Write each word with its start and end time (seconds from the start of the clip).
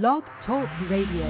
Blog 0.00 0.22
Talk 0.46 0.66
Radio. 0.88 1.26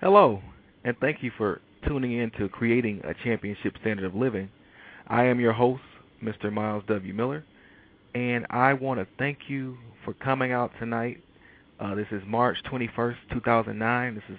Hello, 0.00 0.40
and 0.84 0.96
thank 1.02 1.22
you 1.22 1.30
for 1.36 1.60
tuning 1.86 2.12
in 2.12 2.30
to 2.38 2.48
Creating 2.48 3.02
a 3.04 3.12
Championship 3.22 3.74
Standard 3.82 4.06
of 4.06 4.14
Living. 4.14 4.48
I 5.06 5.24
am 5.24 5.38
your 5.38 5.52
host, 5.52 5.82
Mr. 6.22 6.50
Myles 6.50 6.82
W. 6.88 7.12
Miller, 7.12 7.44
and 8.14 8.46
I 8.48 8.72
want 8.72 9.00
to 9.00 9.06
thank 9.18 9.36
you 9.48 9.76
for 10.02 10.14
coming 10.14 10.52
out 10.52 10.70
tonight. 10.80 11.22
Uh, 11.78 11.94
this 11.94 12.06
is 12.10 12.22
March 12.26 12.56
21st, 12.72 13.16
2009. 13.34 14.14
This 14.14 14.24
is 14.30 14.38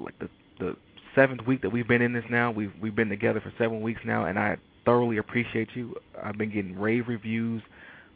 like 0.00 0.18
the 0.18 0.28
the 0.58 0.74
seventh 1.14 1.46
week 1.46 1.62
that 1.62 1.70
we've 1.70 1.86
been 1.86 2.02
in 2.02 2.12
this 2.12 2.24
now. 2.28 2.50
We've 2.50 2.72
we've 2.82 2.96
been 2.96 3.08
together 3.08 3.40
for 3.40 3.52
seven 3.56 3.80
weeks 3.80 4.00
now, 4.04 4.24
and 4.24 4.36
I 4.36 4.56
thoroughly 4.84 5.18
appreciate 5.18 5.68
you. 5.76 5.94
I've 6.20 6.36
been 6.36 6.50
getting 6.50 6.76
rave 6.76 7.06
reviews 7.06 7.62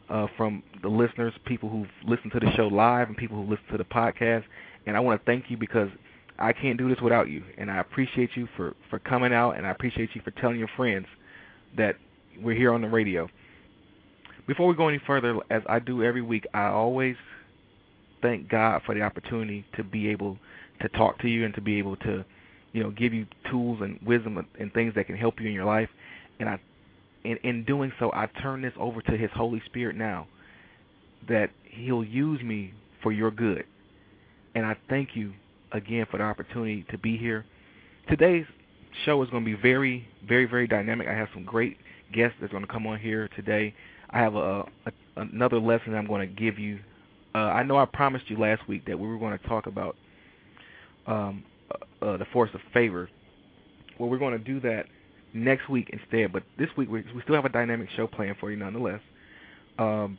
uh, 0.09 0.27
from 0.37 0.63
the 0.81 0.87
listeners, 0.87 1.33
people 1.45 1.69
who've 1.69 1.89
listened 2.05 2.31
to 2.33 2.39
the 2.39 2.51
show 2.55 2.67
live, 2.67 3.07
and 3.07 3.17
people 3.17 3.37
who 3.37 3.49
listen 3.49 3.65
to 3.71 3.77
the 3.77 3.85
podcast. 3.85 4.43
And 4.85 4.95
I 4.95 4.99
want 4.99 5.19
to 5.19 5.25
thank 5.25 5.45
you 5.49 5.57
because 5.57 5.89
I 6.39 6.53
can't 6.53 6.77
do 6.77 6.87
this 6.87 7.01
without 7.01 7.29
you. 7.29 7.43
And 7.57 7.69
I 7.69 7.79
appreciate 7.79 8.29
you 8.35 8.47
for 8.55 8.75
for 8.89 8.99
coming 8.99 9.33
out, 9.33 9.51
and 9.51 9.65
I 9.65 9.71
appreciate 9.71 10.09
you 10.13 10.21
for 10.23 10.31
telling 10.31 10.57
your 10.57 10.69
friends 10.75 11.07
that 11.77 11.95
we're 12.41 12.55
here 12.55 12.73
on 12.73 12.81
the 12.81 12.89
radio. 12.89 13.27
Before 14.47 14.67
we 14.67 14.75
go 14.75 14.87
any 14.87 15.01
further, 15.05 15.37
as 15.49 15.61
I 15.67 15.79
do 15.79 16.03
every 16.03 16.21
week, 16.21 16.45
I 16.53 16.67
always 16.67 17.15
thank 18.21 18.49
God 18.49 18.81
for 18.85 18.95
the 18.95 19.01
opportunity 19.01 19.65
to 19.75 19.83
be 19.83 20.07
able 20.09 20.37
to 20.81 20.89
talk 20.89 21.19
to 21.19 21.27
you 21.27 21.43
and 21.43 21.53
to 21.55 21.61
be 21.61 21.77
able 21.79 21.97
to, 21.97 22.23
you 22.71 22.83
know, 22.83 22.91
give 22.91 23.13
you 23.13 23.25
tools 23.51 23.79
and 23.81 23.99
wisdom 24.05 24.45
and 24.59 24.73
things 24.73 24.93
that 24.95 25.05
can 25.07 25.17
help 25.17 25.41
you 25.41 25.47
in 25.47 25.53
your 25.53 25.65
life. 25.65 25.89
And 26.39 26.47
I 26.47 26.59
in, 27.23 27.37
in 27.43 27.63
doing 27.65 27.91
so, 27.99 28.11
I 28.13 28.27
turn 28.41 28.61
this 28.61 28.73
over 28.77 29.01
to 29.01 29.11
His 29.17 29.29
Holy 29.35 29.61
Spirit 29.65 29.95
now, 29.95 30.27
that 31.27 31.49
He'll 31.63 32.03
use 32.03 32.41
me 32.41 32.73
for 33.03 33.11
your 33.11 33.31
good. 33.31 33.65
And 34.55 34.65
I 34.65 34.75
thank 34.89 35.09
you 35.15 35.33
again 35.71 36.05
for 36.09 36.17
the 36.17 36.23
opportunity 36.23 36.85
to 36.89 36.97
be 36.97 37.17
here. 37.17 37.45
Today's 38.09 38.45
show 39.05 39.21
is 39.21 39.29
going 39.29 39.43
to 39.43 39.55
be 39.55 39.61
very, 39.61 40.07
very, 40.27 40.45
very 40.45 40.67
dynamic. 40.67 41.07
I 41.07 41.13
have 41.13 41.27
some 41.33 41.43
great 41.43 41.77
guests 42.13 42.37
that's 42.39 42.51
going 42.51 42.65
to 42.65 42.71
come 42.71 42.87
on 42.87 42.99
here 42.99 43.29
today. 43.35 43.73
I 44.09 44.19
have 44.19 44.35
a, 44.35 44.61
a 44.85 44.91
another 45.17 45.59
lesson 45.59 45.95
I'm 45.95 46.07
going 46.07 46.27
to 46.27 46.33
give 46.33 46.57
you. 46.57 46.79
Uh, 47.35 47.39
I 47.39 47.63
know 47.63 47.77
I 47.77 47.85
promised 47.85 48.29
you 48.29 48.37
last 48.37 48.67
week 48.67 48.85
that 48.87 48.97
we 48.97 49.07
were 49.07 49.17
going 49.17 49.37
to 49.37 49.47
talk 49.47 49.67
about 49.67 49.95
um, 51.05 51.43
uh, 51.69 52.05
uh, 52.05 52.17
the 52.17 52.25
force 52.31 52.49
of 52.53 52.61
favor. 52.73 53.09
Well, 53.99 54.09
we're 54.09 54.19
going 54.19 54.37
to 54.37 54.43
do 54.43 54.59
that 54.61 54.85
next 55.43 55.69
week 55.69 55.89
instead. 55.91 56.33
But 56.33 56.43
this 56.57 56.69
week 56.77 56.89
we, 56.89 57.03
we 57.15 57.21
still 57.23 57.35
have 57.35 57.45
a 57.45 57.49
dynamic 57.49 57.89
show 57.95 58.07
planned 58.07 58.37
for 58.39 58.51
you 58.51 58.57
nonetheless. 58.57 59.01
Um, 59.79 60.17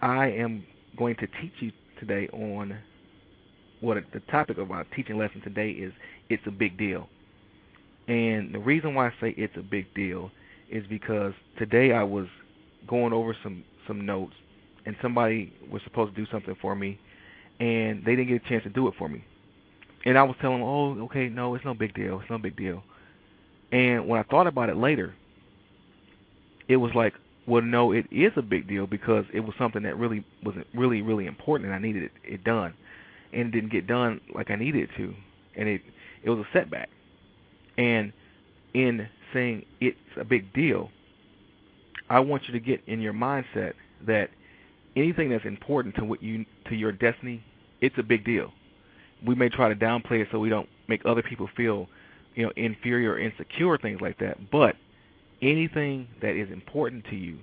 I 0.00 0.28
am 0.30 0.64
going 0.96 1.16
to 1.16 1.26
teach 1.40 1.52
you 1.60 1.72
today 1.98 2.28
on 2.28 2.78
what 3.80 3.98
the 4.12 4.20
topic 4.30 4.58
of 4.58 4.70
our 4.70 4.84
teaching 4.96 5.18
lesson 5.18 5.40
today 5.42 5.70
is. 5.70 5.92
It's 6.28 6.42
a 6.46 6.50
big 6.50 6.78
deal, 6.78 7.08
and 8.06 8.54
the 8.54 8.58
reason 8.58 8.94
why 8.94 9.08
I 9.08 9.12
say 9.20 9.34
it's 9.36 9.56
a 9.56 9.62
big 9.62 9.92
deal 9.94 10.30
is 10.70 10.86
because 10.88 11.32
today 11.58 11.92
I 11.92 12.02
was 12.02 12.26
going 12.86 13.12
over 13.12 13.36
some 13.42 13.64
some 13.86 14.06
notes, 14.06 14.34
and 14.86 14.94
somebody 15.02 15.52
was 15.70 15.82
supposed 15.84 16.14
to 16.14 16.24
do 16.24 16.30
something 16.30 16.56
for 16.60 16.76
me, 16.76 16.98
and 17.58 18.04
they 18.04 18.14
didn't 18.14 18.28
get 18.28 18.44
a 18.44 18.48
chance 18.48 18.62
to 18.64 18.70
do 18.70 18.86
it 18.88 18.94
for 18.98 19.08
me. 19.08 19.24
And 20.04 20.16
I 20.16 20.22
was 20.22 20.36
telling 20.40 20.58
them, 20.60 20.68
oh, 20.68 21.04
okay, 21.06 21.28
no, 21.28 21.54
it's 21.54 21.64
no 21.64 21.74
big 21.74 21.94
deal. 21.94 22.20
It's 22.20 22.30
no 22.30 22.38
big 22.38 22.56
deal. 22.56 22.82
And 23.72 24.08
when 24.08 24.18
I 24.18 24.22
thought 24.24 24.46
about 24.46 24.70
it 24.70 24.76
later, 24.76 25.14
it 26.68 26.76
was 26.76 26.92
like, 26.94 27.14
well, 27.46 27.62
no, 27.62 27.92
it 27.92 28.06
is 28.10 28.32
a 28.36 28.42
big 28.42 28.68
deal 28.68 28.86
because 28.86 29.24
it 29.32 29.40
was 29.40 29.54
something 29.58 29.82
that 29.84 29.96
really 29.96 30.24
wasn't 30.44 30.66
really, 30.74 31.00
really 31.00 31.26
important, 31.26 31.66
and 31.66 31.74
I 31.74 31.78
needed 31.78 32.04
it, 32.04 32.12
it 32.22 32.44
done, 32.44 32.74
and 33.32 33.48
it 33.48 33.50
didn't 33.52 33.72
get 33.72 33.86
done 33.86 34.20
like 34.34 34.50
I 34.50 34.56
needed 34.56 34.82
it 34.82 34.90
to, 34.98 35.14
and 35.56 35.68
it 35.68 35.80
it 36.22 36.30
was 36.30 36.40
a 36.40 36.48
setback. 36.52 36.90
And 37.78 38.12
in 38.74 39.08
saying 39.32 39.64
it's 39.80 39.96
a 40.20 40.24
big 40.24 40.52
deal, 40.52 40.90
I 42.10 42.20
want 42.20 42.42
you 42.46 42.52
to 42.52 42.60
get 42.60 42.82
in 42.86 43.00
your 43.00 43.14
mindset 43.14 43.72
that 44.06 44.28
anything 44.94 45.30
that's 45.30 45.44
important 45.44 45.94
to 45.96 46.04
what 46.04 46.22
you 46.22 46.44
to 46.68 46.74
your 46.74 46.92
destiny, 46.92 47.42
it's 47.80 47.96
a 47.98 48.02
big 48.02 48.24
deal. 48.24 48.52
We 49.26 49.34
may 49.34 49.48
try 49.48 49.68
to 49.68 49.74
downplay 49.74 50.20
it 50.20 50.28
so 50.30 50.38
we 50.38 50.50
don't 50.50 50.68
make 50.86 51.00
other 51.06 51.22
people 51.22 51.48
feel 51.56 51.88
you 52.34 52.44
know, 52.44 52.52
inferior 52.56 53.12
or 53.12 53.18
insecure, 53.18 53.78
things 53.78 54.00
like 54.00 54.18
that. 54.18 54.50
But 54.50 54.76
anything 55.42 56.08
that 56.20 56.34
is 56.34 56.50
important 56.50 57.04
to 57.06 57.16
you, 57.16 57.38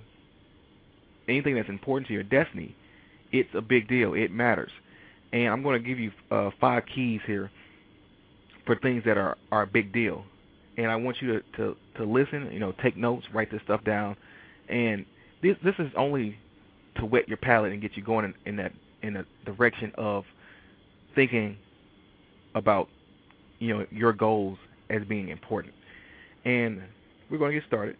anything 1.28 1.54
that's 1.54 1.68
important 1.68 2.08
to 2.08 2.14
your 2.14 2.22
destiny, 2.22 2.74
it's 3.32 3.50
a 3.54 3.60
big 3.60 3.88
deal. 3.88 4.14
It 4.14 4.30
matters. 4.30 4.70
And 5.32 5.48
I'm 5.48 5.62
going 5.62 5.80
to 5.82 5.86
give 5.86 5.98
you 5.98 6.12
uh, 6.30 6.50
five 6.60 6.84
keys 6.94 7.20
here 7.26 7.50
for 8.64 8.76
things 8.76 9.02
that 9.04 9.16
are, 9.16 9.36
are 9.52 9.62
a 9.62 9.66
big 9.66 9.92
deal. 9.92 10.24
And 10.76 10.86
I 10.90 10.96
want 10.96 11.16
you 11.20 11.34
to, 11.34 11.42
to, 11.56 11.76
to 11.96 12.04
listen, 12.04 12.50
you 12.52 12.60
know, 12.60 12.72
take 12.82 12.96
notes, 12.96 13.26
write 13.32 13.50
this 13.50 13.60
stuff 13.64 13.82
down. 13.84 14.16
And 14.68 15.06
this 15.42 15.56
this 15.62 15.74
is 15.78 15.90
only 15.96 16.36
to 16.96 17.06
whet 17.06 17.28
your 17.28 17.36
palate 17.36 17.72
and 17.72 17.80
get 17.80 17.96
you 17.96 18.02
going 18.02 18.24
in, 18.24 18.34
in 18.46 18.56
that 18.56 18.72
in 19.02 19.14
the 19.14 19.24
direction 19.44 19.92
of 19.96 20.24
thinking 21.14 21.56
about 22.54 22.88
you 23.58 23.76
know 23.76 23.86
your 23.90 24.12
goals 24.12 24.58
as 24.90 25.02
being 25.08 25.28
important. 25.28 25.74
And 26.44 26.82
we're 27.30 27.38
going 27.38 27.52
to 27.52 27.60
get 27.60 27.66
started. 27.66 27.96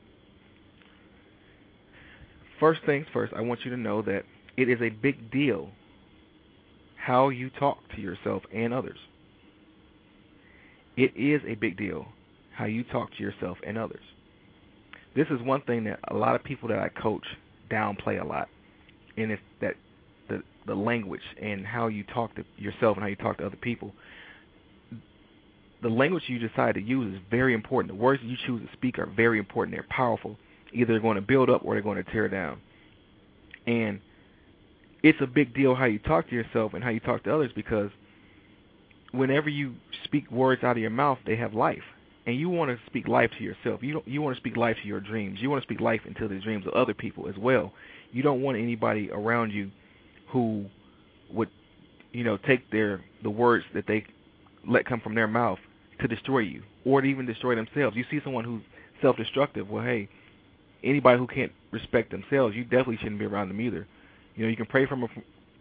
First 2.61 2.81
things 2.87 3.07
first, 3.13 3.33
I 3.35 3.41
want 3.41 3.61
you 3.65 3.71
to 3.71 3.77
know 3.77 4.03
that 4.03 4.25
it 4.57 4.69
is 4.69 4.81
a 4.81 4.89
big 4.89 5.31
deal 5.31 5.71
how 6.97 7.29
you 7.29 7.51
talk 7.51 7.79
to 7.95 8.01
yourself 8.01 8.43
and 8.53 8.73
others. 8.73 8.99
It 10.97 11.13
is 11.17 11.43
a 11.47 11.55
big 11.55 11.77
deal 11.77 12.07
how 12.55 12.65
you 12.65 12.83
talk 12.85 13.15
to 13.17 13.23
yourself 13.23 13.59
and 13.67 13.77
others. 13.77 14.03
This 15.15 15.27
is 15.31 15.41
one 15.43 15.61
thing 15.63 15.85
that 15.85 16.01
a 16.09 16.15
lot 16.15 16.35
of 16.35 16.43
people 16.43 16.69
that 16.71 16.79
I 16.79 16.89
coach 16.89 17.25
downplay 17.71 18.21
a 18.21 18.27
lot, 18.27 18.49
and 19.17 19.31
it's 19.31 19.43
that 19.61 19.75
the 20.29 20.43
the 20.67 20.75
language 20.75 21.23
and 21.41 21.67
how 21.67 21.87
you 21.89 22.05
talk 22.05 22.35
to 22.37 22.45
yourself 22.57 22.97
and 22.97 23.03
how 23.03 23.09
you 23.09 23.17
talk 23.17 23.39
to 23.39 23.47
other 23.47 23.57
people 23.57 23.93
the 25.83 25.89
language 25.89 26.25
you 26.27 26.39
decide 26.39 26.75
to 26.75 26.83
use 26.83 27.15
is 27.15 27.21
very 27.31 27.55
important. 27.55 27.93
The 27.93 28.03
words 28.03 28.23
you 28.25 28.37
choose 28.47 28.63
to 28.63 28.73
speak 28.73 28.99
are 28.99 29.07
very 29.07 29.39
important. 29.39 29.77
They're 29.77 29.87
powerful. 29.89 30.37
Either 30.73 30.93
they're 30.93 31.01
going 31.01 31.17
to 31.17 31.23
build 31.23 31.51
up 31.51 31.63
or 31.65 31.75
they're 31.75 31.83
going 31.83 32.03
to 32.03 32.11
tear 32.11 32.29
down. 32.29 32.61
And 33.67 34.01
it's 35.03 35.19
a 35.21 35.27
big 35.27 35.55
deal 35.55 35.75
how 35.75 35.85
you 35.85 35.99
talk 35.99 36.29
to 36.29 36.35
yourself 36.35 36.75
and 36.75 36.83
how 36.83 36.91
you 36.91 37.01
talk 37.01 37.25
to 37.25 37.35
others 37.35 37.51
because 37.55 37.91
whenever 39.13 39.49
you 39.49 39.75
speak 40.05 40.31
words 40.31 40.65
out 40.65 40.73
of 40.73 40.79
your 40.79 40.91
mouth, 40.91 41.19
they 41.27 41.37
have 41.37 41.55
life. 41.55 41.83
And 42.27 42.37
you 42.37 42.49
want 42.49 42.71
to 42.71 42.79
speak 42.87 43.07
life 43.07 43.31
to 43.39 43.45
yourself. 43.45 43.83
You 43.83 43.95
don't, 43.95 44.09
you 44.09 44.21
want 44.21 44.35
to 44.35 44.41
speak 44.41 44.57
life 44.57 44.77
to 44.83 44.89
your 44.89 45.01
dreams. 45.01 45.39
You 45.41 45.49
want 45.49 45.63
to 45.63 45.67
speak 45.67 45.81
life 45.81 46.01
into 46.07 46.27
the 46.27 46.41
dreams 46.41 46.67
of 46.67 46.73
other 46.73 46.95
people 46.95 47.29
as 47.29 47.37
well. 47.37 47.73
You 48.11 48.23
don't 48.23 48.43
want 48.43 48.59
anybody 48.59 49.11
around 49.13 49.53
you 49.53 49.71
who 50.29 50.67
would, 51.31 51.51
you 52.13 52.25
know, 52.25 52.37
take 52.37 52.69
their 52.73 53.05
the 53.23 53.31
words 53.31 53.65
that 53.75 53.87
they 53.87 54.05
let 54.67 54.87
come 54.87 55.01
from 55.01 55.15
their 55.15 55.29
mouth 55.29 55.61
to 56.01 56.09
destroy 56.09 56.41
you 56.41 56.63
or 56.85 57.01
to 57.01 57.07
even 57.07 57.27
destroy 57.27 57.55
themselves. 57.55 57.97
You 57.97 58.05
see 58.11 58.21
someone 58.23 58.45
who's 58.45 58.63
self-destructive, 59.03 59.69
well, 59.69 59.85
hey, 59.85 60.09
anybody 60.83 61.19
who 61.19 61.27
can't 61.27 61.53
respect 61.71 62.11
themselves, 62.11 62.55
you 62.55 62.65
definitely 62.65 62.99
shouldn't 62.99 63.19
be 63.19 63.27
around 63.27 63.49
them 63.49 63.61
either. 63.61 63.87
You 64.35 64.45
know, 64.45 64.51
you 64.51 64.57
can 64.57 64.67
pray 64.67 64.87
from 64.87 65.05
a, 65.05 65.09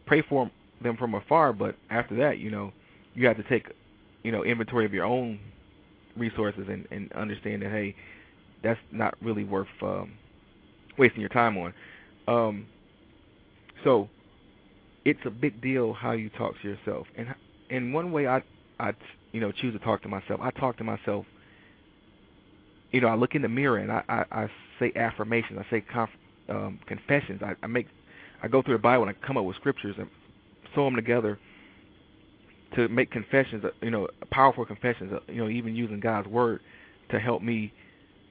pray 0.06 0.22
for 0.22 0.50
them 0.82 0.98
from 0.98 1.16
afar, 1.16 1.54
but 1.54 1.76
after 1.90 2.16
that, 2.18 2.40
you 2.40 2.52
know, 2.52 2.72
you 3.14 3.28
have 3.28 3.38
to 3.38 3.44
take, 3.44 3.68
you 4.24 4.32
know, 4.32 4.44
inventory 4.44 4.86
of 4.86 4.94
your 4.94 5.06
own 5.06 5.40
resources 6.18 6.66
and 6.70 6.88
and 6.92 7.12
understand 7.14 7.62
that 7.62 7.72
hey, 7.72 7.96
that's 8.64 8.80
not 8.92 9.16
really 9.22 9.44
worth 9.44 9.68
um, 9.82 10.14
wasting 10.98 11.22
your 11.22 11.30
time 11.30 11.58
on. 11.58 11.74
Um, 12.28 12.66
so, 13.84 14.10
it's 15.06 15.20
a 15.26 15.30
big 15.30 15.62
deal 15.62 15.94
how 15.94 16.12
you 16.12 16.30
talk 16.30 16.54
to 16.62 16.68
yourself, 16.68 17.08
and 17.18 17.34
in 17.70 17.94
one 17.94 18.12
way 18.12 18.28
I 18.28 18.42
I 18.80 18.94
you 19.36 19.42
know 19.42 19.52
choose 19.52 19.74
to 19.74 19.80
talk 19.80 20.02
to 20.04 20.08
myself. 20.08 20.40
I 20.42 20.50
talk 20.52 20.78
to 20.78 20.86
myself. 20.86 21.26
You 22.92 23.02
know, 23.02 23.08
I 23.08 23.16
look 23.16 23.36
in 23.36 23.42
the 23.42 23.50
mirror 23.50 23.78
and 23.78 23.92
I 23.92 24.02
I, 24.08 24.26
I 24.32 24.50
say 24.80 24.94
affirmations. 24.96 25.60
I 25.60 25.70
say 25.70 25.82
conf, 25.82 26.10
um, 26.48 26.80
confessions. 26.88 27.42
I, 27.44 27.54
I 27.62 27.68
make 27.68 27.88
I 28.42 28.48
go 28.48 28.62
through 28.62 28.76
the 28.76 28.82
Bible 28.82 29.06
and 29.06 29.16
I 29.16 29.28
come 29.28 29.36
up 29.36 29.44
with 29.44 29.58
scriptures 29.58 29.96
and 30.00 30.08
sew 30.74 30.86
them 30.86 30.96
together 30.96 31.38
to 32.76 32.88
make 32.88 33.12
confessions. 33.12 33.66
Uh, 33.66 33.72
you 33.82 33.92
know, 33.92 34.08
powerful 34.32 34.66
confessions. 34.66 35.12
Uh, 35.12 35.20
you 35.28 35.44
know, 35.44 35.50
even 35.50 35.76
using 35.76 36.00
God's 36.00 36.30
word 36.30 36.62
to 37.12 37.20
help 37.20 37.42
me, 37.42 37.74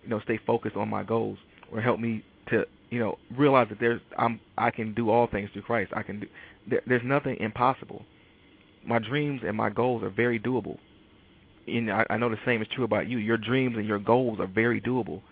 you 0.02 0.08
know, 0.08 0.20
stay 0.20 0.40
focused 0.46 0.74
on 0.74 0.88
my 0.88 1.02
goals 1.02 1.36
or 1.70 1.82
help 1.82 2.00
me 2.00 2.24
to 2.48 2.64
you 2.88 2.98
know 2.98 3.18
realize 3.36 3.68
that 3.68 3.78
there's 3.78 4.00
I'm 4.16 4.40
I 4.56 4.70
can 4.70 4.94
do 4.94 5.10
all 5.10 5.26
things 5.26 5.50
through 5.52 5.62
Christ. 5.62 5.92
I 5.94 6.02
can 6.02 6.20
do 6.20 6.26
there, 6.66 6.80
there's 6.86 7.04
nothing 7.04 7.36
impossible 7.40 8.06
my 8.86 8.98
dreams 8.98 9.42
and 9.46 9.56
my 9.56 9.70
goals 9.70 10.02
are 10.02 10.10
very 10.10 10.38
doable. 10.38 10.78
And 11.66 11.90
I, 11.93 12.06
I 12.11 12.16
know 12.19 12.28
the 12.28 12.38
same 12.44 12.62
is 12.62 12.69
true 12.69 12.84
about 12.84 13.08
you. 13.08 13.19
Your 13.19 13.37
dreams 13.37 13.76
and 13.76 13.87
your 13.87 13.99
goals 13.99 14.40
are 14.40 14.46
very 14.46 14.81
doable, 14.81 15.22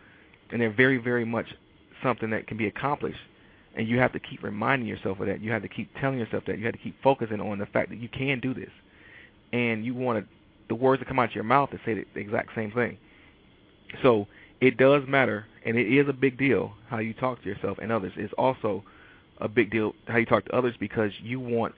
and 0.50 0.60
they're 0.60 0.72
very, 0.72 0.98
very 0.98 1.24
much 1.24 1.46
something 2.02 2.30
that 2.30 2.46
can 2.46 2.56
be 2.56 2.66
accomplished 2.66 3.20
And 3.76 3.88
you 3.88 3.98
have 3.98 4.12
to 4.12 4.20
keep 4.20 4.42
reminding 4.42 4.88
yourself 4.88 5.20
of 5.20 5.26
that. 5.26 5.40
You 5.40 5.52
have 5.52 5.62
to 5.62 5.68
keep 5.68 5.90
telling 6.00 6.18
yourself 6.18 6.44
that. 6.46 6.58
You 6.58 6.64
have 6.66 6.74
to 6.74 6.80
keep 6.80 7.00
focusing 7.02 7.40
on 7.40 7.58
the 7.58 7.66
fact 7.66 7.90
that 7.90 7.98
you 8.00 8.08
can 8.08 8.40
do 8.40 8.54
this. 8.54 8.70
And 9.52 9.84
you 9.84 9.94
want 9.94 10.26
the 10.68 10.74
words 10.74 11.00
to 11.00 11.06
come 11.06 11.18
out 11.18 11.30
of 11.30 11.34
your 11.34 11.44
mouth 11.44 11.70
to 11.70 11.80
say 11.84 11.94
the 11.94 12.20
exact 12.20 12.54
same 12.54 12.72
thing. 12.72 12.98
So 14.02 14.26
it 14.60 14.76
does 14.76 15.02
matter, 15.08 15.46
and 15.66 15.76
it 15.76 15.92
is 15.92 16.08
a 16.08 16.12
big 16.12 16.38
deal 16.38 16.72
how 16.88 16.98
you 16.98 17.14
talk 17.14 17.42
to 17.42 17.48
yourself 17.48 17.78
and 17.80 17.92
others. 17.92 18.12
It's 18.16 18.32
also 18.38 18.84
a 19.40 19.48
big 19.48 19.70
deal 19.70 19.94
how 20.06 20.18
you 20.18 20.26
talk 20.26 20.46
to 20.46 20.56
others 20.56 20.74
because 20.78 21.12
you 21.22 21.40
want 21.40 21.74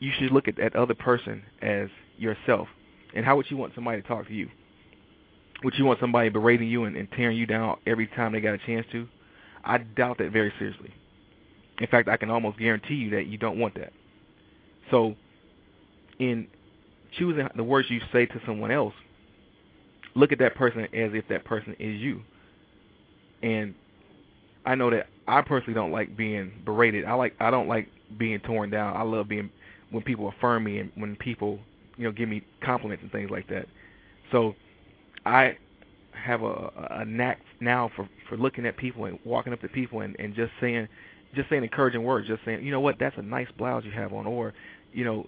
you 0.00 0.10
should 0.18 0.32
look 0.32 0.48
at 0.48 0.56
that 0.56 0.74
other 0.74 0.94
person 0.94 1.42
as 1.60 1.88
yourself. 2.16 2.68
And 3.14 3.24
how 3.24 3.36
would 3.36 3.50
you 3.50 3.56
want 3.56 3.74
somebody 3.74 4.00
to 4.00 4.06
talk 4.06 4.26
to 4.28 4.34
you? 4.34 4.48
Would 5.64 5.74
you 5.76 5.84
want 5.84 6.00
somebody 6.00 6.28
berating 6.30 6.68
you 6.68 6.84
and, 6.84 6.96
and 6.96 7.08
tearing 7.12 7.36
you 7.36 7.46
down 7.46 7.78
every 7.86 8.06
time 8.06 8.32
they 8.32 8.40
got 8.40 8.54
a 8.54 8.58
chance 8.58 8.86
to? 8.92 9.06
I 9.64 9.78
doubt 9.78 10.18
that 10.18 10.32
very 10.32 10.52
seriously. 10.58 10.92
In 11.80 11.86
fact, 11.86 12.08
I 12.08 12.16
can 12.16 12.30
almost 12.30 12.58
guarantee 12.58 12.94
you 12.94 13.10
that 13.10 13.26
you 13.26 13.38
don't 13.38 13.58
want 13.58 13.74
that. 13.74 13.92
So, 14.90 15.16
in 16.18 16.46
choosing 17.18 17.48
the 17.56 17.64
words 17.64 17.90
you 17.90 18.00
say 18.12 18.26
to 18.26 18.40
someone 18.46 18.70
else, 18.70 18.94
look 20.14 20.32
at 20.32 20.38
that 20.38 20.54
person 20.54 20.82
as 20.82 21.12
if 21.14 21.26
that 21.28 21.44
person 21.44 21.74
is 21.78 22.00
you. 22.00 22.22
And 23.42 23.74
I 24.64 24.74
know 24.74 24.90
that 24.90 25.06
I 25.26 25.42
personally 25.42 25.74
don't 25.74 25.92
like 25.92 26.16
being 26.16 26.52
berated. 26.64 27.04
I 27.04 27.14
like 27.14 27.34
I 27.40 27.50
don't 27.50 27.68
like 27.68 27.88
being 28.18 28.40
torn 28.40 28.70
down. 28.70 28.96
I 28.96 29.02
love 29.02 29.28
being 29.28 29.50
when 29.90 30.02
people 30.02 30.28
affirm 30.28 30.64
me 30.64 30.78
and 30.78 30.92
when 30.96 31.16
people 31.16 31.60
you 32.00 32.06
know 32.06 32.12
give 32.12 32.30
me 32.30 32.42
compliments 32.64 33.02
and 33.02 33.12
things 33.12 33.30
like 33.30 33.46
that. 33.48 33.66
So 34.32 34.54
I 35.26 35.58
have 36.12 36.42
a, 36.42 36.70
a 36.90 37.04
knack 37.04 37.40
now 37.60 37.90
for 37.94 38.08
for 38.28 38.38
looking 38.38 38.64
at 38.64 38.78
people 38.78 39.04
and 39.04 39.18
walking 39.24 39.52
up 39.52 39.60
to 39.60 39.68
people 39.68 40.00
and 40.00 40.16
and 40.18 40.34
just 40.34 40.50
saying 40.60 40.88
just 41.34 41.50
saying 41.50 41.62
encouraging 41.62 42.02
words, 42.02 42.26
just 42.26 42.42
saying 42.46 42.64
you 42.64 42.70
know 42.70 42.80
what 42.80 42.96
that's 42.98 43.18
a 43.18 43.22
nice 43.22 43.48
blouse 43.58 43.84
you 43.84 43.90
have 43.92 44.14
on, 44.14 44.26
or 44.26 44.54
you 44.94 45.04
know 45.04 45.26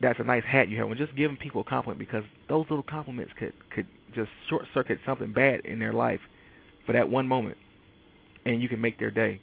that's 0.00 0.20
a 0.20 0.24
nice 0.24 0.44
hat 0.44 0.68
you 0.68 0.78
have 0.78 0.88
on. 0.88 0.96
Just 0.96 1.16
giving 1.16 1.36
people 1.36 1.62
a 1.62 1.64
compliment 1.64 1.98
because 1.98 2.22
those 2.48 2.64
little 2.70 2.84
compliments 2.84 3.32
could 3.36 3.52
could 3.74 3.86
just 4.14 4.30
short 4.48 4.66
circuit 4.72 5.00
something 5.04 5.32
bad 5.32 5.60
in 5.64 5.80
their 5.80 5.92
life 5.92 6.20
for 6.86 6.92
that 6.92 7.10
one 7.10 7.26
moment, 7.26 7.56
and 8.46 8.62
you 8.62 8.68
can 8.68 8.80
make 8.80 9.00
their 9.00 9.10
day. 9.10 9.40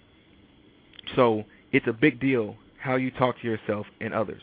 So 1.17 1.43
it's 1.73 1.85
a 1.87 1.93
big 1.93 2.21
deal 2.21 2.55
how 2.81 2.95
you 2.95 3.11
talk 3.11 3.41
to 3.41 3.47
yourself 3.47 3.85
and 3.99 4.13
others. 4.13 4.41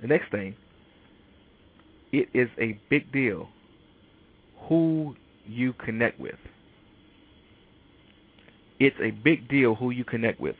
The 0.00 0.06
next 0.06 0.30
thing, 0.30 0.54
it 2.12 2.28
is 2.32 2.48
a 2.58 2.78
big 2.88 3.12
deal 3.12 3.48
who 4.68 5.14
you 5.46 5.72
connect 5.74 6.18
with. 6.18 6.38
It's 8.78 8.96
a 9.00 9.10
big 9.10 9.48
deal 9.48 9.74
who 9.74 9.90
you 9.90 10.04
connect 10.04 10.40
with. 10.40 10.56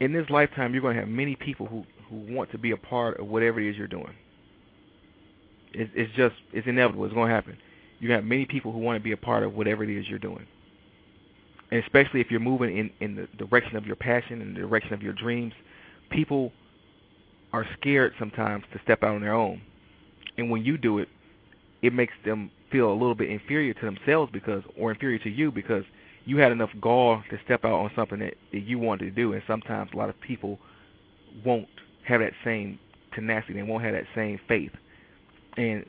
In 0.00 0.12
this 0.12 0.28
lifetime, 0.30 0.72
you're 0.72 0.82
going 0.82 0.96
to 0.96 1.00
have 1.00 1.08
many 1.08 1.36
people 1.36 1.66
who, 1.66 1.84
who 2.08 2.34
want 2.34 2.50
to 2.52 2.58
be 2.58 2.70
a 2.70 2.76
part 2.76 3.20
of 3.20 3.26
whatever 3.26 3.60
it 3.60 3.68
is 3.68 3.76
you're 3.76 3.86
doing. 3.86 4.14
It's, 5.72 5.90
it's 5.94 6.12
just, 6.14 6.36
it's 6.52 6.66
inevitable. 6.66 7.04
It's 7.04 7.14
going 7.14 7.28
to 7.28 7.34
happen. 7.34 7.58
You're 8.00 8.08
going 8.08 8.18
to 8.18 8.22
have 8.22 8.28
many 8.28 8.46
people 8.46 8.72
who 8.72 8.78
want 8.78 8.98
to 8.98 9.04
be 9.04 9.12
a 9.12 9.16
part 9.16 9.42
of 9.42 9.54
whatever 9.54 9.84
it 9.84 9.90
is 9.90 10.08
you're 10.08 10.18
doing 10.18 10.46
and 11.74 11.82
especially 11.82 12.20
if 12.20 12.30
you're 12.30 12.38
moving 12.38 12.76
in 12.76 12.90
in 13.00 13.16
the 13.16 13.26
direction 13.36 13.76
of 13.76 13.84
your 13.84 13.96
passion 13.96 14.40
and 14.40 14.54
the 14.54 14.60
direction 14.60 14.92
of 14.92 15.02
your 15.02 15.12
dreams, 15.12 15.52
people 16.10 16.52
are 17.54 17.64
scared 17.78 18.12
sometimes 18.18 18.64
to 18.72 18.80
step 18.82 19.04
out 19.04 19.14
on 19.14 19.20
their 19.20 19.32
own. 19.32 19.62
And 20.36 20.50
when 20.50 20.64
you 20.64 20.76
do 20.76 20.98
it, 20.98 21.08
it 21.82 21.92
makes 21.92 22.12
them 22.24 22.50
feel 22.72 22.90
a 22.90 22.92
little 22.92 23.14
bit 23.14 23.30
inferior 23.30 23.72
to 23.72 23.84
themselves 23.84 24.32
because 24.32 24.64
or 24.76 24.90
inferior 24.90 25.20
to 25.20 25.30
you 25.30 25.52
because 25.52 25.84
you 26.24 26.38
had 26.38 26.50
enough 26.50 26.70
gall 26.80 27.22
to 27.30 27.38
step 27.44 27.64
out 27.64 27.74
on 27.74 27.92
something 27.94 28.18
that, 28.18 28.34
that 28.50 28.62
you 28.62 28.80
wanted 28.80 29.04
to 29.04 29.10
do 29.12 29.34
and 29.34 29.42
sometimes 29.46 29.90
a 29.94 29.96
lot 29.96 30.08
of 30.08 30.20
people 30.20 30.58
won't 31.44 31.68
have 32.02 32.20
that 32.20 32.32
same 32.42 32.76
tenacity, 33.14 33.52
they 33.52 33.62
won't 33.62 33.84
have 33.84 33.92
that 33.92 34.06
same 34.16 34.40
faith. 34.48 34.72
And 35.56 35.86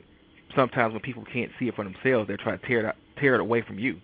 sometimes 0.54 0.92
when 0.92 1.02
people 1.02 1.24
can't 1.32 1.50
see 1.58 1.66
it 1.66 1.74
for 1.74 1.82
themselves, 1.82 2.28
they 2.28 2.36
try 2.36 2.56
to 2.56 2.64
tear 2.64 2.78
it 2.78 2.86
out, 2.86 2.96
tear 3.18 3.34
it 3.34 3.40
away 3.40 3.62
from 3.62 3.80
you. 3.80 4.00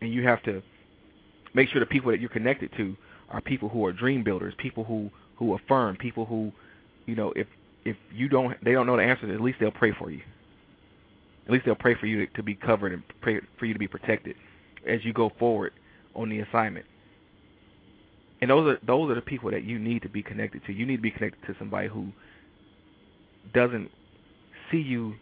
And 0.00 0.14
you 0.14 0.22
have 0.22 0.42
to 0.44 0.62
make 1.52 1.68
sure 1.68 1.80
the 1.80 1.84
people 1.84 2.10
that 2.10 2.20
you're 2.20 2.30
connected 2.30 2.70
to 2.78 2.96
are 3.28 3.42
people 3.42 3.68
who 3.68 3.84
are 3.84 3.92
dream 3.92 4.24
builders, 4.24 4.54
people 4.56 4.84
who 4.84 5.10
who 5.36 5.54
affirm, 5.54 5.96
people 5.96 6.24
who, 6.24 6.52
you 7.06 7.14
know, 7.14 7.32
if 7.34 7.46
if 7.84 7.96
you 8.12 8.28
don't 8.28 8.62
they 8.64 8.72
don't 8.72 8.86
know 8.86 8.96
the 8.96 9.02
answer, 9.02 9.32
at 9.32 9.40
least 9.40 9.58
they'll 9.60 9.70
pray 9.70 9.92
for 9.98 10.10
you. 10.10 10.20
At 11.46 11.52
least 11.52 11.64
they'll 11.64 11.76
pray 11.76 11.94
for 11.94 12.06
you 12.06 12.26
to, 12.26 12.42
be 12.42 12.56
covered 12.56 12.92
and 12.92 13.04
pray 13.20 13.40
for 13.56 13.66
you 13.66 13.72
to 13.72 13.78
be 13.78 13.86
protected 13.86 14.34
as 14.84 15.04
you 15.04 15.12
go 15.12 15.30
forward 15.38 15.72
on 16.16 16.28
the 16.28 16.40
assignment. 16.40 16.86
And 18.40 18.50
those 18.50 18.66
are 18.66 18.78
those 18.84 19.10
are 19.10 19.14
the 19.14 19.20
people 19.20 19.50
that 19.52 19.64
you 19.64 19.78
need 19.78 20.02
to 20.02 20.08
be 20.08 20.22
connected 20.22 20.62
to. 20.66 20.72
You 20.72 20.84
need 20.84 20.96
to 20.96 21.02
be 21.02 21.12
connected 21.12 21.46
to 21.46 21.54
somebody 21.58 21.88
who 21.88 22.08
doesn't 23.54 23.90
see 24.70 24.78
you 24.78 25.14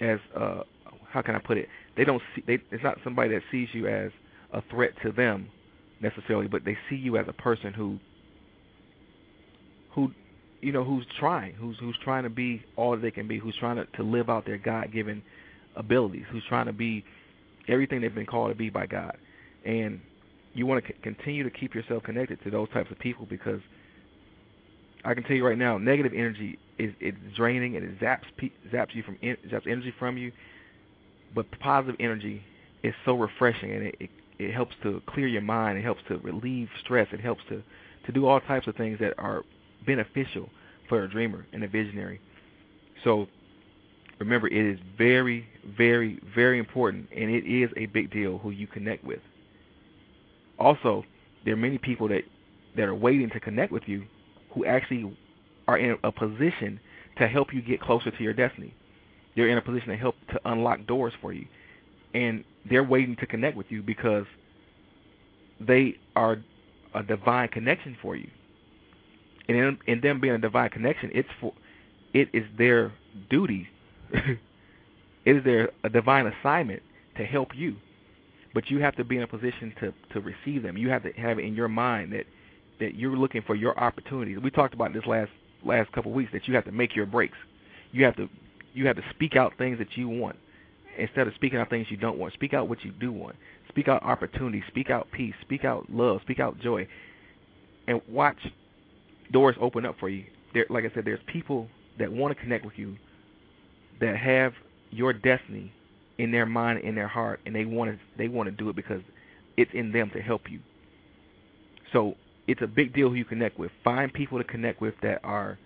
as 0.00 0.18
uh 0.36 0.62
how 1.10 1.22
can 1.22 1.34
I 1.34 1.38
put 1.40 1.58
it? 1.58 1.68
They 1.96 2.04
don't 2.04 2.22
see 2.34 2.42
they 2.46 2.58
it's 2.70 2.84
not 2.84 2.98
somebody 3.04 3.30
that 3.30 3.42
sees 3.50 3.68
you 3.72 3.88
as 3.88 4.12
a 4.52 4.62
threat 4.70 4.92
to 5.02 5.10
them 5.10 5.48
necessarily, 6.00 6.46
but 6.46 6.64
they 6.64 6.76
see 6.88 6.96
you 6.96 7.16
as 7.16 7.26
a 7.28 7.32
person 7.32 7.72
who 7.72 7.98
who 9.94 10.10
you 10.64 10.72
know 10.72 10.82
who's 10.82 11.04
trying, 11.18 11.52
who's 11.54 11.76
who's 11.78 11.96
trying 12.02 12.22
to 12.22 12.30
be 12.30 12.64
all 12.76 12.96
they 12.96 13.10
can 13.10 13.28
be, 13.28 13.38
who's 13.38 13.56
trying 13.56 13.76
to, 13.76 13.84
to 13.96 14.02
live 14.02 14.30
out 14.30 14.46
their 14.46 14.56
God-given 14.56 15.22
abilities, 15.76 16.24
who's 16.30 16.42
trying 16.48 16.66
to 16.66 16.72
be 16.72 17.04
everything 17.68 18.00
they've 18.00 18.14
been 18.14 18.26
called 18.26 18.50
to 18.50 18.54
be 18.54 18.70
by 18.70 18.86
God. 18.86 19.16
And 19.66 20.00
you 20.54 20.66
want 20.66 20.84
to 20.84 20.92
c- 20.92 20.98
continue 21.02 21.42
to 21.42 21.50
keep 21.50 21.74
yourself 21.74 22.02
connected 22.02 22.42
to 22.44 22.50
those 22.50 22.68
types 22.70 22.90
of 22.90 22.98
people 22.98 23.26
because 23.28 23.60
I 25.04 25.12
can 25.12 25.22
tell 25.24 25.36
you 25.36 25.46
right 25.46 25.58
now, 25.58 25.76
negative 25.76 26.12
energy 26.14 26.58
is 26.78 26.94
it's 26.98 27.18
draining 27.36 27.76
and 27.76 27.84
it 27.84 28.00
zaps 28.00 28.24
zaps 28.72 28.94
you 28.94 29.02
from 29.02 29.16
zaps 29.16 29.66
energy 29.66 29.92
from 29.98 30.16
you. 30.16 30.32
But 31.34 31.46
positive 31.60 31.96
energy 32.00 32.42
is 32.82 32.94
so 33.04 33.14
refreshing 33.14 33.72
and 33.72 33.86
it, 33.88 33.96
it 34.00 34.10
it 34.38 34.52
helps 34.52 34.74
to 34.82 35.02
clear 35.06 35.28
your 35.28 35.42
mind. 35.42 35.78
It 35.78 35.84
helps 35.84 36.00
to 36.08 36.16
relieve 36.18 36.68
stress. 36.82 37.06
It 37.12 37.20
helps 37.20 37.42
to 37.50 37.62
to 38.06 38.12
do 38.12 38.26
all 38.26 38.40
types 38.40 38.66
of 38.66 38.76
things 38.76 38.98
that 39.00 39.14
are 39.18 39.44
beneficial 39.86 40.48
for 40.88 41.04
a 41.04 41.10
dreamer 41.10 41.46
and 41.52 41.64
a 41.64 41.68
visionary. 41.68 42.20
So 43.02 43.26
remember, 44.18 44.48
it 44.48 44.74
is 44.74 44.78
very, 44.96 45.46
very, 45.76 46.20
very 46.34 46.58
important, 46.58 47.08
and 47.14 47.30
it 47.30 47.46
is 47.46 47.70
a 47.76 47.86
big 47.86 48.10
deal 48.12 48.38
who 48.38 48.50
you 48.50 48.66
connect 48.66 49.04
with. 49.04 49.20
Also, 50.58 51.04
there 51.44 51.54
are 51.54 51.58
many 51.58 51.78
people 51.78 52.08
that 52.08 52.22
that 52.76 52.84
are 52.84 52.94
waiting 52.94 53.30
to 53.30 53.38
connect 53.38 53.70
with 53.70 53.84
you 53.86 54.04
who 54.52 54.64
actually 54.64 55.16
are 55.68 55.78
in 55.78 55.96
a 56.02 56.10
position 56.10 56.80
to 57.18 57.28
help 57.28 57.54
you 57.54 57.62
get 57.62 57.80
closer 57.80 58.10
to 58.10 58.22
your 58.22 58.32
destiny. 58.32 58.74
They're 59.36 59.48
in 59.48 59.58
a 59.58 59.62
position 59.62 59.88
to 59.88 59.96
help 59.96 60.16
to 60.32 60.40
unlock 60.44 60.84
doors 60.86 61.12
for 61.20 61.32
you 61.32 61.46
and 62.14 62.44
they're 62.68 62.84
waiting 62.84 63.16
to 63.16 63.26
connect 63.26 63.56
with 63.56 63.66
you 63.68 63.82
because 63.82 64.24
they 65.60 65.96
are 66.16 66.38
a 66.94 67.02
divine 67.02 67.48
connection 67.48 67.96
for 68.00 68.16
you. 68.16 68.28
And 69.48 69.56
in, 69.56 69.78
in 69.86 70.00
them 70.00 70.20
being 70.20 70.34
a 70.34 70.38
divine 70.38 70.70
connection, 70.70 71.10
it's 71.12 71.28
for 71.40 71.52
it 72.12 72.28
is 72.32 72.44
their 72.56 72.92
duty. 73.28 73.68
it 74.12 74.38
is 75.24 75.44
their 75.44 75.70
a 75.82 75.88
divine 75.88 76.26
assignment 76.26 76.82
to 77.16 77.24
help 77.24 77.48
you. 77.54 77.76
But 78.54 78.70
you 78.70 78.78
have 78.80 78.94
to 78.96 79.04
be 79.04 79.16
in 79.16 79.22
a 79.22 79.26
position 79.26 79.74
to 79.80 79.92
to 80.12 80.20
receive 80.20 80.62
them. 80.62 80.76
You 80.76 80.88
have 80.90 81.02
to 81.02 81.12
have 81.12 81.38
it 81.38 81.44
in 81.44 81.54
your 81.54 81.68
mind 81.68 82.12
that 82.12 82.26
that 82.80 82.94
you're 82.94 83.16
looking 83.16 83.42
for 83.42 83.54
your 83.54 83.78
opportunities. 83.78 84.38
We 84.42 84.50
talked 84.50 84.74
about 84.74 84.92
this 84.92 85.04
last 85.06 85.30
last 85.64 85.92
couple 85.92 86.10
of 86.12 86.16
weeks 86.16 86.30
that 86.32 86.46
you 86.46 86.54
have 86.54 86.64
to 86.64 86.72
make 86.72 86.94
your 86.94 87.06
breaks. 87.06 87.36
You 87.92 88.04
have 88.04 88.16
to 88.16 88.28
you 88.72 88.86
have 88.86 88.96
to 88.96 89.04
speak 89.10 89.36
out 89.36 89.52
things 89.58 89.78
that 89.78 89.96
you 89.96 90.08
want 90.08 90.36
instead 90.98 91.26
of 91.26 91.34
speaking 91.34 91.58
out 91.58 91.70
things 91.70 91.86
you 91.90 91.96
don't 91.96 92.18
want. 92.18 92.32
Speak 92.34 92.54
out 92.54 92.68
what 92.68 92.84
you 92.84 92.92
do 92.92 93.12
want. 93.12 93.36
Speak 93.68 93.88
out 93.88 94.02
opportunity. 94.02 94.62
Speak 94.68 94.90
out 94.90 95.08
peace. 95.12 95.34
Speak 95.42 95.64
out 95.64 95.90
love. 95.90 96.20
Speak 96.22 96.40
out 96.40 96.58
joy. 96.60 96.86
And 97.86 98.00
watch 98.08 98.38
doors 99.32 99.56
open 99.60 99.84
up 99.86 99.96
for 99.98 100.08
you. 100.08 100.24
There, 100.52 100.66
like 100.70 100.84
I 100.84 100.94
said, 100.94 101.04
there's 101.04 101.20
people 101.26 101.68
that 101.98 102.12
want 102.12 102.36
to 102.36 102.40
connect 102.40 102.64
with 102.64 102.74
you 102.76 102.96
that 104.00 104.16
have 104.16 104.52
your 104.90 105.12
destiny 105.12 105.72
in 106.18 106.30
their 106.30 106.46
mind, 106.46 106.80
in 106.80 106.94
their 106.94 107.08
heart, 107.08 107.40
and 107.46 107.54
they 107.54 107.64
want 107.64 107.90
to 107.90 107.98
they 108.16 108.28
want 108.28 108.48
to 108.48 108.52
do 108.52 108.68
it 108.68 108.76
because 108.76 109.00
it's 109.56 109.70
in 109.74 109.92
them 109.92 110.10
to 110.14 110.20
help 110.20 110.42
you. 110.50 110.60
So 111.92 112.14
it's 112.46 112.62
a 112.62 112.66
big 112.66 112.94
deal 112.94 113.08
who 113.08 113.14
you 113.14 113.24
connect 113.24 113.58
with. 113.58 113.70
Find 113.82 114.12
people 114.12 114.38
to 114.38 114.44
connect 114.44 114.80
with 114.80 114.94
that 115.02 115.20
are 115.24 115.58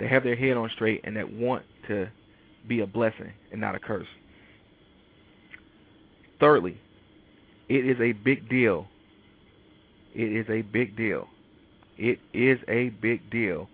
that 0.00 0.10
have 0.10 0.24
their 0.24 0.36
head 0.36 0.56
on 0.56 0.70
straight 0.74 1.00
and 1.04 1.16
that 1.16 1.32
want 1.32 1.64
to 1.88 2.08
be 2.68 2.80
a 2.80 2.86
blessing 2.86 3.32
and 3.50 3.60
not 3.60 3.74
a 3.74 3.78
curse. 3.78 4.06
Thirdly, 6.40 6.80
it 7.68 7.86
is 7.86 8.00
a 8.00 8.12
big 8.12 8.48
deal. 8.48 8.86
It 10.14 10.32
is 10.32 10.46
a 10.48 10.62
big 10.62 10.96
deal. 10.96 11.28
It 12.02 12.18
is 12.32 12.58
a 12.66 12.88
big 13.00 13.30
deal 13.30 13.68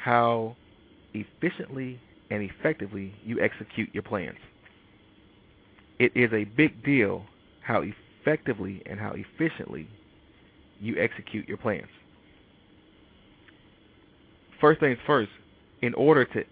how 0.00 0.54
efficiently 1.12 1.98
and 2.30 2.40
effectively 2.40 3.12
you 3.24 3.40
execute 3.40 3.92
your 3.92 4.04
plans. 4.04 4.38
It 5.98 6.12
is 6.14 6.32
a 6.32 6.44
big 6.44 6.84
deal 6.84 7.24
how 7.60 7.82
effectively 7.82 8.80
and 8.86 9.00
how 9.00 9.14
efficiently 9.16 9.88
you 10.80 10.96
execute 11.00 11.48
your 11.48 11.56
plans. 11.56 11.88
First 14.60 14.78
things 14.78 14.98
first, 15.04 15.30
in 15.80 15.94
order 15.94 16.24
to 16.24 16.44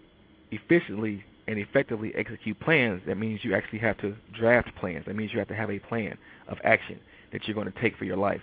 efficiently 0.51 1.23
and 1.47 1.57
effectively 1.57 2.11
execute 2.15 2.59
plans, 2.59 3.01
that 3.07 3.17
means 3.17 3.45
you 3.45 3.55
actually 3.55 3.79
have 3.79 3.97
to 3.99 4.13
draft 4.37 4.75
plans. 4.75 5.05
That 5.05 5.15
means 5.15 5.31
you 5.31 5.39
have 5.39 5.47
to 5.47 5.55
have 5.55 5.71
a 5.71 5.79
plan 5.79 6.17
of 6.49 6.57
action 6.65 6.99
that 7.31 7.47
you're 7.47 7.55
going 7.55 7.71
to 7.71 7.79
take 7.79 7.95
for 7.95 8.03
your 8.03 8.17
life. 8.17 8.41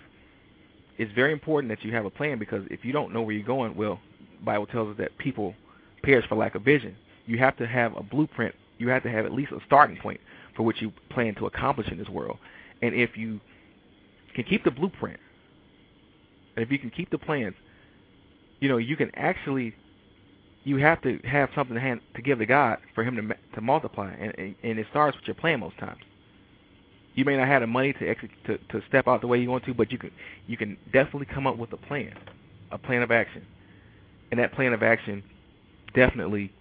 It's 0.99 1.11
very 1.13 1.31
important 1.31 1.69
that 1.69 1.83
you 1.85 1.93
have 1.93 2.05
a 2.05 2.09
plan 2.09 2.37
because 2.39 2.65
if 2.69 2.83
you 2.83 2.91
don't 2.91 3.13
know 3.13 3.21
where 3.21 3.33
you're 3.33 3.47
going, 3.47 3.73
well, 3.73 4.01
Bible 4.43 4.67
tells 4.67 4.89
us 4.89 4.97
that 4.97 5.17
people 5.17 5.55
perish 6.03 6.27
for 6.27 6.35
lack 6.35 6.55
of 6.55 6.61
vision. 6.61 6.95
You 7.25 7.37
have 7.37 7.55
to 7.57 7.65
have 7.65 7.95
a 7.95 8.03
blueprint. 8.03 8.53
You 8.77 8.89
have 8.89 9.03
to 9.03 9.09
have 9.09 9.25
at 9.25 9.31
least 9.31 9.53
a 9.53 9.59
starting 9.65 9.95
point 9.95 10.19
for 10.57 10.63
what 10.63 10.81
you 10.81 10.91
plan 11.09 11.35
to 11.35 11.45
accomplish 11.45 11.87
in 11.87 11.97
this 11.97 12.09
world. 12.09 12.37
And 12.81 12.93
if 12.93 13.17
you 13.17 13.39
can 14.35 14.43
keep 14.43 14.65
the 14.65 14.71
blueprint, 14.71 15.19
and 16.57 16.65
if 16.65 16.71
you 16.71 16.77
can 16.77 16.89
keep 16.89 17.09
the 17.11 17.17
plans, 17.17 17.55
you 18.59 18.67
know, 18.67 18.77
you 18.77 18.97
can 18.97 19.09
actually 19.15 19.73
you 20.65 20.77
have 20.77 21.01
to 21.03 21.17
have 21.19 21.49
something 21.55 21.75
to 21.75 21.81
hand 21.81 22.01
to 22.15 22.21
give 22.21 22.39
to 22.39 22.45
God 22.45 22.77
for 22.93 23.05
Him 23.05 23.15
to 23.15 23.35
to 23.55 23.61
multiply, 23.61 24.11
and 24.11 24.37
and, 24.37 24.55
and 24.63 24.79
it 24.79 24.87
starts 24.89 25.15
with 25.15 25.25
your 25.27 25.35
plan 25.35 25.61
most 25.61 25.77
times. 25.77 26.01
You 27.15 27.25
may 27.25 27.35
not 27.35 27.47
have 27.47 27.61
the 27.61 27.67
money 27.67 27.93
to, 27.93 28.07
execute, 28.07 28.31
to 28.45 28.57
to 28.79 28.85
step 28.87 29.07
out 29.07 29.21
the 29.21 29.27
way 29.27 29.39
you 29.39 29.49
want 29.49 29.65
to, 29.65 29.73
but 29.73 29.91
you 29.91 29.97
can 29.97 30.11
you 30.47 30.57
can 30.57 30.77
definitely 30.93 31.25
come 31.25 31.47
up 31.47 31.57
with 31.57 31.73
a 31.73 31.77
plan, 31.77 32.13
a 32.71 32.77
plan 32.77 33.01
of 33.01 33.11
action, 33.11 33.45
and 34.31 34.39
that 34.39 34.53
plan 34.53 34.73
of 34.73 34.83
action 34.83 35.23
definitely 35.93 36.51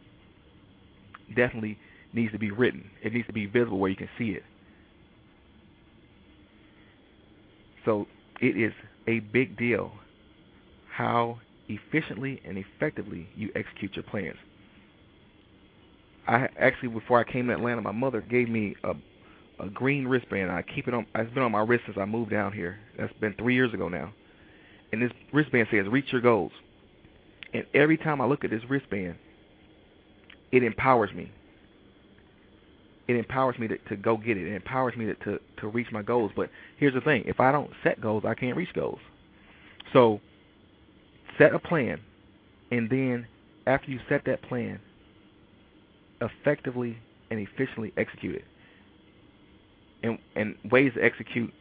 definitely 1.37 1.78
needs 2.12 2.33
to 2.33 2.38
be 2.38 2.50
written. 2.50 2.90
It 3.02 3.12
needs 3.12 3.26
to 3.26 3.33
be 3.33 3.47
visible 3.47 3.78
where 3.78 3.90
you 3.90 3.97
can 3.97 4.09
see 4.19 4.31
it. 4.31 4.43
So 7.85 8.07
it 8.40 8.57
is 8.57 8.73
a 9.07 9.21
big 9.21 9.57
deal 9.57 9.93
how 10.90 11.38
efficiently 11.69 12.40
and 12.45 12.59
effectively 12.59 13.28
you 13.37 13.50
execute 13.55 13.95
your 13.95 14.02
plans. 14.02 14.37
I 16.26 16.49
actually 16.59 16.88
before 16.88 17.21
I 17.21 17.31
came 17.31 17.47
to 17.49 17.55
Atlanta, 17.55 17.81
my 17.81 17.93
mother 17.93 18.21
gave 18.21 18.49
me 18.49 18.75
a 18.85 18.95
a 19.61 19.69
green 19.69 20.07
wristband. 20.07 20.50
I 20.50 20.62
keep 20.62 20.88
it 20.88 20.95
on. 20.95 21.07
It's 21.15 21.33
been 21.35 21.43
on 21.43 21.53
my 21.53 21.61
wrist 21.62 21.85
since 21.87 21.99
I 21.99 22.05
moved 22.05 22.31
down 22.31 22.53
here. 22.53 22.79
That's 22.99 23.12
been 23.15 23.35
three 23.35 23.55
years 23.55 23.75
ago 23.75 23.88
now. 23.88 24.12
And 24.93 25.03
this 25.03 25.12
wristband 25.33 25.69
says 25.71 25.87
"Reach 25.88 26.12
your 26.12 26.21
goals." 26.21 26.53
And 27.53 27.65
every 27.75 27.97
time 27.97 28.21
I 28.21 28.27
look 28.27 28.45
at 28.45 28.50
this 28.50 28.62
wristband, 28.69 29.17
it 30.53 30.62
empowers 30.62 31.12
me. 31.15 31.33
It 33.09 33.17
empowers 33.17 33.59
me 33.59 33.69
to, 33.69 33.79
to 33.79 33.97
go 33.97 34.19
get 34.19 34.37
it. 34.37 34.47
It 34.47 34.55
empowers 34.55 34.97
me 34.97 35.07
to, 35.07 35.15
to 35.15 35.41
to 35.61 35.69
reach 35.69 35.91
my 35.91 36.03
goals. 36.03 36.31
But 36.37 36.50
here's 36.77 36.95
the 36.95 37.00
thing: 37.00 37.25
if 37.27 37.41
I 37.41 37.53
don't 37.53 37.71
set 37.83 38.00
goals, 38.00 38.25
I 38.27 38.35
can't 38.35 38.57
reach 38.57 38.73
goals. 38.75 39.00
So 39.93 40.21
set 41.38 41.55
a 41.55 41.59
plan, 41.59 42.00
and 42.71 42.88
then 42.91 43.27
after 43.67 43.91
you 43.91 44.00
set 44.09 44.25
that 44.27 44.43
plan, 44.43 44.81
effectively 46.21 46.99
and 47.31 47.41
efficiently 47.41 47.93
execute 47.97 48.37
it. 48.37 48.45
And 50.02 50.19
and 50.37 50.57
ways 50.71 50.93
to 50.95 51.02
execute 51.02 51.52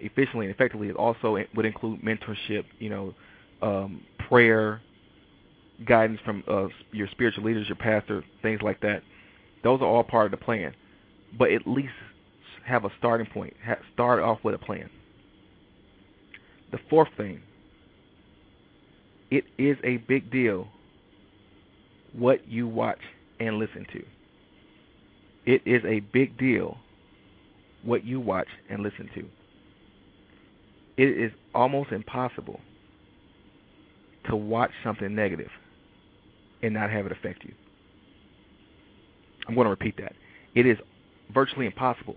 efficiently 0.00 0.46
and 0.46 0.54
effectively 0.54 0.88
is 0.88 0.96
also 0.96 1.38
would 1.54 1.64
include 1.64 2.02
mentorship, 2.02 2.64
you 2.78 2.90
know, 2.90 3.14
um, 3.62 4.02
prayer, 4.28 4.80
guidance 5.86 6.20
from 6.24 6.44
uh, 6.48 6.68
your 6.92 7.08
spiritual 7.08 7.44
leaders, 7.44 7.66
your 7.68 7.76
pastor, 7.76 8.24
things 8.42 8.60
like 8.62 8.80
that. 8.80 9.02
Those 9.64 9.80
are 9.80 9.86
all 9.86 10.04
part 10.04 10.26
of 10.26 10.30
the 10.38 10.44
plan, 10.44 10.74
but 11.38 11.50
at 11.50 11.66
least 11.66 11.92
have 12.64 12.84
a 12.84 12.90
starting 12.98 13.26
point. 13.26 13.54
start 13.94 14.20
off 14.22 14.38
with 14.44 14.54
a 14.54 14.58
plan. 14.58 14.90
The 16.70 16.78
fourth 16.90 17.08
thing 17.16 17.40
it 19.30 19.44
is 19.58 19.76
a 19.84 19.98
big 19.98 20.30
deal 20.30 20.68
what 22.12 22.48
you 22.48 22.66
watch 22.66 23.00
and 23.40 23.58
listen 23.58 23.86
to. 23.92 24.02
It 25.46 25.62
is 25.66 25.82
a 25.84 26.00
big 26.00 26.38
deal 26.38 26.78
what 27.82 28.04
you 28.04 28.20
watch 28.20 28.48
and 28.68 28.82
listen 28.82 29.08
to. 29.14 29.24
It 30.96 31.16
is 31.16 31.32
almost 31.54 31.92
impossible 31.92 32.60
to 34.28 34.36
watch 34.36 34.70
something 34.82 35.14
negative 35.14 35.50
and 36.62 36.74
not 36.74 36.90
have 36.90 37.06
it 37.06 37.12
affect 37.12 37.44
you. 37.44 37.52
I'm 39.46 39.54
going 39.54 39.64
to 39.64 39.70
repeat 39.70 39.96
that. 39.98 40.12
It 40.54 40.66
is 40.66 40.76
virtually 41.32 41.66
impossible 41.66 42.16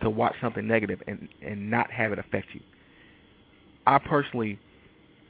to 0.00 0.10
watch 0.10 0.34
something 0.40 0.66
negative 0.66 1.00
and 1.06 1.28
and 1.42 1.70
not 1.70 1.90
have 1.90 2.12
it 2.12 2.18
affect 2.18 2.48
you. 2.54 2.60
I 3.86 3.98
personally 3.98 4.58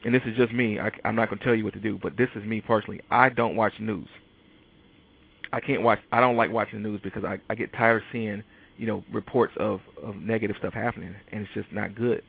and 0.04 0.14
this 0.14 0.22
is 0.26 0.37
just 0.37 0.52
me. 0.52 0.80
I, 0.80 0.90
I'm 1.04 1.14
not 1.14 1.28
going 1.28 1.38
to 1.38 1.44
tell 1.44 1.54
you 1.54 1.64
what 1.64 1.75
to 1.75 1.80
do, 1.80 1.99
but 2.02 2.16
this 2.16 2.28
is 2.34 2.44
me 2.44 2.61
personally. 2.61 3.00
I 3.11 3.28
don't 3.28 3.54
watch 3.54 3.72
news. 3.78 4.08
I 5.52 5.61
can't 5.61 5.82
watch. 5.82 6.00
I 6.11 6.20
don't 6.20 6.37
like 6.37 6.50
watching 6.50 6.82
the 6.82 6.88
news 6.88 7.00
because 7.02 7.25
I 7.25 7.38
I 7.50 7.54
get 7.54 7.72
tired 7.72 7.99
of 7.99 8.02
seeing 8.11 8.42
you 8.76 8.86
know 8.86 9.04
reports 9.10 9.54
of 9.58 9.80
of 10.02 10.16
negative 10.16 10.56
stuff 10.58 10.74
happening, 10.74 11.14
and 11.28 11.42
it's 11.42 11.54
just 11.54 11.72
not 11.72 11.94
good. 11.94 12.22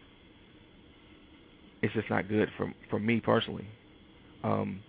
It's 1.82 1.94
just 1.94 2.10
not 2.10 2.28
good 2.30 2.50
for 2.58 2.74
for 2.90 3.00
me 3.00 3.20
personally. 3.22 3.68
Um, 4.44 4.84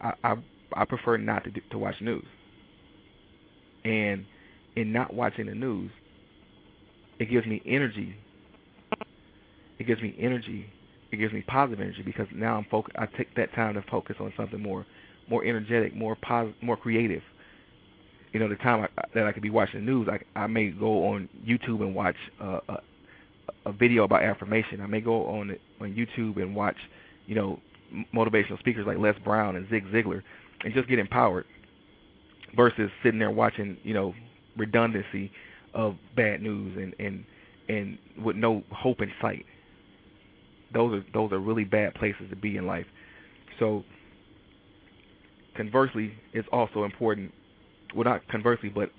I 0.00 0.12
I, 0.24 0.36
I 0.76 0.84
prefer 0.84 1.16
not 1.16 1.44
to 1.44 1.52
to 1.70 1.78
watch 1.78 2.00
news. 2.00 2.26
And 3.84 4.26
in 4.76 4.92
not 4.92 5.14
watching 5.14 5.46
the 5.46 5.54
news, 5.54 5.90
it 7.18 7.30
gives 7.30 7.46
me 7.46 7.62
energy. 7.66 8.16
It 9.78 9.84
gives 9.86 10.02
me 10.02 10.14
energy 10.18 10.74
it 11.12 11.16
gives 11.16 11.32
me 11.32 11.42
positive 11.42 11.80
energy 11.80 12.02
because 12.02 12.28
now 12.32 12.56
I'm 12.56 12.66
focus. 12.70 12.94
I 12.96 13.06
take 13.06 13.34
that 13.34 13.52
time 13.54 13.74
to 13.74 13.82
focus 13.90 14.16
on 14.20 14.32
something 14.36 14.60
more, 14.62 14.86
more 15.28 15.44
energetic, 15.44 15.94
more 15.94 16.16
positive, 16.16 16.56
more 16.62 16.76
creative. 16.76 17.22
You 18.32 18.40
know, 18.40 18.48
the 18.48 18.56
time 18.56 18.86
I, 18.96 19.02
that 19.14 19.26
I 19.26 19.32
could 19.32 19.42
be 19.42 19.50
watching 19.50 19.84
the 19.84 19.86
news, 19.90 20.08
I 20.08 20.20
I 20.38 20.46
may 20.46 20.70
go 20.70 21.08
on 21.08 21.28
YouTube 21.46 21.80
and 21.80 21.94
watch 21.94 22.16
uh, 22.40 22.60
a, 22.68 22.78
a 23.66 23.72
video 23.72 24.04
about 24.04 24.22
affirmation. 24.22 24.80
I 24.80 24.86
may 24.86 25.00
go 25.00 25.26
on 25.26 25.56
on 25.80 25.94
YouTube 25.94 26.40
and 26.40 26.54
watch, 26.54 26.76
you 27.26 27.34
know, 27.34 27.60
motivational 28.14 28.58
speakers 28.58 28.86
like 28.86 28.98
Les 28.98 29.18
Brown 29.24 29.56
and 29.56 29.68
Zig 29.68 29.84
Ziglar, 29.92 30.22
and 30.64 30.72
just 30.74 30.88
get 30.88 30.98
empowered. 30.98 31.46
Versus 32.56 32.90
sitting 33.04 33.20
there 33.20 33.30
watching, 33.30 33.76
you 33.84 33.94
know, 33.94 34.12
redundancy 34.56 35.30
of 35.72 35.96
bad 36.16 36.42
news 36.42 36.76
and 36.76 36.94
and 36.98 37.24
and 37.68 37.98
with 38.24 38.34
no 38.34 38.64
hope 38.72 39.00
in 39.00 39.12
sight 39.20 39.46
those 40.72 40.94
are 40.94 41.04
those 41.12 41.32
are 41.32 41.38
really 41.38 41.64
bad 41.64 41.94
places 41.94 42.22
to 42.30 42.36
be 42.36 42.56
in 42.56 42.66
life. 42.66 42.86
So 43.58 43.84
conversely, 45.56 46.12
it's 46.32 46.48
also 46.52 46.84
important. 46.84 47.32
Well, 47.94 48.04
not 48.04 48.26
conversely, 48.28 48.68
but 48.68 48.90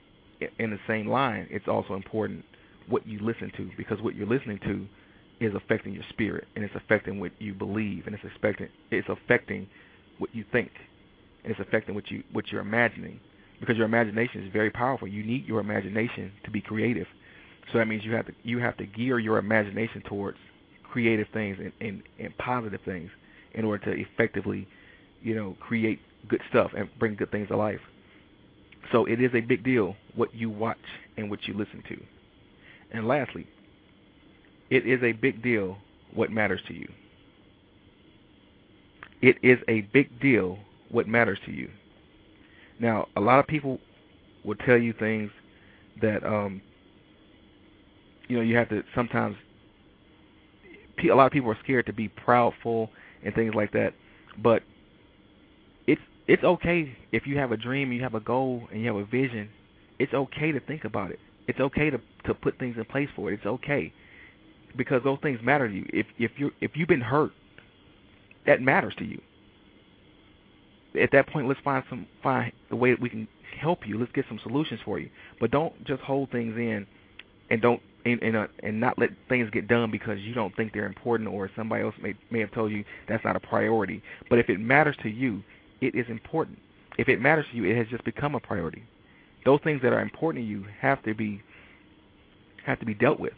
in 0.59 0.71
the 0.71 0.79
same 0.87 1.07
line, 1.07 1.47
it's 1.49 1.67
also 1.67 1.93
important 1.95 2.43
what 2.87 3.07
you 3.07 3.19
listen 3.19 3.51
to 3.57 3.69
because 3.77 4.01
what 4.01 4.15
you're 4.15 4.27
listening 4.27 4.59
to 4.63 4.87
is 5.45 5.53
affecting 5.55 5.93
your 5.93 6.03
spirit 6.09 6.45
and 6.55 6.63
it's 6.63 6.75
affecting 6.75 7.19
what 7.19 7.31
you 7.39 7.53
believe 7.53 8.05
and 8.05 8.15
it's 8.15 8.23
affecting 8.35 8.67
it's 8.91 9.07
affecting 9.09 9.67
what 10.19 10.33
you 10.35 10.43
think 10.51 10.71
and 11.43 11.51
it's 11.51 11.59
affecting 11.59 11.95
what 11.95 12.09
you 12.11 12.23
what 12.31 12.47
you're 12.51 12.61
imagining 12.61 13.19
because 13.59 13.77
your 13.77 13.85
imagination 13.85 14.43
is 14.43 14.51
very 14.51 14.71
powerful. 14.71 15.07
You 15.07 15.23
need 15.23 15.45
your 15.45 15.59
imagination 15.61 16.31
to 16.43 16.51
be 16.51 16.61
creative. 16.61 17.07
So 17.71 17.77
that 17.77 17.87
means 17.87 18.03
you 18.03 18.13
have 18.13 18.25
to 18.27 18.33
you 18.43 18.59
have 18.59 18.77
to 18.77 18.85
gear 18.85 19.19
your 19.19 19.37
imagination 19.37 20.01
towards 20.07 20.37
creative 20.83 21.27
things 21.33 21.57
and, 21.59 21.71
and, 21.79 22.03
and 22.19 22.37
positive 22.37 22.81
things 22.83 23.09
in 23.53 23.63
order 23.63 23.85
to 23.85 24.01
effectively, 24.01 24.67
you 25.21 25.35
know, 25.35 25.55
create 25.59 25.99
good 26.27 26.41
stuff 26.49 26.71
and 26.75 26.89
bring 26.99 27.15
good 27.15 27.31
things 27.31 27.47
to 27.47 27.55
life. 27.57 27.79
So 28.91 29.05
it 29.05 29.21
is 29.21 29.31
a 29.33 29.41
big 29.41 29.63
deal 29.63 29.95
what 30.15 30.33
you 30.33 30.49
watch 30.49 30.77
and 31.17 31.29
what 31.29 31.47
you 31.47 31.53
listen 31.53 31.83
to. 31.89 32.01
And 32.91 33.07
lastly, 33.07 33.47
it 34.69 34.85
is 34.85 35.01
a 35.03 35.13
big 35.13 35.41
deal 35.41 35.77
what 36.13 36.31
matters 36.31 36.61
to 36.67 36.73
you. 36.73 36.89
It 39.21 39.37
is 39.43 39.59
a 39.67 39.81
big 39.93 40.19
deal 40.19 40.57
what 40.89 41.07
matters 41.07 41.39
to 41.45 41.51
you. 41.51 41.69
Now, 42.79 43.07
a 43.15 43.21
lot 43.21 43.39
of 43.39 43.47
people 43.47 43.79
will 44.43 44.55
tell 44.55 44.77
you 44.77 44.93
things 44.93 45.31
that 46.01 46.25
um 46.25 46.61
you 48.27 48.37
know 48.37 48.43
you 48.43 48.55
have 48.55 48.69
to 48.69 48.83
sometimes 48.95 49.35
a 51.03 51.13
lot 51.13 51.25
of 51.25 51.31
people 51.31 51.49
are 51.51 51.57
scared 51.63 51.85
to 51.85 51.93
be 51.93 52.09
proudful 52.09 52.89
and 53.23 53.33
things 53.33 53.53
like 53.55 53.71
that. 53.73 53.93
But 54.37 54.63
it's 56.27 56.43
okay 56.43 56.95
if 57.11 57.25
you 57.25 57.37
have 57.37 57.51
a 57.51 57.57
dream, 57.57 57.91
you 57.91 58.01
have 58.03 58.15
a 58.15 58.19
goal, 58.19 58.67
and 58.71 58.81
you 58.81 58.87
have 58.87 58.95
a 58.95 59.05
vision. 59.05 59.49
It's 59.99 60.13
okay 60.13 60.51
to 60.51 60.59
think 60.59 60.85
about 60.85 61.11
it. 61.11 61.19
It's 61.47 61.59
okay 61.59 61.89
to 61.89 61.99
to 62.25 62.33
put 62.33 62.57
things 62.59 62.75
in 62.77 62.85
place 62.85 63.09
for 63.15 63.31
it. 63.31 63.35
It's 63.35 63.45
okay 63.45 63.91
because 64.77 65.01
those 65.03 65.19
things 65.21 65.39
matter 65.43 65.67
to 65.67 65.73
you. 65.73 65.85
If 65.91 66.05
if 66.17 66.31
you 66.37 66.51
if 66.61 66.71
you've 66.75 66.87
been 66.87 67.01
hurt, 67.01 67.31
that 68.45 68.61
matters 68.61 68.93
to 68.99 69.05
you. 69.05 69.21
At 71.01 71.11
that 71.11 71.27
point, 71.27 71.47
let's 71.47 71.59
find 71.61 71.83
some 71.89 72.05
find 72.21 72.51
the 72.69 72.75
way 72.75 72.91
that 72.91 73.01
we 73.01 73.09
can 73.09 73.27
help 73.59 73.87
you. 73.87 73.97
Let's 73.99 74.11
get 74.11 74.25
some 74.27 74.39
solutions 74.43 74.79
for 74.85 74.99
you. 74.99 75.09
But 75.39 75.51
don't 75.51 75.73
just 75.85 76.01
hold 76.01 76.31
things 76.31 76.55
in 76.57 76.85
and 77.49 77.61
don't 77.61 77.81
and 78.05 78.21
and, 78.21 78.35
uh, 78.35 78.47
and 78.63 78.79
not 78.79 78.97
let 78.97 79.09
things 79.29 79.49
get 79.51 79.67
done 79.67 79.91
because 79.91 80.19
you 80.19 80.33
don't 80.33 80.55
think 80.55 80.73
they're 80.73 80.85
important 80.85 81.29
or 81.29 81.49
somebody 81.55 81.83
else 81.83 81.95
may 82.01 82.13
may 82.29 82.39
have 82.39 82.51
told 82.51 82.71
you 82.71 82.83
that's 83.07 83.23
not 83.23 83.35
a 83.35 83.39
priority. 83.39 84.01
But 84.29 84.39
if 84.39 84.49
it 84.49 84.59
matters 84.59 84.95
to 85.03 85.09
you, 85.09 85.43
it 85.81 85.95
is 85.95 86.05
important. 86.09 86.59
If 86.97 87.09
it 87.09 87.19
matters 87.19 87.45
to 87.51 87.57
you, 87.57 87.65
it 87.65 87.75
has 87.75 87.87
just 87.87 88.03
become 88.03 88.35
a 88.35 88.39
priority. 88.39 88.83
Those 89.45 89.59
things 89.63 89.81
that 89.81 89.91
are 89.91 90.01
important 90.01 90.45
to 90.45 90.47
you 90.47 90.65
have 90.79 91.03
to 91.03 91.15
be 91.15 91.41
have 92.65 92.79
to 92.79 92.85
be 92.85 92.93
dealt 92.93 93.19
with. 93.19 93.33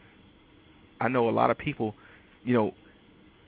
I 0.99 1.07
know 1.07 1.29
a 1.29 1.31
lot 1.31 1.49
of 1.49 1.57
people, 1.57 1.95
you 2.43 2.53
know, 2.53 2.73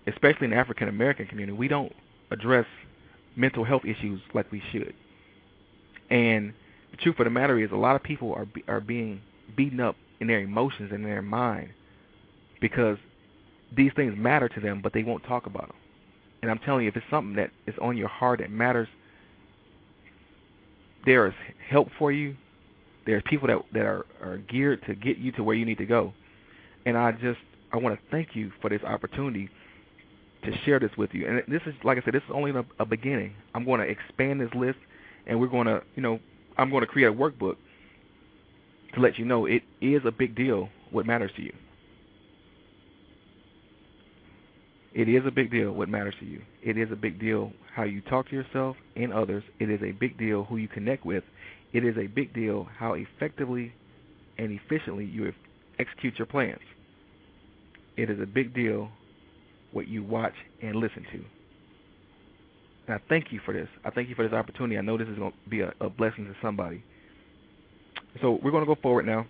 especially 0.08 0.46
in 0.46 0.52
the 0.52 0.58
African 0.58 0.88
American 0.88 1.28
community, 1.28 1.58
we 1.58 1.68
don't 1.68 1.92
address 2.32 2.66
mental 3.36 3.66
health 3.66 3.84
issues 3.84 4.22
like 4.34 4.50
we 4.52 4.64
should. 4.72 4.94
And 6.10 6.54
the 6.92 6.98
truth 6.98 7.20
of 7.20 7.26
the 7.26 7.30
matter 7.30 7.60
is, 7.60 7.72
a 7.72 7.76
lot 7.76 7.96
of 7.96 8.04
people 8.04 8.34
are 8.34 8.48
are 8.68 8.80
being 8.80 9.22
beaten 9.56 9.82
up 9.82 9.98
in 10.22 10.28
their 10.28 10.40
emotions 10.40 10.92
and 10.92 11.04
in 11.04 11.10
their 11.10 11.22
mind 11.22 11.72
because 12.62 12.98
these 13.76 13.92
things 13.96 14.14
matter 14.18 14.48
to 14.48 14.60
them, 14.62 14.80
but 14.82 14.94
they 14.94 15.04
won't 15.04 15.24
talk 15.24 15.46
about 15.46 15.68
them. 15.68 15.78
And 16.46 16.52
I'm 16.52 16.60
telling 16.60 16.84
you, 16.84 16.90
if 16.90 16.96
it's 16.96 17.06
something 17.10 17.38
that 17.38 17.50
is 17.66 17.74
on 17.82 17.98
your 17.98 18.08
heart 18.08 18.40
that 18.40 18.52
matters, 18.52 18.88
there 21.04 21.26
is 21.26 21.34
help 21.68 21.88
for 21.98 22.12
you. 22.12 22.36
There's 23.08 23.24
people 23.26 23.48
that 23.48 23.58
that 23.74 23.84
are, 23.88 24.06
are 24.22 24.38
geared 24.38 24.86
to 24.86 24.94
get 24.94 25.18
you 25.18 25.32
to 25.32 25.44
where 25.44 25.56
you 25.56 25.66
need 25.66 25.80
to 25.80 25.88
go. 25.88 26.14
And 26.86 26.96
I 27.00 27.14
just 27.14 27.40
I 27.74 27.78
want 27.78 27.96
to 27.96 28.02
thank 28.12 28.36
you 28.36 28.52
for 28.62 28.70
this 28.70 28.84
opportunity 28.84 29.50
to 30.44 30.52
share 30.66 30.80
this 30.80 30.92
with 31.00 31.16
you. 31.16 31.28
And 31.28 31.42
this 31.48 31.64
is 31.66 31.74
like 31.84 31.98
I 31.98 32.06
said, 32.06 32.14
this 32.14 32.22
is 32.22 32.32
only 32.32 32.52
a, 32.52 32.64
a 32.78 32.86
beginning. 32.86 33.34
I'm 33.56 33.66
going 33.66 33.80
to 33.80 33.88
expand 33.88 34.40
this 34.40 34.54
list, 34.54 34.78
and 35.26 35.40
we're 35.40 35.48
going 35.48 35.66
to 35.66 35.82
you 35.96 36.04
know 36.04 36.20
I'm 36.60 36.70
going 36.70 36.82
to 36.82 36.88
create 36.88 37.08
a 37.08 37.12
workbook 37.12 37.56
to 38.94 39.00
let 39.00 39.18
you 39.18 39.26
know 39.26 39.48
it 39.48 39.64
is 39.82 40.04
a 40.06 40.12
big 40.12 40.36
deal 40.36 40.70
what 40.92 41.08
matters 41.08 41.32
to 41.38 41.42
you. 41.42 41.54
It 44.96 45.10
is 45.10 45.26
a 45.26 45.32
big 45.32 45.52
deal 45.52 45.74
what 45.74 45.90
matters 45.90 46.16
to 46.22 46.26
you. 46.26 46.42
It 46.64 46.78
is 46.78 46.90
a 46.90 46.96
big 46.96 47.20
deal 47.20 47.52
how 47.76 47.84
you 47.84 48.00
talk 48.00 48.30
to 48.30 48.36
yourself 48.36 48.78
and 48.96 49.12
others. 49.12 49.44
It 49.60 49.70
is 49.70 49.82
a 49.84 49.92
big 49.92 50.18
deal 50.18 50.46
who 50.46 50.56
you 50.56 50.70
connect 50.70 51.06
with. 51.06 51.26
It 51.74 51.84
is 51.84 51.98
a 51.98 52.08
big 52.08 52.34
deal 52.34 52.70
how 52.78 52.94
effectively 52.94 53.74
and 54.38 54.58
efficiently 54.58 55.04
you 55.04 55.34
execute 55.80 56.18
your 56.18 56.26
plans. 56.26 56.62
It 57.98 58.10
is 58.10 58.22
a 58.22 58.26
big 58.26 58.54
deal 58.54 58.90
what 59.74 59.90
you 59.90 60.02
watch 60.02 60.34
and 60.62 60.78
listen 60.78 61.06
to. 61.12 61.26
And 62.88 62.96
I 62.96 63.00
thank 63.10 63.34
you 63.34 63.42
for 63.44 63.54
this. 63.54 63.68
I 63.84 63.90
thank 63.90 64.08
you 64.08 64.16
for 64.16 64.24
this 64.24 64.32
opportunity. 64.34 64.78
I 64.78 64.82
know 64.82 64.98
this 64.98 65.10
is 65.10 65.18
going 65.18 65.32
to 65.32 65.50
be 65.50 65.60
a, 65.60 65.74
a 65.82 65.90
blessing 65.90 66.24
to 66.26 66.36
somebody. 66.42 66.82
So 68.22 68.40
we're 68.42 68.52
going 68.52 68.64
to 68.64 68.74
go 68.74 68.80
forward 68.82 69.06
now, 69.06 69.26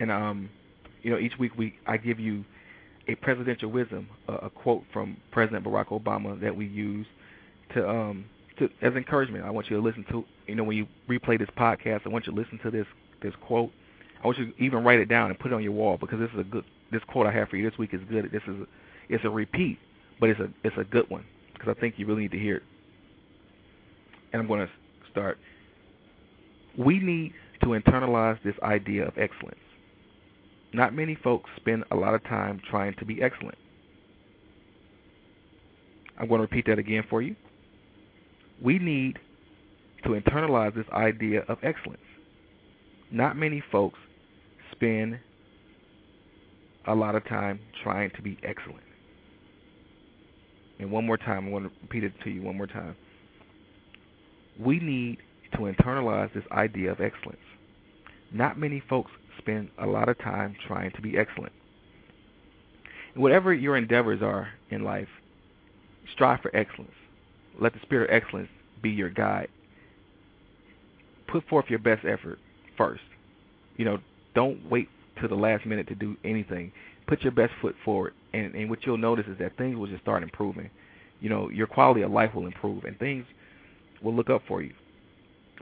and 0.00 0.10
um, 0.10 0.50
you 1.02 1.10
know, 1.10 1.18
each 1.18 1.38
week 1.38 1.52
we 1.56 1.76
I 1.86 1.96
give 1.96 2.20
you 2.20 2.44
a 3.08 3.14
presidential 3.16 3.70
wisdom, 3.70 4.08
a, 4.28 4.50
quote 4.50 4.82
from 4.92 5.16
President 5.30 5.64
Barack 5.64 5.88
Obama 5.88 6.40
that 6.40 6.54
we 6.56 6.66
use 6.66 7.06
to 7.74 7.88
um 7.88 8.24
to 8.58 8.68
as 8.82 8.94
encouragement. 8.94 9.44
I 9.44 9.50
want 9.50 9.68
you 9.70 9.76
to 9.76 9.82
listen 9.82 10.04
to 10.10 10.24
you 10.46 10.54
know 10.54 10.64
when 10.64 10.76
you 10.76 10.86
replay 11.08 11.38
this 11.38 11.48
podcast. 11.56 12.02
I 12.06 12.08
want 12.08 12.26
you 12.26 12.32
to 12.32 12.38
listen 12.40 12.58
to 12.62 12.70
this 12.70 12.86
this 13.22 13.34
quote. 13.46 13.70
I 14.22 14.26
want 14.26 14.38
you 14.38 14.52
to 14.52 14.62
even 14.62 14.84
write 14.84 15.00
it 15.00 15.08
down 15.08 15.30
and 15.30 15.38
put 15.38 15.52
it 15.52 15.54
on 15.54 15.62
your 15.62 15.72
wall 15.72 15.98
because 15.98 16.18
this 16.18 16.30
is 16.32 16.40
a 16.40 16.44
good 16.44 16.64
this 16.90 17.02
quote 17.08 17.26
I 17.26 17.32
have 17.32 17.48
for 17.48 17.56
you 17.56 17.68
this 17.68 17.78
week 17.78 17.92
is 17.92 18.00
good. 18.08 18.30
This 18.32 18.42
is 18.46 18.60
a, 18.60 18.66
it's 19.08 19.24
a 19.24 19.30
repeat, 19.30 19.78
but 20.20 20.30
it's 20.30 20.40
a 20.40 20.48
it's 20.62 20.76
a 20.78 20.84
good 20.84 21.08
one 21.10 21.24
because 21.52 21.74
I 21.76 21.80
think 21.80 21.94
you 21.98 22.06
really 22.06 22.22
need 22.22 22.32
to 22.32 22.38
hear 22.38 22.56
it. 22.56 22.62
And 24.32 24.40
I'm 24.40 24.48
going 24.48 24.60
to 24.60 24.72
start. 25.10 25.38
We 26.76 26.98
need 26.98 27.34
to 27.60 27.68
internalize 27.68 28.42
this 28.42 28.54
idea 28.62 29.06
of 29.06 29.16
excellence. 29.16 29.58
Not 30.74 30.92
many 30.92 31.14
folks 31.14 31.48
spend 31.54 31.84
a 31.92 31.94
lot 31.94 32.14
of 32.14 32.24
time 32.24 32.60
trying 32.68 32.94
to 32.98 33.04
be 33.04 33.22
excellent. 33.22 33.56
I'm 36.18 36.26
going 36.26 36.38
to 36.40 36.42
repeat 36.42 36.66
that 36.66 36.80
again 36.80 37.04
for 37.08 37.22
you. 37.22 37.36
We 38.60 38.80
need 38.80 39.20
to 40.02 40.10
internalize 40.10 40.74
this 40.74 40.88
idea 40.92 41.42
of 41.48 41.58
excellence. 41.62 42.02
Not 43.12 43.36
many 43.36 43.62
folks 43.70 44.00
spend 44.72 45.20
a 46.88 46.94
lot 46.94 47.14
of 47.14 47.24
time 47.28 47.60
trying 47.84 48.10
to 48.16 48.22
be 48.22 48.36
excellent. 48.42 48.82
And 50.80 50.90
one 50.90 51.06
more 51.06 51.16
time, 51.16 51.44
I'm 51.44 51.50
going 51.52 51.62
to 51.64 51.70
repeat 51.82 52.02
it 52.02 52.14
to 52.24 52.30
you 52.30 52.42
one 52.42 52.56
more 52.56 52.66
time. 52.66 52.96
We 54.58 54.80
need 54.80 55.18
to 55.52 55.58
internalize 55.58 56.34
this 56.34 56.44
idea 56.50 56.90
of 56.90 57.00
excellence. 57.00 57.38
Not 58.32 58.58
many 58.58 58.82
folks 58.88 59.12
spend 59.38 59.70
a 59.78 59.86
lot 59.86 60.08
of 60.08 60.18
time 60.18 60.56
trying 60.66 60.90
to 60.92 61.02
be 61.02 61.16
excellent. 61.18 61.52
whatever 63.14 63.52
your 63.54 63.76
endeavors 63.76 64.22
are 64.22 64.48
in 64.70 64.82
life, 64.84 65.08
strive 66.12 66.40
for 66.40 66.54
excellence. 66.56 66.92
Let 67.60 67.72
the 67.72 67.80
spirit 67.82 68.10
of 68.10 68.16
excellence 68.22 68.48
be 68.82 68.90
your 68.90 69.10
guide. 69.10 69.48
Put 71.28 71.46
forth 71.48 71.66
your 71.68 71.78
best 71.78 72.04
effort 72.04 72.38
first. 72.76 73.02
You 73.76 73.84
know, 73.84 73.98
don't 74.34 74.68
wait 74.70 74.88
to 75.20 75.28
the 75.28 75.34
last 75.34 75.64
minute 75.66 75.88
to 75.88 75.94
do 75.94 76.16
anything. 76.24 76.72
Put 77.06 77.22
your 77.22 77.32
best 77.32 77.52
foot 77.60 77.76
forward, 77.84 78.14
and, 78.32 78.54
and 78.54 78.70
what 78.70 78.84
you'll 78.84 78.98
notice 78.98 79.26
is 79.28 79.38
that 79.38 79.56
things 79.56 79.76
will 79.76 79.86
just 79.86 80.02
start 80.02 80.22
improving. 80.22 80.70
You 81.20 81.28
know, 81.30 81.50
your 81.50 81.66
quality 81.66 82.02
of 82.02 82.10
life 82.10 82.34
will 82.34 82.46
improve, 82.46 82.84
and 82.84 82.98
things 82.98 83.26
will 84.02 84.14
look 84.14 84.30
up 84.30 84.42
for 84.48 84.62
you. 84.62 84.72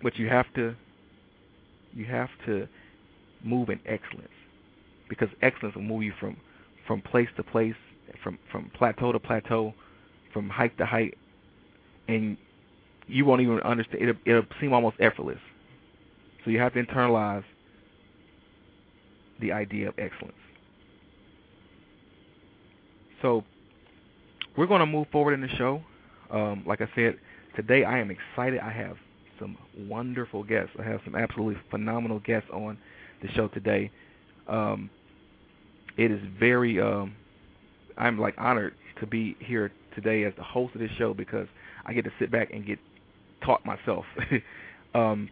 But 0.02 0.16
you 0.18 0.28
have 0.28 0.46
to 0.54 0.74
you 1.94 2.06
have 2.06 2.30
to 2.46 2.66
move 3.44 3.68
in 3.68 3.80
excellence 3.86 4.28
because 5.08 5.28
excellence 5.42 5.74
will 5.74 5.82
move 5.82 6.02
you 6.02 6.12
from 6.18 6.36
from 6.86 7.00
place 7.02 7.28
to 7.36 7.42
place, 7.42 7.74
from 8.22 8.38
from 8.50 8.70
plateau 8.76 9.12
to 9.12 9.18
plateau, 9.18 9.74
from 10.32 10.48
height 10.48 10.76
to 10.78 10.86
height, 10.86 11.16
and 12.08 12.36
you 13.06 13.24
won't 13.24 13.40
even 13.40 13.60
understand. 13.60 14.02
It'll, 14.02 14.20
it'll 14.24 14.46
seem 14.60 14.72
almost 14.72 14.96
effortless. 15.00 15.38
So 16.44 16.50
you 16.50 16.58
have 16.58 16.72
to 16.74 16.82
internalize 16.84 17.44
the 19.40 19.52
idea 19.52 19.88
of 19.88 19.94
excellence. 19.98 20.34
So 23.20 23.44
we're 24.56 24.66
going 24.66 24.80
to 24.80 24.86
move 24.86 25.06
forward 25.12 25.34
in 25.34 25.40
the 25.40 25.48
show. 25.56 25.82
Um, 26.30 26.64
like 26.66 26.80
I 26.80 26.88
said, 26.94 27.18
today 27.54 27.84
I 27.84 27.98
am 27.98 28.10
excited. 28.10 28.60
I 28.60 28.72
have 28.72 28.96
some 29.38 29.56
wonderful 29.76 30.42
guests. 30.42 30.70
I 30.78 30.84
have 30.84 31.00
some 31.04 31.14
absolutely 31.14 31.60
phenomenal 31.70 32.20
guests 32.20 32.48
on 32.52 32.78
the 33.22 33.28
show 33.28 33.48
today. 33.48 33.90
Um, 34.48 34.90
it 35.96 36.10
is 36.10 36.20
very 36.38 36.80
um, 36.80 37.14
I'm 37.96 38.18
like 38.18 38.34
honored 38.38 38.74
to 39.00 39.06
be 39.06 39.36
here 39.40 39.72
today 39.94 40.24
as 40.24 40.32
the 40.36 40.42
host 40.42 40.74
of 40.74 40.80
this 40.80 40.90
show 40.98 41.14
because 41.14 41.46
I 41.84 41.92
get 41.92 42.04
to 42.04 42.10
sit 42.18 42.30
back 42.30 42.50
and 42.52 42.66
get 42.66 42.78
taught 43.44 43.64
myself. 43.64 44.04
um, 44.94 45.28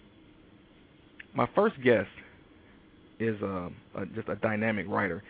my 1.34 1.48
first 1.54 1.76
guest 1.82 2.08
is 3.18 3.36
um, 3.42 3.76
a, 3.94 4.06
just 4.06 4.28
a 4.28 4.36
dynamic 4.36 4.86
writer. 4.88 5.22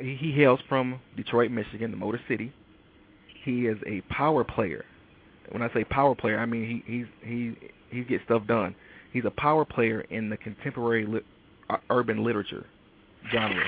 He, 0.00 0.16
he 0.16 0.32
hails 0.32 0.60
from 0.68 1.00
Detroit, 1.16 1.50
Michigan, 1.50 1.90
the 1.90 1.96
Motor 1.96 2.20
City. 2.28 2.52
He 3.44 3.66
is 3.66 3.78
a 3.86 4.00
power 4.12 4.44
player. 4.44 4.84
When 5.50 5.62
I 5.62 5.72
say 5.72 5.84
power 5.84 6.14
player, 6.14 6.38
I 6.38 6.46
mean 6.46 6.82
he 6.86 6.92
he's 6.92 7.06
he 7.22 7.54
he 7.90 8.04
gets 8.04 8.24
stuff 8.24 8.42
done. 8.46 8.74
He's 9.12 9.24
a 9.24 9.30
power 9.30 9.64
player 9.64 10.02
in 10.02 10.28
the 10.28 10.36
contemporary 10.36 11.06
li- 11.06 11.24
urban 11.90 12.24
literature 12.24 12.66
genre. 13.32 13.64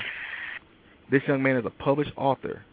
This 1.09 1.21
young 1.27 1.43
man 1.43 1.57
is 1.57 1.65
a 1.65 1.69
published 1.69 2.11
author 2.15 2.63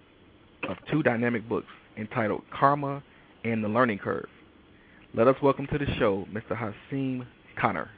of 0.69 0.77
two 0.91 1.03
dynamic 1.03 1.49
books 1.49 1.67
entitled 1.97 2.43
Karma 2.53 3.03
and 3.45 3.63
The 3.63 3.69
Learning 3.69 3.99
Curve. 3.99 4.29
Let 5.15 5.27
us 5.27 5.37
welcome 5.43 5.67
to 5.69 5.79
the 5.79 5.87
show 5.99 6.27
Mr. 6.33 6.57
Hasim 6.57 7.27
Connor. 7.61 7.91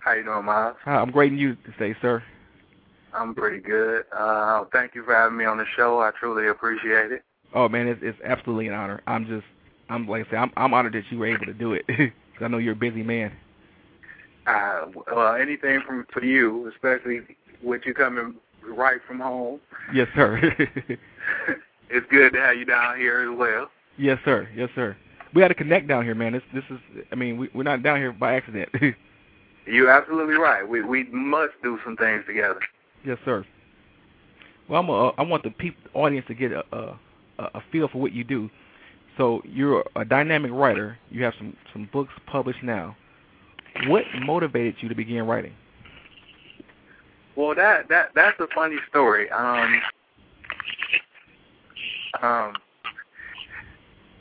How 0.00 0.12
you 0.12 0.24
doing, 0.24 0.44
Myles? 0.44 0.76
Hi, 0.84 0.96
I'm 0.96 1.10
great 1.10 1.32
and 1.32 1.40
you 1.40 1.56
today, 1.64 1.96
sir. 2.00 2.22
I'm 3.12 3.34
pretty 3.34 3.60
good. 3.60 4.04
Uh, 4.16 4.64
thank 4.72 4.94
you 4.94 5.04
for 5.04 5.14
having 5.14 5.38
me 5.38 5.44
on 5.44 5.56
the 5.56 5.64
show. 5.76 6.00
I 6.00 6.10
truly 6.18 6.48
appreciate 6.48 7.12
it. 7.12 7.22
Oh 7.54 7.68
man, 7.68 7.86
it's 7.86 8.00
it's 8.02 8.18
absolutely 8.24 8.68
an 8.68 8.74
honor. 8.74 9.00
I'm 9.06 9.26
just 9.26 9.46
I'm 9.88 10.06
like 10.06 10.26
I 10.26 10.30
said, 10.30 10.38
I'm 10.38 10.52
I'm 10.56 10.74
honored 10.74 10.94
that 10.94 11.04
you 11.10 11.18
were 11.18 11.26
able 11.26 11.46
to 11.46 11.54
do 11.54 11.72
it 11.72 11.84
I 12.40 12.48
know 12.48 12.58
you're 12.58 12.74
a 12.74 12.76
busy 12.76 13.02
man. 13.02 13.32
Uh, 14.46 14.86
well, 15.12 15.34
anything 15.34 15.80
from 15.86 16.06
for 16.12 16.22
you, 16.24 16.70
especially 16.72 17.20
with 17.62 17.82
you 17.84 17.94
coming 17.94 18.34
right 18.62 19.00
from 19.06 19.20
home. 19.20 19.60
Yes, 19.92 20.08
sir. 20.14 20.36
it's 21.90 22.06
good 22.10 22.32
to 22.32 22.40
have 22.40 22.56
you 22.56 22.64
down 22.64 22.98
here 22.98 23.30
as 23.30 23.36
well. 23.36 23.68
Yes, 23.98 24.18
sir. 24.24 24.48
Yes, 24.54 24.68
sir. 24.74 24.96
We 25.34 25.40
got 25.40 25.48
to 25.48 25.54
connect 25.54 25.88
down 25.88 26.04
here, 26.04 26.14
man. 26.14 26.32
This 26.32 26.42
this 26.54 26.64
is. 26.70 26.78
I 27.10 27.14
mean, 27.14 27.38
we 27.38 27.50
we're 27.54 27.64
not 27.64 27.82
down 27.82 27.98
here 27.98 28.12
by 28.12 28.34
accident. 28.34 28.68
You're 29.66 29.90
absolutely 29.90 30.36
right. 30.36 30.66
We 30.66 30.82
we 30.82 31.04
must 31.04 31.54
do 31.62 31.78
some 31.84 31.96
things 31.96 32.24
together. 32.26 32.60
Yes, 33.04 33.18
sir. 33.24 33.44
Well, 34.68 34.80
I'm 34.80 34.88
a, 34.88 35.08
I 35.18 35.22
want 35.22 35.42
the 35.42 35.50
people, 35.50 35.82
audience 35.94 36.26
to 36.28 36.34
get 36.34 36.52
a, 36.52 36.64
a 36.72 36.98
a 37.38 37.62
feel 37.72 37.88
for 37.88 37.98
what 37.98 38.12
you 38.12 38.24
do. 38.24 38.48
So 39.16 39.42
you're 39.44 39.84
a 39.96 40.04
dynamic 40.04 40.52
writer. 40.52 40.98
You 41.10 41.24
have 41.24 41.34
some 41.38 41.56
some 41.72 41.88
books 41.92 42.12
published 42.26 42.62
now. 42.62 42.96
What 43.86 44.04
motivated 44.22 44.76
you 44.80 44.88
to 44.88 44.94
begin 44.94 45.26
writing? 45.26 45.54
Well, 47.36 47.54
that 47.54 47.88
that 47.88 48.10
that's 48.14 48.38
a 48.40 48.46
funny 48.54 48.76
story. 48.88 49.30
Um, 49.30 49.82
um, 52.22 52.54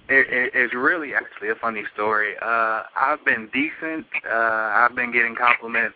it, 0.10 0.28
it, 0.30 0.52
it's 0.54 0.74
really 0.74 1.14
actually 1.14 1.50
a 1.50 1.56
funny 1.56 1.84
story. 1.94 2.36
Uh, 2.42 2.84
I've 2.96 3.24
been 3.26 3.50
decent. 3.54 4.06
Uh, 4.30 4.34
I've 4.36 4.96
been 4.96 5.12
getting 5.12 5.36
compliments. 5.36 5.96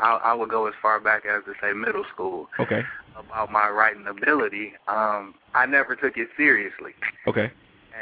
I, 0.00 0.14
I 0.16 0.34
would 0.34 0.48
go 0.48 0.66
as 0.66 0.74
far 0.80 0.98
back 0.98 1.24
as 1.26 1.44
to 1.44 1.52
say 1.60 1.72
middle 1.72 2.04
school. 2.12 2.48
Okay. 2.58 2.82
About 3.16 3.52
my 3.52 3.68
writing 3.68 4.06
ability. 4.06 4.72
Um, 4.88 5.34
I 5.54 5.66
never 5.66 5.94
took 5.94 6.16
it 6.16 6.28
seriously. 6.36 6.92
Okay. 7.28 7.52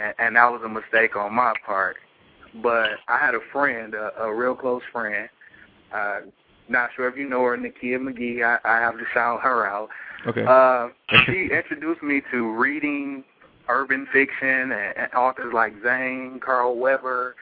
And, 0.01 0.15
and 0.19 0.37
that 0.37 0.51
was 0.51 0.63
a 0.65 0.69
mistake 0.69 1.17
on 1.17 1.35
my 1.35 1.53
part. 1.67 1.97
But 2.63 2.91
I 3.09 3.19
had 3.19 3.35
a 3.35 3.41
friend, 3.53 3.95
a, 3.95 4.13
a 4.23 4.35
real 4.35 4.55
close 4.55 4.83
friend. 4.93 5.29
Uh, 5.93 6.21
not 6.69 6.91
sure 6.95 7.09
if 7.09 7.17
you 7.17 7.29
know 7.29 7.43
her, 7.45 7.57
Nakia 7.57 7.99
McGee. 7.99 8.45
I, 8.45 8.59
I 8.65 8.81
have 8.81 8.95
to 8.95 9.05
shout 9.13 9.41
her 9.43 9.67
out. 9.67 9.89
Okay. 10.27 10.45
Uh, 10.47 10.89
she 11.27 11.49
introduced 11.53 12.03
me 12.03 12.23
to 12.31 12.53
reading 12.53 13.25
urban 13.69 14.07
fiction 14.13 14.73
and, 14.73 14.97
and 14.97 15.13
authors 15.15 15.53
like 15.55 15.75
Zane, 15.83 16.41
Carl 16.45 16.77
Weber, 16.77 17.37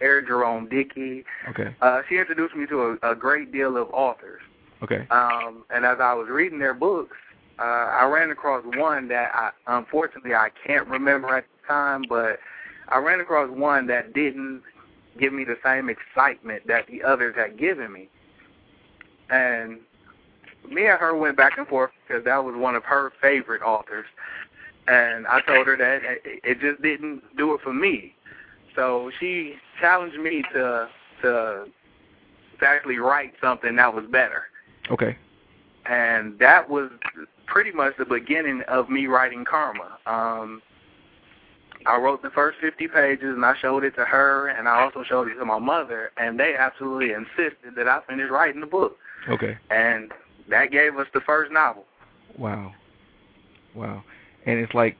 Eric 0.00 0.26
Jerome 0.26 0.68
Dickey. 0.68 1.24
Okay. 1.48 1.74
Uh, 1.80 2.02
she 2.08 2.18
introduced 2.18 2.54
me 2.56 2.66
to 2.66 2.98
a, 3.02 3.12
a 3.12 3.14
great 3.14 3.52
deal 3.52 3.76
of 3.76 3.88
authors. 3.90 4.42
Okay. 4.82 5.06
Um, 5.10 5.64
and 5.70 5.84
as 5.84 5.98
I 6.00 6.12
was 6.14 6.28
reading 6.28 6.58
their 6.58 6.74
books, 6.74 7.16
uh, 7.58 7.62
I 7.62 8.04
ran 8.06 8.30
across 8.30 8.64
one 8.76 9.08
that 9.08 9.30
I 9.34 9.50
unfortunately 9.78 10.34
I 10.34 10.48
can't 10.66 10.88
remember 10.88 11.36
at 11.36 11.44
the 11.44 11.68
time, 11.68 12.02
but 12.08 12.40
I 12.92 12.98
ran 12.98 13.20
across 13.20 13.50
one 13.50 13.86
that 13.86 14.12
didn't 14.12 14.62
give 15.18 15.32
me 15.32 15.44
the 15.44 15.56
same 15.64 15.88
excitement 15.88 16.66
that 16.66 16.86
the 16.86 17.02
others 17.02 17.34
had 17.36 17.58
given 17.58 17.92
me. 17.92 18.08
And 19.30 19.80
me 20.68 20.86
and 20.86 20.98
her 20.98 21.16
went 21.16 21.36
back 21.36 21.56
and 21.56 21.66
forth 21.66 21.90
because 22.06 22.24
that 22.24 22.44
was 22.44 22.54
one 22.56 22.74
of 22.74 22.84
her 22.84 23.12
favorite 23.20 23.62
authors. 23.62 24.06
And 24.88 25.26
I 25.26 25.40
told 25.40 25.66
her 25.66 25.76
that 25.76 26.02
it 26.24 26.60
just 26.60 26.82
didn't 26.82 27.22
do 27.36 27.54
it 27.54 27.60
for 27.62 27.72
me. 27.72 28.14
So 28.74 29.10
she 29.20 29.54
challenged 29.80 30.18
me 30.18 30.42
to 30.52 30.88
to 31.22 31.66
to 32.58 32.66
actually 32.66 32.98
write 32.98 33.32
something 33.40 33.76
that 33.76 33.94
was 33.94 34.04
better. 34.10 34.44
Okay. 34.90 35.16
And 35.86 36.38
that 36.38 36.68
was 36.68 36.90
pretty 37.46 37.72
much 37.72 37.94
the 37.98 38.04
beginning 38.04 38.62
of 38.68 38.90
me 38.90 39.06
writing 39.06 39.44
Karma. 39.44 39.98
Um 40.06 40.62
I 41.86 41.96
wrote 41.96 42.22
the 42.22 42.30
first 42.30 42.58
50 42.60 42.88
pages 42.88 43.34
and 43.34 43.44
I 43.44 43.54
showed 43.60 43.84
it 43.84 43.94
to 43.96 44.04
her 44.04 44.48
and 44.48 44.68
I 44.68 44.82
also 44.82 45.02
showed 45.04 45.28
it 45.28 45.34
to 45.34 45.44
my 45.44 45.58
mother 45.58 46.10
and 46.16 46.38
they 46.38 46.54
absolutely 46.56 47.12
insisted 47.12 47.74
that 47.76 47.88
I 47.88 48.00
finish 48.08 48.30
writing 48.30 48.60
the 48.60 48.66
book. 48.66 48.96
Okay. 49.28 49.58
And 49.70 50.12
that 50.48 50.70
gave 50.70 50.96
us 50.96 51.06
the 51.14 51.20
first 51.20 51.52
novel. 51.52 51.84
Wow. 52.38 52.72
Wow. 53.74 54.04
And 54.46 54.58
it's 54.58 54.74
like, 54.74 54.96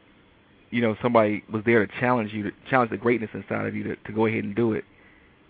you 0.70 0.80
know, 0.80 0.96
somebody 1.02 1.44
was 1.52 1.62
there 1.64 1.84
to 1.86 1.92
challenge 2.00 2.32
you, 2.32 2.44
to 2.44 2.52
challenge 2.70 2.90
the 2.90 2.96
greatness 2.96 3.30
inside 3.34 3.66
of 3.66 3.74
you 3.74 3.82
to, 3.84 3.96
to 3.96 4.12
go 4.12 4.26
ahead 4.26 4.44
and 4.44 4.54
do 4.54 4.72
it. 4.72 4.84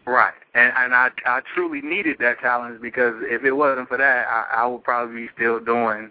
Right. 0.05 0.35
And 0.55 0.73
and 0.77 0.95
I 0.95 1.11
I 1.27 1.41
truly 1.55 1.81
needed 1.81 2.17
that 2.19 2.41
challenge 2.41 2.83
because 2.83 3.15
if 3.23 3.45
it 3.45 3.53
wasn't 3.53 3.89
for 3.89 3.97
that, 3.99 4.27
I, 4.27 4.63
I 4.63 4.67
would 4.67 4.83
probably 4.83 5.23
be 5.23 5.29
still 5.35 5.61
doing 5.61 6.11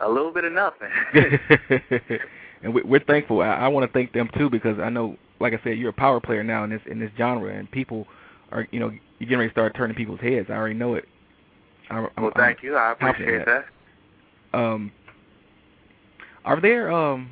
a 0.00 0.08
little 0.08 0.32
bit 0.32 0.44
of 0.44 0.52
nothing. 0.52 0.88
and 2.62 2.74
we're 2.74 3.04
thankful. 3.04 3.40
I, 3.40 3.48
I 3.48 3.68
want 3.68 3.90
to 3.90 3.92
thank 3.92 4.12
them 4.12 4.30
too 4.36 4.50
because 4.50 4.78
I 4.78 4.88
know, 4.88 5.16
like 5.40 5.52
I 5.52 5.60
said, 5.62 5.78
you're 5.78 5.90
a 5.90 5.94
power 5.94 6.20
player 6.20 6.42
now 6.42 6.64
in 6.64 6.70
this 6.70 6.82
in 6.86 6.98
this 6.98 7.10
genre, 7.16 7.54
and 7.56 7.70
people 7.70 8.06
are, 8.52 8.66
you 8.70 8.80
know, 8.80 8.90
you're 8.90 9.28
getting 9.28 9.38
ready 9.38 9.50
to 9.50 9.54
start 9.54 9.74
turning 9.76 9.96
people's 9.96 10.20
heads. 10.20 10.48
I 10.50 10.54
already 10.54 10.74
know 10.74 10.94
it. 10.94 11.04
I, 11.90 12.00
well, 12.00 12.10
I'm, 12.16 12.32
thank 12.32 12.62
you. 12.62 12.76
I 12.76 12.92
appreciate 12.92 13.44
that. 13.46 13.66
that. 14.52 14.58
Um, 14.58 14.92
are 16.44 16.60
there 16.60 16.90
um 16.90 17.30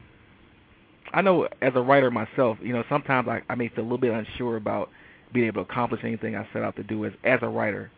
I 1.14 1.22
know 1.22 1.48
as 1.62 1.72
a 1.76 1.80
writer 1.80 2.10
myself, 2.10 2.58
you 2.60 2.72
know, 2.72 2.82
sometimes 2.88 3.28
I, 3.28 3.40
I 3.48 3.54
may 3.54 3.68
feel 3.68 3.82
a 3.82 3.87
little 3.87 3.98
bit 3.98 4.12
unsure 4.12 4.56
about 4.56 4.90
being 5.32 5.46
able 5.46 5.64
to 5.64 5.70
accomplish 5.70 6.00
anything 6.02 6.34
I 6.34 6.46
set 6.52 6.62
out 6.62 6.76
to 6.76 6.82
do 6.82 7.04
as 7.04 7.12
as 7.22 7.38
a 7.42 7.48
writer. 7.48 7.90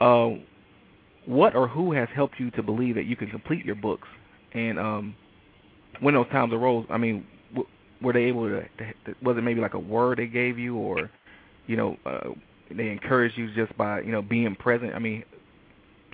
Uh, 0.00 0.30
what 1.24 1.54
or 1.54 1.68
who 1.68 1.92
has 1.92 2.08
helped 2.12 2.40
you 2.40 2.50
to 2.52 2.62
believe 2.62 2.96
that 2.96 3.06
you 3.06 3.14
can 3.14 3.30
complete 3.30 3.64
your 3.64 3.76
books? 3.76 4.08
And 4.54 4.78
um, 4.78 5.14
when 6.00 6.14
those 6.14 6.28
times 6.28 6.52
arose, 6.52 6.86
I 6.90 6.98
mean, 6.98 7.26
w- 7.50 7.68
were 8.00 8.12
they 8.12 8.24
able 8.24 8.48
to, 8.48 8.62
to? 8.62 9.14
Was 9.22 9.36
it 9.36 9.42
maybe 9.42 9.60
like 9.60 9.74
a 9.74 9.78
word 9.78 10.18
they 10.18 10.26
gave 10.26 10.58
you, 10.58 10.76
or 10.76 11.10
you 11.66 11.76
know, 11.76 11.96
uh, 12.06 12.30
they 12.70 12.88
encouraged 12.88 13.36
you 13.36 13.52
just 13.54 13.76
by 13.76 14.00
you 14.00 14.12
know 14.12 14.22
being 14.22 14.54
present? 14.56 14.94
I 14.94 14.98
mean, 14.98 15.24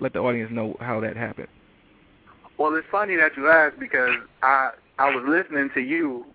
let 0.00 0.12
the 0.12 0.20
audience 0.20 0.50
know 0.52 0.76
how 0.80 1.00
that 1.00 1.16
happened. 1.16 1.48
Well, 2.58 2.74
it's 2.74 2.86
funny 2.90 3.16
that 3.16 3.36
you 3.36 3.48
asked 3.48 3.78
because 3.78 4.16
I 4.42 4.70
I 4.98 5.14
was 5.14 5.24
listening 5.26 5.70
to 5.74 5.80
you 5.80 6.26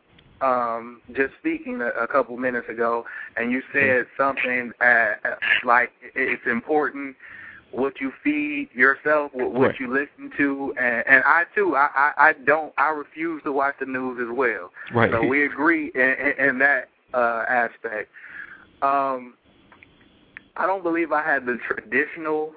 um 0.42 1.02
just 1.16 1.34
speaking 1.40 1.82
a, 1.82 1.90
a 1.90 2.08
couple 2.08 2.36
minutes 2.38 2.70
ago, 2.70 3.06
and 3.36 3.52
you 3.52 3.62
said 3.72 4.08
something 4.18 4.72
uh, 4.82 5.14
like 5.64 5.92
it's 6.16 6.46
important 6.46 7.16
what 7.74 8.00
you 8.00 8.14
feed 8.24 8.70
yourself, 8.74 9.32
what, 9.34 9.52
what 9.52 9.68
right. 9.70 9.80
you 9.80 9.92
listen 9.92 10.32
to, 10.38 10.74
and, 10.80 11.04
and 11.08 11.24
I 11.26 11.46
too, 11.56 11.76
I, 11.76 11.90
I 11.96 12.12
I 12.30 12.34
don't, 12.34 12.72
I 12.78 12.90
refuse 12.90 13.42
to 13.44 13.52
watch 13.52 13.76
the 13.80 13.88
news 13.88 14.20
as 14.22 14.36
well. 14.36 14.72
Right. 14.94 15.12
So 15.12 15.26
we 15.26 15.44
agree 15.46 15.92
in, 15.96 16.02
in, 16.02 16.50
in 16.50 16.60
that 16.60 16.90
uh 17.14 17.46
aspect. 17.50 18.10
Um, 18.82 19.34
I 20.56 20.68
don't 20.68 20.84
believe 20.84 21.12
I 21.12 21.24
had 21.24 21.46
the 21.46 21.58
traditional 21.68 22.54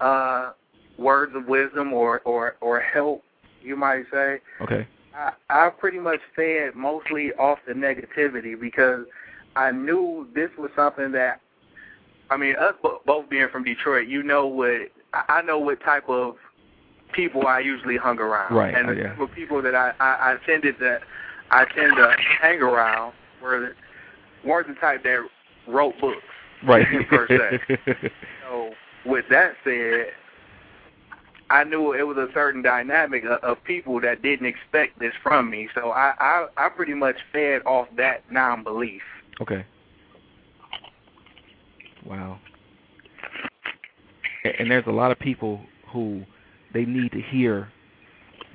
uh 0.00 0.52
words 0.98 1.34
of 1.34 1.46
wisdom 1.46 1.92
or 1.92 2.20
or 2.20 2.54
or 2.60 2.80
help, 2.80 3.24
you 3.60 3.76
might 3.76 4.04
say. 4.12 4.38
Okay. 4.60 4.86
I 5.16 5.32
I 5.50 5.70
pretty 5.70 5.98
much 5.98 6.20
fed 6.36 6.76
mostly 6.76 7.32
off 7.32 7.58
the 7.66 7.74
negativity 7.74 8.58
because 8.58 9.04
I 9.56 9.72
knew 9.72 10.28
this 10.32 10.50
was 10.56 10.70
something 10.76 11.10
that 11.12 11.40
I 12.32 12.36
mean, 12.38 12.56
us 12.56 12.74
both 13.04 13.28
being 13.28 13.48
from 13.52 13.62
Detroit, 13.62 14.08
you 14.08 14.22
know 14.22 14.46
what 14.46 14.90
I 15.12 15.42
know 15.42 15.58
what 15.58 15.82
type 15.82 16.08
of 16.08 16.36
people 17.12 17.46
I 17.46 17.60
usually 17.60 17.98
hung 17.98 18.18
around, 18.18 18.54
right? 18.54 18.74
And 18.74 18.88
the 18.88 18.94
yeah. 18.94 19.08
type 19.08 19.20
of 19.20 19.32
people 19.32 19.60
that 19.60 19.74
I, 19.74 19.92
I 20.00 20.32
I 20.32 20.36
tended 20.46 20.78
to 20.78 21.00
I 21.50 21.66
tend 21.66 21.96
to 21.96 22.16
hang 22.40 22.62
around 22.62 23.12
were 23.42 23.74
weren't 24.44 24.68
the 24.68 24.74
type 24.74 25.02
that 25.04 25.26
wrote 25.68 25.94
books, 26.00 26.22
right? 26.66 26.86
per 27.10 27.26
se. 27.28 27.76
so 28.42 28.70
with 29.04 29.26
that 29.28 29.52
said, 29.62 30.06
I 31.50 31.64
knew 31.64 31.92
it 31.92 32.04
was 32.04 32.16
a 32.16 32.28
certain 32.32 32.62
dynamic 32.62 33.24
of, 33.24 33.44
of 33.44 33.62
people 33.64 34.00
that 34.00 34.22
didn't 34.22 34.46
expect 34.46 34.98
this 34.98 35.12
from 35.22 35.50
me. 35.50 35.68
So 35.74 35.90
I, 35.90 36.14
I 36.18 36.46
I 36.56 36.68
pretty 36.70 36.94
much 36.94 37.16
fed 37.30 37.60
off 37.66 37.88
that 37.98 38.24
non-belief. 38.32 39.02
Okay. 39.42 39.66
Wow. 42.06 42.38
And, 44.58 44.70
there's 44.70 44.86
a 44.86 44.92
lot 44.92 45.12
of 45.12 45.18
people 45.18 45.60
who 45.92 46.22
they 46.74 46.84
need 46.84 47.12
to 47.12 47.20
hear 47.20 47.70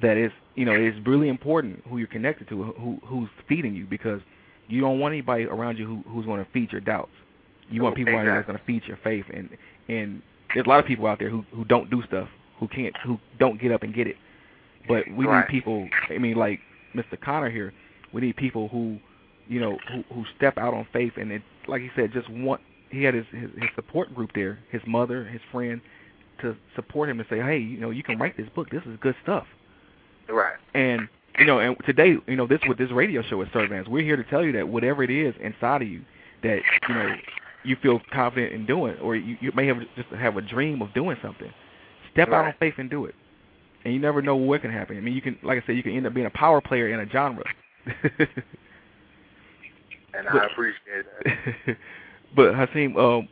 that 0.01 0.17
it's 0.17 0.33
you 0.55 0.65
know 0.65 0.73
it's 0.73 0.97
really 1.07 1.29
important 1.29 1.81
who 1.89 1.97
you're 1.97 2.07
connected 2.07 2.49
to, 2.49 2.63
who 2.63 2.99
who's 3.05 3.29
feeding 3.47 3.73
you 3.73 3.85
because 3.85 4.19
you 4.67 4.81
don't 4.81 4.99
want 4.99 5.13
anybody 5.13 5.45
around 5.45 5.77
you 5.77 5.85
who 5.85 6.11
who's 6.11 6.25
going 6.25 6.43
to 6.43 6.51
feed 6.51 6.71
your 6.71 6.81
doubts. 6.81 7.11
You 7.69 7.83
want 7.83 7.95
people 7.95 8.13
exactly. 8.13 8.27
around 8.27 8.35
you 8.35 8.39
that's 8.39 8.47
going 8.47 8.59
to 8.59 8.65
feed 8.65 8.87
your 8.87 8.99
faith, 9.03 9.25
and 9.33 9.49
and 9.87 10.21
there's 10.53 10.65
a 10.65 10.69
lot 10.69 10.79
of 10.79 10.85
people 10.85 11.07
out 11.07 11.19
there 11.19 11.29
who 11.29 11.45
who 11.53 11.63
don't 11.65 11.89
do 11.89 12.03
stuff, 12.07 12.27
who 12.59 12.67
can't, 12.67 12.95
who 13.05 13.17
don't 13.39 13.59
get 13.61 13.71
up 13.71 13.83
and 13.83 13.93
get 13.93 14.07
it. 14.07 14.15
But 14.87 15.03
we 15.15 15.25
right. 15.25 15.39
need 15.41 15.47
people. 15.51 15.87
I 16.09 16.17
mean, 16.17 16.35
like 16.35 16.59
Mr. 16.95 17.19
Connor 17.19 17.49
here, 17.49 17.73
we 18.13 18.21
need 18.21 18.35
people 18.35 18.69
who, 18.69 18.99
you 19.47 19.59
know, 19.59 19.77
who 19.91 20.03
who 20.13 20.23
step 20.35 20.57
out 20.57 20.73
on 20.73 20.87
faith, 20.93 21.13
and 21.17 21.31
it, 21.31 21.41
like 21.67 21.81
he 21.81 21.89
said, 21.95 22.11
just 22.13 22.29
want. 22.29 22.61
He 22.89 23.03
had 23.03 23.13
his, 23.13 23.25
his 23.31 23.49
his 23.57 23.69
support 23.75 24.13
group 24.13 24.31
there, 24.33 24.59
his 24.71 24.81
mother, 24.87 25.25
his 25.25 25.41
friend, 25.51 25.81
to 26.41 26.55
support 26.75 27.09
him 27.09 27.19
and 27.19 27.27
say, 27.29 27.39
hey, 27.39 27.57
you 27.57 27.79
know, 27.79 27.89
you 27.89 28.03
can 28.03 28.17
write 28.17 28.37
this 28.37 28.47
book. 28.55 28.69
This 28.69 28.83
is 28.85 28.97
good 29.01 29.15
stuff. 29.23 29.45
Right. 30.29 30.55
And 30.73 31.07
you 31.37 31.45
know, 31.45 31.59
and 31.59 31.75
today, 31.85 32.15
you 32.27 32.35
know, 32.35 32.47
this 32.47 32.59
with 32.67 32.77
this 32.77 32.91
radio 32.91 33.21
show 33.21 33.41
at 33.41 33.51
Servants, 33.53 33.89
we're 33.89 34.03
here 34.03 34.17
to 34.17 34.23
tell 34.23 34.43
you 34.43 34.53
that 34.53 34.67
whatever 34.67 35.03
it 35.03 35.11
is 35.11 35.35
inside 35.41 35.81
of 35.81 35.87
you 35.87 36.01
that 36.43 36.61
you 36.87 36.95
know 36.95 37.15
you 37.63 37.75
feel 37.81 37.99
confident 38.11 38.53
in 38.53 38.65
doing, 38.65 38.97
or 38.99 39.15
you, 39.15 39.37
you 39.41 39.51
may 39.55 39.67
have 39.67 39.77
just 39.95 40.09
have 40.09 40.37
a 40.37 40.41
dream 40.41 40.81
of 40.81 40.93
doing 40.93 41.17
something, 41.21 41.51
step 42.11 42.29
right. 42.29 42.39
out 42.39 42.45
on 42.45 42.53
faith 42.59 42.75
and 42.77 42.89
do 42.89 43.05
it. 43.05 43.15
And 43.83 43.93
you 43.93 43.99
never 43.99 44.21
know 44.21 44.35
what 44.35 44.61
can 44.61 44.71
happen. 44.71 44.97
I 44.97 45.01
mean, 45.01 45.13
you 45.13 45.21
can, 45.21 45.37
like 45.43 45.63
I 45.63 45.65
said, 45.65 45.75
you 45.75 45.83
can 45.83 45.95
end 45.95 46.07
up 46.07 46.13
being 46.13 46.25
a 46.25 46.31
power 46.31 46.61
player 46.61 46.89
in 46.89 46.99
a 46.99 47.09
genre. 47.09 47.43
and 50.13 50.27
I 50.27 50.45
appreciate 50.51 51.05
that. 51.23 51.77
but 52.35 52.53
Hasim, 52.53 52.97
um, 52.97 53.27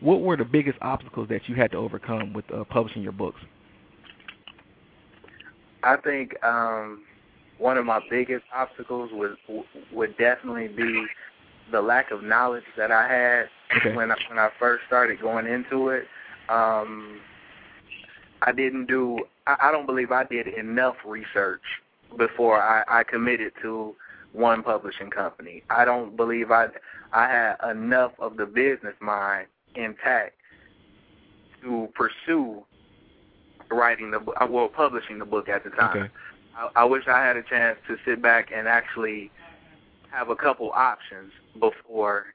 what 0.00 0.22
were 0.22 0.36
the 0.36 0.44
biggest 0.44 0.78
obstacles 0.80 1.28
that 1.28 1.48
you 1.48 1.54
had 1.54 1.70
to 1.72 1.76
overcome 1.76 2.32
with 2.32 2.50
uh, 2.52 2.64
publishing 2.64 3.02
your 3.02 3.12
books? 3.12 3.40
I 5.82 5.96
think 5.96 6.42
um, 6.44 7.02
one 7.58 7.76
of 7.76 7.86
my 7.86 8.00
biggest 8.10 8.44
obstacles 8.54 9.10
was 9.12 9.36
would 9.92 10.16
definitely 10.18 10.68
be 10.68 11.06
the 11.70 11.80
lack 11.80 12.10
of 12.10 12.22
knowledge 12.22 12.64
that 12.76 12.90
I 12.90 13.08
had 13.08 13.48
okay. 13.78 13.94
when 13.94 14.10
I, 14.10 14.16
when 14.28 14.38
I 14.38 14.50
first 14.58 14.84
started 14.86 15.20
going 15.20 15.46
into 15.46 15.88
it. 15.88 16.06
Um, 16.48 17.20
I 18.42 18.52
didn't 18.52 18.86
do. 18.86 19.20
I, 19.46 19.56
I 19.64 19.72
don't 19.72 19.86
believe 19.86 20.10
I 20.10 20.24
did 20.24 20.48
enough 20.48 20.96
research 21.04 21.62
before 22.16 22.60
I, 22.60 22.82
I 22.88 23.04
committed 23.04 23.52
to 23.62 23.94
one 24.32 24.62
publishing 24.62 25.10
company. 25.10 25.62
I 25.70 25.84
don't 25.84 26.16
believe 26.16 26.50
I 26.50 26.68
I 27.12 27.28
had 27.28 27.56
enough 27.70 28.12
of 28.18 28.36
the 28.36 28.46
business 28.46 28.94
mind 29.00 29.46
intact 29.74 30.34
to 31.62 31.88
pursue 31.94 32.64
writing 33.70 34.10
the 34.10 34.20
uh, 34.40 34.46
well 34.48 34.68
publishing 34.68 35.18
the 35.18 35.24
book 35.24 35.48
at 35.48 35.64
the 35.64 35.70
time. 35.70 35.96
Okay. 35.96 36.12
I, 36.56 36.68
I 36.76 36.84
wish 36.84 37.06
I 37.08 37.24
had 37.24 37.36
a 37.36 37.42
chance 37.42 37.78
to 37.88 37.96
sit 38.04 38.22
back 38.22 38.50
and 38.54 38.68
actually 38.68 39.30
have 40.10 40.28
a 40.28 40.36
couple 40.36 40.70
options 40.72 41.32
before 41.58 42.26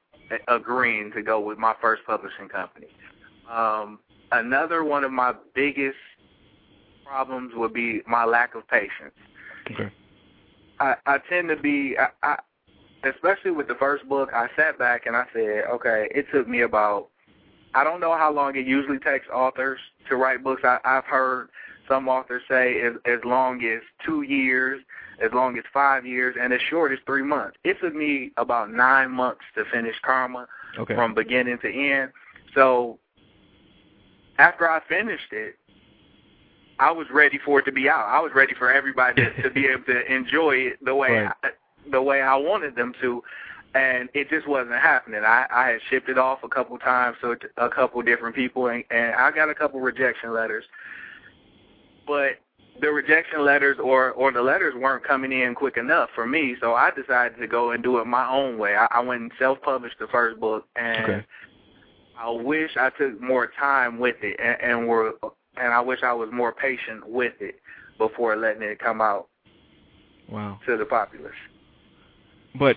agreeing 0.48 1.12
to 1.12 1.22
go 1.22 1.40
with 1.40 1.58
my 1.58 1.74
first 1.80 2.02
publishing 2.06 2.48
company. 2.48 2.88
Um, 3.50 4.00
another 4.32 4.82
one 4.84 5.04
of 5.04 5.12
my 5.12 5.34
biggest 5.54 5.98
problems 7.04 7.52
would 7.54 7.72
be 7.72 8.02
my 8.06 8.24
lack 8.24 8.54
of 8.54 8.66
patience. 8.68 9.14
Okay. 9.70 9.92
I, 10.80 10.96
I 11.06 11.18
tend 11.28 11.48
to 11.48 11.56
be, 11.56 11.96
I, 11.98 12.08
I, 12.22 12.38
especially 13.04 13.50
with 13.50 13.68
the 13.68 13.74
first 13.74 14.08
book, 14.08 14.30
I 14.34 14.48
sat 14.56 14.78
back 14.78 15.06
and 15.06 15.16
I 15.16 15.24
said, 15.32 15.64
okay, 15.70 16.08
it 16.10 16.26
took 16.32 16.48
me 16.48 16.62
about, 16.62 17.08
I 17.74 17.84
don't 17.84 18.00
know 18.00 18.16
how 18.16 18.32
long 18.32 18.56
it 18.56 18.66
usually 18.66 18.98
takes 18.98 19.26
authors 19.28 19.78
to 20.08 20.16
write 20.16 20.42
books. 20.42 20.62
I, 20.64 20.78
I've 20.84 21.04
heard 21.04 21.48
some 21.88 22.08
authors 22.08 22.42
say 22.48 22.80
as, 22.82 22.94
as 23.04 23.20
long 23.24 23.62
as 23.64 23.80
two 24.04 24.22
years, 24.22 24.82
as 25.22 25.30
long 25.32 25.56
as 25.56 25.64
five 25.72 26.04
years, 26.04 26.36
and 26.38 26.52
as 26.52 26.60
short 26.68 26.92
as 26.92 26.98
three 27.06 27.22
months. 27.22 27.56
It 27.64 27.78
took 27.80 27.94
me 27.94 28.32
about 28.36 28.72
nine 28.72 29.10
months 29.10 29.42
to 29.54 29.64
finish 29.72 29.96
Karma 30.02 30.46
Okay. 30.78 30.94
from 30.94 31.14
beginning 31.14 31.58
to 31.58 31.72
end. 31.72 32.12
So 32.54 32.98
after 34.38 34.68
I 34.68 34.80
finished 34.88 35.32
it, 35.32 35.56
I 36.78 36.92
was 36.92 37.06
ready 37.10 37.38
for 37.44 37.58
it 37.60 37.64
to 37.64 37.72
be 37.72 37.88
out. 37.88 38.06
I 38.06 38.20
was 38.20 38.32
ready 38.34 38.54
for 38.54 38.70
everybody 38.70 39.24
to, 39.24 39.42
to 39.42 39.50
be 39.50 39.66
able 39.66 39.84
to 39.84 40.12
enjoy 40.12 40.56
it 40.56 40.84
the 40.84 40.94
way 40.94 41.10
Right. 41.10 41.32
I, 41.42 41.50
the 41.90 42.02
way 42.02 42.20
I 42.20 42.34
wanted 42.34 42.74
them 42.74 42.92
to, 43.00 43.22
and 43.74 44.08
it 44.12 44.28
just 44.28 44.48
wasn't 44.48 44.80
happening. 44.80 45.22
I, 45.24 45.46
I 45.50 45.68
had 45.70 45.80
shipped 45.88 46.08
it 46.08 46.18
off 46.18 46.42
a 46.42 46.48
couple 46.48 46.76
times 46.78 47.16
to 47.20 47.36
a 47.56 47.68
couple 47.68 48.02
different 48.02 48.34
people, 48.34 48.68
and, 48.68 48.82
and 48.90 49.14
I 49.14 49.30
got 49.30 49.48
a 49.50 49.54
couple 49.54 49.80
rejection 49.80 50.32
letters, 50.32 50.64
but 52.06 52.32
the 52.80 52.90
rejection 52.90 53.44
letters 53.44 53.78
or 53.82 54.10
or 54.10 54.32
the 54.32 54.42
letters 54.42 54.74
weren't 54.74 55.04
coming 55.04 55.32
in 55.32 55.54
quick 55.54 55.76
enough 55.76 56.10
for 56.14 56.26
me. 56.26 56.56
So 56.60 56.74
I 56.74 56.90
decided 56.90 57.38
to 57.38 57.46
go 57.46 57.70
and 57.70 57.82
do 57.82 57.98
it 57.98 58.06
my 58.06 58.28
own 58.28 58.58
way. 58.58 58.76
I, 58.76 58.86
I 58.90 59.00
went 59.00 59.22
and 59.22 59.32
self-published 59.38 59.98
the 59.98 60.08
first 60.08 60.40
book, 60.40 60.66
and 60.76 61.04
Okay. 61.04 61.26
I 62.18 62.30
wish 62.30 62.76
I 62.76 62.90
took 62.90 63.20
more 63.20 63.46
time 63.58 63.98
with 63.98 64.16
it, 64.22 64.40
and, 64.40 64.60
and 64.60 64.88
were 64.88 65.14
and 65.60 65.72
I 65.72 65.80
wish 65.80 66.00
I 66.02 66.12
was 66.12 66.28
more 66.32 66.52
patient 66.52 67.08
with 67.08 67.34
it 67.40 67.56
before 67.98 68.36
letting 68.36 68.62
it 68.62 68.78
come 68.78 69.00
out 69.00 69.28
Wow. 70.28 70.58
to 70.66 70.76
the 70.76 70.84
populace. 70.84 71.32
But 72.58 72.76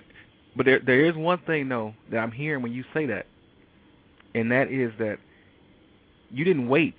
but 0.56 0.66
there 0.66 0.80
there 0.80 1.04
is 1.06 1.14
one 1.14 1.38
thing 1.46 1.68
though 1.68 1.94
that 2.10 2.18
I'm 2.18 2.32
hearing 2.32 2.62
when 2.62 2.72
you 2.72 2.84
say 2.94 3.06
that, 3.06 3.26
and 4.34 4.50
that 4.52 4.70
is 4.70 4.92
that 4.98 5.18
you 6.30 6.44
didn't 6.44 6.68
wait. 6.68 6.94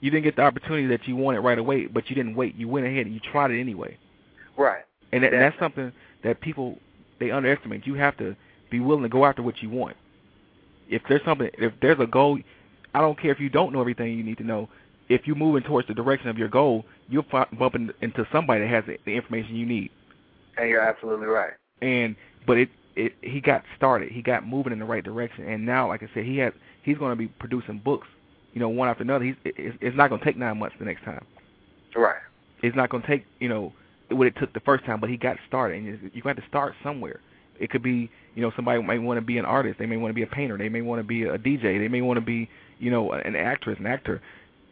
You 0.00 0.10
didn't 0.10 0.24
get 0.24 0.36
the 0.36 0.42
opportunity 0.42 0.86
that 0.88 1.08
you 1.08 1.16
wanted 1.16 1.40
right 1.40 1.58
away, 1.58 1.86
but 1.86 2.08
you 2.08 2.14
didn't 2.14 2.36
wait. 2.36 2.54
You 2.54 2.68
went 2.68 2.86
ahead 2.86 3.06
and 3.06 3.14
you 3.14 3.20
tried 3.20 3.50
it 3.50 3.60
anyway. 3.60 3.98
Right. 4.56 4.84
And, 5.12 5.24
that, 5.24 5.32
and 5.32 5.42
that's 5.42 5.58
something 5.58 5.92
that 6.22 6.40
people 6.40 6.78
they 7.18 7.30
underestimate. 7.30 7.86
You 7.86 7.94
have 7.94 8.16
to 8.18 8.36
be 8.70 8.80
willing 8.80 9.02
to 9.02 9.08
go 9.08 9.24
after 9.24 9.42
what 9.42 9.60
you 9.62 9.70
want. 9.70 9.96
If 10.88 11.02
there's 11.08 11.24
something, 11.24 11.50
if 11.54 11.72
there's 11.82 11.98
a 12.00 12.06
goal, 12.06 12.38
I 12.98 13.00
don't 13.00 13.16
care 13.20 13.30
if 13.30 13.38
you 13.38 13.48
don't 13.48 13.72
know 13.72 13.80
everything 13.80 14.18
you 14.18 14.24
need 14.24 14.38
to 14.38 14.44
know. 14.44 14.68
If 15.08 15.24
you're 15.24 15.36
moving 15.36 15.62
towards 15.62 15.86
the 15.86 15.94
direction 15.94 16.28
of 16.28 16.36
your 16.36 16.48
goal, 16.48 16.84
you'll 17.08 17.24
bump 17.30 17.76
in, 17.76 17.92
into 18.02 18.26
somebody 18.32 18.62
that 18.62 18.68
has 18.70 18.84
the, 18.88 18.98
the 19.06 19.14
information 19.14 19.54
you 19.54 19.66
need. 19.66 19.90
And 20.56 20.68
you're 20.68 20.80
absolutely 20.80 21.28
right. 21.28 21.52
And 21.80 22.16
but 22.44 22.58
it 22.58 22.70
it 22.96 23.12
he 23.22 23.40
got 23.40 23.62
started. 23.76 24.10
He 24.10 24.20
got 24.20 24.44
moving 24.44 24.72
in 24.72 24.80
the 24.80 24.84
right 24.84 25.04
direction. 25.04 25.46
And 25.46 25.64
now, 25.64 25.86
like 25.86 26.02
I 26.02 26.08
said, 26.12 26.24
he 26.24 26.38
has 26.38 26.52
he's 26.82 26.98
going 26.98 27.12
to 27.12 27.16
be 27.16 27.28
producing 27.28 27.78
books, 27.78 28.08
you 28.52 28.58
know, 28.60 28.68
one 28.68 28.88
after 28.88 29.04
another. 29.04 29.24
He's 29.26 29.36
it, 29.44 29.54
it's- 29.56 29.78
it's 29.80 29.96
not 29.96 30.08
going 30.08 30.18
to 30.20 30.24
take 30.24 30.36
nine 30.36 30.58
months 30.58 30.74
the 30.80 30.84
next 30.84 31.04
time. 31.04 31.24
Right. 31.94 32.20
It's 32.64 32.74
not 32.76 32.90
going 32.90 33.04
to 33.04 33.08
take 33.08 33.26
you 33.38 33.48
know 33.48 33.72
what 34.10 34.26
it 34.26 34.34
took 34.40 34.52
the 34.54 34.60
first 34.60 34.84
time, 34.84 34.98
but 34.98 35.08
he 35.08 35.16
got 35.16 35.36
started. 35.46 35.84
And 35.84 36.10
you- 36.12 36.22
got 36.22 36.34
to 36.36 36.44
start 36.48 36.74
somewhere. 36.82 37.20
It 37.60 37.70
could 37.70 37.82
be 37.84 38.10
you 38.34 38.42
know 38.42 38.50
somebody 38.56 38.82
may 38.82 38.98
want 38.98 39.18
to 39.18 39.24
be 39.24 39.38
an 39.38 39.44
artist. 39.44 39.78
They 39.78 39.86
may 39.86 39.96
want 39.96 40.10
to 40.10 40.14
be 40.14 40.22
a 40.22 40.26
painter. 40.26 40.58
They 40.58 40.68
may 40.68 40.80
want 40.82 40.98
to 40.98 41.04
be 41.06 41.22
a 41.22 41.38
DJ. 41.38 41.78
They 41.78 41.88
may 41.88 42.00
want 42.00 42.18
to 42.18 42.24
be 42.26 42.48
you 42.78 42.90
know 42.90 43.12
an 43.12 43.36
actress, 43.36 43.78
an 43.78 43.86
actor. 43.86 44.20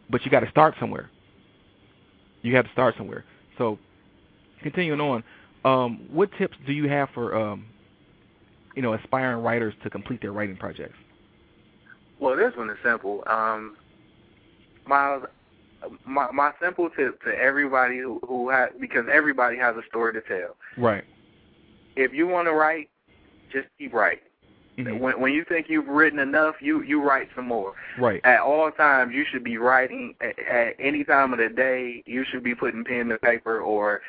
But 0.09 0.23
you 0.23 0.31
got 0.31 0.39
to 0.41 0.49
start 0.49 0.75
somewhere. 0.79 1.09
You 2.41 2.55
have 2.55 2.65
to 2.65 2.71
start 2.71 2.95
somewhere. 2.97 3.25
So 3.57 3.77
continuing 4.61 5.01
on, 5.01 5.23
um, 5.65 6.07
what 6.11 6.29
tips 6.37 6.57
do 6.65 6.73
you 6.73 6.87
have 6.87 7.09
for 7.13 7.35
um, 7.35 7.65
you 8.75 8.81
know 8.81 8.93
aspiring 8.93 9.43
writers 9.43 9.73
to 9.83 9.89
complete 9.89 10.21
their 10.21 10.31
writing 10.31 10.55
projects? 10.57 10.97
Well, 12.19 12.35
this 12.35 12.55
one 12.55 12.69
is 12.69 12.77
simple. 12.83 13.23
Um, 13.27 13.77
Myles, 14.87 15.23
my 16.05 16.31
my 16.31 16.51
simple 16.61 16.89
tip 16.89 17.21
to 17.23 17.29
everybody 17.37 17.99
who 17.99 18.19
who 18.25 18.49
has 18.49 18.69
because 18.79 19.05
everybody 19.11 19.57
has 19.57 19.75
a 19.75 19.83
story 19.89 20.13
to 20.13 20.21
tell. 20.21 20.55
Right. 20.77 21.03
If 21.95 22.13
you 22.13 22.27
want 22.27 22.47
to 22.47 22.53
write, 22.53 22.89
just 23.51 23.67
keep 23.77 23.93
writing. 23.93 24.23
Mhm. 24.77 24.99
When 24.99 25.19
when 25.19 25.33
you 25.33 25.43
think 25.43 25.69
you've 25.69 25.87
written 25.87 26.19
enough, 26.19 26.55
you 26.61 26.81
you 26.83 27.01
write 27.01 27.29
some 27.35 27.45
more. 27.47 27.73
Right. 27.97 28.21
At 28.23 28.41
all 28.41 28.69
times, 28.71 29.13
you 29.13 29.25
should 29.25 29.43
be 29.43 29.57
writing. 29.57 30.15
At, 30.21 30.37
at 30.39 30.75
any 30.79 31.03
time 31.03 31.33
of 31.33 31.39
the 31.39 31.49
day, 31.49 32.03
you 32.05 32.23
should 32.23 32.43
be 32.43 32.53
putting 32.53 32.83
pen 32.83 33.09
to 33.09 33.17
paper 33.17 33.59
or 33.59 34.01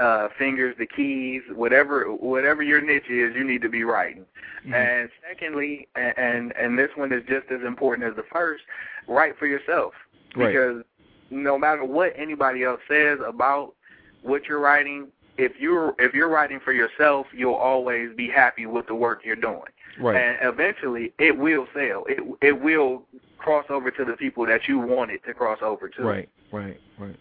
uh 0.00 0.28
fingers 0.38 0.76
to 0.78 0.86
keys, 0.86 1.42
whatever 1.54 2.04
whatever 2.12 2.62
your 2.62 2.80
niche 2.80 3.08
is. 3.10 3.34
You 3.34 3.44
need 3.44 3.62
to 3.62 3.68
be 3.68 3.82
writing. 3.84 4.24
Mhm. 4.66 4.72
And 4.74 5.10
secondly, 5.28 5.88
and, 5.96 6.14
and 6.16 6.56
and 6.56 6.78
this 6.78 6.90
one 6.96 7.12
is 7.12 7.24
just 7.28 7.50
as 7.50 7.62
important 7.62 8.08
as 8.08 8.14
the 8.14 8.24
first, 8.24 8.62
write 9.08 9.36
for 9.36 9.46
yourself 9.46 9.94
Right. 10.36 10.48
because 10.52 10.84
no 11.30 11.58
matter 11.58 11.84
what 11.84 12.12
anybody 12.16 12.62
else 12.64 12.80
says 12.88 13.18
about 13.26 13.74
what 14.22 14.46
you're 14.46 14.60
writing, 14.60 15.08
if 15.38 15.58
you're 15.58 15.94
if 15.98 16.14
you're 16.14 16.28
writing 16.28 16.60
for 16.60 16.72
yourself, 16.72 17.26
you'll 17.32 17.54
always 17.54 18.14
be 18.14 18.28
happy 18.28 18.66
with 18.66 18.86
the 18.86 18.94
work 18.94 19.24
you're 19.24 19.34
doing, 19.36 19.62
Right. 20.00 20.16
and 20.16 20.36
eventually 20.42 21.12
it 21.18 21.36
will 21.38 21.66
sell. 21.74 22.04
It 22.08 22.20
it 22.42 22.60
will 22.60 23.04
cross 23.38 23.66
over 23.68 23.90
to 23.90 24.04
the 24.04 24.14
people 24.14 24.46
that 24.46 24.66
you 24.68 24.78
want 24.78 25.10
it 25.10 25.22
to 25.26 25.34
cross 25.34 25.58
over 25.62 25.88
to. 25.88 26.02
Right, 26.02 26.28
right, 26.52 26.80
right. 26.98 27.16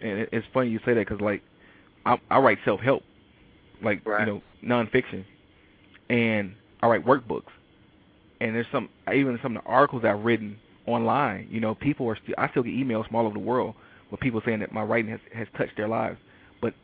And 0.00 0.20
it, 0.20 0.28
it's 0.32 0.46
funny 0.52 0.70
you 0.70 0.78
say 0.84 0.94
that 0.94 1.06
because, 1.06 1.20
like, 1.20 1.42
I, 2.06 2.18
I 2.30 2.38
write 2.38 2.58
self 2.64 2.80
help, 2.80 3.02
like 3.82 4.04
Right. 4.06 4.26
you 4.26 4.34
know, 4.34 4.42
nonfiction, 4.64 5.24
and 6.10 6.54
I 6.82 6.86
write 6.88 7.04
workbooks. 7.04 7.50
And 8.40 8.54
there's 8.54 8.66
some, 8.72 8.88
even 9.12 9.38
some 9.42 9.56
of 9.56 9.62
the 9.62 9.68
articles 9.68 10.04
I've 10.04 10.24
written 10.24 10.58
online. 10.86 11.48
You 11.50 11.60
know, 11.60 11.74
people 11.74 12.08
are 12.08 12.16
still, 12.22 12.34
I 12.36 12.48
still 12.50 12.62
get 12.62 12.74
emails 12.74 13.06
from 13.06 13.16
all 13.16 13.26
over 13.26 13.34
the 13.34 13.38
world 13.40 13.74
with 14.10 14.20
people 14.20 14.42
saying 14.44 14.60
that 14.60 14.72
my 14.72 14.82
writing 14.82 15.10
has 15.10 15.20
has 15.32 15.46
touched 15.56 15.76
their 15.76 15.88
lives. 15.88 16.18
But 16.60 16.74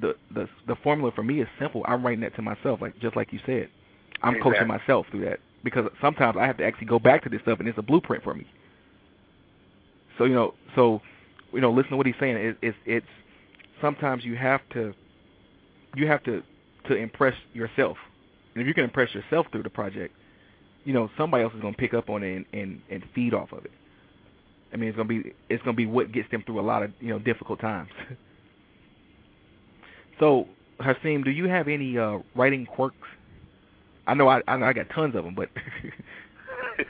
the 0.00 0.14
the 0.34 0.48
the 0.66 0.76
formula 0.82 1.12
for 1.14 1.22
me 1.22 1.40
is 1.40 1.48
simple. 1.58 1.84
I'm 1.86 2.04
writing 2.04 2.20
that 2.20 2.34
to 2.36 2.42
myself, 2.42 2.80
like 2.82 2.98
just 3.00 3.16
like 3.16 3.32
you 3.32 3.40
said. 3.46 3.68
I'm 4.22 4.40
coaching 4.40 4.66
myself 4.66 5.06
through 5.10 5.24
that 5.26 5.40
because 5.64 5.90
sometimes 6.00 6.36
I 6.38 6.46
have 6.46 6.56
to 6.58 6.64
actually 6.64 6.86
go 6.86 6.98
back 6.98 7.22
to 7.24 7.28
this 7.28 7.40
stuff, 7.42 7.58
and 7.58 7.68
it's 7.68 7.78
a 7.78 7.82
blueprint 7.82 8.22
for 8.22 8.34
me. 8.34 8.46
So 10.18 10.24
you 10.24 10.34
know, 10.34 10.54
so 10.74 11.00
you 11.52 11.60
know, 11.60 11.70
listen 11.70 11.90
to 11.90 11.96
what 11.96 12.06
he's 12.06 12.14
saying. 12.18 12.36
It, 12.36 12.58
it's 12.62 12.76
it's 12.86 13.06
sometimes 13.80 14.24
you 14.24 14.36
have 14.36 14.60
to 14.72 14.94
you 15.94 16.06
have 16.06 16.22
to 16.24 16.42
to 16.88 16.94
impress 16.94 17.34
yourself, 17.52 17.96
and 18.54 18.62
if 18.62 18.68
you 18.68 18.74
can 18.74 18.84
impress 18.84 19.14
yourself 19.14 19.46
through 19.52 19.64
the 19.64 19.70
project, 19.70 20.14
you 20.84 20.92
know 20.92 21.10
somebody 21.18 21.44
else 21.44 21.54
is 21.54 21.60
going 21.60 21.74
to 21.74 21.78
pick 21.78 21.94
up 21.94 22.08
on 22.08 22.22
it 22.22 22.36
and, 22.36 22.46
and 22.52 22.80
and 22.90 23.04
feed 23.14 23.34
off 23.34 23.52
of 23.52 23.64
it. 23.64 23.72
I 24.72 24.76
mean, 24.76 24.88
it's 24.88 24.96
going 24.96 25.08
to 25.08 25.22
be 25.22 25.32
it's 25.48 25.62
going 25.62 25.74
to 25.74 25.76
be 25.76 25.86
what 25.86 26.12
gets 26.12 26.30
them 26.30 26.42
through 26.44 26.60
a 26.60 26.62
lot 26.62 26.82
of 26.82 26.92
you 27.00 27.08
know 27.08 27.18
difficult 27.18 27.60
times. 27.60 27.90
so, 30.20 30.46
Hasim, 30.80 31.24
do 31.24 31.30
you 31.30 31.48
have 31.48 31.68
any 31.68 31.98
uh, 31.98 32.18
writing 32.34 32.66
quirks? 32.66 33.08
I 34.06 34.14
know 34.14 34.28
I 34.28 34.42
I, 34.46 34.56
know 34.56 34.66
I 34.66 34.72
got 34.72 34.90
tons 34.90 35.14
of 35.14 35.24
them, 35.24 35.34
but 35.34 35.48
it, 36.78 36.86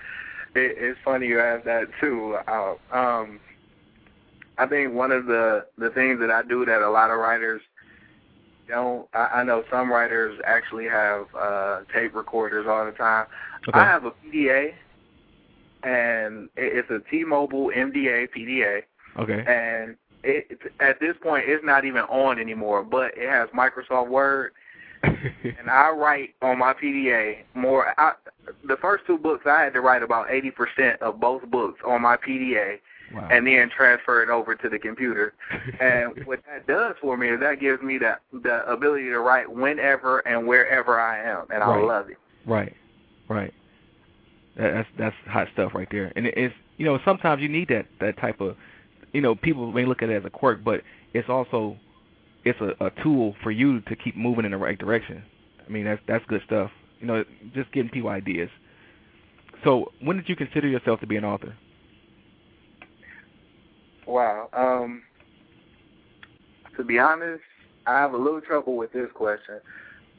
it's 0.54 0.98
funny 1.04 1.26
you 1.26 1.40
ask 1.40 1.64
that 1.64 1.88
too. 2.00 2.36
Uh, 2.46 2.74
um, 2.92 3.40
I 4.58 4.66
think 4.66 4.94
one 4.94 5.12
of 5.12 5.26
the 5.26 5.66
the 5.78 5.90
things 5.90 6.20
that 6.20 6.30
I 6.30 6.42
do 6.42 6.64
that 6.64 6.82
a 6.82 6.90
lot 6.90 7.10
of 7.10 7.18
writers 7.18 7.62
don't. 8.68 9.08
I, 9.14 9.26
I 9.26 9.42
know 9.44 9.64
some 9.70 9.90
writers 9.90 10.40
actually 10.44 10.86
have 10.86 11.26
uh, 11.34 11.80
tape 11.92 12.14
recorders 12.14 12.66
all 12.68 12.84
the 12.84 12.92
time. 12.92 13.26
Okay. 13.68 13.78
I 13.78 13.84
have 13.84 14.04
a 14.04 14.10
PDA, 14.10 14.74
and 15.82 16.48
it, 16.56 16.76
it's 16.76 16.90
a 16.90 17.00
T-Mobile 17.10 17.70
MDA 17.74 18.28
PDA, 18.36 18.82
okay, 19.18 19.44
and 19.46 19.96
it, 20.22 20.60
at 20.80 21.00
this 21.00 21.16
point 21.22 21.44
it's 21.46 21.64
not 21.64 21.84
even 21.84 22.02
on 22.02 22.38
anymore. 22.38 22.82
But 22.82 23.16
it 23.16 23.28
has 23.28 23.48
Microsoft 23.50 24.08
Word, 24.08 24.52
and 25.02 25.70
I 25.70 25.90
write 25.90 26.34
on 26.42 26.58
my 26.58 26.72
PDA 26.72 27.38
more. 27.54 27.98
I, 27.98 28.12
the 28.66 28.76
first 28.76 29.04
two 29.06 29.18
books 29.18 29.44
I 29.46 29.62
had 29.62 29.72
to 29.74 29.80
write 29.80 30.02
about 30.02 30.30
eighty 30.30 30.50
percent 30.50 31.00
of 31.02 31.20
both 31.20 31.42
books 31.50 31.80
on 31.86 32.02
my 32.02 32.16
PDA, 32.16 32.78
wow. 33.14 33.28
and 33.30 33.46
then 33.46 33.70
transfer 33.76 34.22
it 34.22 34.30
over 34.30 34.54
to 34.54 34.68
the 34.68 34.78
computer. 34.78 35.34
and 35.80 36.26
what 36.26 36.40
that 36.46 36.66
does 36.66 36.94
for 37.00 37.16
me 37.16 37.28
is 37.28 37.40
that 37.40 37.60
gives 37.60 37.82
me 37.82 37.98
the 37.98 38.16
the 38.32 38.64
ability 38.70 39.04
to 39.04 39.18
write 39.18 39.50
whenever 39.50 40.20
and 40.20 40.46
wherever 40.46 41.00
I 41.00 41.18
am, 41.18 41.46
and 41.50 41.60
right. 41.60 41.80
I 41.80 41.82
love 41.82 42.08
it. 42.10 42.18
Right, 42.46 42.74
right. 43.28 43.52
That's 44.56 44.88
that's 44.98 45.16
hot 45.26 45.48
stuff 45.52 45.72
right 45.74 45.88
there. 45.90 46.12
And 46.16 46.26
it's 46.26 46.54
you 46.78 46.86
know 46.86 46.98
sometimes 47.04 47.42
you 47.42 47.48
need 47.48 47.68
that 47.68 47.86
that 48.00 48.18
type 48.18 48.40
of 48.40 48.56
you 49.12 49.20
know 49.20 49.34
people 49.34 49.70
may 49.72 49.84
look 49.84 50.02
at 50.02 50.08
it 50.08 50.16
as 50.16 50.24
a 50.24 50.30
quirk, 50.30 50.64
but 50.64 50.82
it's 51.12 51.28
also 51.28 51.76
it's 52.46 52.60
a, 52.60 52.84
a 52.84 52.90
tool 53.02 53.34
for 53.42 53.50
you 53.50 53.80
to 53.82 53.96
keep 53.96 54.16
moving 54.16 54.44
in 54.44 54.52
the 54.52 54.56
right 54.56 54.78
direction. 54.78 55.22
I 55.66 55.70
mean 55.70 55.84
that's 55.84 56.00
that's 56.06 56.24
good 56.26 56.42
stuff. 56.46 56.70
You 57.00 57.06
know, 57.06 57.24
just 57.54 57.70
giving 57.72 57.90
people 57.90 58.08
ideas. 58.08 58.48
So 59.64 59.92
when 60.00 60.16
did 60.16 60.28
you 60.28 60.36
consider 60.36 60.68
yourself 60.68 61.00
to 61.00 61.06
be 61.06 61.16
an 61.16 61.24
author? 61.24 61.54
Wow. 64.06 64.48
Um, 64.52 65.02
to 66.76 66.84
be 66.84 66.98
honest, 66.98 67.42
I 67.86 67.98
have 67.98 68.12
a 68.12 68.16
little 68.16 68.40
trouble 68.40 68.76
with 68.76 68.92
this 68.92 69.08
question 69.12 69.60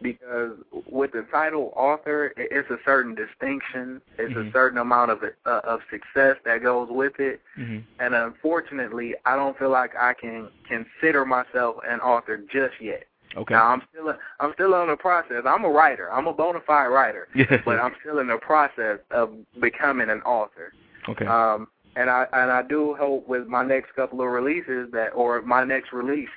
because 0.02 0.58
with 0.90 1.12
the 1.12 1.26
title 1.32 1.74
author, 1.76 2.34
it's 2.38 2.70
a 2.70 2.78
certain 2.86 3.16
distinction, 3.16 4.02
it's 4.18 4.34
mm-hmm. 4.34 4.50
a 4.50 4.52
certain 4.52 4.78
amount 4.78 5.12
of 5.12 5.24
uh, 5.24 5.62
of 5.64 5.80
success 5.90 6.38
that 6.46 6.62
goes 6.62 6.88
with 6.92 7.20
it, 7.20 7.42
mm-hmm. 7.58 7.80
and 8.00 8.16
unfortunately, 8.16 9.16
I 9.26 9.36
don't 9.36 9.58
feel 9.58 9.72
like 9.72 9.96
I 9.96 10.14
can 10.14 10.50
consider 10.68 11.26
myself 11.26 11.78
an 11.88 12.00
author 12.00 12.38
just 12.38 12.76
yet. 12.82 13.06
Okay. 13.36 13.54
Now 13.54 13.68
I'm 13.68 13.82
still 13.92 14.14
I'm 14.40 14.54
still 14.54 14.82
in 14.82 14.88
the 14.90 14.96
process. 14.96 15.44
I'm 15.46 15.64
a 15.64 15.70
writer. 15.70 16.12
I'm 16.12 16.28
a 16.28 16.34
bona 16.34 16.60
fide 16.66 16.88
writer, 16.88 17.28
but 17.66 17.80
I'm 17.80 17.94
still 18.02 18.20
in 18.20 18.28
the 18.28 18.38
process 18.38 19.00
of 19.12 19.32
becoming 19.60 20.10
an 20.10 20.22
author. 20.22 20.74
Okay. 21.10 21.26
Um, 21.26 21.68
and 21.96 22.10
I 22.10 22.28
and 22.34 22.52
I 22.52 22.62
do 22.62 22.96
hope 22.96 23.28
with 23.28 23.48
my 23.48 23.64
next 23.64 23.96
couple 23.96 24.22
of 24.22 24.28
releases 24.28 24.92
that, 24.92 25.10
or 25.10 25.42
my 25.42 25.64
next 25.64 25.92
release, 25.92 26.30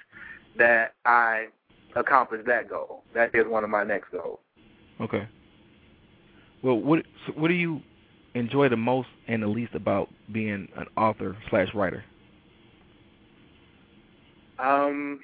that 0.56 0.94
I 1.04 1.46
accomplish 1.96 2.42
that 2.46 2.68
goal. 2.68 3.02
That 3.14 3.34
is 3.34 3.46
one 3.46 3.64
of 3.64 3.70
my 3.70 3.84
next 3.84 4.10
goals. 4.10 4.38
Okay. 5.00 5.28
Well, 6.62 6.76
what 6.76 7.04
so 7.26 7.32
what 7.32 7.48
do 7.48 7.54
you 7.54 7.80
enjoy 8.34 8.68
the 8.68 8.76
most 8.76 9.08
and 9.28 9.42
the 9.42 9.46
least 9.48 9.74
about 9.74 10.08
being 10.32 10.68
an 10.76 10.86
author 10.96 11.36
slash 11.48 11.68
writer? 11.74 12.04
Um. 14.58 15.20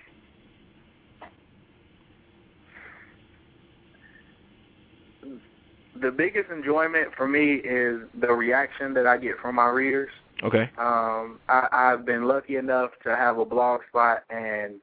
The 6.01 6.11
biggest 6.11 6.51
enjoyment 6.51 7.15
for 7.17 7.27
me 7.27 7.55
is 7.55 8.03
the 8.21 8.33
reaction 8.33 8.93
that 8.95 9.07
I 9.07 9.17
get 9.17 9.39
from 9.41 9.55
my 9.55 9.69
readers. 9.69 10.11
Okay. 10.43 10.71
Um, 10.79 11.41
I, 11.49 11.69
I've 11.73 12.05
been 12.05 12.25
lucky 12.25 12.57
enough 12.57 12.91
to 13.05 13.17
have 13.17 13.39
a 13.39 13.47
blog 13.47 13.81
spot 13.89 14.25
and 14.29 14.75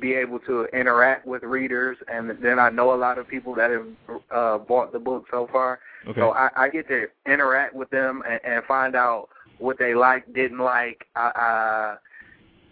be 0.00 0.12
able 0.14 0.38
to 0.40 0.66
interact 0.66 1.26
with 1.26 1.42
readers, 1.42 1.96
and 2.12 2.30
then 2.42 2.58
I 2.58 2.70
know 2.70 2.94
a 2.94 2.96
lot 2.96 3.18
of 3.18 3.26
people 3.26 3.54
that 3.54 3.70
have 3.70 3.86
uh, 4.30 4.58
bought 4.58 4.92
the 4.92 4.98
book 4.98 5.24
so 5.30 5.48
far. 5.50 5.80
Okay. 6.06 6.20
So 6.20 6.30
I, 6.30 6.50
I 6.56 6.68
get 6.68 6.88
to 6.88 7.06
interact 7.26 7.74
with 7.74 7.90
them 7.90 8.22
and, 8.28 8.40
and 8.44 8.64
find 8.64 8.94
out 8.94 9.28
what 9.58 9.78
they 9.78 9.94
like, 9.94 10.32
didn't 10.32 10.58
like, 10.58 11.06
uh, 11.16 11.96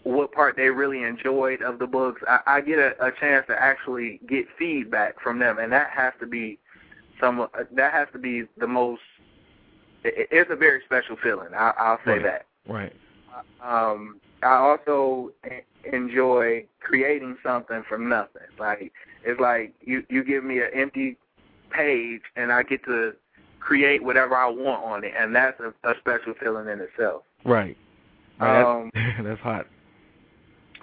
what 0.05 0.31
part 0.31 0.57
they 0.57 0.68
really 0.68 1.02
enjoyed 1.02 1.62
of 1.62 1.79
the 1.79 1.87
books. 1.87 2.22
I, 2.29 2.40
I 2.46 2.61
get 2.61 2.79
a, 2.79 2.92
a 3.05 3.11
chance 3.18 3.44
to 3.48 3.61
actually 3.61 4.20
get 4.29 4.46
feedback 4.59 5.20
from 5.20 5.38
them, 5.38 5.59
and 5.59 5.72
that 5.72 5.90
has 5.90 6.12
to 6.20 6.26
be 6.26 6.59
some. 7.20 7.48
That 7.72 7.92
has 7.92 8.09
to 8.12 8.18
be 8.18 8.44
the 8.59 8.68
most. 8.68 9.02
It, 10.05 10.29
it's 10.31 10.50
a 10.50 10.57
very 10.57 10.83
special 10.85 11.16
feeling. 11.22 11.48
I, 11.55 11.72
I'll 11.79 11.98
say 12.05 12.18
right. 12.18 12.22
that. 12.22 12.46
Right. 12.68 12.92
Um, 13.62 14.20
I 14.42 14.55
also 14.55 15.33
enjoy 15.92 16.64
creating 16.81 17.37
something 17.42 17.83
from 17.88 18.09
nothing. 18.09 18.42
Like 18.59 18.92
it's 19.25 19.40
like 19.40 19.75
you 19.81 20.05
you 20.09 20.25
give 20.25 20.44
me 20.44 20.59
an 20.59 20.70
empty 20.75 21.16
page 21.70 22.22
and 22.37 22.53
I 22.53 22.62
get 22.62 22.85
to 22.85 23.12
create 23.61 24.03
whatever 24.03 24.37
I 24.37 24.49
want 24.49 24.85
on 24.85 25.05
it, 25.05 25.12
and 25.18 25.35
that's 25.35 25.59
a, 25.61 25.68
a 25.88 25.94
special 25.99 26.35
feeling 26.40 26.68
in 26.68 26.81
itself. 26.81 27.22
Right. 27.44 27.77
right 28.38 28.62
um, 28.62 28.90
that's, 28.94 29.18
that's 29.25 29.40
hot. 29.40 29.66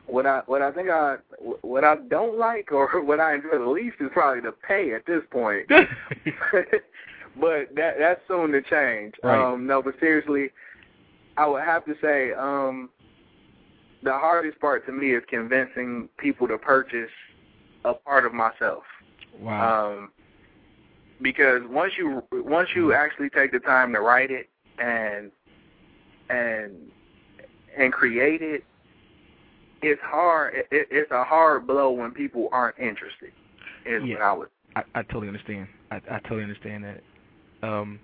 What 0.06 0.26
I 0.26 0.42
what 0.48 0.62
I 0.62 0.72
think 0.72 0.90
I 0.90 1.18
what 1.62 1.84
I 1.84 1.96
don't 2.10 2.38
like 2.38 2.72
or 2.72 3.02
what 3.04 3.20
I 3.20 3.36
enjoy 3.36 3.58
the 3.58 3.70
least 3.70 3.98
is 4.00 4.10
probably 4.12 4.42
the 4.42 4.52
pay 4.52 4.94
at 4.94 5.06
this 5.06 5.22
point. 5.32 5.68
but 5.70 5.88
that 7.76 7.96
that's 8.00 8.22
soon 8.28 8.52
to 8.52 8.62
change. 8.62 9.16
Right. 9.24 9.42
Um, 9.42 9.66
no, 9.66 9.82
but 9.82 9.96
seriously, 10.00 10.52
I 11.38 11.48
would 11.48 11.64
have 11.64 11.86
to 11.86 11.96
say 12.02 12.34
um, 12.34 12.90
the 14.04 14.12
hardest 14.12 14.60
part 14.60 14.86
to 14.86 14.92
me 14.92 15.12
is 15.12 15.24
convincing 15.30 16.10
people 16.18 16.48
to 16.48 16.58
purchase 16.58 17.12
a 17.86 17.94
part 17.94 18.26
of 18.26 18.34
myself. 18.34 18.84
Wow. 19.40 19.94
Um, 19.94 20.12
because 21.22 21.62
once 21.70 21.94
you 21.98 22.24
once 22.32 22.70
you 22.76 22.94
actually 22.94 23.30
take 23.30 23.52
the 23.52 23.60
time 23.60 23.94
to 23.94 24.02
write 24.02 24.32
it 24.32 24.50
and 24.80 25.32
and 26.30 26.74
and 27.78 27.94
create 27.94 28.42
it, 28.42 28.64
it's 29.82 30.02
hard. 30.02 30.56
It, 30.72 30.88
it's 30.92 31.12
a 31.12 31.24
hard 31.24 31.66
blow 31.68 31.92
when 31.92 32.12
people 32.12 32.50
aren't 32.52 32.78
interested. 32.78 33.32
Is 33.86 34.04
yeah. 34.06 34.16
what 34.16 34.22
I 34.22 34.34
would. 34.34 34.50
I, 34.76 34.84
I 34.96 35.04
totally 35.04 35.28
understand. 35.28 35.68
I, 35.92 35.98
I 36.10 36.20
totally 36.20 36.44
understand 36.44 36.84
that. 36.84 37.02
Um, 37.68 38.00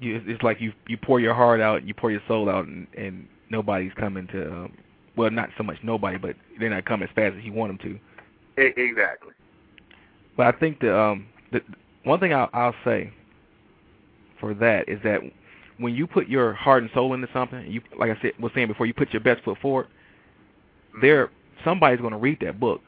you, 0.00 0.20
it's 0.26 0.42
like 0.42 0.60
you 0.60 0.72
you 0.88 0.96
pour 0.96 1.20
your 1.20 1.34
heart 1.34 1.60
out, 1.60 1.86
you 1.86 1.94
pour 1.94 2.10
your 2.10 2.22
soul 2.26 2.48
out, 2.48 2.66
and, 2.66 2.86
and 2.96 3.28
nobody's 3.50 3.92
coming 3.94 4.26
to. 4.28 4.46
Um, 4.46 4.72
well, 5.16 5.30
not 5.30 5.50
so 5.56 5.62
much 5.62 5.76
nobody, 5.82 6.18
but 6.18 6.36
they're 6.58 6.70
not 6.70 6.84
coming 6.84 7.08
as 7.08 7.14
fast 7.14 7.36
as 7.36 7.44
you 7.44 7.52
want 7.52 7.78
them 7.78 7.98
to. 8.56 8.62
Exactly. 8.80 9.32
But 10.36 10.54
I 10.54 10.58
think 10.58 10.80
the 10.80 10.96
um 10.96 11.26
the 11.52 11.60
one 12.04 12.20
thing 12.20 12.32
I'll, 12.32 12.50
I'll 12.52 12.74
say 12.84 13.12
for 14.40 14.54
that 14.54 14.88
is 14.88 14.98
that 15.04 15.20
when 15.78 15.94
you 15.94 16.06
put 16.06 16.28
your 16.28 16.52
heart 16.52 16.82
and 16.82 16.90
soul 16.94 17.14
into 17.14 17.28
something, 17.32 17.70
you 17.70 17.80
like 17.98 18.10
I 18.10 18.20
said 18.20 18.32
was 18.38 18.52
saying 18.54 18.68
before, 18.68 18.86
you 18.86 18.94
put 18.94 19.12
your 19.12 19.22
best 19.22 19.42
foot 19.44 19.58
forward. 19.60 19.86
There, 21.00 21.30
somebody's 21.64 22.00
going 22.00 22.12
to 22.12 22.18
read 22.18 22.38
that 22.42 22.60
book. 22.60 22.80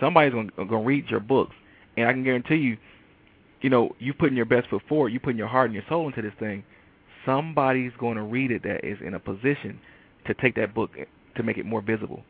Somebody's 0.00 0.32
going 0.32 0.50
to 0.56 0.76
read 0.76 1.08
your 1.08 1.20
books, 1.20 1.54
and 1.96 2.08
I 2.08 2.12
can 2.12 2.24
guarantee 2.24 2.56
you, 2.56 2.76
you 3.62 3.70
know, 3.70 3.94
you 3.98 4.12
putting 4.12 4.36
your 4.36 4.44
best 4.44 4.68
foot 4.68 4.82
forward, 4.88 5.10
you 5.10 5.20
putting 5.20 5.38
your 5.38 5.46
heart 5.46 5.66
and 5.66 5.74
your 5.74 5.84
soul 5.88 6.06
into 6.06 6.20
this 6.20 6.34
thing. 6.38 6.64
Somebody's 7.24 7.92
going 7.98 8.16
to 8.16 8.22
read 8.22 8.50
it 8.50 8.62
that 8.64 8.84
is 8.84 8.98
in 9.04 9.14
a 9.14 9.18
position 9.18 9.80
to 10.26 10.34
take 10.34 10.54
that 10.56 10.74
book 10.74 10.90
to 11.36 11.42
make 11.42 11.58
it 11.58 11.66
more 11.66 11.80
visible. 11.80 12.22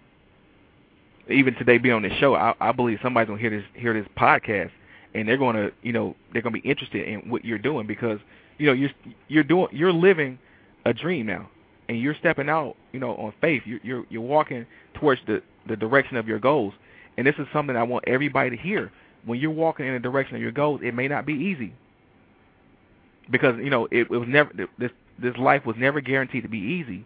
Even 1.29 1.55
today, 1.55 1.79
being 1.79 1.95
on 1.95 2.03
this 2.03 2.13
show, 2.21 2.35
I, 2.35 2.55
I 2.61 2.73
believe 2.73 2.99
somebody's 3.03 3.29
to 3.29 3.37
hear 3.37 3.51
this 3.51 3.65
hear 3.75 3.93
this 3.95 4.07
podcast, 4.17 4.71
and 5.15 5.29
they're 5.29 5.37
to, 5.57 5.73
you 5.83 5.93
know, 5.93 6.15
they're 6.33 6.43
to 6.55 6.61
be 6.61 6.69
interested 6.69 7.07
in 7.09 7.31
what 7.31 7.45
you're 7.45 7.59
doing 7.59 7.87
because, 7.87 8.21
you 8.59 8.67
know, 8.67 8.73
you're 8.73 8.91
you're 9.29 9.43
doing 9.43 9.69
you're 9.73 9.93
living 9.93 10.39
a 10.85 10.95
dream 10.95 11.27
now, 11.27 11.49
and 11.89 12.01
you're 12.01 12.15
stepping 12.15 12.49
out, 12.49 12.77
you 12.93 13.01
know, 13.01 13.17
on 13.17 13.33
faith. 13.41 13.63
You're 13.67 13.81
you're, 13.83 14.05
you're 14.09 14.23
walking 14.23 14.67
towards 14.95 15.21
the 15.27 15.43
the 15.69 15.77
direction 15.77 16.17
of 16.17 16.29
your 16.29 16.39
goals, 16.39 16.75
and 17.17 17.27
this 17.27 17.35
is 17.39 17.47
something 17.53 17.77
I 17.77 17.83
want 17.83 18.05
everybody 18.07 18.51
to 18.51 18.57
hear. 18.57 18.93
When 19.25 19.41
you're 19.41 19.51
walking 19.51 19.87
in 19.87 19.95
the 19.95 19.99
direction 19.99 20.37
of 20.37 20.43
your 20.43 20.53
goals, 20.53 20.81
it 20.85 20.95
may 20.95 21.09
not 21.09 21.27
be 21.27 21.33
easy 21.35 21.75
because 23.31 23.57
you 23.59 23.71
know 23.71 23.87
it, 23.87 24.03
it 24.03 24.11
was 24.11 24.29
never 24.29 24.53
this 24.79 24.91
this 25.19 25.37
life 25.37 25.65
was 25.67 25.77
never 25.79 26.01
guaranteed 26.01 26.43
to 26.43 26.49
be 26.49 26.59
easy, 26.59 27.05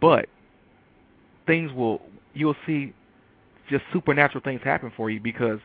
but 0.00 0.28
things 1.46 1.72
will 1.72 2.00
you'll 2.34 2.56
see 2.66 2.92
just 3.68 3.84
supernatural 3.92 4.42
things 4.42 4.60
happen 4.62 4.92
for 4.96 5.10
you 5.10 5.20
because 5.20 5.58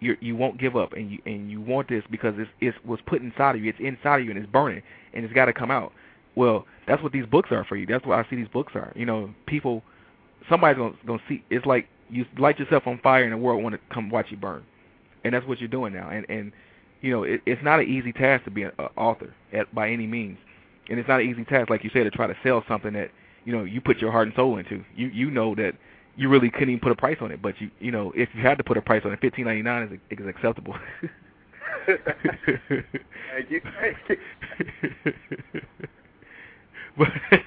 you 0.00 0.16
you 0.20 0.36
won't 0.36 0.58
give 0.58 0.76
up 0.76 0.92
and 0.92 1.10
you 1.10 1.18
and 1.26 1.50
you 1.50 1.60
want 1.60 1.88
this 1.88 2.02
because 2.10 2.34
it's 2.38 2.50
it 2.60 2.74
was 2.86 3.00
put 3.06 3.22
inside 3.22 3.56
of 3.56 3.62
you. 3.62 3.70
It's 3.70 3.80
inside 3.80 4.20
of 4.20 4.24
you 4.24 4.30
and 4.30 4.38
it's 4.38 4.50
burning 4.50 4.82
and 5.14 5.24
it's 5.24 5.34
got 5.34 5.46
to 5.46 5.52
come 5.52 5.70
out. 5.70 5.92
Well, 6.34 6.66
that's 6.86 7.02
what 7.02 7.12
these 7.12 7.26
books 7.26 7.50
are 7.52 7.64
for 7.64 7.76
you. 7.76 7.86
That's 7.86 8.04
what 8.06 8.18
I 8.18 8.28
see 8.28 8.36
these 8.36 8.48
books 8.48 8.72
are. 8.74 8.92
You 8.96 9.06
know, 9.06 9.34
people, 9.46 9.82
somebody's 10.48 10.78
gonna 10.78 10.94
gonna 11.06 11.22
see. 11.28 11.44
It's 11.50 11.66
like 11.66 11.88
you 12.10 12.24
light 12.38 12.58
yourself 12.58 12.86
on 12.86 12.98
fire 13.02 13.24
and 13.24 13.32
the 13.32 13.36
world 13.36 13.62
want 13.62 13.74
to 13.74 13.80
come 13.94 14.10
watch 14.10 14.26
you 14.30 14.36
burn, 14.36 14.64
and 15.24 15.34
that's 15.34 15.46
what 15.46 15.60
you're 15.60 15.68
doing 15.68 15.92
now. 15.92 16.08
And 16.10 16.26
and 16.28 16.52
you 17.00 17.10
know, 17.10 17.22
it, 17.24 17.42
it's 17.46 17.62
not 17.62 17.80
an 17.80 17.88
easy 17.88 18.12
task 18.12 18.44
to 18.44 18.50
be 18.50 18.62
an 18.62 18.72
author 18.96 19.34
at, 19.52 19.72
by 19.74 19.90
any 19.90 20.06
means, 20.06 20.38
and 20.88 20.98
it's 20.98 21.08
not 21.08 21.20
an 21.20 21.28
easy 21.28 21.44
task, 21.44 21.68
like 21.68 21.84
you 21.84 21.90
said, 21.92 22.04
to 22.04 22.10
try 22.10 22.26
to 22.26 22.36
sell 22.42 22.64
something 22.66 22.92
that 22.94 23.10
you 23.44 23.52
know 23.52 23.64
you 23.64 23.80
put 23.80 23.98
your 23.98 24.12
heart 24.12 24.28
and 24.28 24.36
soul 24.36 24.58
into. 24.58 24.84
You 24.94 25.08
you 25.08 25.30
know 25.30 25.54
that 25.56 25.72
you 26.16 26.28
really 26.28 26.50
couldn't 26.50 26.70
even 26.70 26.80
put 26.80 26.92
a 26.92 26.96
price 26.96 27.18
on 27.20 27.32
it, 27.32 27.42
but 27.42 27.60
you 27.60 27.70
you 27.80 27.90
know 27.90 28.12
if 28.14 28.28
you 28.34 28.42
had 28.42 28.58
to 28.58 28.64
put 28.64 28.76
a 28.76 28.82
price 28.82 29.02
on 29.04 29.12
it, 29.12 29.20
fifteen 29.20 29.46
ninety 29.46 29.62
nine 29.62 30.00
is 30.10 30.18
is 30.18 30.26
acceptable. 30.26 30.74
Thank 31.86 33.50
you. 33.50 33.60
But 36.96 37.08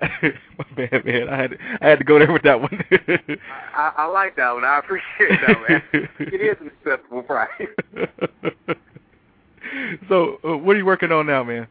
my 0.00 0.66
bad, 0.76 1.04
man. 1.04 1.28
I 1.28 1.36
had 1.36 1.50
to, 1.50 1.56
I 1.80 1.88
had 1.88 1.98
to 1.98 2.04
go 2.04 2.18
there 2.18 2.32
with 2.32 2.42
that 2.42 2.60
one. 2.60 2.84
I, 3.74 3.92
I 3.96 4.06
like 4.06 4.36
that 4.36 4.52
one. 4.52 4.64
I 4.64 4.78
appreciate 4.78 5.40
that, 5.46 5.56
man. 5.68 5.82
it 6.20 6.40
is 6.40 6.56
an 6.60 6.68
acceptable 6.68 7.22
price. 7.22 7.50
so, 10.08 10.38
uh, 10.44 10.56
what 10.56 10.76
are 10.76 10.78
you 10.78 10.86
working 10.86 11.10
on 11.10 11.26
now, 11.26 11.42
man? 11.42 11.66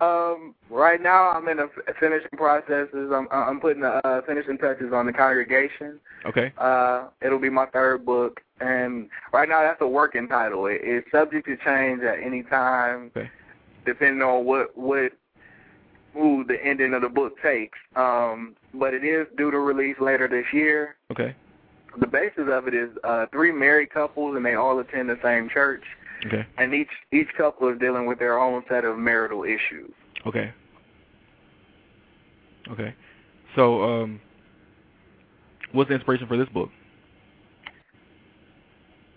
Um, 0.00 0.54
right 0.70 1.00
now 1.00 1.30
I'm 1.30 1.48
in 1.48 1.58
the 1.58 1.70
finishing 2.00 2.30
processes. 2.36 3.10
I'm 3.12 3.28
I'm 3.30 3.60
putting 3.60 3.82
the 3.82 4.06
uh, 4.06 4.22
finishing 4.26 4.58
touches 4.58 4.92
on 4.92 5.06
the 5.06 5.12
congregation. 5.12 6.00
Okay. 6.26 6.52
Uh, 6.58 7.08
it'll 7.22 7.38
be 7.38 7.50
my 7.50 7.66
third 7.66 8.04
book, 8.04 8.40
and 8.60 9.08
right 9.32 9.48
now 9.48 9.62
that's 9.62 9.80
a 9.80 9.86
working 9.86 10.28
title. 10.28 10.66
It, 10.66 10.80
it's 10.82 11.10
subject 11.10 11.46
to 11.46 11.56
change 11.56 12.02
at 12.02 12.18
any 12.20 12.42
time, 12.42 13.10
okay. 13.16 13.30
depending 13.84 14.22
on 14.22 14.44
what 14.44 14.76
what 14.76 15.12
who 16.14 16.44
the 16.44 16.64
ending 16.64 16.94
of 16.94 17.02
the 17.02 17.08
book 17.08 17.40
takes. 17.42 17.78
Um, 17.96 18.54
but 18.72 18.94
it 18.94 19.04
is 19.04 19.26
due 19.36 19.50
to 19.50 19.58
release 19.58 19.96
later 20.00 20.28
this 20.28 20.46
year. 20.52 20.96
Okay. 21.10 21.34
The 22.00 22.06
basis 22.06 22.48
of 22.50 22.66
it 22.66 22.74
is 22.74 22.90
uh, 23.04 23.26
three 23.30 23.52
married 23.52 23.90
couples, 23.90 24.36
and 24.36 24.44
they 24.44 24.54
all 24.54 24.78
attend 24.80 25.08
the 25.08 25.18
same 25.22 25.48
church. 25.48 25.84
Okay. 26.26 26.46
And 26.56 26.72
each 26.72 26.88
each 27.12 27.28
couple 27.36 27.68
is 27.68 27.78
dealing 27.78 28.06
with 28.06 28.18
their 28.18 28.38
own 28.38 28.62
set 28.68 28.84
of 28.84 28.96
marital 28.96 29.44
issues. 29.44 29.92
Okay. 30.26 30.52
Okay. 32.70 32.94
So, 33.56 33.82
um, 33.82 34.20
what's 35.72 35.88
the 35.88 35.94
inspiration 35.94 36.26
for 36.26 36.36
this 36.36 36.48
book? 36.48 36.70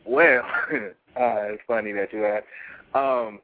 Well, 0.05 0.43
uh, 0.73 1.53
it's 1.53 1.63
funny 1.67 1.91
that 1.93 2.11
you 2.11 2.25
asked. 2.25 2.45
Um, 2.93 3.39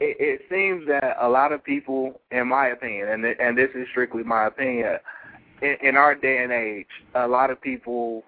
it, 0.00 0.16
it 0.18 0.40
seems 0.50 0.86
that 0.88 1.16
a 1.20 1.28
lot 1.28 1.52
of 1.52 1.62
people, 1.62 2.20
in 2.30 2.48
my 2.48 2.68
opinion, 2.68 3.08
and 3.08 3.24
and 3.24 3.58
this 3.58 3.70
is 3.74 3.86
strictly 3.90 4.22
my 4.22 4.46
opinion, 4.46 4.98
in, 5.60 5.76
in 5.82 5.96
our 5.96 6.14
day 6.14 6.42
and 6.42 6.52
age, 6.52 6.86
a 7.14 7.28
lot 7.28 7.50
of 7.50 7.60
people 7.60 8.24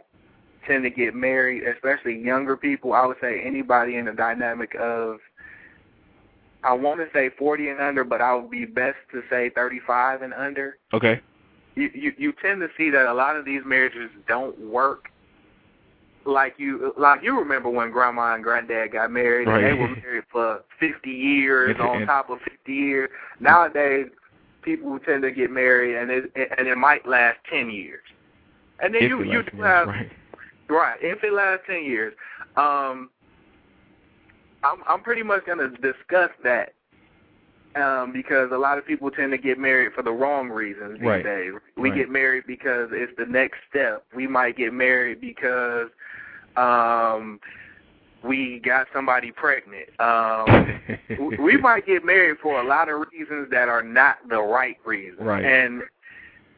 tend 0.66 0.84
to 0.84 0.90
get 0.90 1.14
married, 1.14 1.64
especially 1.64 2.18
younger 2.18 2.56
people. 2.56 2.92
I 2.92 3.06
would 3.06 3.16
say 3.20 3.40
anybody 3.44 3.96
in 3.96 4.04
the 4.06 4.12
dynamic 4.12 4.74
of, 4.74 5.18
I 6.62 6.74
want 6.74 7.00
to 7.00 7.08
say 7.12 7.30
40 7.38 7.68
and 7.70 7.80
under, 7.80 8.04
but 8.04 8.20
I 8.20 8.34
would 8.34 8.50
be 8.50 8.66
best 8.66 8.98
to 9.12 9.22
say 9.30 9.50
35 9.50 10.22
and 10.22 10.34
under. 10.34 10.78
Okay. 10.92 11.20
You, 11.76 11.90
you 11.94 12.12
you 12.18 12.32
tend 12.42 12.61
to 12.61 12.68
see 12.76 12.90
that 12.90 13.06
a 13.06 13.14
lot 13.14 13.36
of 13.36 13.44
these 13.44 13.62
marriages 13.64 14.11
don't 14.26 14.58
work 14.58 15.08
like 16.24 16.54
you 16.58 16.92
like 16.98 17.22
you 17.22 17.38
remember 17.38 17.70
when 17.70 17.90
grandma 17.90 18.34
and 18.34 18.42
granddad 18.42 18.92
got 18.92 19.11
married 19.11 19.46
right. 19.46 19.64
and 19.64 19.78
they 19.78 19.80
were 19.80 19.96
married 19.96 20.24
for 20.30 20.62
50 20.78 21.11
years 21.11 21.76
on 21.80 22.06
top 22.06 22.28
of 22.28 22.40
50 22.40 22.72
years. 22.72 23.11
Nowadays, 23.38 24.06
people 24.62 24.98
tend 24.98 25.22
to 25.22 25.30
get 25.30 25.50
married 25.50 25.96
and 25.96 26.11
it 26.11 26.32
and 26.58 26.66
it 26.66 26.76
might 26.76 27.06
last 27.06 27.38
10 27.50 27.70
years. 27.70 28.02
And 28.82 28.94
then 28.94 29.02
you 29.02 29.22
you 29.22 29.42
do 29.42 29.62
have 29.62 29.88
right. 29.88 30.11
Right. 30.71 30.99
If 31.03 31.23
it 31.25 31.33
lasts 31.33 31.64
ten 31.66 31.85
years, 31.85 32.14
um, 32.57 33.11
I'm 34.62 34.79
I'm 34.89 35.03
pretty 35.03 35.23
much 35.23 35.45
going 35.47 35.59
to 35.59 35.68
discuss 35.68 36.31
that 36.45 36.75
um, 37.77 38.12
because 38.12 38.51
a 38.53 38.59
lot 38.59 38.79
of 38.79 38.87
people 38.87 39.11
tend 39.11 39.33
to 39.33 39.39
get 39.39 39.59
married 39.59 39.93
for 39.95 40.03
the 40.03 40.11
wrong 40.11 40.49
reasons 40.49 40.99
these 40.99 41.07
right. 41.07 41.25
days. 41.25 41.53
We 41.77 41.91
right. 41.91 41.99
get 41.99 42.11
married 42.11 42.45
because 42.47 42.89
it's 42.93 43.12
the 43.16 43.27
next 43.27 43.59
step. 43.68 44.05
We 44.14 44.27
might 44.27 44.57
get 44.57 44.73
married 44.73 45.21
because 45.21 45.89
um, 46.57 47.41
we 48.25 48.61
got 48.64 48.87
somebody 48.93 49.33
pregnant. 49.33 49.89
Um, 50.01 50.81
we 51.39 51.57
might 51.57 51.87
get 51.87 52.05
married 52.05 52.39
for 52.43 52.61
a 52.61 52.66
lot 52.66 52.89
of 52.89 53.07
reasons 53.12 53.49
that 53.51 53.68
are 53.68 53.83
not 53.83 54.16
the 54.29 54.41
right 54.41 54.77
reasons. 54.85 55.21
Right. 55.21 55.45
And 55.45 55.83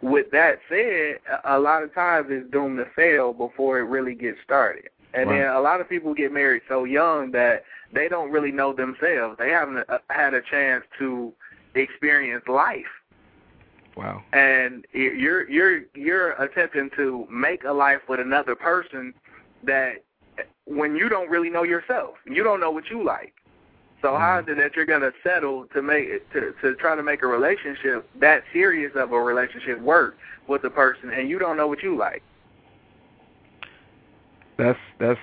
with 0.03 0.31
that 0.33 0.59
said, 0.69 1.19
a 1.45 1.59
lot 1.59 1.83
of 1.83 1.95
times 1.95 2.27
it's 2.31 2.51
doomed 2.51 2.79
to 2.79 2.87
fail 2.97 3.33
before 3.33 3.79
it 3.79 3.85
really 3.85 4.15
gets 4.15 4.39
started. 4.45 4.91
And 5.15 5.31
right. 5.31 5.39
then 5.39 5.49
a 5.49 5.61
lot 5.61 5.81
of 5.81 5.89
people 5.89 6.13
get 6.13 6.33
married 6.33 6.63
so 6.69 6.85
young 6.85 7.31
that 7.33 7.65
they 7.93 8.09
don't 8.09 8.31
really 8.31 8.53
know 8.53 8.73
themselves. 8.73 9.37
They 9.39 9.51
haven't 9.51 9.89
uh, 9.89 9.99
had 10.11 10.35
a 10.35 10.43
chance 10.43 10.85
to 10.99 11.33
experience 11.75 12.45
life. 12.49 12.85
Wow. 13.97 14.23
And 14.33 14.87
you're 14.93 15.49
you're 15.51 15.83
you're 15.95 16.33
attempting 16.33 16.91
to 16.97 17.27
make 17.31 17.65
a 17.65 17.73
life 17.73 18.01
with 18.09 18.21
another 18.21 18.55
person 18.55 19.13
that 19.65 20.03
when 20.65 20.97
you 20.97 21.11
don't 21.11 21.29
really 21.29 21.51
know 21.51 21.63
yourself, 21.63 22.15
you 22.27 22.43
don't 22.43 22.59
know 22.59 22.71
what 22.71 22.89
you 22.91 23.05
like. 23.05 23.35
So 24.03 24.09
mm-hmm. 24.09 24.21
how 24.21 24.39
is 24.41 24.45
it 24.49 24.57
that 24.59 24.77
you're 24.77 24.85
going 24.85 25.01
to 25.01 25.13
settle 25.23 25.67
to 25.73 25.81
make 25.81 26.31
to 26.33 26.53
to 26.61 26.75
try 26.75 26.97
to 26.97 27.03
make 27.03 27.23
a 27.23 27.27
relationship 27.27 28.09
that 28.21 28.43
serious 28.53 28.93
of 28.97 29.13
a 29.13 29.21
relationship 29.21 29.81
work 29.81 30.17
with 30.49 30.65
a 30.65 30.71
person 30.71 31.11
and 31.11 31.31
you 31.31 31.39
don't 31.39 31.57
know 31.57 31.69
what 31.69 31.83
you 31.83 31.97
like? 31.97 32.23
That's 34.59 34.79
that's 34.99 35.21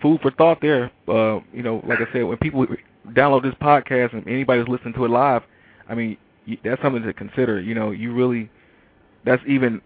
food 0.00 0.20
for 0.22 0.30
thought 0.32 0.60
there. 0.60 0.90
Uh, 1.06 1.40
you 1.52 1.62
know, 1.62 1.82
like 1.86 2.00
I 2.00 2.12
said, 2.12 2.24
when 2.24 2.38
people 2.38 2.66
download 3.08 3.42
this 3.42 3.54
podcast 3.60 4.14
and 4.14 4.26
anybody's 4.26 4.68
listening 4.68 4.94
to 4.94 5.04
it 5.04 5.10
live, 5.10 5.42
I 5.88 5.94
mean, 5.94 6.16
that's 6.64 6.80
something 6.82 7.02
to 7.02 7.12
consider. 7.12 7.60
You 7.60 7.74
know, 7.74 7.90
you 7.90 8.12
really 8.12 8.50
that's 9.24 9.42
even. 9.46 9.80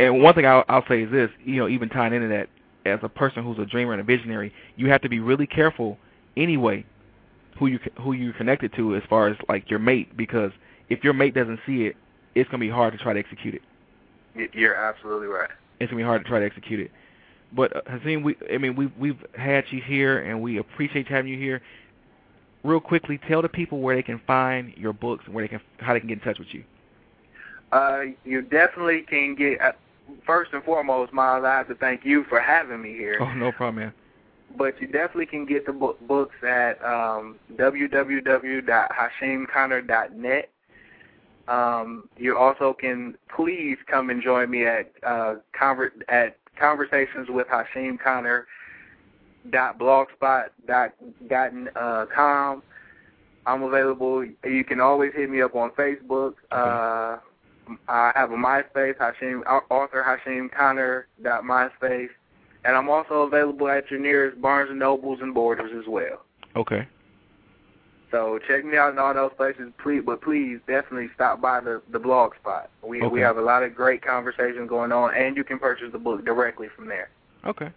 And 0.00 0.20
one 0.20 0.34
thing 0.34 0.44
I'll, 0.44 0.64
I'll 0.68 0.84
say 0.88 1.02
is 1.02 1.12
this, 1.12 1.30
you 1.44 1.54
know, 1.54 1.68
even 1.68 1.88
tying 1.88 2.12
into 2.12 2.26
that, 2.26 2.48
as 2.84 2.98
a 3.04 3.08
person 3.08 3.44
who's 3.44 3.60
a 3.60 3.64
dreamer 3.64 3.92
and 3.92 4.00
a 4.00 4.04
visionary, 4.04 4.52
you 4.74 4.88
have 4.90 5.00
to 5.02 5.08
be 5.08 5.20
really 5.20 5.46
careful 5.46 5.96
anyway 6.36 6.84
who 7.58 7.66
you 7.66 7.78
who 8.00 8.12
you're 8.12 8.32
connected 8.32 8.72
to 8.74 8.96
as 8.96 9.02
far 9.08 9.28
as 9.28 9.36
like 9.48 9.70
your 9.70 9.78
mate 9.78 10.16
because 10.16 10.50
if 10.88 11.04
your 11.04 11.12
mate 11.12 11.34
doesn't 11.34 11.60
see 11.66 11.86
it, 11.86 11.96
it's 12.34 12.48
gonna 12.50 12.60
be 12.60 12.70
hard 12.70 12.92
to 12.92 12.98
try 12.98 13.12
to 13.12 13.18
execute 13.18 13.54
it. 13.54 14.50
You're 14.54 14.74
absolutely 14.74 15.28
right. 15.28 15.50
It's 15.80 15.90
gonna 15.90 16.00
be 16.00 16.06
hard 16.06 16.22
to 16.22 16.28
try 16.28 16.40
to 16.40 16.46
execute 16.46 16.80
it. 16.80 16.90
But 17.52 17.76
uh, 17.76 17.98
we 18.04 18.36
I 18.52 18.58
mean 18.58 18.76
we 18.76 18.86
we've 18.98 19.24
had 19.36 19.64
you 19.70 19.80
here 19.80 20.18
and 20.18 20.42
we 20.42 20.58
appreciate 20.58 21.08
having 21.08 21.30
you 21.30 21.38
here. 21.38 21.62
Real 22.64 22.80
quickly, 22.80 23.20
tell 23.28 23.42
the 23.42 23.48
people 23.48 23.80
where 23.80 23.94
they 23.94 24.02
can 24.02 24.20
find 24.26 24.72
your 24.76 24.94
books 24.94 25.24
and 25.26 25.34
where 25.34 25.44
they 25.44 25.48
can 25.48 25.60
how 25.78 25.92
they 25.92 26.00
can 26.00 26.08
get 26.08 26.18
in 26.18 26.24
touch 26.24 26.38
with 26.38 26.48
you. 26.52 26.64
Uh, 27.72 28.02
you 28.24 28.42
definitely 28.42 29.02
can 29.02 29.34
get. 29.34 29.60
Uh, 29.60 29.72
first 30.26 30.52
and 30.52 30.62
foremost, 30.64 31.12
Myles, 31.12 31.44
I 31.44 31.56
have 31.56 31.68
to 31.68 31.74
thank 31.74 32.04
you 32.04 32.24
for 32.24 32.40
having 32.40 32.80
me 32.80 32.92
here. 32.92 33.18
Oh, 33.20 33.32
no 33.34 33.52
problem, 33.52 33.84
man 33.84 33.94
but 34.56 34.80
you 34.80 34.86
definitely 34.86 35.26
can 35.26 35.44
get 35.46 35.66
the 35.66 35.72
book, 35.72 35.98
books 36.06 36.36
at 36.46 36.80
um, 36.84 37.36
www.hashimconnor.net. 37.54 40.50
Um, 41.46 42.08
you 42.16 42.38
also 42.38 42.72
can 42.72 43.18
please 43.34 43.76
come 43.86 44.08
and 44.10 44.22
join 44.22 44.50
me 44.50 44.66
at 44.66 44.90
uh, 45.06 45.36
conver- 45.58 45.90
at 46.08 46.36
conversations 46.58 47.28
with 47.28 47.46
Hashim 47.48 47.98
Connor 48.02 48.46
dot 49.50 49.78
blogspot 49.78 50.46
dot 50.66 50.92
gotten 51.28 51.68
uh, 51.76 52.06
com. 52.14 52.62
I'm 53.46 53.62
available. 53.62 54.24
You 54.24 54.64
can 54.64 54.80
always 54.80 55.12
hit 55.14 55.28
me 55.28 55.42
up 55.42 55.54
on 55.54 55.70
Facebook. 55.72 56.36
Uh, 56.50 57.18
I 57.88 58.12
have 58.14 58.30
a 58.30 58.36
MySpace, 58.36 58.96
Hashim 58.96 59.42
author 59.70 60.02
Hashim 60.02 60.50
Connor 60.50 61.08
dot 61.22 61.44
MySpace. 61.44 62.08
And 62.64 62.76
I'm 62.76 62.88
also 62.88 63.22
available 63.22 63.68
at 63.68 63.90
your 63.90 64.00
nearest 64.00 64.40
Barnes 64.40 64.70
and 64.70 64.78
Nobles 64.78 65.18
and 65.20 65.34
Borders 65.34 65.70
as 65.78 65.86
well. 65.86 66.24
Okay. 66.56 66.88
So 68.10 68.38
check 68.46 68.64
me 68.64 68.76
out 68.76 68.92
in 68.92 68.98
all 68.98 69.12
those 69.12 69.32
places, 69.36 69.72
please. 69.82 70.02
But 70.06 70.22
please, 70.22 70.58
definitely 70.66 71.08
stop 71.14 71.40
by 71.40 71.60
the 71.60 71.82
the 71.90 71.98
blog 71.98 72.34
spot. 72.36 72.70
We 72.82 73.02
okay. 73.02 73.12
we 73.12 73.20
have 73.20 73.38
a 73.38 73.42
lot 73.42 73.64
of 73.64 73.74
great 73.74 74.04
conversations 74.04 74.68
going 74.68 74.92
on, 74.92 75.14
and 75.14 75.36
you 75.36 75.42
can 75.42 75.58
purchase 75.58 75.88
the 75.90 75.98
book 75.98 76.24
directly 76.24 76.68
from 76.76 76.86
there. 76.86 77.10
Okay. 77.44 77.70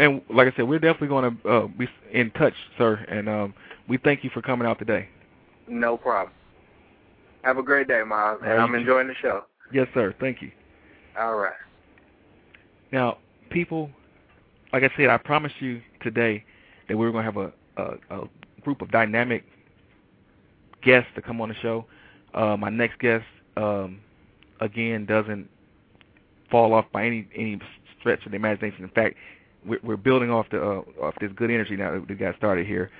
And 0.00 0.20
like 0.28 0.52
I 0.52 0.56
said, 0.56 0.68
we're 0.68 0.78
definitely 0.78 1.08
going 1.08 1.38
to 1.42 1.48
uh, 1.48 1.66
be 1.66 1.88
in 2.12 2.30
touch, 2.32 2.54
sir. 2.76 2.94
And 3.08 3.28
um, 3.28 3.54
we 3.88 3.98
thank 3.98 4.24
you 4.24 4.30
for 4.30 4.42
coming 4.42 4.66
out 4.66 4.78
today. 4.78 5.08
No 5.68 5.96
problem. 5.96 6.32
Have 7.42 7.58
a 7.58 7.62
great 7.62 7.88
day, 7.88 8.02
Myles, 8.06 8.40
and 8.42 8.50
right. 8.50 8.60
I'm 8.60 8.74
enjoying 8.74 9.08
the 9.08 9.14
show. 9.14 9.44
Yes, 9.72 9.86
sir. 9.94 10.14
Thank 10.20 10.42
you. 10.42 10.50
All 11.18 11.36
right. 11.36 11.52
Now, 12.90 13.18
people 13.50 13.90
like 14.72 14.82
I 14.82 14.90
said, 14.96 15.08
I 15.08 15.16
promised 15.16 15.56
you 15.60 15.80
today 16.02 16.44
that 16.88 16.96
we 16.96 17.04
were 17.04 17.12
going 17.12 17.24
to 17.24 17.32
have 17.32 17.36
a, 17.36 17.52
a, 18.10 18.22
a 18.22 18.28
group 18.62 18.82
of 18.82 18.90
dynamic 18.90 19.44
guests 20.82 21.10
to 21.14 21.22
come 21.22 21.40
on 21.40 21.48
the 21.48 21.54
show. 21.56 21.84
Uh, 22.34 22.56
my 22.56 22.70
next 22.70 22.98
guest, 22.98 23.24
um, 23.56 24.00
again, 24.60 25.06
doesn't 25.06 25.48
fall 26.50 26.72
off 26.74 26.86
by 26.92 27.04
any 27.04 27.28
any 27.34 27.60
stretch 27.98 28.24
of 28.24 28.32
the 28.32 28.36
imagination. 28.36 28.84
In 28.84 28.90
fact, 28.90 29.16
we're, 29.66 29.80
we're 29.82 29.96
building 29.96 30.30
off 30.30 30.46
the 30.50 30.62
uh, 30.62 30.82
off 31.02 31.14
this 31.20 31.32
good 31.34 31.50
energy 31.50 31.76
now 31.76 31.92
that 31.92 32.08
we 32.08 32.14
got 32.14 32.36
started 32.36 32.66
here. 32.66 32.90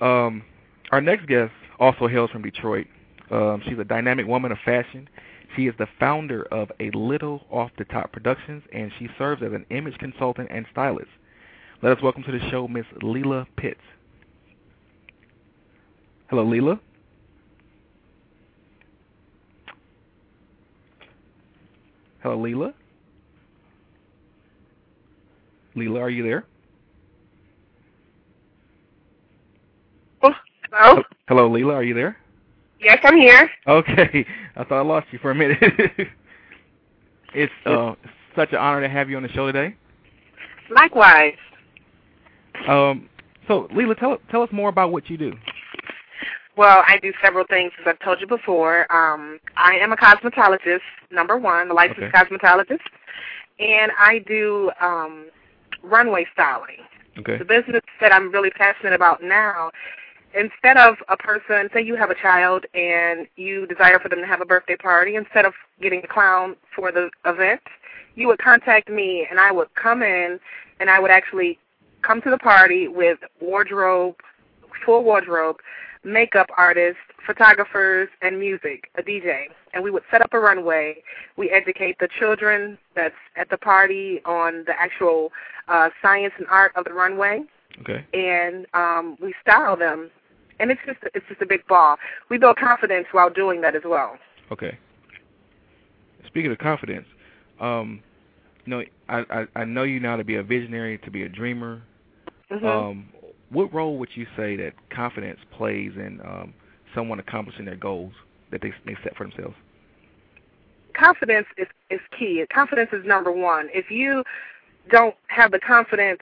Um, 0.00 0.42
our 0.90 1.00
next 1.00 1.26
guest 1.26 1.52
also 1.78 2.08
hails 2.08 2.30
from 2.30 2.42
Detroit. 2.42 2.86
Um, 3.30 3.62
she's 3.66 3.78
a 3.78 3.84
dynamic 3.84 4.26
woman 4.26 4.52
of 4.52 4.58
fashion. 4.64 5.08
She 5.56 5.66
is 5.66 5.74
the 5.78 5.86
founder 6.00 6.42
of 6.50 6.70
A 6.80 6.90
Little 6.90 7.46
Off 7.50 7.70
the 7.78 7.84
Top 7.84 8.12
Productions, 8.12 8.64
and 8.72 8.90
she 8.98 9.08
serves 9.16 9.42
as 9.42 9.52
an 9.52 9.66
image 9.70 9.96
consultant 9.98 10.48
and 10.50 10.66
stylist. 10.72 11.10
Let 11.82 11.96
us 11.96 12.02
welcome 12.02 12.24
to 12.24 12.32
the 12.32 12.50
show 12.50 12.66
Miss 12.66 12.86
Leela 13.02 13.46
Pitts. 13.56 13.80
Hello, 16.28 16.44
Leela. 16.44 16.80
Hello, 22.22 22.38
Leela. 22.38 22.72
Leela, 25.76 26.00
are 26.00 26.10
you 26.10 26.22
there? 26.22 26.46
Oh, 30.22 30.30
hello? 30.72 31.02
Hello, 31.28 31.50
Leela, 31.50 31.74
are 31.74 31.84
you 31.84 31.94
there? 31.94 32.16
Yes, 32.84 32.98
I'm 33.02 33.16
here. 33.16 33.50
Okay, 33.66 34.26
I 34.56 34.64
thought 34.64 34.78
I 34.78 34.82
lost 34.82 35.06
you 35.10 35.18
for 35.18 35.30
a 35.30 35.34
minute. 35.34 35.58
it's 37.34 37.52
uh, 37.64 37.94
such 38.36 38.52
an 38.52 38.58
honor 38.58 38.82
to 38.82 38.88
have 38.90 39.08
you 39.08 39.16
on 39.16 39.22
the 39.22 39.28
show 39.30 39.46
today. 39.46 39.74
Likewise. 40.70 41.34
Um, 42.68 43.08
so, 43.48 43.68
Leela, 43.72 43.98
tell 43.98 44.18
tell 44.30 44.42
us 44.42 44.50
more 44.52 44.68
about 44.68 44.92
what 44.92 45.08
you 45.08 45.16
do. 45.16 45.32
Well, 46.56 46.84
I 46.86 46.98
do 46.98 47.12
several 47.22 47.46
things, 47.48 47.72
as 47.80 47.86
I've 47.86 47.98
told 48.00 48.20
you 48.20 48.26
before. 48.26 48.80
Um, 48.92 49.40
I 49.56 49.76
am 49.76 49.92
a 49.92 49.96
cosmetologist, 49.96 50.80
number 51.10 51.38
one, 51.38 51.70
a 51.70 51.74
licensed 51.74 52.02
Okay. 52.02 52.10
cosmetologist, 52.10 52.80
and 53.58 53.90
I 53.98 54.22
do 54.26 54.70
um, 54.80 55.26
runway 55.82 56.26
styling. 56.34 56.76
Okay. 57.18 57.38
The 57.38 57.44
business 57.44 57.80
that 58.00 58.12
I'm 58.12 58.30
really 58.30 58.50
passionate 58.50 58.92
about 58.92 59.22
now, 59.22 59.70
instead 60.36 60.76
of 60.76 60.96
a 61.08 61.16
person, 61.16 61.68
say 61.72 61.82
you 61.82 61.96
have 61.96 62.10
a 62.10 62.14
child 62.14 62.64
and 62.74 63.26
you 63.36 63.66
desire 63.66 63.98
for 63.98 64.08
them 64.08 64.20
to 64.20 64.26
have 64.26 64.40
a 64.40 64.44
birthday 64.44 64.76
party, 64.76 65.16
instead 65.16 65.44
of 65.44 65.54
getting 65.80 66.02
a 66.04 66.06
clown 66.06 66.56
for 66.74 66.90
the 66.92 67.10
event, 67.24 67.60
you 68.14 68.28
would 68.28 68.38
contact 68.38 68.88
me 68.88 69.26
and 69.30 69.40
I 69.40 69.52
would 69.52 69.74
come 69.74 70.02
in 70.02 70.38
and 70.80 70.90
I 70.90 70.98
would 70.98 71.10
actually 71.10 71.58
come 72.02 72.20
to 72.22 72.30
the 72.30 72.38
party 72.38 72.88
with 72.88 73.18
wardrobe, 73.40 74.16
full 74.84 75.02
wardrobe, 75.04 75.56
makeup 76.04 76.48
artists, 76.56 77.00
photographers, 77.26 78.08
and 78.22 78.38
music, 78.38 78.90
a 78.96 79.02
DJ. 79.02 79.44
And 79.72 79.82
we 79.82 79.90
would 79.90 80.02
set 80.10 80.20
up 80.20 80.34
a 80.34 80.38
runway. 80.38 81.02
We 81.36 81.50
educate 81.50 81.98
the 81.98 82.08
children 82.18 82.78
that's 82.94 83.14
at 83.36 83.48
the 83.50 83.56
party 83.56 84.20
on 84.24 84.64
the 84.66 84.78
actual 84.78 85.32
uh, 85.68 85.88
science 86.02 86.34
and 86.38 86.46
art 86.48 86.72
of 86.76 86.84
the 86.84 86.92
runway, 86.92 87.42
Okay. 87.80 88.04
and 88.12 88.66
um, 88.74 89.16
we 89.20 89.34
style 89.40 89.76
them. 89.76 90.10
And 90.60 90.70
it's 90.70 90.80
just 90.86 90.98
it's 91.14 91.26
just 91.28 91.42
a 91.42 91.46
big 91.46 91.66
ball. 91.66 91.96
We 92.30 92.38
build 92.38 92.56
confidence 92.56 93.06
while 93.12 93.30
doing 93.30 93.60
that 93.62 93.74
as 93.74 93.82
well. 93.84 94.16
Okay. 94.52 94.78
Speaking 96.26 96.50
of 96.50 96.58
confidence, 96.58 97.06
um, 97.60 98.02
you 98.64 98.70
know, 98.70 98.82
I, 99.08 99.24
I 99.30 99.46
I 99.60 99.64
know 99.64 99.82
you 99.82 100.00
now 100.00 100.16
to 100.16 100.24
be 100.24 100.36
a 100.36 100.42
visionary, 100.42 100.98
to 100.98 101.10
be 101.10 101.22
a 101.22 101.28
dreamer. 101.28 101.82
Mhm. 102.50 102.64
Um, 102.64 103.08
what 103.50 103.72
role 103.72 103.98
would 103.98 104.10
you 104.14 104.26
say 104.36 104.56
that 104.56 104.72
confidence 104.90 105.40
plays 105.56 105.92
in 105.96 106.20
um, 106.24 106.54
someone 106.94 107.18
accomplishing 107.18 107.64
their 107.64 107.76
goals 107.76 108.12
that 108.50 108.62
they 108.62 108.72
they 108.86 108.96
set 109.02 109.16
for 109.16 109.24
themselves? 109.24 109.56
confidence 110.94 111.46
is 111.58 111.66
is 111.90 112.00
key. 112.18 112.44
Confidence 112.52 112.90
is 112.92 113.04
number 113.04 113.30
one. 113.30 113.68
If 113.74 113.90
you 113.90 114.24
don't 114.90 115.14
have 115.26 115.50
the 115.50 115.58
confidence 115.58 116.20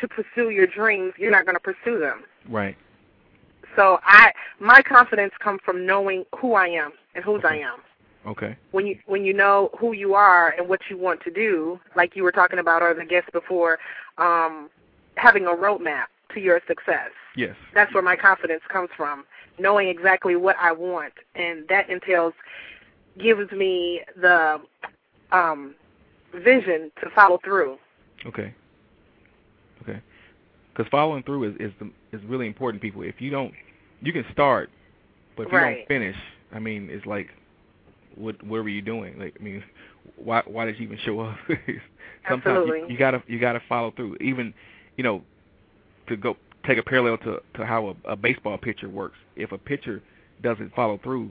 to 0.00 0.08
pursue 0.08 0.50
your 0.50 0.66
dreams, 0.66 1.14
you're 1.18 1.30
not 1.30 1.46
going 1.46 1.56
to 1.56 1.60
pursue 1.60 1.98
them. 1.98 2.24
Right. 2.48 2.76
So 3.76 3.98
I 4.04 4.32
my 4.60 4.82
confidence 4.82 5.32
comes 5.42 5.60
from 5.64 5.86
knowing 5.86 6.24
who 6.38 6.54
I 6.54 6.68
am 6.68 6.92
and 7.14 7.24
whose 7.24 7.42
I 7.44 7.56
am. 7.56 7.80
Okay. 8.26 8.56
When 8.70 8.86
you 8.86 8.98
when 9.06 9.24
you 9.24 9.32
know 9.32 9.70
who 9.78 9.92
you 9.92 10.14
are 10.14 10.54
and 10.56 10.68
what 10.68 10.80
you 10.88 10.96
want 10.96 11.22
to 11.22 11.30
do, 11.30 11.78
like 11.96 12.16
you 12.16 12.22
were 12.22 12.32
talking 12.32 12.58
about 12.58 12.82
or 12.82 12.94
the 12.94 13.04
guest 13.04 13.30
before, 13.32 13.78
um, 14.18 14.70
having 15.16 15.44
a 15.46 15.50
roadmap 15.50 16.04
to 16.32 16.40
your 16.40 16.60
success. 16.66 17.10
Yes. 17.36 17.54
That's 17.74 17.92
where 17.92 18.02
my 18.02 18.16
confidence 18.16 18.62
comes 18.68 18.88
from, 18.96 19.24
knowing 19.58 19.88
exactly 19.88 20.36
what 20.36 20.56
I 20.60 20.72
want, 20.72 21.12
and 21.34 21.66
that 21.68 21.90
entails 21.90 22.32
gives 23.18 23.50
me 23.52 24.00
the 24.20 24.60
um, 25.30 25.74
vision 26.32 26.90
to 27.02 27.10
follow 27.14 27.38
through. 27.44 27.78
Okay. 28.26 28.42
Okay. 28.42 28.54
Because 30.74 30.90
following 30.90 31.22
through 31.22 31.44
is 31.50 31.54
is 31.60 31.72
the, 31.78 31.90
is 32.16 32.24
really 32.24 32.46
important. 32.46 32.82
People, 32.82 33.02
if 33.02 33.20
you 33.20 33.30
don't, 33.30 33.52
you 34.00 34.12
can 34.12 34.24
start, 34.32 34.70
but 35.36 35.46
if 35.46 35.52
you 35.52 35.58
don't 35.60 35.86
finish, 35.88 36.16
I 36.52 36.58
mean, 36.58 36.88
it's 36.90 37.06
like, 37.06 37.28
what 38.16 38.42
what 38.42 38.62
were 38.62 38.68
you 38.68 38.82
doing? 38.82 39.18
Like, 39.18 39.36
I 39.38 39.42
mean, 39.42 39.62
why 40.16 40.42
why 40.46 40.64
did 40.64 40.78
you 40.78 40.86
even 40.86 40.98
show 41.04 41.20
up? 41.20 41.36
Sometimes 42.28 42.46
Absolutely. 42.46 42.80
you, 42.80 42.86
you 42.88 42.98
gotta 42.98 43.22
you 43.26 43.38
gotta 43.38 43.60
follow 43.68 43.92
through. 43.92 44.16
Even, 44.20 44.52
you 44.96 45.04
know, 45.04 45.22
to 46.08 46.16
go 46.16 46.36
take 46.66 46.78
a 46.78 46.82
parallel 46.82 47.18
to 47.18 47.40
to 47.56 47.64
how 47.64 47.94
a, 48.06 48.12
a 48.12 48.16
baseball 48.16 48.58
pitcher 48.58 48.88
works. 48.88 49.16
If 49.36 49.52
a 49.52 49.58
pitcher 49.58 50.02
doesn't 50.42 50.74
follow 50.74 50.98
through, 51.02 51.30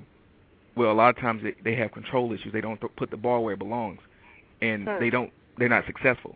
well, 0.75 0.91
a 0.91 0.93
lot 0.93 1.09
of 1.09 1.17
times 1.17 1.43
they, 1.43 1.55
they 1.63 1.75
have 1.75 1.91
control 1.91 2.31
issues. 2.33 2.53
They 2.53 2.61
don't 2.61 2.79
th- 2.79 2.93
put 2.95 3.11
the 3.11 3.17
ball 3.17 3.43
where 3.43 3.53
it 3.53 3.59
belongs, 3.59 3.99
and 4.61 4.87
Hmm. 4.87 4.99
they 4.99 5.09
don't. 5.09 5.31
They're 5.57 5.69
not 5.69 5.85
successful. 5.85 6.35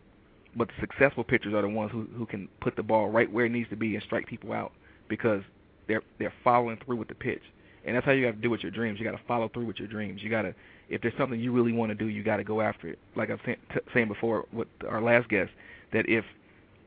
But 0.57 0.69
the 0.69 0.73
successful 0.81 1.23
pitchers 1.23 1.53
are 1.53 1.61
the 1.61 1.69
ones 1.69 1.91
who 1.91 2.07
who 2.17 2.25
can 2.25 2.49
put 2.61 2.75
the 2.75 2.83
ball 2.83 3.09
right 3.09 3.31
where 3.31 3.45
it 3.45 3.51
needs 3.51 3.69
to 3.69 3.75
be 3.75 3.95
and 3.95 4.03
strike 4.03 4.27
people 4.27 4.53
out 4.53 4.71
because 5.07 5.41
they're 5.87 6.01
they're 6.19 6.33
following 6.43 6.77
through 6.83 6.97
with 6.97 7.07
the 7.07 7.15
pitch. 7.15 7.43
And 7.85 7.95
that's 7.95 8.05
how 8.05 8.11
you 8.11 8.25
got 8.25 8.31
to 8.35 8.41
do 8.41 8.49
with 8.49 8.61
your 8.61 8.71
dreams. 8.71 8.99
You 8.99 9.05
got 9.05 9.17
to 9.17 9.23
follow 9.27 9.47
through 9.47 9.65
with 9.65 9.77
your 9.77 9.87
dreams. 9.87 10.21
You 10.21 10.29
got 10.29 10.41
to 10.41 10.53
if 10.89 11.01
there's 11.01 11.13
something 11.17 11.39
you 11.39 11.51
really 11.51 11.71
want 11.71 11.89
to 11.91 11.95
do, 11.95 12.07
you 12.07 12.23
got 12.23 12.37
to 12.37 12.43
go 12.43 12.61
after 12.61 12.87
it. 12.87 12.99
Like 13.15 13.29
I 13.29 13.33
was 13.33 13.41
saying, 13.45 13.57
t- 13.73 13.79
saying 13.93 14.07
before 14.07 14.45
with 14.51 14.67
our 14.89 15.01
last 15.01 15.29
guest, 15.29 15.51
that 15.93 16.07
if 16.07 16.25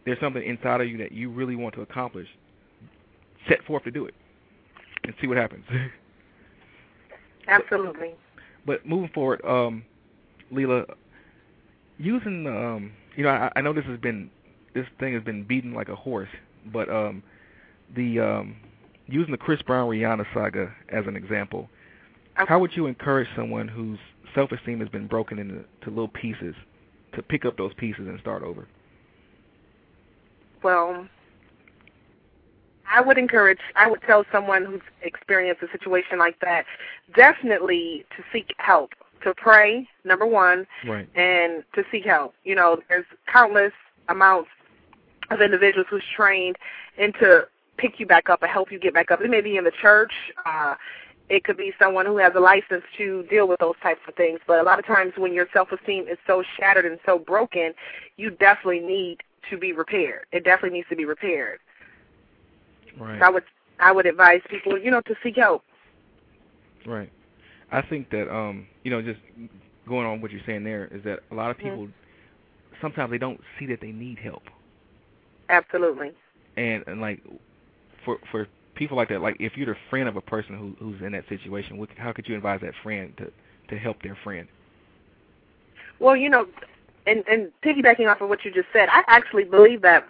there's 0.04 0.20
something 0.20 0.42
inside 0.42 0.80
of 0.80 0.88
you 0.88 0.98
that 0.98 1.12
you 1.12 1.30
really 1.30 1.56
want 1.56 1.74
to 1.74 1.82
accomplish, 1.82 2.28
set 3.48 3.62
forth 3.64 3.84
to 3.84 3.90
do 3.90 4.06
it 4.06 4.14
and 5.04 5.14
see 5.20 5.26
what 5.26 5.36
happens. 5.36 5.64
Absolutely. 7.48 8.14
But 8.66 8.86
moving 8.86 9.10
forward, 9.14 9.44
um, 9.44 9.84
Leela, 10.52 10.84
using 11.98 12.46
um, 12.46 12.92
you 13.16 13.24
know, 13.24 13.30
I, 13.30 13.50
I 13.56 13.60
know 13.60 13.72
this 13.72 13.84
has 13.86 13.98
been 13.98 14.30
this 14.74 14.86
thing 14.98 15.14
has 15.14 15.22
been 15.22 15.44
beaten 15.44 15.74
like 15.74 15.88
a 15.88 15.96
horse, 15.96 16.28
but 16.72 16.88
um, 16.88 17.22
the 17.94 18.20
um, 18.20 18.56
using 19.06 19.32
the 19.32 19.38
Chris 19.38 19.60
Brown 19.62 19.88
Rihanna 19.88 20.26
saga 20.32 20.72
as 20.90 21.06
an 21.06 21.16
example, 21.16 21.68
how 22.34 22.58
would 22.58 22.76
you 22.76 22.86
encourage 22.86 23.28
someone 23.36 23.68
whose 23.68 23.98
self-esteem 24.34 24.80
has 24.80 24.88
been 24.88 25.06
broken 25.06 25.38
into 25.38 25.64
to 25.82 25.90
little 25.90 26.08
pieces 26.08 26.54
to 27.14 27.22
pick 27.22 27.44
up 27.44 27.56
those 27.56 27.74
pieces 27.74 28.06
and 28.06 28.18
start 28.20 28.42
over? 28.42 28.68
Well, 30.62 31.06
I 32.90 33.00
would 33.00 33.18
encourage, 33.18 33.60
I 33.76 33.88
would 33.88 34.02
tell 34.02 34.24
someone 34.32 34.64
who's 34.64 34.80
experienced 35.02 35.62
a 35.62 35.70
situation 35.70 36.18
like 36.18 36.38
that, 36.40 36.64
definitely 37.14 38.04
to 38.16 38.22
seek 38.32 38.52
help, 38.58 38.90
to 39.22 39.34
pray, 39.34 39.88
number 40.04 40.26
one, 40.26 40.66
Right. 40.86 41.08
and 41.14 41.64
to 41.74 41.84
seek 41.90 42.04
help. 42.04 42.34
You 42.44 42.54
know, 42.54 42.80
there's 42.88 43.06
countless 43.26 43.72
amounts 44.08 44.50
of 45.30 45.40
individuals 45.40 45.86
who's 45.88 46.04
trained 46.14 46.56
into 46.96 47.46
pick 47.76 47.98
you 47.98 48.06
back 48.06 48.28
up 48.28 48.42
and 48.42 48.50
help 48.50 48.70
you 48.70 48.78
get 48.78 48.92
back 48.92 49.10
up. 49.10 49.20
It 49.20 49.30
may 49.30 49.40
be 49.40 49.56
in 49.56 49.64
the 49.64 49.70
church. 49.70 50.12
Uh, 50.44 50.74
it 51.28 51.44
could 51.44 51.56
be 51.56 51.72
someone 51.78 52.04
who 52.06 52.18
has 52.18 52.32
a 52.34 52.40
license 52.40 52.82
to 52.98 53.22
deal 53.30 53.46
with 53.46 53.60
those 53.60 53.76
types 53.82 54.00
of 54.08 54.14
things. 54.16 54.40
But 54.46 54.58
a 54.58 54.64
lot 54.64 54.78
of 54.78 54.84
times 54.84 55.12
when 55.16 55.32
your 55.32 55.46
self-esteem 55.52 56.08
is 56.08 56.18
so 56.26 56.42
shattered 56.58 56.84
and 56.84 56.98
so 57.06 57.18
broken, 57.18 57.72
you 58.16 58.30
definitely 58.30 58.80
need 58.80 59.18
to 59.48 59.56
be 59.56 59.72
repaired. 59.72 60.26
It 60.32 60.44
definitely 60.44 60.78
needs 60.78 60.88
to 60.88 60.96
be 60.96 61.04
repaired. 61.04 61.60
Right. 62.98 63.18
So 63.20 63.26
I 63.26 63.30
would 63.30 63.44
I 63.78 63.92
would 63.92 64.06
advise 64.06 64.40
people, 64.50 64.76
you 64.76 64.90
know, 64.90 65.00
to 65.02 65.14
seek 65.22 65.36
help. 65.36 65.64
Right. 66.84 67.10
I 67.72 67.82
think 67.82 68.10
that 68.10 68.32
um, 68.32 68.66
you 68.84 68.90
know, 68.90 69.02
just 69.02 69.20
going 69.88 70.06
on 70.06 70.20
what 70.20 70.30
you're 70.30 70.40
saying 70.46 70.64
there 70.64 70.86
is 70.92 71.02
that 71.04 71.20
a 71.30 71.34
lot 71.34 71.50
of 71.50 71.56
Mhm. 71.56 71.62
people 71.62 71.88
sometimes 72.80 73.10
they 73.10 73.18
don't 73.18 73.40
see 73.58 73.66
that 73.66 73.80
they 73.80 73.92
need 73.92 74.18
help. 74.18 74.42
Absolutely. 75.48 76.12
And 76.56 76.84
and 76.86 77.00
like 77.00 77.20
for 78.04 78.18
for 78.30 78.46
people 78.74 78.96
like 78.96 79.08
that, 79.08 79.20
like 79.20 79.36
if 79.40 79.56
you're 79.56 79.66
the 79.66 79.78
friend 79.90 80.08
of 80.08 80.16
a 80.16 80.20
person 80.22 80.56
who 80.56 80.74
who's 80.84 81.00
in 81.02 81.12
that 81.12 81.28
situation, 81.28 81.78
what, 81.78 81.90
how 81.96 82.12
could 82.12 82.28
you 82.28 82.36
advise 82.36 82.60
that 82.62 82.74
friend 82.82 83.16
to 83.18 83.30
to 83.68 83.78
help 83.78 84.02
their 84.02 84.16
friend? 84.24 84.48
Well, 85.98 86.16
you 86.16 86.30
know, 86.30 86.46
and 87.06 87.24
and 87.28 87.52
piggybacking 87.64 88.10
off 88.10 88.20
of 88.20 88.28
what 88.28 88.44
you 88.44 88.50
just 88.50 88.68
said, 88.72 88.88
I 88.90 89.02
actually 89.06 89.44
believe 89.44 89.82
that 89.82 90.08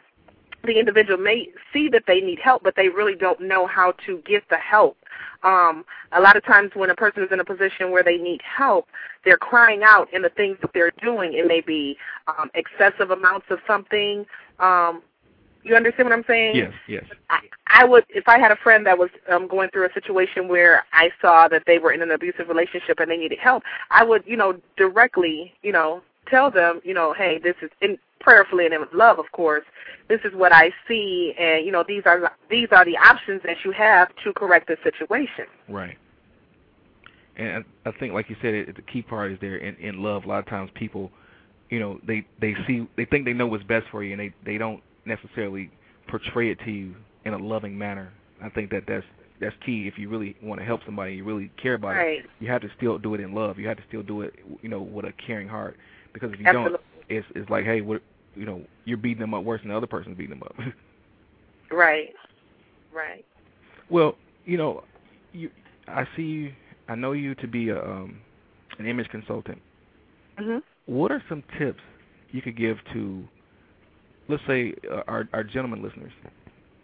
the 0.65 0.79
individual 0.79 1.19
may 1.19 1.49
see 1.73 1.89
that 1.89 2.05
they 2.07 2.21
need 2.21 2.39
help, 2.39 2.63
but 2.63 2.77
they 2.77 2.89
really 2.89 3.15
don't 3.15 3.41
know 3.41 3.67
how 3.67 3.93
to 4.07 4.19
get 4.27 4.43
the 4.51 4.57
help. 4.57 4.97
Um, 5.43 5.85
a 6.13 6.21
lot 6.21 6.37
of 6.37 6.45
times 6.45 6.73
when 6.75 6.91
a 6.91 6.95
person 6.95 7.23
is 7.23 7.31
in 7.33 7.41
a 7.41 7.45
position 7.45 7.91
where 7.91 8.03
they 8.03 8.17
need 8.17 8.41
help, 8.43 8.89
they're 9.25 9.39
crying 9.39 9.83
out 9.83 10.13
in 10.13 10.23
the 10.23 10.29
things 10.29 10.59
that 10.61 10.73
they're 10.75 10.93
doing. 11.03 11.35
It 11.35 11.47
may 11.47 11.61
be 11.61 11.97
um, 12.27 12.51
excessive 12.55 13.11
amounts 13.11 13.47
of 13.51 13.59
something. 13.67 14.27
Um, 14.59 15.03
you 15.63 15.75
understand 15.77 16.09
what 16.09 16.17
I'm 16.17 16.25
saying? 16.27 16.57
Yes, 16.57 16.73
yes. 16.89 17.05
I, 17.29 17.41
I 17.67 17.85
would, 17.85 18.05
if 18.09 18.29
I 18.29 18.39
had 18.39 18.51
a 18.51 18.57
friend 18.57 18.87
that 18.87 18.99
was 18.99 19.11
um, 19.31 19.47
going 19.47 19.71
through 19.71 19.87
a 19.87 19.93
situation 19.93 20.49
where 20.49 20.85
I 20.93 21.11
saw 21.21 21.49
that 21.49 21.65
they 21.67 21.79
were 21.79 21.93
in 21.93 22.03
an 22.03 22.11
abusive 22.11 22.49
relationship 22.49 22.99
and 22.99 23.11
they 23.11 23.17
needed 23.17 23.39
help, 23.39 23.63
I 23.91 24.05
would, 24.05 24.25
you 24.27 24.37
know, 24.37 24.59
directly, 24.77 25.53
you 25.63 25.73
know, 25.73 26.03
tell 26.29 26.51
them, 26.51 26.81
you 26.85 26.95
know, 26.95 27.13
hey, 27.13 27.39
this 27.39 27.57
is, 27.63 27.71
and 27.83 27.99
prayerfully 28.21 28.67
and 28.67 28.79
with 28.81 28.93
love, 28.93 29.19
of 29.19 29.31
course. 29.33 29.65
This 30.09 30.21
is 30.25 30.33
what 30.35 30.53
I 30.53 30.71
see, 30.89 31.35
and 31.39 31.65
you 31.65 31.73
know, 31.73 31.85
these 31.87 32.03
are 32.05 32.33
these 32.51 32.69
are 32.73 32.85
the 32.85 32.97
options 32.97 33.43
that 33.45 33.59
you 33.65 33.73
have 33.73 34.09
to 34.25 34.33
correct 34.33 34.69
the 34.69 34.77
situation. 34.83 35.47
Right. 35.69 35.97
And 37.37 37.65
I 37.87 37.93
think, 37.93 38.13
like 38.13 38.29
you 38.29 38.37
said, 38.43 38.55
it, 38.55 38.77
the 38.77 38.83
key 38.83 39.03
part 39.03 39.33
is 39.33 39.39
there 39.41 39.57
in, 39.57 39.75
in 39.77 40.03
love. 40.03 40.25
A 40.25 40.29
lot 40.29 40.41
of 40.41 40.47
times, 40.47 40.71
people, 40.75 41.11
you 41.71 41.79
know, 41.79 42.01
they 42.07 42.27
they 42.41 42.55
see 42.67 42.87
they 42.97 43.05
think 43.05 43.25
they 43.25 43.33
know 43.33 43.47
what's 43.47 43.65
best 43.65 43.87
for 43.91 44.03
you, 44.03 44.13
and 44.13 44.21
they 44.21 44.35
they 44.45 44.59
don't 44.59 44.83
necessarily 45.07 45.71
portray 46.09 46.51
it 46.51 46.59
to 46.65 46.71
you 46.71 46.95
in 47.25 47.33
a 47.33 47.39
loving 47.39 47.79
manner. 47.79 48.13
I 48.43 48.49
think 48.51 48.71
that 48.71 48.85
that's 48.87 49.07
that's 49.41 49.55
key. 49.65 49.87
If 49.87 49.99
you 49.99 50.09
really 50.09 50.37
want 50.43 50.61
to 50.61 50.67
help 50.67 50.81
somebody, 50.85 51.15
you 51.15 51.25
really 51.25 51.51
care 51.61 51.75
about 51.75 51.95
right. 51.95 52.19
it. 52.19 52.27
You 52.41 52.51
have 52.51 52.63
to 52.63 52.69
still 52.77 52.99
do 52.99 53.15
it 53.15 53.21
in 53.21 53.35
love. 53.35 53.59
You 53.59 53.69
have 53.69 53.77
to 53.79 53.85
still 53.89 54.03
do 54.03 54.23
it, 54.23 54.35
you 54.63 54.69
know, 54.69 54.83
with 54.83 55.05
a 55.05 55.13
caring 55.13 55.49
heart. 55.49 55.77
Because 56.13 56.33
if 56.33 56.41
you 56.41 56.47
Absolutely. 56.47 56.73
don't, 56.73 56.83
it's 57.09 57.27
it's 57.35 57.51
like, 57.51 57.65
hey, 57.65 57.81
what, 57.81 58.03
you 58.35 58.47
know, 58.47 58.63
you're 58.85 58.97
beating 58.99 59.21
them 59.21 59.35
up 59.35 59.45
worse 59.45 59.61
than 59.61 59.71
the 59.71 59.77
other 59.77 59.87
person's 59.87 60.17
beating 60.17 60.39
them 60.39 60.43
up. 60.45 60.55
right. 61.71 62.11
Right. 62.93 63.25
Well, 63.91 64.17
you 64.45 64.57
know, 64.57 64.85
you 65.33 65.51
I 65.89 66.07
see 66.17 66.23
you. 66.23 66.53
I 66.89 66.95
know 66.95 67.13
you 67.13 67.35
to 67.37 67.47
be 67.47 67.69
a 67.71 67.81
um, 67.83 68.21
an 68.79 68.87
image 68.87 69.09
consultant. 69.09 69.61
Mhm. 70.39 70.63
What 70.87 71.13
are 71.13 71.23
some 71.29 71.43
tips 71.59 71.81
you 72.33 72.43
could 72.43 72.57
give 72.57 72.79
to, 72.93 73.23
let's 74.29 74.43
say, 74.47 74.75
uh, 74.91 75.03
our 75.07 75.29
our 75.33 75.45
gentlemen 75.45 75.83
listeners? 75.83 76.13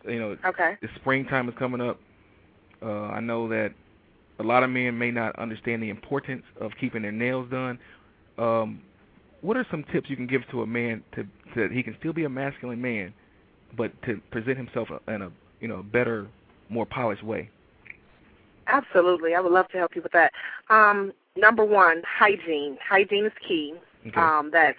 You 0.06 0.20
know, 0.20 0.36
Okay. 0.44 0.76
the 0.80 0.88
springtime 0.96 1.48
is 1.48 1.54
coming 1.58 1.80
up. 1.80 1.98
Uh, 2.82 3.06
I 3.08 3.20
know 3.20 3.48
that 3.48 3.72
a 4.38 4.42
lot 4.42 4.62
of 4.62 4.70
men 4.70 4.96
may 4.98 5.10
not 5.10 5.36
understand 5.38 5.82
the 5.82 5.88
importance 5.88 6.44
of 6.60 6.70
keeping 6.78 7.02
their 7.02 7.12
nails 7.12 7.48
done. 7.50 7.78
Um, 8.38 8.82
what 9.40 9.56
are 9.56 9.66
some 9.70 9.84
tips 9.92 10.10
you 10.10 10.16
can 10.16 10.26
give 10.26 10.42
to 10.50 10.62
a 10.62 10.66
man 10.66 11.02
to, 11.14 11.22
to 11.22 11.68
that 11.68 11.72
he 11.72 11.82
can 11.82 11.96
still 11.98 12.12
be 12.12 12.24
a 12.24 12.28
masculine 12.28 12.80
man, 12.80 13.12
but 13.76 13.90
to 14.02 14.20
present 14.30 14.56
himself 14.56 14.88
in 15.08 15.22
a 15.22 15.30
you 15.60 15.68
know 15.68 15.82
better, 15.82 16.26
more 16.68 16.86
polished 16.86 17.22
way? 17.22 17.50
Absolutely. 18.66 19.34
I 19.34 19.40
would 19.40 19.52
love 19.52 19.68
to 19.68 19.78
help 19.78 19.94
you 19.94 20.02
with 20.02 20.12
that. 20.12 20.32
Um, 20.70 21.12
number 21.36 21.64
one, 21.64 22.02
hygiene. 22.06 22.76
Hygiene 22.86 23.26
is 23.26 23.32
key. 23.46 23.74
Okay. 24.08 24.20
Um, 24.20 24.50
that's 24.52 24.78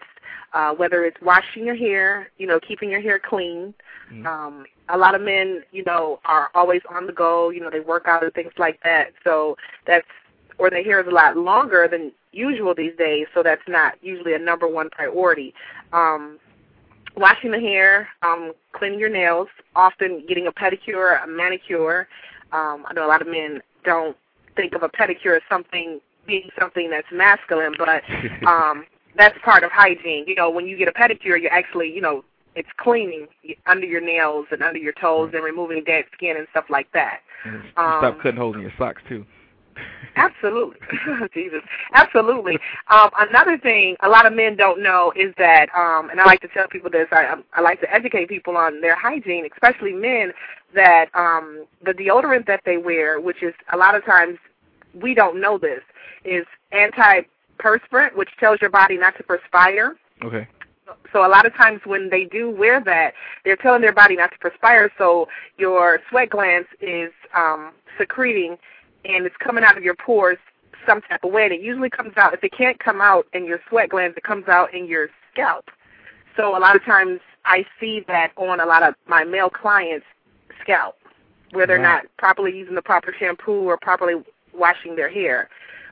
uh, 0.53 0.73
whether 0.73 1.05
it's 1.05 1.17
washing 1.21 1.65
your 1.65 1.75
hair, 1.75 2.29
you 2.37 2.47
know, 2.47 2.59
keeping 2.59 2.89
your 2.89 3.01
hair 3.01 3.19
clean. 3.19 3.73
Mhm. 4.11 4.25
Um, 4.25 4.65
a 4.89 4.97
lot 4.97 5.15
of 5.15 5.21
men, 5.21 5.63
you 5.71 5.83
know, 5.83 6.19
are 6.25 6.49
always 6.55 6.81
on 6.89 7.05
the 7.05 7.13
go. 7.13 7.49
You 7.49 7.59
know, 7.59 7.69
they 7.69 7.81
work 7.81 8.07
out 8.07 8.23
and 8.23 8.33
things 8.33 8.53
like 8.57 8.79
that. 8.83 9.13
So 9.23 9.57
that's 9.85 10.07
or 10.57 10.69
their 10.69 10.83
hair 10.83 10.99
is 10.99 11.07
a 11.07 11.11
lot 11.11 11.37
longer 11.37 11.87
than 11.87 12.11
usual 12.37 12.75
these 12.75 12.95
days. 12.97 13.27
So 13.33 13.43
that's 13.43 13.67
not 13.67 13.95
usually 14.01 14.33
a 14.33 14.39
number 14.39 14.67
one 14.67 14.89
priority. 14.89 15.53
Um, 15.91 16.39
washing 17.15 17.51
the 17.51 17.59
hair, 17.59 18.07
um, 18.21 18.53
cleaning 18.73 18.99
your 18.99 19.09
nails, 19.09 19.47
often 19.75 20.23
getting 20.27 20.47
a 20.47 20.51
pedicure, 20.51 21.23
a 21.23 21.27
manicure. 21.27 22.07
Um, 22.51 22.85
I 22.87 22.93
know 22.93 23.05
a 23.05 23.09
lot 23.09 23.21
of 23.21 23.27
men 23.27 23.61
don't 23.83 24.15
think 24.55 24.73
of 24.73 24.83
a 24.83 24.89
pedicure 24.89 25.35
as 25.35 25.41
something 25.49 25.99
being 26.25 26.49
something 26.59 26.89
that's 26.89 27.07
masculine, 27.11 27.73
but 27.77 28.03
um, 28.47 28.85
that's 29.17 29.37
part 29.43 29.63
of 29.63 29.71
hygiene. 29.71 30.25
You 30.27 30.35
know, 30.35 30.49
when 30.49 30.67
you 30.67 30.77
get 30.77 30.87
a 30.87 30.91
pedicure, 30.91 31.41
you're 31.41 31.51
actually, 31.51 31.93
you 31.93 32.01
know, 32.01 32.23
it's 32.55 32.69
cleaning 32.77 33.27
under 33.65 33.85
your 33.85 34.01
nails 34.01 34.47
and 34.51 34.61
under 34.63 34.79
your 34.79 34.93
toes 34.93 35.31
and 35.33 35.43
removing 35.43 35.83
dead 35.83 36.05
skin 36.13 36.35
and 36.37 36.47
stuff 36.51 36.65
like 36.69 36.91
that. 36.93 37.19
Um, 37.45 37.63
stop 37.99 38.17
cutting 38.21 38.39
holes 38.39 38.55
in 38.55 38.61
your 38.61 38.73
socks 38.77 39.01
too. 39.07 39.25
Absolutely. 40.17 40.79
Jesus. 41.33 41.61
Absolutely. 41.93 42.57
Um, 42.89 43.09
another 43.19 43.57
thing 43.57 43.95
a 44.01 44.09
lot 44.09 44.25
of 44.25 44.33
men 44.33 44.55
don't 44.55 44.81
know 44.81 45.13
is 45.15 45.33
that, 45.37 45.67
um, 45.75 46.09
and 46.09 46.19
I 46.19 46.25
like 46.25 46.41
to 46.41 46.47
tell 46.47 46.67
people 46.67 46.89
this, 46.89 47.07
I, 47.11 47.35
I 47.53 47.61
like 47.61 47.79
to 47.81 47.93
educate 47.93 48.27
people 48.27 48.57
on 48.57 48.81
their 48.81 48.95
hygiene, 48.95 49.47
especially 49.51 49.93
men, 49.93 50.33
that 50.73 51.05
um, 51.13 51.65
the 51.85 51.91
deodorant 51.91 52.47
that 52.47 52.61
they 52.65 52.77
wear, 52.77 53.19
which 53.21 53.43
is 53.43 53.53
a 53.71 53.77
lot 53.77 53.95
of 53.95 54.03
times 54.05 54.37
we 54.99 55.13
don't 55.13 55.39
know 55.39 55.57
this, 55.57 55.81
is 56.25 56.45
antiperspirant, 56.73 58.15
which 58.15 58.29
tells 58.39 58.59
your 58.59 58.71
body 58.71 58.97
not 58.97 59.15
to 59.17 59.23
perspire. 59.23 59.95
Okay. 60.23 60.47
So 61.13 61.25
a 61.25 61.29
lot 61.29 61.45
of 61.45 61.53
times 61.53 61.81
when 61.85 62.09
they 62.09 62.25
do 62.25 62.49
wear 62.49 62.81
that, 62.83 63.13
they're 63.43 63.57
telling 63.57 63.81
their 63.81 63.93
body 63.93 64.15
not 64.15 64.31
to 64.31 64.37
perspire, 64.39 64.91
so 64.97 65.27
your 65.57 65.99
sweat 66.09 66.29
glands 66.29 66.67
is 66.81 67.11
um, 67.35 67.73
secreting 67.99 68.57
and 69.07 69.25
it's 69.25 69.35
coming 69.37 69.63
out 69.63 69.77
of 69.77 69.83
your 69.83 69.95
pores 69.95 70.37
some 70.85 71.01
type 71.01 71.23
of 71.23 71.31
way. 71.31 71.45
And 71.45 71.53
it 71.53 71.61
usually 71.61 71.89
comes 71.89 72.13
out, 72.17 72.33
if 72.33 72.43
it 72.43 72.51
can't 72.51 72.79
come 72.79 73.01
out 73.01 73.25
in 73.33 73.45
your 73.45 73.59
sweat 73.69 73.89
glands, 73.89 74.17
it 74.17 74.23
comes 74.23 74.47
out 74.47 74.73
in 74.73 74.85
your 74.87 75.09
scalp. 75.31 75.69
So 76.35 76.57
a 76.57 76.59
lot 76.59 76.75
of 76.75 76.83
times 76.83 77.19
I 77.45 77.65
see 77.79 78.03
that 78.07 78.31
on 78.37 78.59
a 78.59 78.65
lot 78.65 78.83
of 78.83 78.95
my 79.07 79.23
male 79.23 79.49
clients' 79.49 80.05
scalp, 80.61 80.95
where 81.51 81.65
they're 81.65 81.79
Wow. 81.79 81.95
not 81.95 82.05
properly 82.17 82.55
using 82.55 82.75
the 82.75 82.81
proper 82.81 83.13
shampoo 83.17 83.63
or 83.63 83.77
properly 83.77 84.23
washing 84.53 84.95
their 84.95 85.09
hair 85.09 85.49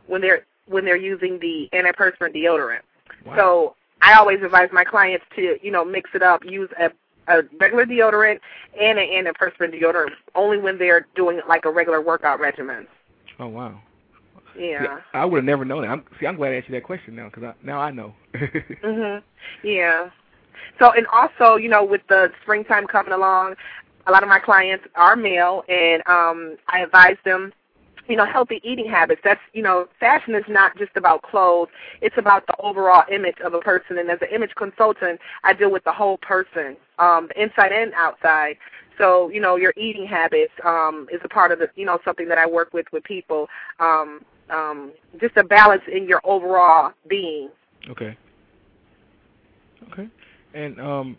when 0.07 0.22
they're 0.22 0.45
when 0.68 0.84
they're 0.84 0.97
using 0.97 1.38
the 1.39 1.70
antiperspirant 1.74 2.36
deodorant. 2.36 2.80
Wow. 3.24 3.36
So 3.36 3.76
I 4.01 4.13
always 4.13 4.41
advise 4.41 4.70
my 4.74 4.84
clients 4.84 5.26
to, 5.36 5.57
you 5.61 5.72
know, 5.72 5.86
mix 5.86 6.09
it 6.16 6.24
up, 6.24 6.43
use 6.43 6.70
a, 6.80 6.91
a 7.28 7.43
regular 7.59 7.86
deodorant 7.86 8.39
and 8.80 8.97
an 8.97 9.07
antiperspirant 9.07 9.80
deodorant 9.80 10.09
only 10.34 10.57
when 10.57 10.78
they're 10.80 11.05
doing 11.16 11.39
like 11.47 11.66
a 11.66 11.72
regular 11.72 12.01
workout 12.01 12.39
regimen. 12.39 12.88
Oh 13.39 13.47
wow. 13.47 13.79
Yeah. 14.57 14.97
See, 14.97 15.03
I 15.13 15.25
would 15.25 15.38
have 15.38 15.45
never 15.45 15.65
known 15.65 15.81
that. 15.81 15.89
I'm, 15.89 16.05
see, 16.19 16.25
I'm 16.25 16.38
glad 16.38 16.53
I 16.53 16.55
asked 16.57 16.69
you 16.69 16.75
that 16.75 16.83
question 16.83 17.15
now 17.15 17.25
because 17.25 17.43
I, 17.43 17.53
now 17.63 17.79
I 17.79 17.91
know. 17.91 18.13
Mhm. 18.83 19.21
Yeah. 19.63 20.09
So 20.79 20.91
and 20.91 21.07
also, 21.07 21.55
you 21.55 21.69
know, 21.69 21.83
with 21.83 22.01
the 22.09 22.31
springtime 22.41 22.88
coming 22.88 23.13
along, 23.13 23.55
a 24.07 24.11
lot 24.11 24.23
of 24.23 24.29
my 24.29 24.39
clients 24.39 24.86
are 24.95 25.15
male 25.15 25.63
and 25.67 26.01
um 26.07 26.57
I 26.67 26.79
advise 26.79 27.17
them 27.25 27.53
you 28.07 28.15
know, 28.15 28.25
healthy 28.25 28.61
eating 28.63 28.89
habits. 28.89 29.21
That's, 29.23 29.41
you 29.53 29.63
know, 29.63 29.88
fashion 29.99 30.36
is 30.36 30.43
not 30.47 30.77
just 30.77 30.91
about 30.95 31.21
clothes. 31.23 31.69
It's 32.01 32.17
about 32.17 32.45
the 32.47 32.55
overall 32.59 33.03
image 33.11 33.38
of 33.43 33.53
a 33.53 33.59
person. 33.59 33.97
And 33.97 34.09
as 34.09 34.19
an 34.21 34.27
image 34.33 34.53
consultant, 34.55 35.19
I 35.43 35.53
deal 35.53 35.71
with 35.71 35.83
the 35.83 35.91
whole 35.91 36.17
person, 36.17 36.77
um, 36.99 37.29
the 37.33 37.41
inside 37.41 37.71
and 37.71 37.93
outside. 37.93 38.57
So, 38.98 39.30
you 39.30 39.41
know, 39.41 39.56
your 39.56 39.74
eating 39.78 40.06
habits 40.06 40.52
um, 40.64 41.08
is 41.12 41.20
a 41.24 41.30
part 41.30 41.52
of 41.52 41.60
the, 41.60 41.70
you 41.76 41.86
know, 41.86 42.00
something 42.06 42.28
that 42.30 42.38
I 42.38 42.46
work 42.48 42.74
with 42.74 42.86
with 42.91 43.04
people. 43.04 43.48
Um, 43.80 44.22
um, 44.50 44.93
just 45.20 45.38
a 45.38 45.43
balance 45.43 45.82
in 45.91 46.08
your 46.08 46.22
overall 46.24 46.93
being. 47.08 47.50
Okay. 47.89 48.18
Okay. 49.91 50.08
And 50.54 50.80
um, 50.80 51.18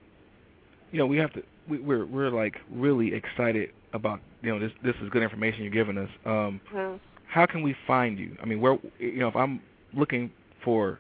you 0.93 0.99
know, 0.99 1.07
we 1.07 1.17
have 1.19 1.33
to. 1.35 1.43
We, 1.69 1.79
we're 1.79 2.07
we're 2.07 2.31
like 2.31 2.57
really 2.71 3.13
excited 3.15 3.71
about 3.93 4.21
you 4.43 4.51
know 4.51 4.59
this 4.59 4.73
this 4.83 4.95
is 5.03 5.11
good 5.11 5.23
information 5.23 5.63
you're 5.63 5.73
giving 5.73 5.99
us. 5.99 6.11
Um, 6.25 6.61
Mhm. 6.73 7.01
how 7.27 7.47
can 7.47 7.63
we 7.63 7.75
find 7.87 8.19
you? 8.19 8.37
I 8.43 8.47
mean, 8.47 8.61
where 8.61 8.79
you 8.99 9.19
know 9.19 9.29
if 9.29 9.37
I'm 9.37 9.61
looking 9.95 10.31
for 10.63 10.99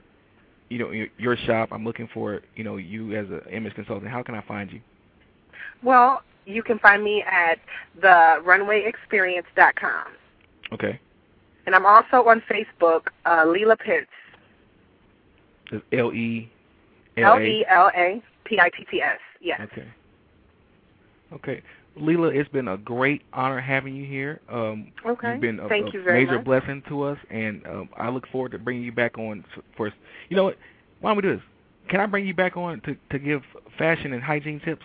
you 0.69 0.79
know 0.79 0.91
your, 0.91 1.07
your 1.19 1.37
shop, 1.37 1.69
I'm 1.73 1.85
looking 1.85 2.09
for 2.13 2.43
you 2.57 2.65
know 2.65 2.77
you 2.77 3.17
as 3.17 3.27
an 3.31 3.43
image 3.51 3.75
consultant. 3.75 4.11
How 4.11 4.23
can 4.23 4.35
I 4.35 4.43
find 4.43 4.73
you? 4.73 4.81
Well, 5.83 6.23
you 6.47 6.63
can 6.63 6.79
find 6.79 7.03
me 7.03 7.23
at 7.23 7.59
the 8.01 8.41
runwayexperience.com. 8.45 10.07
Okay. 10.73 11.01
And 11.67 11.75
I'm 11.75 11.85
also 11.85 12.29
on 12.29 12.43
Facebook, 12.49 13.09
uh, 13.25 13.45
Leela 13.45 13.77
Pitts, 13.79 14.07
L 15.93 16.13
E 16.13 16.51
L 17.17 17.41
E 17.41 17.65
A. 17.69 17.73
L 17.73 17.91
A 17.95 18.23
P 18.45 18.59
I 18.61 18.71
T 18.71 18.87
T 18.91 19.03
S. 19.03 19.19
Yes. 19.41 19.61
Okay. 19.61 19.89
Okay. 21.33 21.63
Leela, 21.99 22.33
it's 22.35 22.49
been 22.51 22.69
a 22.69 22.77
great 22.77 23.23
honor 23.33 23.61
having 23.61 23.97
you 23.97 24.05
here. 24.07 24.41
Um, 24.51 24.93
Okay. 25.05 25.33
You've 25.33 25.41
been 25.41 25.61
a, 25.61 25.69
Thank 25.69 25.89
a 25.89 25.93
you 25.95 26.03
very 26.03 26.25
major 26.25 26.37
much. 26.37 26.45
blessing 26.45 26.83
to 26.89 27.03
us, 27.03 27.19
and 27.31 27.67
um, 27.67 27.89
I 27.97 28.11
look 28.11 28.29
forward 28.29 28.53
to 28.53 28.59
bringing 28.59 28.85
you 28.85 28.93
back 28.93 29.19
on 29.19 29.45
for. 29.77 29.93
You 30.29 30.37
know 30.37 30.45
what? 30.45 30.57
Why 31.01 31.11
don't 31.11 31.17
we 31.17 31.23
do 31.23 31.35
this? 31.37 31.45
Can 31.89 32.01
I 32.01 32.07
bring 32.07 32.27
you 32.27 32.35
back 32.35 32.57
on 32.57 32.81
to 32.83 32.97
to 33.11 33.19
give 33.19 33.43
fashion 33.79 34.13
and 34.13 34.23
hygiene 34.23 34.61
tips? 34.65 34.85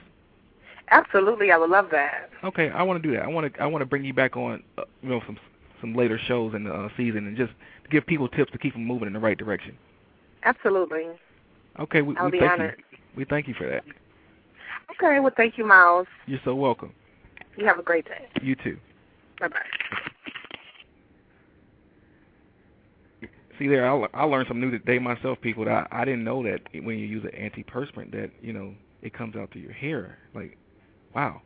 Absolutely, 0.92 1.52
I 1.52 1.58
would 1.58 1.70
love 1.70 1.88
that. 1.92 2.30
Okay, 2.44 2.70
I 2.70 2.84
want 2.84 3.02
to 3.02 3.08
do 3.08 3.16
that. 3.16 3.24
I 3.24 3.28
want 3.28 3.54
to 3.54 3.62
I 3.62 3.66
want 3.66 3.82
to 3.82 3.86
bring 3.86 4.04
you 4.04 4.14
back 4.14 4.36
on, 4.36 4.62
uh, 4.78 4.84
you 5.02 5.10
know, 5.10 5.22
some 5.26 5.38
some 5.80 5.96
later 5.96 6.20
shows 6.28 6.54
in 6.54 6.66
the 6.66 6.74
uh, 6.74 6.90
season, 6.98 7.28
and 7.28 7.38
just 7.38 7.54
give 7.90 8.06
people 8.06 8.28
tips 8.28 8.52
to 8.52 8.58
keep 8.58 8.74
them 8.74 8.86
moving 8.86 9.08
in 9.08 9.14
the 9.14 9.20
right 9.20 9.38
direction. 9.38 9.78
Absolutely. 10.44 11.08
Okay, 11.80 12.02
we, 12.02 12.16
I'll 12.18 12.26
we 12.26 12.32
be 12.32 12.40
thank 12.40 12.52
honored. 12.52 12.84
you. 12.92 12.98
We 13.16 13.26
thank 13.26 13.48
you 13.48 13.54
for 13.54 13.68
that. 13.68 13.84
Okay, 14.92 15.20
well, 15.20 15.32
thank 15.36 15.58
you, 15.58 15.66
Myles. 15.66 16.08
You're 16.28 16.40
so 16.44 16.54
welcome. 16.56 16.94
You 17.58 17.66
have 17.66 17.80
a 17.80 17.84
great 17.84 18.06
day. 18.06 18.28
You 18.42 18.56
too. 18.56 18.78
Bye 19.40 19.48
bye. 19.48 19.58
See 23.58 23.68
there, 23.68 23.90
I, 23.90 24.08
I 24.14 24.24
learned 24.24 24.48
something 24.48 24.70
new 24.70 24.78
today 24.78 25.00
myself, 25.00 25.40
people. 25.42 25.66
That 25.66 25.88
I, 25.92 26.02
I 26.02 26.06
didn't 26.06 26.24
know 26.24 26.44
that 26.44 26.62
when 26.84 26.98
you 26.98 27.06
use 27.06 27.24
an 27.24 27.32
antiperspirant, 27.32 28.12
that 28.12 28.32
you 28.42 28.54
know 28.54 28.74
it 29.02 29.14
comes 29.14 29.36
out 29.36 29.52
to 29.52 29.60
your 29.60 29.72
hair. 29.72 30.18
Like, 30.34 30.58
wow, 31.16 31.42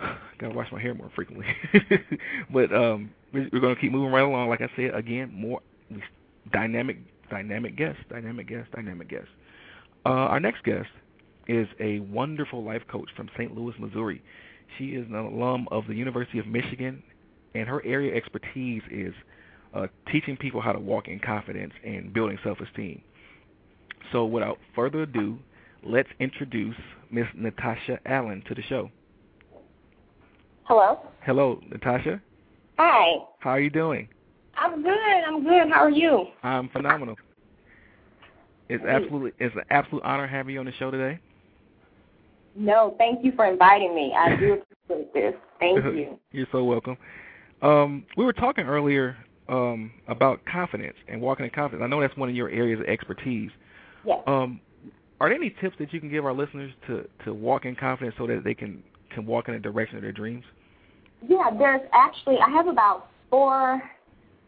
gotta 0.38 0.54
wash 0.54 0.68
my 0.72 0.80
hair 0.80 0.94
more 0.94 1.10
frequently. 1.14 1.46
but 2.52 2.72
um, 2.74 3.10
we're, 3.32 3.48
we're 3.52 3.60
gonna 3.60 3.76
keep 3.76 3.92
moving 3.92 4.12
right 4.12 4.24
along. 4.24 4.48
Like 4.48 4.60
I 4.60 4.70
said, 4.76 4.94
again, 4.94 5.30
more 5.32 5.60
dynamic, 6.52 6.98
dynamic 7.30 7.76
guests, 7.76 8.00
dynamic 8.08 8.48
guests, 8.48 8.68
dynamic 8.74 9.08
guests. 9.08 9.28
Uh, 10.04 10.10
our 10.30 10.40
next 10.40 10.62
guest 10.64 10.88
is 11.48 11.66
a 11.80 12.00
wonderful 12.00 12.64
life 12.64 12.82
coach 12.90 13.08
from 13.16 13.28
St. 13.36 13.56
Louis, 13.56 13.74
Missouri. 13.78 14.22
She 14.78 14.86
is 14.90 15.06
an 15.08 15.14
alum 15.14 15.68
of 15.70 15.86
the 15.86 15.94
University 15.94 16.38
of 16.38 16.46
Michigan, 16.46 17.02
and 17.54 17.68
her 17.68 17.84
area 17.84 18.14
expertise 18.14 18.82
is 18.90 19.14
uh, 19.74 19.86
teaching 20.10 20.36
people 20.36 20.60
how 20.60 20.72
to 20.72 20.78
walk 20.78 21.08
in 21.08 21.20
confidence 21.20 21.72
and 21.84 22.12
building 22.12 22.38
self-esteem. 22.42 23.00
So 24.12 24.24
without 24.24 24.58
further 24.74 25.02
ado, 25.02 25.38
let's 25.86 26.08
introduce 26.20 26.76
Miss 27.10 27.26
Natasha 27.34 27.98
Allen 28.06 28.42
to 28.48 28.54
the 28.54 28.62
show. 28.62 28.90
Hello. 30.64 30.98
Hello, 31.24 31.60
Natasha. 31.70 32.20
Hi. 32.78 33.18
How 33.38 33.50
are 33.50 33.60
you 33.60 33.70
doing? 33.70 34.08
I'm 34.56 34.82
good. 34.82 34.92
I'm 35.26 35.44
good. 35.44 35.70
How 35.70 35.84
are 35.84 35.90
you? 35.90 36.26
I'm 36.42 36.68
phenomenal. 36.70 37.16
It's 38.68 38.84
absolutely 38.84 39.32
it's 39.38 39.54
an 39.54 39.62
absolute 39.70 40.02
honor 40.02 40.26
having 40.26 40.54
you 40.54 40.60
on 40.60 40.66
the 40.66 40.72
show 40.72 40.90
today. 40.90 41.20
No, 42.56 42.94
thank 42.98 43.24
you 43.24 43.32
for 43.36 43.44
inviting 43.46 43.94
me. 43.94 44.12
I 44.16 44.34
do 44.36 44.62
appreciate 44.88 45.14
this. 45.14 45.34
Thank 45.60 45.84
you. 45.96 46.18
You're 46.32 46.46
so 46.50 46.64
welcome. 46.64 46.96
Um, 47.62 48.04
we 48.16 48.24
were 48.24 48.32
talking 48.32 48.64
earlier 48.64 49.16
um, 49.48 49.92
about 50.08 50.40
confidence 50.46 50.96
and 51.06 51.20
walking 51.20 51.44
in 51.44 51.50
confidence. 51.50 51.84
I 51.84 51.88
know 51.88 52.00
that's 52.00 52.16
one 52.16 52.28
of 52.28 52.34
your 52.34 52.50
areas 52.50 52.80
of 52.80 52.86
expertise. 52.86 53.50
Yes. 54.04 54.18
Um, 54.26 54.60
are 55.20 55.28
there 55.28 55.36
any 55.36 55.54
tips 55.60 55.76
that 55.78 55.92
you 55.92 56.00
can 56.00 56.10
give 56.10 56.24
our 56.24 56.32
listeners 56.32 56.72
to 56.86 57.06
to 57.24 57.34
walk 57.34 57.64
in 57.64 57.74
confidence 57.74 58.14
so 58.18 58.26
that 58.26 58.42
they 58.44 58.54
can 58.54 58.82
can 59.10 59.26
walk 59.26 59.48
in 59.48 59.54
the 59.54 59.60
direction 59.60 59.96
of 59.96 60.02
their 60.02 60.12
dreams? 60.12 60.44
Yeah, 61.26 61.50
there's 61.56 61.82
actually 61.94 62.38
I 62.38 62.50
have 62.50 62.68
about 62.68 63.08
four 63.30 63.82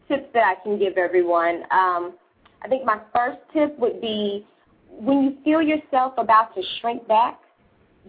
tips 0.07 0.27
that 0.33 0.43
I 0.43 0.63
can 0.63 0.77
give 0.77 0.97
everyone. 0.97 1.63
Um, 1.71 2.13
I 2.61 2.67
think 2.67 2.85
my 2.85 2.99
first 3.13 3.39
tip 3.53 3.77
would 3.79 4.01
be 4.01 4.45
when 4.89 5.23
you 5.23 5.37
feel 5.43 5.61
yourself 5.61 6.13
about 6.17 6.53
to 6.55 6.61
shrink 6.79 7.07
back, 7.07 7.39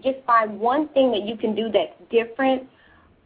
just 0.02 0.18
find 0.26 0.58
one 0.58 0.88
thing 0.88 1.10
that 1.12 1.26
you 1.26 1.36
can 1.36 1.54
do 1.54 1.70
that's 1.70 1.92
different 2.10 2.64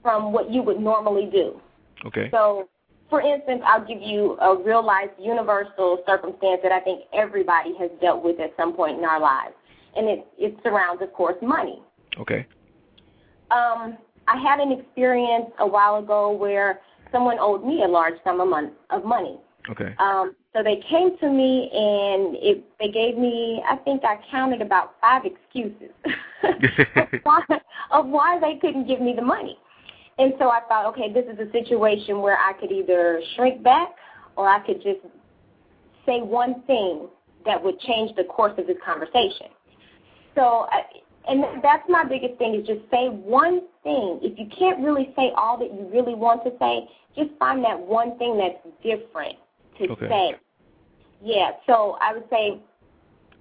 from 0.02 0.32
what 0.32 0.50
you 0.50 0.62
would 0.62 0.80
normally 0.80 1.28
do. 1.32 1.60
Okay. 2.06 2.28
So, 2.30 2.68
for 3.10 3.20
instance, 3.20 3.62
I'll 3.66 3.84
give 3.84 4.00
you 4.00 4.36
a 4.40 4.56
real 4.56 4.84
life 4.84 5.10
universal 5.18 6.02
circumstance 6.06 6.60
that 6.62 6.72
I 6.72 6.80
think 6.80 7.02
everybody 7.12 7.74
has 7.78 7.90
dealt 8.00 8.24
with 8.24 8.40
at 8.40 8.54
some 8.56 8.74
point 8.74 8.98
in 8.98 9.04
our 9.04 9.20
lives. 9.20 9.54
And 9.96 10.08
it, 10.08 10.26
it 10.38 10.56
surrounds, 10.62 11.02
of 11.02 11.12
course, 11.12 11.36
money. 11.40 11.80
Okay. 12.18 12.46
Um, 13.50 13.96
I 14.26 14.38
had 14.42 14.58
an 14.58 14.72
experience 14.72 15.50
a 15.58 15.66
while 15.66 15.96
ago 15.96 16.32
where 16.32 16.80
someone 17.12 17.38
owed 17.38 17.64
me 17.64 17.82
a 17.84 17.88
large 17.88 18.14
sum 18.24 18.40
of, 18.40 18.48
mon- 18.48 18.72
of 18.90 19.04
money. 19.04 19.38
Okay. 19.70 19.94
Um, 19.98 20.34
so 20.52 20.62
they 20.62 20.82
came 20.88 21.16
to 21.18 21.30
me 21.30 21.70
and 21.72 22.36
it, 22.36 22.64
they 22.80 22.88
gave 22.88 23.16
me, 23.16 23.62
I 23.68 23.76
think 23.76 24.02
I 24.04 24.18
counted 24.30 24.60
about 24.60 24.94
five 25.00 25.22
excuses 25.24 25.90
of, 26.42 27.08
why, 27.22 27.42
of 27.90 28.06
why 28.06 28.38
they 28.40 28.58
couldn't 28.60 28.86
give 28.86 29.00
me 29.00 29.14
the 29.14 29.22
money. 29.22 29.58
And 30.18 30.34
so 30.38 30.48
I 30.48 30.60
thought, 30.68 30.86
okay, 30.92 31.12
this 31.12 31.24
is 31.24 31.38
a 31.38 31.50
situation 31.50 32.20
where 32.20 32.38
I 32.38 32.52
could 32.52 32.70
either 32.70 33.20
shrink 33.34 33.62
back 33.62 33.88
or 34.36 34.48
I 34.48 34.64
could 34.64 34.82
just 34.82 35.00
say 36.06 36.20
one 36.20 36.62
thing 36.66 37.08
that 37.46 37.62
would 37.62 37.78
change 37.80 38.14
the 38.16 38.24
course 38.24 38.52
of 38.58 38.66
this 38.66 38.76
conversation. 38.84 39.48
So, 40.34 40.66
and 41.28 41.44
that's 41.62 41.82
my 41.88 42.04
biggest 42.04 42.38
thing 42.38 42.54
is 42.54 42.66
just 42.66 42.80
say 42.90 43.08
one 43.08 43.62
thing. 43.82 44.20
If 44.22 44.38
you 44.38 44.46
can't 44.56 44.84
really 44.84 45.12
say 45.16 45.32
all 45.36 45.58
that 45.58 45.72
you 45.72 45.88
really 45.92 46.14
want 46.14 46.44
to 46.44 46.52
say, 46.58 46.88
just 47.16 47.36
find 47.38 47.64
that 47.64 47.78
one 47.78 48.18
thing 48.18 48.38
that's 48.38 48.76
different 48.82 49.36
to 49.78 49.92
okay. 49.92 50.08
say. 50.08 50.34
Yeah, 51.22 51.52
so 51.66 51.96
I 52.00 52.12
would 52.12 52.28
say 52.30 52.60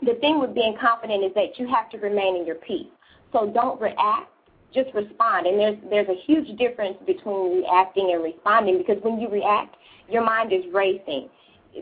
the 0.01 0.15
thing 0.21 0.39
with 0.39 0.53
being 0.53 0.75
confident 0.79 1.23
is 1.23 1.33
that 1.35 1.57
you 1.57 1.67
have 1.67 1.89
to 1.91 1.97
remain 1.97 2.37
in 2.37 2.45
your 2.45 2.55
peace. 2.55 2.87
So 3.31 3.49
don't 3.53 3.79
react, 3.81 4.29
just 4.73 4.93
respond. 4.93 5.47
And 5.47 5.59
there's 5.59 5.77
there's 5.89 6.07
a 6.09 6.19
huge 6.25 6.57
difference 6.57 6.97
between 7.05 7.61
reacting 7.61 8.11
and 8.13 8.23
responding 8.23 8.77
because 8.77 8.97
when 9.03 9.19
you 9.19 9.29
react, 9.29 9.75
your 10.09 10.23
mind 10.23 10.51
is 10.51 10.63
racing. 10.73 11.29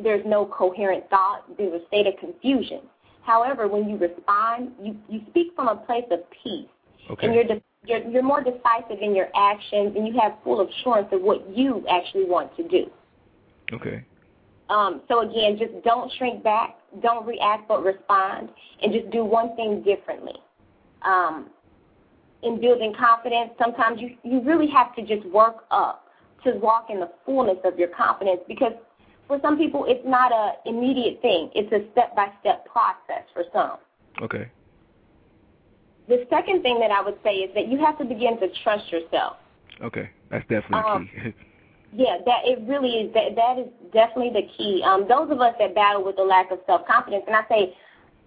There's 0.03 0.25
no 0.25 0.45
coherent 0.45 1.09
thought. 1.09 1.45
There's 1.57 1.81
a 1.81 1.85
state 1.87 2.07
of 2.07 2.13
confusion. 2.19 2.81
However, 3.23 3.67
when 3.67 3.89
you 3.89 3.97
respond, 3.97 4.71
you, 4.81 4.97
you 5.07 5.21
speak 5.29 5.53
from 5.55 5.67
a 5.67 5.75
place 5.75 6.05
of 6.11 6.19
peace. 6.43 6.67
Okay. 7.09 7.27
And 7.27 7.35
you're, 7.35 7.43
de- 7.43 7.61
you're 7.85 8.07
you're 8.09 8.23
more 8.23 8.43
decisive 8.43 9.01
in 9.01 9.15
your 9.15 9.27
actions 9.35 9.95
and 9.95 10.07
you 10.07 10.19
have 10.19 10.33
full 10.43 10.67
assurance 10.67 11.07
of 11.11 11.21
what 11.21 11.47
you 11.55 11.85
actually 11.89 12.25
want 12.25 12.55
to 12.57 12.67
do. 12.67 12.85
Okay. 13.73 14.03
Um, 14.69 15.01
so 15.09 15.29
again, 15.29 15.57
just 15.59 15.83
don't 15.83 16.11
shrink 16.17 16.43
back, 16.43 16.77
don't 17.01 17.25
react, 17.25 17.67
but 17.67 17.83
respond, 17.83 18.49
and 18.81 18.93
just 18.93 19.09
do 19.11 19.25
one 19.25 19.55
thing 19.57 19.83
differently. 19.83 20.35
Um, 21.01 21.49
in 22.43 22.59
building 22.59 22.93
confidence, 22.97 23.51
sometimes 23.59 23.99
you 24.01 24.15
you 24.23 24.41
really 24.41 24.67
have 24.67 24.95
to 24.95 25.01
just 25.01 25.25
work 25.27 25.65
up 25.71 26.07
to 26.43 26.53
walk 26.57 26.87
in 26.89 26.99
the 26.99 27.11
fullness 27.25 27.57
of 27.63 27.77
your 27.77 27.89
confidence 27.89 28.41
because 28.47 28.73
for 29.27 29.39
some 29.41 29.57
people 29.57 29.85
it's 29.87 30.05
not 30.05 30.31
a 30.31 30.53
immediate 30.65 31.21
thing; 31.21 31.49
it's 31.55 31.71
a 31.71 31.89
step 31.91 32.15
by 32.15 32.27
step 32.39 32.65
process 32.65 33.23
for 33.33 33.43
some. 33.53 33.77
Okay. 34.21 34.49
The 36.07 36.25
second 36.29 36.61
thing 36.63 36.79
that 36.79 36.91
I 36.91 37.01
would 37.01 37.17
say 37.23 37.35
is 37.35 37.53
that 37.55 37.67
you 37.67 37.77
have 37.85 37.97
to 37.99 38.05
begin 38.05 38.39
to 38.39 38.47
trust 38.63 38.91
yourself. 38.91 39.37
Okay, 39.81 40.09
that's 40.29 40.43
definitely 40.49 40.89
Um, 40.89 41.09
key. 41.13 41.33
Yeah, 41.93 42.19
that 42.25 42.47
it 42.47 42.59
really 42.67 43.03
is. 43.03 43.13
That 43.13 43.35
that 43.35 43.59
is 43.59 43.67
definitely 43.91 44.31
the 44.31 44.47
key. 44.55 44.81
Um, 44.81 45.07
those 45.09 45.29
of 45.29 45.41
us 45.41 45.53
that 45.59 45.75
battle 45.75 46.05
with 46.05 46.15
the 46.15 46.23
lack 46.23 46.49
of 46.49 46.59
self 46.65 46.87
confidence, 46.87 47.25
and 47.27 47.35
I 47.35 47.43
say 47.49 47.75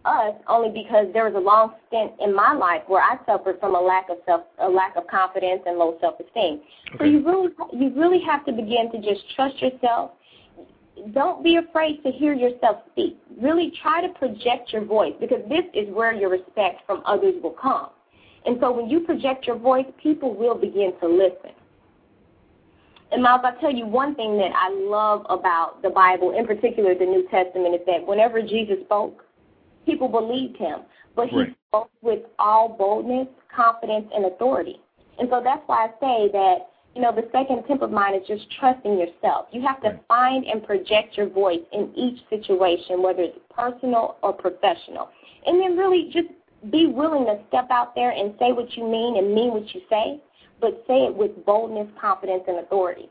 us 0.04 0.34
only 0.48 0.70
because 0.70 1.06
there 1.12 1.24
was 1.24 1.34
a 1.34 1.40
long 1.40 1.74
stint 1.88 2.12
in 2.20 2.34
my 2.34 2.52
life 2.52 2.82
where 2.86 3.02
I 3.02 3.18
suffered 3.26 3.58
from 3.60 3.74
a 3.74 3.80
lack 3.80 4.08
of 4.10 4.18
self, 4.26 4.42
a 4.58 4.68
lack 4.68 4.96
of 4.96 5.06
confidence 5.06 5.62
and 5.66 5.78
low 5.78 5.96
self 6.00 6.20
esteem. 6.20 6.60
So 6.98 7.04
you 7.04 7.24
really, 7.24 7.48
you 7.72 7.92
really 8.00 8.20
have 8.24 8.44
to 8.46 8.52
begin 8.52 8.90
to 8.92 8.98
just 8.98 9.22
trust 9.34 9.60
yourself. 9.60 10.12
Don't 11.12 11.42
be 11.42 11.56
afraid 11.56 12.02
to 12.04 12.10
hear 12.10 12.34
yourself 12.34 12.82
speak. 12.92 13.18
Really 13.40 13.72
try 13.82 14.06
to 14.06 14.12
project 14.14 14.72
your 14.72 14.84
voice 14.84 15.14
because 15.20 15.40
this 15.48 15.64
is 15.74 15.92
where 15.92 16.12
your 16.12 16.30
respect 16.30 16.82
from 16.86 17.02
others 17.04 17.34
will 17.42 17.56
come. 17.60 17.88
And 18.46 18.58
so 18.60 18.72
when 18.72 18.88
you 18.88 19.00
project 19.00 19.46
your 19.46 19.58
voice, 19.58 19.86
people 20.02 20.34
will 20.34 20.54
begin 20.54 20.92
to 21.00 21.08
listen. 21.08 21.50
And 23.10 23.22
Myles, 23.22 23.42
I'll 23.44 23.58
tell 23.60 23.72
you 23.72 23.86
one 23.86 24.14
thing 24.14 24.36
that 24.38 24.50
I 24.54 24.70
love 24.70 25.24
about 25.30 25.82
the 25.82 25.90
Bible, 25.90 26.36
in 26.36 26.46
particular 26.46 26.94
the 26.94 27.04
New 27.04 27.26
Testament, 27.30 27.74
is 27.74 27.80
that 27.86 28.06
whenever 28.06 28.42
Jesus 28.42 28.76
spoke, 28.84 29.23
people 29.86 30.08
believed 30.08 30.56
him. 30.56 30.80
But 31.14 31.28
he 31.28 31.38
Right. 31.38 31.54
spoke 31.68 31.90
with 32.02 32.22
all 32.38 32.68
boldness, 32.68 33.28
confidence, 33.48 34.10
and 34.14 34.26
authority. 34.26 34.80
And 35.18 35.28
so 35.30 35.40
that's 35.40 35.62
why 35.66 35.84
I 35.84 35.88
say 36.00 36.28
that, 36.32 36.70
you 36.94 37.02
know, 37.02 37.12
the 37.12 37.28
second 37.30 37.64
tip 37.66 37.82
of 37.82 37.90
mine 37.90 38.14
is 38.14 38.26
just 38.26 38.50
trusting 38.52 38.98
yourself. 38.98 39.46
You 39.52 39.60
have 39.62 39.80
to 39.82 39.90
Right. 39.90 40.06
find 40.08 40.44
and 40.46 40.62
project 40.62 41.16
your 41.16 41.26
voice 41.26 41.62
in 41.72 41.92
each 41.94 42.26
situation, 42.28 43.02
whether 43.02 43.22
it's 43.22 43.38
personal 43.50 44.16
or 44.22 44.32
professional. 44.32 45.10
And 45.46 45.60
then 45.60 45.76
really 45.76 46.04
just 46.10 46.28
be 46.70 46.86
willing 46.86 47.26
to 47.26 47.38
step 47.48 47.70
out 47.70 47.94
there 47.94 48.10
and 48.10 48.34
say 48.38 48.52
what 48.52 48.76
you 48.76 48.84
mean 48.84 49.16
and 49.18 49.34
mean 49.34 49.52
what 49.52 49.72
you 49.74 49.82
say, 49.88 50.20
but 50.60 50.84
say 50.86 51.04
it 51.04 51.14
with 51.14 51.44
boldness, 51.44 51.88
confidence, 52.00 52.44
and 52.48 52.58
authority. 52.58 53.08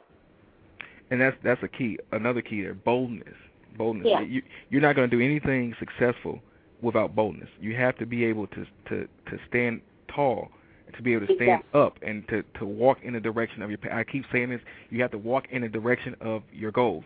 And 1.12 1.22
that's 1.22 1.38
that's 1.44 1.62
a 1.62 1.68
key. 1.68 2.00
Another 2.12 2.42
key 2.42 2.64
there, 2.64 2.74
boldness. 2.74 3.36
Boldness. 3.78 4.08
Yeah. 4.08 4.22
You 4.22 4.42
you're 4.70 4.82
not 4.82 4.96
going 4.96 5.10
to 5.10 5.16
do 5.16 5.24
anything 5.24 5.76
successful 5.80 6.42
without 6.84 7.16
boldness. 7.16 7.50
You 7.60 7.76
have 7.76 7.98
to 7.98 8.06
be 8.06 8.26
able 8.26 8.48
to 8.48 8.66
to 8.90 9.08
to 9.30 9.40
stand 9.48 9.82
tall, 10.14 10.50
to 10.96 11.02
be 11.02 11.14
able 11.14 11.28
to 11.28 11.36
stand 11.36 11.62
Exactly. 11.62 11.82
up, 11.82 11.98
and 12.04 12.28
to 12.28 12.44
to 12.60 12.66
walk 12.66 13.00
in 13.04 13.14
the 13.14 13.20
direction 13.20 13.62
of 13.62 13.70
your. 13.70 13.80
I 13.92 14.04
keep 14.04 14.26
saying 14.32 14.50
this. 14.50 14.62
You 14.90 15.02
have 15.02 15.12
to 15.12 15.18
walk 15.18 15.46
in 15.50 15.62
the 15.64 15.70
direction 15.70 16.16
of 16.22 16.44
your 16.52 16.72
goals. 16.72 17.04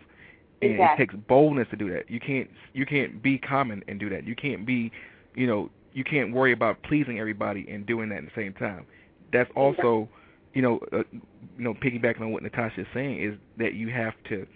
And 0.60 0.72
Exactly. 0.72 1.04
it 1.04 1.06
takes 1.06 1.14
boldness 1.28 1.68
to 1.70 1.76
do 1.76 1.88
that. 1.92 2.10
You 2.10 2.18
can't 2.20 2.50
you 2.74 2.84
can't 2.84 3.22
be 3.22 3.38
common 3.38 3.82
and 3.88 4.00
do 4.00 4.10
that. 4.10 4.24
You 4.24 4.34
can't 4.34 4.66
be, 4.66 4.90
you 5.36 5.46
know, 5.46 5.70
you 5.92 6.02
can't 6.04 6.32
worry 6.32 6.52
about 6.52 6.82
pleasing 6.82 7.20
everybody 7.20 7.66
and 7.68 7.86
doing 7.86 8.08
that 8.10 8.18
at 8.18 8.24
the 8.24 8.30
same 8.34 8.52
time. 8.54 8.84
That's 9.32 9.50
also, 9.54 10.08
you 10.54 10.62
know, 10.62 10.80
uh, 10.92 11.04
you 11.12 11.64
know, 11.64 11.74
piggybacking 11.74 12.20
on 12.20 12.32
what 12.32 12.42
Natasha 12.42 12.80
is 12.80 12.86
saying 12.92 13.22
is 13.22 13.38
that 13.58 13.74
you 13.74 13.88
have 13.88 14.14
to, 14.30 14.46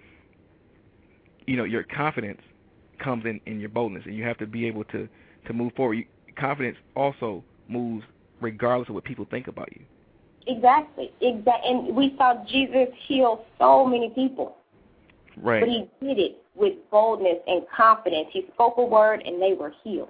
you 1.47 1.57
know, 1.57 1.65
your 1.65 1.85
confidence 1.85 2.41
comes 3.03 3.25
in 3.25 3.41
in 3.47 3.61
your 3.61 3.69
boldness, 3.69 4.05
and 4.07 4.15
you 4.15 4.25
have 4.25 4.39
to 4.39 4.47
be 4.47 4.67
able 4.67 4.85
to 4.85 5.09
to 5.47 5.53
move 5.53 5.73
forward. 5.75 5.95
You, 5.95 6.05
confidence 6.37 6.77
also 6.97 7.45
moves 7.69 8.05
regardless 8.41 8.89
of 8.89 8.95
what 8.95 9.05
people 9.05 9.27
think 9.31 9.49
about 9.49 9.71
you. 9.73 9.83
Exactly. 10.47 11.13
Exactly. 11.21 11.71
And 11.71 11.97
we 11.97 12.15
saw 12.19 12.45
Jesus 12.49 12.89
heal 13.07 13.45
so 13.59 13.87
many 13.87 14.11
people, 14.11 14.57
Right. 15.37 15.61
but 15.61 15.69
he 15.69 15.89
did 16.01 16.19
it 16.19 16.43
with 16.55 16.75
boldness 16.91 17.39
and 17.47 17.63
confidence. 17.75 18.29
He 18.33 18.47
spoke 18.55 18.75
a 18.77 18.85
word 18.85 19.23
and 19.25 19.41
they 19.41 19.55
were 19.55 19.73
healed. 19.83 20.09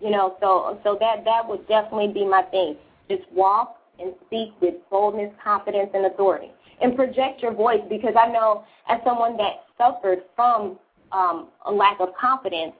You 0.00 0.10
know, 0.10 0.36
so 0.40 0.78
so 0.84 0.96
that 1.00 1.24
that 1.24 1.48
would 1.48 1.66
definitely 1.66 2.12
be 2.12 2.24
my 2.24 2.42
thing. 2.42 2.76
Just 3.08 3.24
walk 3.32 3.78
and 3.98 4.14
speak 4.26 4.52
with 4.60 4.74
boldness, 4.90 5.32
confidence, 5.42 5.90
and 5.92 6.06
authority, 6.06 6.52
and 6.80 6.94
project 6.94 7.42
your 7.42 7.52
voice. 7.52 7.80
Because 7.88 8.14
I 8.16 8.28
know, 8.28 8.64
as 8.88 9.00
someone 9.04 9.36
that 9.38 9.64
suffered 9.76 10.20
from 10.36 10.78
um, 11.12 11.48
a 11.66 11.72
lack 11.72 12.00
of 12.00 12.08
confidence, 12.20 12.72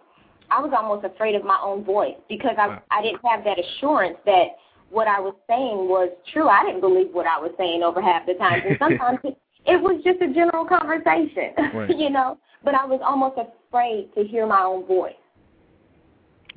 I 0.51 0.61
was 0.61 0.72
almost 0.76 1.05
afraid 1.05 1.35
of 1.35 1.45
my 1.45 1.59
own 1.62 1.85
voice 1.85 2.16
because 2.29 2.57
I 2.59 2.68
wow. 2.68 2.83
I 2.91 3.03
didn't 3.03 3.20
have 3.24 3.45
that 3.45 3.59
assurance 3.59 4.16
that 4.26 4.57
what 4.91 5.07
I 5.07 5.20
was 5.20 5.35
saying 5.47 5.89
was 5.89 6.11
true. 6.33 6.49
I 6.49 6.64
didn't 6.64 6.81
believe 6.81 7.09
what 7.12 7.26
I 7.26 7.39
was 7.39 7.53
saying 7.59 7.83
over 7.83 8.01
half 8.01 8.26
the 8.26 8.35
time, 8.35 8.62
and 8.66 8.76
sometimes 8.79 9.18
it, 9.24 9.37
it 9.66 9.81
was 9.81 10.03
just 10.05 10.20
a 10.22 10.33
general 10.33 10.64
conversation, 10.64 11.53
right. 11.74 11.99
you 11.99 12.11
know. 12.11 12.39
But 12.64 12.74
I 12.74 12.85
was 12.85 13.01
almost 13.05 13.39
afraid 13.39 14.09
to 14.16 14.24
hear 14.24 14.47
my 14.47 14.62
own 14.62 14.87
voice. 14.87 15.12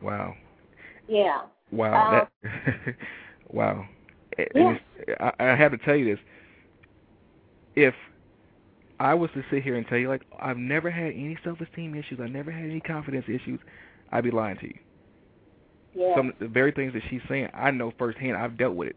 Wow. 0.02 0.34
Yeah. 1.08 1.42
Wow. 1.72 2.22
Um, 2.22 2.28
that, 2.44 2.96
wow. 3.50 3.86
Yeah. 4.56 4.78
I, 5.20 5.32
I 5.40 5.56
have 5.56 5.72
to 5.72 5.78
tell 5.78 5.96
you 5.96 6.16
this. 6.16 6.24
If 7.76 7.94
I 9.02 9.16
was 9.16 9.32
to 9.34 9.44
sit 9.50 9.64
here 9.64 9.78
and 9.78 9.88
tell 9.88 9.98
you, 9.98 10.08
like, 10.08 10.22
I've 10.40 10.58
never 10.58 10.92
had 10.92 11.08
any 11.08 11.36
self-esteem 11.44 11.96
issues, 11.96 12.20
I 12.22 12.28
never 12.28 12.52
had 12.52 12.66
any 12.66 12.80
confidence 12.80 13.26
issues, 13.28 13.60
I'd 14.12 14.24
be 14.24 14.30
lying 14.30 14.58
to 14.58 14.68
you. 14.68 14.80
Yeah. 15.96 16.16
Some 16.16 16.30
of 16.30 16.36
the 16.40 16.48
very 16.48 16.72
things 16.72 16.94
that 16.94 17.02
she's 17.10 17.22
saying, 17.28 17.50
I 17.52 17.72
know 17.72 17.92
firsthand. 17.98 18.38
I've 18.38 18.60
dealt 18.60 18.76
with 18.76 18.90
it. 18.90 18.96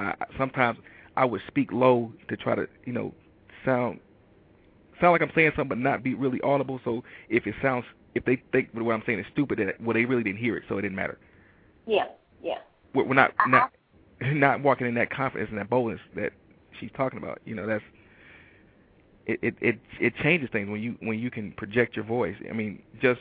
I, 0.00 0.14
sometimes 0.36 0.78
I 1.16 1.24
would 1.24 1.40
speak 1.46 1.70
low 1.70 2.12
to 2.28 2.36
try 2.36 2.56
to, 2.56 2.66
you 2.84 2.92
know, 2.92 3.14
sound 3.64 4.00
sound 5.00 5.12
like 5.12 5.22
I'm 5.22 5.30
saying 5.36 5.52
something, 5.56 5.68
but 5.68 5.78
not 5.78 6.02
be 6.02 6.14
really 6.14 6.40
audible. 6.40 6.80
So 6.84 7.04
if 7.28 7.46
it 7.46 7.54
sounds, 7.62 7.84
if 8.16 8.24
they 8.24 8.42
think 8.50 8.70
what 8.72 8.92
I'm 8.92 9.04
saying 9.06 9.20
is 9.20 9.26
stupid, 9.32 9.60
then 9.60 9.72
well, 9.80 9.94
they 9.94 10.04
really 10.04 10.24
didn't 10.24 10.38
hear 10.40 10.56
it, 10.56 10.64
so 10.68 10.78
it 10.78 10.82
didn't 10.82 10.96
matter. 10.96 11.18
Yeah, 11.86 12.06
yeah. 12.42 12.58
We're, 12.92 13.04
we're 13.04 13.14
not 13.14 13.32
not 13.46 13.72
not 14.20 14.62
walking 14.62 14.88
in 14.88 14.94
that 14.94 15.10
confidence 15.10 15.48
and 15.50 15.58
that 15.58 15.70
boldness 15.70 16.00
that 16.16 16.32
she's 16.80 16.90
talking 16.96 17.18
about. 17.18 17.40
You 17.44 17.54
know, 17.54 17.66
that's 17.66 17.84
it. 19.26 19.38
It 19.42 19.54
it 19.60 19.78
it 20.00 20.14
changes 20.22 20.48
things 20.52 20.68
when 20.68 20.82
you 20.82 20.96
when 21.00 21.18
you 21.18 21.30
can 21.30 21.52
project 21.52 21.96
your 21.96 22.04
voice. 22.04 22.36
I 22.48 22.52
mean, 22.52 22.82
just 23.00 23.20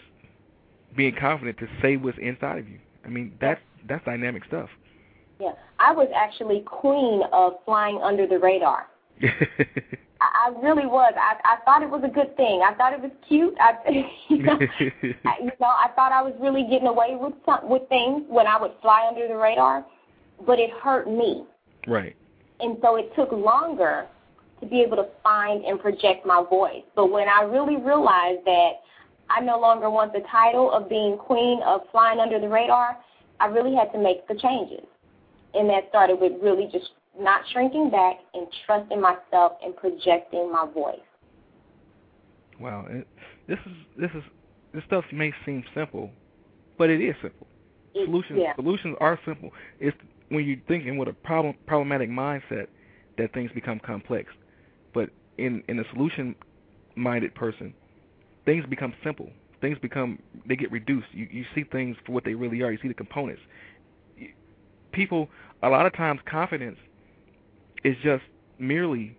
being 0.96 1.16
confident 1.20 1.58
to 1.60 1.68
say 1.82 1.98
what's 1.98 2.18
inside 2.20 2.60
of 2.60 2.70
you. 2.70 2.80
I 3.06 3.10
mean, 3.10 3.34
that's 3.40 3.62
that's 3.88 4.04
dynamic 4.06 4.44
stuff. 4.46 4.70
Yeah, 5.40 5.54
I 5.80 5.92
was 5.92 6.08
actually 6.16 6.62
queen 6.62 7.22
of 7.32 7.54
flying 7.66 8.00
under 8.02 8.28
the 8.28 8.40
radar. 8.40 8.88
I, 9.22 9.28
I 10.22 10.60
really 10.62 10.86
was. 10.86 11.14
I 11.18 11.36
I 11.44 11.58
thought 11.66 11.84
it 11.84 11.90
was 11.90 12.02
a 12.06 12.14
good 12.14 12.36
thing. 12.38 12.62
I 12.66 12.74
thought 12.76 12.94
it 12.94 13.02
was 13.02 13.12
cute. 13.28 13.56
I 13.60 13.74
you 14.30 14.44
know, 14.44 14.60
I, 15.26 15.36
you 15.40 15.52
know 15.60 15.68
I 15.68 15.90
thought 15.96 16.12
I 16.12 16.22
was 16.22 16.34
really 16.40 16.64
getting 16.70 16.88
away 16.88 17.16
with 17.20 17.34
some 17.46 17.70
with 17.70 17.88
things 17.90 18.24
when 18.28 18.48
I 18.48 18.60
would 18.60 18.72
fly 18.82 19.06
under 19.08 19.28
the 19.28 19.36
radar, 19.36 19.86
but 20.46 20.60
it 20.60 20.72
hurt 20.72 21.08
me. 21.08 21.46
Right. 21.88 22.16
And 22.60 22.78
so 22.82 22.96
it 22.96 23.14
took 23.16 23.32
longer 23.32 24.08
to 24.64 24.70
be 24.70 24.82
able 24.82 24.98
to 24.98 25.08
find 25.22 25.66
and 25.66 25.80
project 25.80 26.26
my 26.26 26.44
voice. 26.50 26.84
But 26.96 27.12
when 27.12 27.28
I 27.28 27.44
really 27.44 27.78
realized 27.78 28.46
that 28.46 28.72
I 29.30 29.42
no 29.42 29.60
longer 29.60 29.90
want 29.90 30.14
the 30.14 30.22
title 30.32 30.72
of 30.72 30.90
being 30.90 31.18
queen 31.18 31.62
of 31.66 31.82
flying 31.92 32.20
under 32.20 32.40
the 32.40 32.50
radar, 32.50 32.98
I 33.40 33.48
really 33.48 33.76
had 33.76 33.92
to 33.94 34.00
make 34.00 34.28
the 34.28 34.36
changes. 34.36 34.86
And 35.54 35.70
that 35.70 35.90
started 35.90 36.20
with 36.20 36.34
really 36.42 36.70
just 36.72 36.92
not 37.20 37.42
shrinking 37.52 37.90
back 37.90 38.18
and 38.34 38.48
trusting 38.66 39.00
myself 39.00 39.54
and 39.64 39.76
projecting 39.76 40.52
my 40.52 40.68
voice. 40.74 41.00
Wow, 42.60 42.88
this 43.48 43.60
is 43.66 43.74
this 43.98 44.12
is 44.16 44.24
this 44.74 44.84
stuff 44.88 45.04
may 45.12 45.34
seem 45.46 45.64
simple, 45.76 46.10
but 46.78 46.90
it 46.90 47.02
is 47.02 47.16
simple. 47.22 47.48
It, 47.94 48.06
solutions 48.06 48.40
yeah. 48.42 48.56
solutions 48.56 48.96
are 49.00 49.20
simple. 49.26 49.52
It's 49.80 49.98
when 50.30 50.46
you're 50.46 50.58
thinking 50.68 50.98
with 50.98 51.08
a 51.08 51.14
problem 51.14 51.56
problematic 51.68 52.10
mindset 52.10 52.68
that 53.18 53.34
things 53.34 53.52
become 53.54 53.80
complex. 53.80 54.32
In 55.38 55.64
in 55.68 55.80
a 55.80 55.84
solution 55.94 56.36
minded 56.96 57.34
person, 57.36 57.74
things 58.46 58.66
become 58.70 58.94
simple. 59.04 59.30
Things 59.62 59.78
become 59.82 60.20
they 60.46 60.56
get 60.56 60.72
reduced. 60.72 61.08
You 61.12 61.28
you 61.32 61.46
see 61.56 61.64
things 61.64 61.98
for 62.06 62.12
what 62.12 62.24
they 62.26 62.36
really 62.36 62.62
are. 62.62 62.72
You 62.72 62.80
see 62.82 62.88
the 62.88 62.94
components. 62.94 63.42
People 64.92 65.30
a 65.64 65.70
lot 65.70 65.86
of 65.86 65.94
times 65.94 66.20
confidence 66.26 66.78
is 67.84 67.96
just 68.04 68.24
merely 68.60 69.18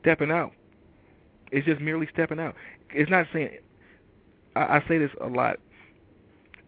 stepping 0.00 0.30
out. 0.30 0.52
It's 1.50 1.66
just 1.66 1.80
merely 1.80 2.08
stepping 2.12 2.38
out. 2.38 2.54
It's 2.92 3.10
not 3.10 3.26
saying 3.32 3.58
I, 4.54 4.60
I 4.60 4.84
say 4.88 4.98
this 4.98 5.10
a 5.20 5.26
lot. 5.26 5.58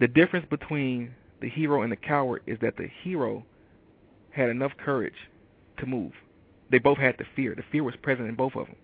The 0.01 0.09
difference 0.09 0.47
between 0.51 1.15
the 1.41 1.49
hero 1.49 1.83
and 1.83 1.93
the 1.93 1.97
coward 1.97 2.43
is 2.47 2.59
that 2.63 2.77
the 2.77 2.89
hero 3.03 3.45
had 4.31 4.49
enough 4.49 4.73
courage 4.83 5.29
to 5.79 5.87
move. 5.87 6.13
They 6.73 6.79
both 6.79 6.99
had 6.99 7.17
the 7.19 7.25
fear. 7.37 7.55
The 7.55 7.63
fear 7.71 7.85
was 7.85 7.95
present 8.03 8.29
in 8.29 8.35
both 8.35 8.57
of 8.57 8.67
them. 8.67 8.77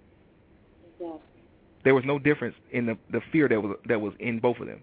Exactly. 1.01 1.20
There 1.84 1.95
was 1.95 2.05
no 2.05 2.18
difference 2.18 2.55
in 2.70 2.86
the 2.86 2.99
the 3.11 3.20
fear 3.32 3.49
that 3.49 3.61
was 3.61 3.76
that 3.86 4.01
was 4.01 4.12
in 4.20 4.39
both 4.39 4.59
of 4.61 4.66
them, 4.66 4.82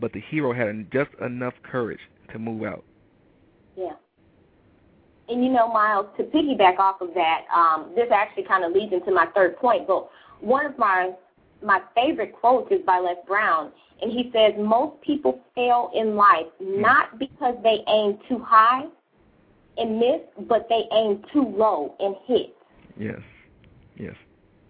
but 0.00 0.12
the 0.14 0.20
hero 0.30 0.54
had 0.54 0.90
just 0.90 1.10
enough 1.20 1.52
courage 1.62 2.00
to 2.32 2.38
move 2.38 2.64
out. 2.64 2.84
Yeah. 3.76 3.92
And 5.28 5.44
you 5.44 5.50
know, 5.50 5.68
Myles, 5.68 6.06
to 6.16 6.22
piggyback 6.22 6.78
off 6.78 7.02
of 7.02 7.10
that, 7.14 7.42
um, 7.54 7.92
this 7.94 8.08
actually 8.10 8.44
kind 8.44 8.64
of 8.64 8.72
leads 8.72 8.94
into 8.94 9.12
my 9.12 9.26
third 9.34 9.58
point. 9.58 9.86
But 9.86 10.08
one 10.40 10.64
of 10.64 10.78
my 10.78 11.10
my 11.62 11.82
favorite 11.94 12.32
quotes 12.32 12.72
is 12.72 12.80
by 12.86 12.98
Les 12.98 13.16
Brown, 13.26 13.72
and 14.00 14.10
he 14.10 14.30
says 14.32 14.54
most 14.58 14.98
people 15.02 15.40
fail 15.54 15.90
in 15.94 16.16
life 16.16 16.46
not 16.60 17.18
because 17.18 17.56
they 17.62 17.80
aim 17.88 18.18
too 18.26 18.38
high 18.38 18.86
and 19.78 19.98
miss, 19.98 20.20
but 20.48 20.66
they 20.68 20.84
aim 20.92 21.22
too 21.32 21.54
low 21.56 21.94
and 22.00 22.16
hit. 22.26 22.54
Yes. 22.98 23.20
Yes. 23.96 24.14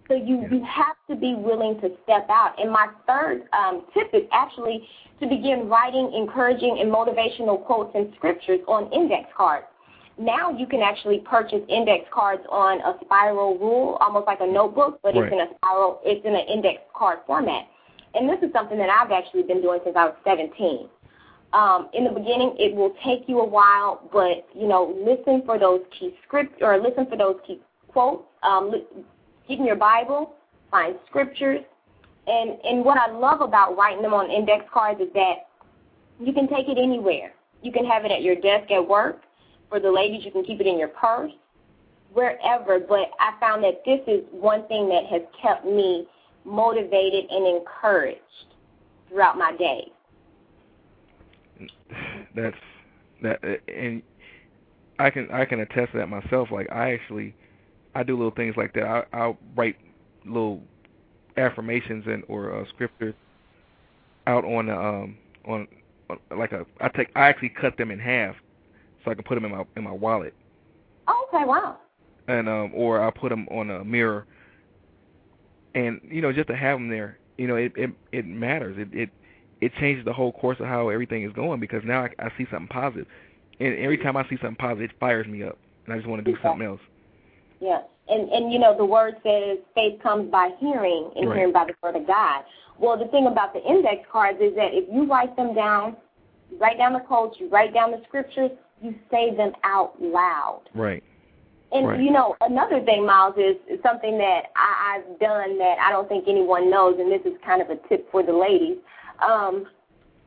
So 0.08 0.14
you, 0.14 0.40
yes. 0.42 0.50
you 0.52 0.64
have 0.64 0.96
to 1.10 1.16
be 1.16 1.34
willing 1.34 1.80
to 1.80 1.90
step 2.04 2.28
out. 2.30 2.54
And 2.58 2.72
my 2.72 2.88
third 3.06 3.42
um, 3.52 3.84
tip 3.92 4.08
is 4.14 4.22
actually 4.32 4.88
to 5.20 5.26
begin 5.26 5.68
writing 5.68 6.12
encouraging 6.14 6.78
and 6.80 6.90
motivational 6.90 7.64
quotes 7.64 7.94
and 7.94 8.12
scriptures 8.16 8.60
on 8.66 8.90
index 8.92 9.28
cards. 9.36 9.66
Now 10.18 10.50
you 10.50 10.66
can 10.66 10.80
actually 10.80 11.20
purchase 11.20 11.60
index 11.68 12.04
cards 12.12 12.42
on 12.50 12.80
a 12.80 12.98
spiral 13.04 13.56
rule, 13.58 13.98
almost 14.00 14.26
like 14.26 14.40
a 14.40 14.46
notebook, 14.46 14.98
but 15.02 15.14
right. 15.14 15.24
it's 15.24 15.32
in 15.32 15.40
a 15.40 15.46
spiral, 15.56 16.00
it's 16.04 16.24
in 16.26 16.34
an 16.34 16.46
index 16.48 16.80
card 16.96 17.20
format. 17.26 17.66
And 18.14 18.28
this 18.28 18.38
is 18.42 18.52
something 18.52 18.78
that 18.78 18.88
I've 18.88 19.12
actually 19.12 19.42
been 19.42 19.60
doing 19.60 19.80
since 19.84 19.94
I 19.96 20.06
was 20.06 20.16
17. 20.24 20.88
Um, 21.52 21.88
in 21.94 22.04
the 22.04 22.10
beginning, 22.10 22.54
it 22.58 22.74
will 22.74 22.94
take 23.04 23.26
you 23.26 23.40
a 23.40 23.46
while, 23.46 24.08
but 24.12 24.46
you 24.54 24.68
know, 24.68 24.94
listen 25.02 25.42
for 25.46 25.58
those 25.58 25.80
key 25.98 26.14
scripts 26.26 26.56
or 26.60 26.78
listen 26.78 27.06
for 27.06 27.16
those 27.16 27.36
key 27.46 27.60
quotes. 27.88 28.24
Um, 28.42 28.70
get 29.48 29.58
in 29.58 29.64
your 29.64 29.76
Bible, 29.76 30.34
find 30.70 30.96
scriptures, 31.08 31.60
and 32.26 32.50
and 32.64 32.84
what 32.84 32.98
I 32.98 33.10
love 33.10 33.40
about 33.40 33.76
writing 33.76 34.02
them 34.02 34.12
on 34.12 34.30
index 34.30 34.64
cards 34.72 35.00
is 35.00 35.08
that 35.14 35.48
you 36.20 36.32
can 36.34 36.48
take 36.48 36.68
it 36.68 36.76
anywhere. 36.76 37.32
You 37.62 37.72
can 37.72 37.86
have 37.86 38.04
it 38.04 38.12
at 38.12 38.22
your 38.22 38.34
desk 38.36 38.70
at 38.70 38.86
work. 38.86 39.22
For 39.68 39.80
the 39.80 39.90
ladies, 39.90 40.24
you 40.24 40.30
can 40.30 40.44
keep 40.44 40.60
it 40.60 40.66
in 40.66 40.78
your 40.78 40.88
purse, 40.88 41.32
wherever. 42.12 42.78
But 42.78 43.10
I 43.20 43.38
found 43.40 43.64
that 43.64 43.82
this 43.84 44.00
is 44.06 44.24
one 44.30 44.66
thing 44.68 44.88
that 44.88 45.06
has 45.06 45.22
kept 45.40 45.64
me 45.64 46.06
motivated 46.44 47.26
and 47.30 47.46
encouraged 47.46 48.20
throughout 49.08 49.36
my 49.36 49.56
day. 49.56 49.92
That's 52.38 52.56
that, 53.22 53.60
and 53.68 54.02
I 54.98 55.10
can 55.10 55.28
I 55.32 55.44
can 55.44 55.60
attest 55.60 55.92
to 55.92 55.98
that 55.98 56.08
myself. 56.08 56.50
Like 56.50 56.70
I 56.70 56.92
actually 56.92 57.34
I 57.94 58.02
do 58.02 58.16
little 58.16 58.32
things 58.32 58.56
like 58.56 58.72
that. 58.74 58.84
I, 58.84 59.04
I'll 59.12 59.38
write 59.56 59.76
little 60.24 60.62
affirmations 61.36 62.04
and 62.06 62.22
or 62.28 62.54
uh, 62.60 62.64
scriptures 62.68 63.14
out 64.26 64.44
on 64.44 64.68
um 64.70 65.16
on, 65.46 65.66
on 66.10 66.38
like 66.38 66.52
a 66.52 66.64
I 66.80 66.88
take 66.88 67.08
I 67.16 67.28
actually 67.28 67.50
cut 67.50 67.76
them 67.76 67.90
in 67.90 67.98
half 67.98 68.36
so 69.04 69.10
I 69.10 69.14
can 69.14 69.24
put 69.24 69.34
them 69.34 69.44
in 69.44 69.50
my 69.50 69.64
in 69.76 69.82
my 69.82 69.92
wallet. 69.92 70.34
Oh, 71.08 71.28
okay, 71.32 71.44
wow. 71.44 71.78
And 72.28 72.48
um 72.48 72.72
or 72.74 73.02
I 73.02 73.10
put 73.10 73.30
them 73.30 73.48
on 73.50 73.70
a 73.70 73.84
mirror. 73.84 74.26
And 75.74 76.00
you 76.04 76.22
know 76.22 76.32
just 76.32 76.48
to 76.48 76.56
have 76.56 76.78
them 76.78 76.88
there, 76.88 77.18
you 77.36 77.48
know 77.48 77.56
it 77.56 77.72
it 77.76 77.90
it 78.12 78.26
matters. 78.26 78.76
It 78.78 78.88
it 78.92 79.10
it 79.60 79.72
changes 79.80 80.04
the 80.04 80.12
whole 80.12 80.32
course 80.32 80.58
of 80.60 80.66
how 80.66 80.88
everything 80.88 81.24
is 81.24 81.32
going 81.32 81.60
because 81.60 81.82
now 81.84 82.04
I, 82.04 82.10
I 82.18 82.28
see 82.36 82.46
something 82.50 82.68
positive. 82.68 83.06
And 83.60 83.76
every 83.78 83.96
mm-hmm. 83.96 84.06
time 84.06 84.16
I 84.16 84.28
see 84.28 84.36
something 84.40 84.56
positive, 84.56 84.90
it 84.90 85.00
fires 85.00 85.26
me 85.26 85.42
up, 85.42 85.58
and 85.84 85.94
I 85.94 85.98
just 85.98 86.08
want 86.08 86.24
to 86.24 86.30
do 86.30 86.36
okay. 86.36 86.48
something 86.48 86.66
else. 86.66 86.80
Yeah, 87.60 87.80
and 88.08 88.28
and 88.30 88.52
you 88.52 88.58
know 88.58 88.76
the 88.76 88.84
word 88.84 89.14
says 89.24 89.58
faith 89.74 90.00
comes 90.02 90.30
by 90.30 90.50
hearing, 90.60 91.10
and 91.16 91.28
right. 91.28 91.36
hearing 91.36 91.52
by 91.52 91.66
the 91.66 91.74
word 91.82 91.96
of 91.96 92.06
God. 92.06 92.44
Well, 92.78 92.96
the 92.96 93.08
thing 93.08 93.26
about 93.26 93.52
the 93.52 93.62
index 93.64 94.06
cards 94.10 94.38
is 94.40 94.54
that 94.54 94.70
if 94.72 94.84
you 94.92 95.06
write 95.10 95.34
them 95.34 95.54
down, 95.54 95.96
you 96.50 96.58
write 96.58 96.78
down 96.78 96.92
the 96.92 97.00
quotes, 97.00 97.40
you 97.40 97.48
write 97.48 97.74
down 97.74 97.90
the 97.90 98.00
scriptures, 98.06 98.52
you 98.80 98.94
say 99.10 99.34
them 99.34 99.52
out 99.64 100.00
loud. 100.00 100.62
Right. 100.74 101.02
And 101.72 101.86
right. 101.86 102.00
you 102.00 102.12
know 102.12 102.36
another 102.40 102.82
thing, 102.84 103.04
Myles, 103.04 103.34
is, 103.36 103.56
is 103.68 103.82
something 103.82 104.16
that 104.18 104.44
I, 104.56 104.96
I've 104.96 105.18
done 105.18 105.58
that 105.58 105.76
I 105.80 105.90
don't 105.90 106.08
think 106.08 106.24
anyone 106.28 106.70
knows, 106.70 106.96
and 106.98 107.10
this 107.10 107.20
is 107.26 107.36
kind 107.44 107.60
of 107.60 107.68
a 107.70 107.76
tip 107.88 108.10
for 108.10 108.22
the 108.22 108.32
ladies. 108.32 108.78
Um, 109.20 109.66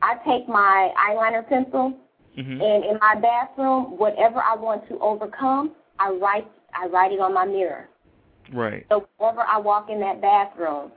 I 0.02 0.14
take 0.26 0.48
my 0.48 0.90
eyeliner 0.98 1.48
pencil, 1.48 1.96
mm-hmm. 2.36 2.60
and 2.60 2.84
in 2.84 2.98
my 3.00 3.14
bathroom, 3.20 3.96
whatever 3.98 4.40
I 4.40 4.54
want 4.56 4.88
to 4.88 4.98
overcome, 4.98 5.72
I 5.98 6.10
write 6.10 6.46
I 6.74 6.86
write 6.86 7.12
it 7.12 7.20
on 7.20 7.34
my 7.34 7.44
mirror. 7.44 7.88
Right. 8.52 8.86
So 8.90 9.06
whenever 9.18 9.42
I 9.42 9.58
walk 9.58 9.88
in 9.90 10.00
that 10.00 10.20
bathroom, 10.20 10.90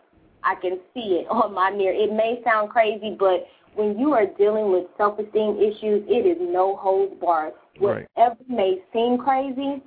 I 0.43 0.55
can 0.55 0.79
see 0.93 1.21
it 1.21 1.27
on 1.29 1.53
my 1.53 1.71
mirror. 1.71 1.93
It 1.93 2.13
may 2.13 2.41
sound 2.43 2.69
crazy, 2.69 3.15
but 3.17 3.47
when 3.75 3.99
you 3.99 4.13
are 4.13 4.25
dealing 4.25 4.71
with 4.71 4.85
self-esteem 4.97 5.57
issues, 5.57 6.03
it 6.07 6.25
is 6.25 6.37
no 6.39 6.77
holds 6.77 7.13
barred. 7.19 7.53
Right. 7.79 8.07
Whatever 8.13 8.37
may 8.47 8.81
seem 8.93 9.17
crazy, 9.17 9.81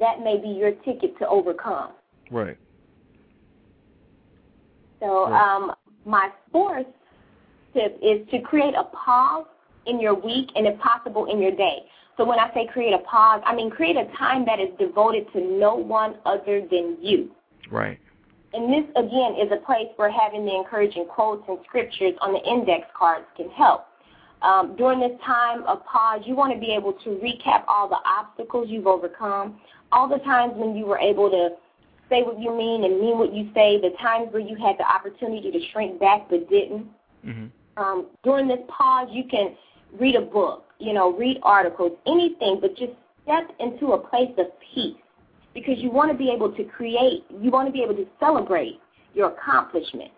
that 0.00 0.20
may 0.20 0.38
be 0.38 0.48
your 0.48 0.72
ticket 0.72 1.18
to 1.18 1.28
overcome. 1.28 1.90
Right. 2.30 2.56
So, 5.00 5.28
Right. 5.28 5.56
um, 5.56 5.74
my 6.06 6.30
fourth 6.50 6.86
tip 7.74 7.98
is 8.02 8.26
to 8.30 8.40
create 8.40 8.74
a 8.74 8.84
pause 8.84 9.46
in 9.86 10.00
your 10.00 10.14
week 10.14 10.48
and, 10.54 10.66
if 10.66 10.78
possible, 10.78 11.26
in 11.30 11.42
your 11.42 11.52
day. 11.52 11.80
So 12.16 12.24
when 12.24 12.38
I 12.38 12.52
say 12.54 12.66
create 12.72 12.94
a 12.94 12.98
pause, 12.98 13.42
I 13.44 13.54
mean 13.54 13.70
create 13.70 13.96
a 13.96 14.06
time 14.16 14.44
that 14.46 14.60
is 14.60 14.68
devoted 14.78 15.30
to 15.32 15.40
no 15.40 15.74
one 15.74 16.16
other 16.24 16.60
than 16.60 16.96
you. 17.02 17.30
Right. 17.70 17.98
And 18.52 18.72
this, 18.72 18.88
again, 18.96 19.34
is 19.34 19.50
a 19.50 19.64
place 19.66 19.88
where 19.96 20.10
having 20.10 20.46
the 20.46 20.54
encouraging 20.54 21.06
quotes 21.06 21.42
and 21.48 21.58
scriptures 21.66 22.14
on 22.20 22.32
the 22.32 22.40
index 22.48 22.86
cards 22.96 23.26
can 23.36 23.50
help. 23.50 23.86
Um, 24.42 24.76
during 24.76 25.00
this 25.00 25.18
time 25.26 25.64
of 25.64 25.84
pause, 25.86 26.20
you 26.24 26.36
want 26.36 26.52
to 26.54 26.60
be 26.60 26.72
able 26.72 26.92
to 26.92 27.10
recap 27.18 27.64
all 27.66 27.88
the 27.88 27.98
obstacles 28.06 28.68
you've 28.68 28.86
overcome, 28.86 29.58
all 29.90 30.08
the 30.08 30.18
times 30.18 30.52
when 30.56 30.76
you 30.76 30.86
were 30.86 30.98
able 30.98 31.30
to 31.30 31.48
say 32.08 32.22
what 32.22 32.38
you 32.38 32.54
mean 32.54 32.84
and 32.84 33.00
mean 33.00 33.18
what 33.18 33.32
you 33.34 33.50
say, 33.54 33.80
the 33.80 33.90
times 34.00 34.32
where 34.32 34.42
you 34.42 34.54
had 34.54 34.76
the 34.78 34.84
opportunity 34.84 35.50
to 35.50 35.58
shrink 35.72 35.98
back 35.98 36.28
but 36.28 36.48
didn't. 36.48 36.86
Mhm. 37.26 37.50
Um, 37.76 38.06
during 38.22 38.48
this 38.48 38.60
pause, 38.68 39.08
you 39.10 39.24
can 39.24 39.56
read 39.98 40.16
a 40.16 40.20
book, 40.20 40.64
you 40.78 40.92
know, 40.92 41.12
read 41.12 41.38
articles, 41.42 41.92
anything, 42.06 42.58
but 42.60 42.76
just 42.76 42.92
step 43.22 43.50
into 43.60 43.92
a 43.92 43.98
place 43.98 44.32
of 44.38 44.46
peace 44.74 44.96
because 45.54 45.78
you 45.78 45.90
want 45.90 46.10
to 46.10 46.18
be 46.18 46.30
able 46.30 46.52
to 46.52 46.64
create, 46.64 47.24
you 47.40 47.50
want 47.50 47.66
to 47.68 47.72
be 47.72 47.82
able 47.82 47.94
to 47.94 48.06
celebrate 48.18 48.80
your 49.14 49.32
accomplishment. 49.32 50.10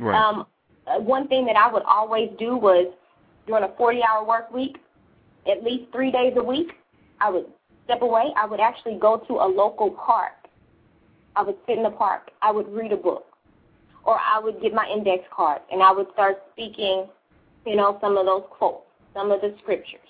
Right. 0.00 0.16
Um, 0.16 0.46
uh, 0.86 1.00
one 1.00 1.28
thing 1.28 1.44
that 1.46 1.56
I 1.56 1.70
would 1.70 1.82
always 1.82 2.30
do 2.38 2.56
was 2.56 2.92
during 3.46 3.64
a 3.64 3.68
40-hour 3.68 4.24
work 4.26 4.52
week, 4.52 4.78
at 5.50 5.62
least 5.62 5.90
three 5.92 6.10
days 6.10 6.34
a 6.36 6.42
week, 6.42 6.72
I 7.20 7.30
would 7.30 7.46
step 7.84 8.02
away. 8.02 8.32
I 8.36 8.46
would 8.46 8.60
actually 8.60 8.98
go 8.98 9.18
to 9.28 9.34
a 9.34 9.48
local 9.48 9.90
park. 9.90 10.32
I 11.34 11.42
would 11.42 11.56
sit 11.66 11.76
in 11.76 11.84
the 11.84 11.90
park. 11.90 12.30
I 12.42 12.52
would 12.52 12.68
read 12.68 12.92
a 12.92 12.96
book. 12.96 13.26
Or 14.08 14.18
I 14.18 14.40
would 14.42 14.62
get 14.62 14.72
my 14.72 14.88
index 14.88 15.22
card 15.30 15.60
and 15.70 15.82
I 15.82 15.92
would 15.92 16.06
start 16.14 16.38
speaking, 16.52 17.08
you 17.66 17.76
know, 17.76 17.98
some 18.00 18.16
of 18.16 18.24
those 18.24 18.44
quotes, 18.48 18.86
some 19.12 19.30
of 19.30 19.42
the 19.42 19.54
scriptures. 19.62 20.08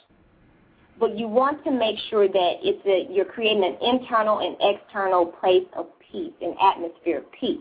But 1.01 1.18
you 1.18 1.26
want 1.26 1.64
to 1.64 1.72
make 1.72 1.96
sure 2.09 2.28
that 2.28 2.53
it's 2.62 2.86
a, 2.86 3.12
you're 3.12 3.24
creating 3.24 3.64
an 3.64 3.76
internal 3.82 4.38
and 4.38 4.55
external 4.61 5.26
place 5.26 5.66
of 5.76 5.86
peace, 6.12 6.32
an 6.40 6.55
atmosphere 6.62 7.18
of 7.18 7.32
peace. 7.32 7.59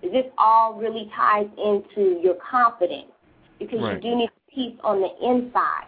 This 0.00 0.26
all 0.38 0.74
really 0.74 1.10
ties 1.16 1.48
into 1.58 2.20
your 2.22 2.36
confidence 2.36 3.10
because 3.58 3.80
Right. 3.80 4.00
you 4.00 4.10
do 4.10 4.16
need 4.16 4.30
peace 4.54 4.78
on 4.84 5.00
the 5.00 5.10
inside. 5.28 5.86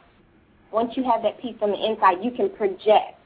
Once 0.72 0.96
you 0.96 1.04
have 1.04 1.22
that 1.22 1.40
peace 1.40 1.56
on 1.62 1.70
the 1.70 1.84
inside, 1.90 2.24
you 2.24 2.32
can 2.32 2.50
project 2.50 3.20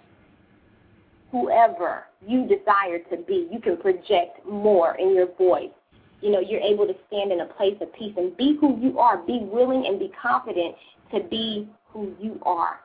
whoever 1.31 2.05
you 2.27 2.47
desire 2.47 2.99
to 3.11 3.17
be. 3.27 3.49
You 3.51 3.61
can 3.61 3.79
project 3.79 4.45
more 4.47 4.95
in 4.97 5.15
your 5.15 5.29
voice. 5.39 5.71
You 6.21 6.31
know, 6.31 6.41
you're 6.41 6.61
able 6.61 6.87
to 6.87 6.95
stand 7.07 7.31
in 7.33 7.41
a 7.41 7.47
place 7.47 7.77
of 7.81 7.93
peace 7.95 8.15
and 8.17 8.37
be 8.37 8.57
who 8.61 8.79
you 8.81 8.99
are. 8.99 9.19
Be 9.19 9.41
willing 9.43 9.87
and 9.87 9.99
be 9.99 10.11
confident 10.21 10.75
to 11.15 11.21
be 11.29 11.69
who 11.87 12.13
you 12.21 12.41
are. 12.43 12.81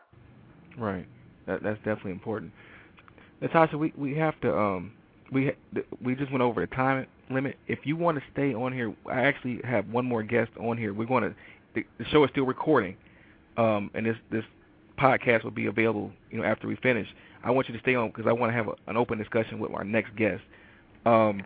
Right. 0.77 1.07
That 1.47 1.63
that's 1.63 1.77
definitely 1.79 2.11
important. 2.11 2.51
Natasha, 3.41 3.77
we 3.77 3.93
we 3.97 4.15
have 4.15 4.39
to 4.41 4.57
um 4.57 4.91
we 5.31 5.51
we 6.01 6.15
just 6.15 6.31
went 6.31 6.41
over 6.41 6.61
the 6.61 6.67
time 6.67 7.07
limit. 7.29 7.57
If 7.67 7.79
you 7.83 7.95
want 7.95 8.17
to 8.17 8.23
stay 8.31 8.53
on 8.53 8.71
here, 8.73 8.93
I 9.09 9.21
actually 9.21 9.59
have 9.63 9.87
one 9.89 10.05
more 10.05 10.23
guest 10.23 10.51
on 10.59 10.77
here. 10.77 10.93
We're 10.93 11.05
going 11.05 11.23
to 11.23 11.35
the, 11.75 11.85
the 11.97 12.05
show 12.05 12.23
is 12.23 12.29
still 12.31 12.45
recording, 12.45 12.95
um, 13.57 13.89
and 13.93 14.05
this 14.05 14.15
this 14.31 14.43
podcast 14.99 15.43
will 15.43 15.51
be 15.51 15.65
available 15.65 16.11
you 16.29 16.37
know 16.37 16.43
after 16.43 16.67
we 16.67 16.75
finish. 16.77 17.07
I 17.43 17.51
want 17.51 17.67
you 17.67 17.73
to 17.73 17.79
stay 17.81 17.95
on 17.95 18.09
because 18.09 18.25
I 18.27 18.31
want 18.31 18.51
to 18.51 18.55
have 18.55 18.67
a, 18.67 18.73
an 18.87 18.95
open 18.95 19.17
discussion 19.17 19.59
with 19.59 19.71
our 19.73 19.83
next 19.83 20.15
guest. 20.15 20.41
Um, 21.05 21.43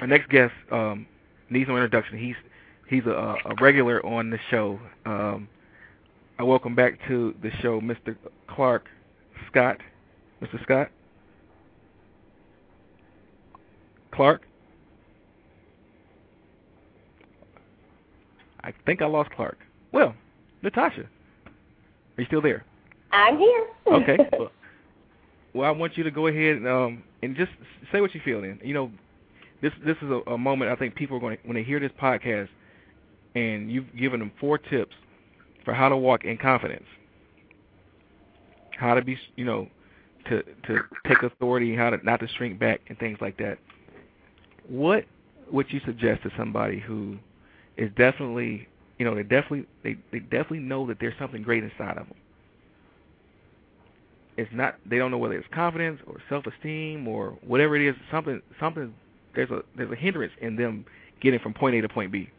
our 0.00 0.06
next 0.06 0.28
guest 0.30 0.52
um, 0.70 1.06
needs 1.50 1.68
no 1.68 1.76
introduction. 1.76 2.18
He's 2.18 2.36
he's 2.88 3.04
a, 3.06 3.10
a 3.10 3.54
regular 3.60 4.04
on 4.04 4.30
the 4.30 4.38
show. 4.50 4.78
Um, 5.04 5.48
I 6.38 6.44
welcome 6.44 6.74
back 6.74 6.98
to 7.08 7.34
the 7.42 7.50
show 7.60 7.80
Mr. 7.80 8.16
Clark 8.48 8.86
Scott. 9.50 9.78
Mr. 10.42 10.62
Scott? 10.62 10.88
Clark? 14.12 14.42
I 18.62 18.72
think 18.86 19.02
I 19.02 19.06
lost 19.06 19.30
Clark. 19.30 19.58
Well, 19.92 20.14
Natasha, 20.62 21.02
are 21.02 22.20
you 22.20 22.26
still 22.26 22.42
there? 22.42 22.64
I'm 23.12 23.38
here. 23.38 23.66
Okay. 23.86 24.18
well, 24.32 24.50
well, 25.54 25.68
I 25.68 25.70
want 25.70 25.96
you 25.96 26.04
to 26.04 26.10
go 26.10 26.26
ahead 26.26 26.56
and, 26.56 26.68
um, 26.68 27.02
and 27.22 27.34
just 27.36 27.50
say 27.90 28.00
what 28.00 28.14
you 28.14 28.20
feel. 28.24 28.42
Then 28.42 28.60
you 28.62 28.74
know, 28.74 28.90
this 29.62 29.72
this 29.84 29.96
is 30.02 30.10
a, 30.10 30.32
a 30.32 30.38
moment 30.38 30.70
I 30.70 30.76
think 30.76 30.94
people 30.94 31.16
are 31.16 31.20
going 31.20 31.36
to 31.36 31.42
when 31.44 31.56
they 31.56 31.62
hear 31.62 31.80
this 31.80 31.92
podcast, 32.00 32.48
and 33.34 33.70
you've 33.70 33.94
given 33.96 34.20
them 34.20 34.32
four 34.40 34.58
tips 34.58 34.94
for 35.64 35.74
how 35.74 35.88
to 35.88 35.96
walk 35.96 36.24
in 36.24 36.38
confidence, 36.38 36.86
how 38.78 38.94
to 38.94 39.02
be, 39.02 39.18
you 39.36 39.44
know, 39.44 39.68
to 40.28 40.42
to 40.66 40.80
take 41.06 41.22
authority, 41.22 41.74
how 41.74 41.90
to 41.90 41.98
not 42.04 42.20
to 42.20 42.28
shrink 42.36 42.58
back, 42.58 42.80
and 42.88 42.98
things 42.98 43.18
like 43.20 43.36
that. 43.38 43.58
What 44.68 45.04
would 45.50 45.66
you 45.72 45.80
suggest 45.84 46.22
to 46.22 46.30
somebody 46.36 46.78
who 46.78 47.16
is 47.76 47.90
definitely, 47.96 48.68
you 48.98 49.04
know, 49.04 49.14
they 49.14 49.22
definitely 49.22 49.66
they 49.82 49.96
they 50.12 50.20
definitely 50.20 50.60
know 50.60 50.86
that 50.86 50.98
there's 51.00 51.18
something 51.18 51.42
great 51.42 51.64
inside 51.64 51.98
of 51.98 52.06
them. 52.06 52.16
It's 54.36 54.50
not 54.52 54.76
they 54.86 54.98
don't 54.98 55.10
know 55.10 55.18
whether 55.18 55.36
it's 55.36 55.48
confidence 55.52 56.00
or 56.06 56.18
self-esteem 56.28 57.08
or 57.08 57.36
whatever 57.44 57.74
it 57.76 57.88
is. 57.88 57.96
Something 58.10 58.40
something 58.60 58.94
there's 59.34 59.50
a 59.50 59.62
there's 59.76 59.90
a 59.90 59.96
hindrance 59.96 60.32
in 60.40 60.56
them 60.56 60.84
getting 61.20 61.40
from 61.40 61.54
point 61.54 61.76
A 61.76 61.80
to 61.82 61.88
point 61.88 62.12
B. 62.12 62.30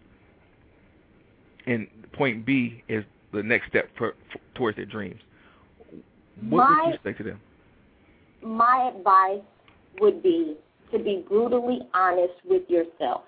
And 1.65 1.87
point 2.13 2.45
B 2.45 2.83
is 2.87 3.03
the 3.33 3.43
next 3.43 3.67
step 3.67 3.89
for, 3.97 4.15
for 4.31 4.39
towards 4.55 4.77
their 4.77 4.85
dreams. 4.85 5.21
What 6.49 6.69
My- 6.69 6.83
would 6.85 6.93
you 6.93 6.99
say 7.03 7.17
to 7.17 7.23
them? 7.23 7.39
My 8.41 8.91
advice 8.95 9.43
would 9.99 10.23
be 10.23 10.55
to 10.91 10.99
be 10.99 11.23
brutally 11.27 11.81
honest 11.93 12.33
with 12.45 12.63
yourself. 12.69 13.23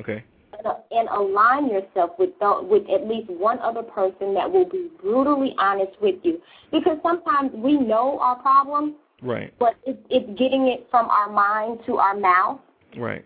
Okay. 0.00 0.24
and, 0.52 0.66
and 0.90 1.08
align 1.08 1.68
yourself 1.68 2.12
with 2.18 2.30
the, 2.40 2.60
with 2.62 2.82
at 2.90 3.06
least 3.06 3.28
one 3.30 3.58
other 3.60 3.82
person 3.82 4.34
that 4.34 4.50
will 4.50 4.64
be 4.68 4.88
brutally 5.00 5.54
honest 5.58 5.92
with 6.00 6.16
you. 6.22 6.40
Because 6.72 6.98
sometimes 7.02 7.52
we 7.54 7.76
know 7.78 8.18
our 8.20 8.36
problem, 8.36 8.94
Right. 9.22 9.52
but 9.58 9.74
it, 9.84 9.98
it's 10.10 10.28
getting 10.38 10.68
it 10.68 10.86
from 10.90 11.08
our 11.10 11.30
mind 11.30 11.80
to 11.86 11.96
our 11.98 12.18
mouth. 12.18 12.60
Right. 12.96 13.24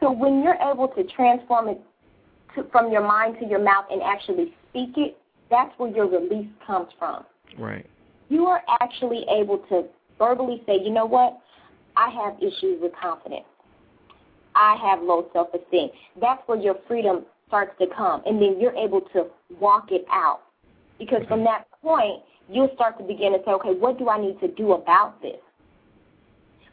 So 0.00 0.10
when 0.10 0.42
you're 0.42 0.56
able 0.56 0.88
to 0.88 1.04
transform 1.04 1.68
it 1.68 1.80
to, 2.54 2.64
from 2.70 2.90
your 2.90 3.06
mind 3.06 3.36
to 3.40 3.46
your 3.46 3.62
mouth 3.62 3.86
and 3.90 4.02
actually 4.02 4.54
speak 4.70 4.90
it, 4.96 5.16
that's 5.50 5.72
where 5.78 5.90
your 5.90 6.08
release 6.08 6.48
comes 6.66 6.88
from. 6.98 7.24
Right. 7.58 7.86
You 8.28 8.46
are 8.46 8.62
actually 8.80 9.24
able 9.28 9.58
to 9.68 9.84
verbally 10.18 10.62
say, 10.66 10.78
you 10.82 10.90
know 10.90 11.06
what, 11.06 11.38
I 11.96 12.08
have 12.10 12.36
issues 12.40 12.80
with 12.80 12.92
confidence. 13.00 13.44
I 14.54 14.76
have 14.82 15.02
low 15.02 15.28
self-esteem. 15.32 15.90
That's 16.20 16.40
where 16.46 16.58
your 16.58 16.76
freedom 16.86 17.24
starts 17.48 17.72
to 17.80 17.86
come, 17.96 18.22
and 18.26 18.40
then 18.40 18.60
you're 18.60 18.74
able 18.74 19.00
to 19.12 19.26
walk 19.58 19.90
it 19.90 20.04
out. 20.10 20.42
Because 20.98 21.22
from 21.26 21.44
that 21.44 21.66
point, 21.82 22.22
you'll 22.48 22.70
start 22.74 22.98
to 22.98 23.04
begin 23.04 23.32
to 23.32 23.38
say, 23.44 23.50
okay, 23.52 23.74
what 23.74 23.98
do 23.98 24.08
I 24.08 24.20
need 24.20 24.38
to 24.40 24.48
do 24.48 24.72
about 24.72 25.20
this? 25.22 25.38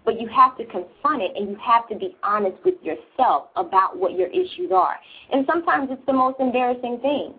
But 0.08 0.22
you 0.22 0.30
have 0.30 0.58
to 0.58 0.64
confront 0.64 1.22
it, 1.22 1.32
and 1.36 1.50
you 1.50 1.58
have 1.62 1.86
to 1.90 1.96
be 1.96 2.16
honest 2.24 2.56
with 2.64 2.76
yourself 2.82 3.50
about 3.58 3.98
what 3.98 4.14
your 4.14 4.30
issues 4.30 4.72
are. 4.74 4.96
And 5.34 5.46
sometimes 5.46 5.90
it's 5.92 6.02
the 6.06 6.14
most 6.14 6.40
embarrassing 6.40 7.00
thing. 7.02 7.34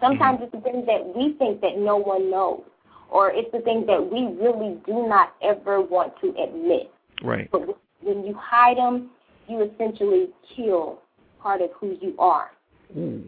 Sometimes 0.00 0.40
mm-hmm. 0.40 0.44
it's 0.44 0.52
the 0.52 0.60
things 0.60 0.84
that 0.86 1.14
we 1.14 1.36
think 1.38 1.60
that 1.60 1.78
no 1.78 1.96
one 1.96 2.28
knows, 2.28 2.64
or 3.08 3.30
it's 3.30 3.50
the 3.52 3.60
things 3.60 3.86
that 3.86 4.02
we 4.02 4.24
really 4.44 4.80
do 4.84 5.06
not 5.06 5.34
ever 5.44 5.80
want 5.80 6.12
to 6.20 6.34
admit. 6.42 6.90
Right. 7.22 7.48
But 7.52 7.78
when 8.00 8.24
you 8.24 8.34
hide 8.36 8.78
them, 8.78 9.10
you 9.46 9.62
essentially 9.62 10.30
kill 10.56 10.98
part 11.40 11.62
of 11.62 11.70
who 11.78 11.96
you 12.00 12.16
are. 12.18 12.50
Ooh. 12.96 13.22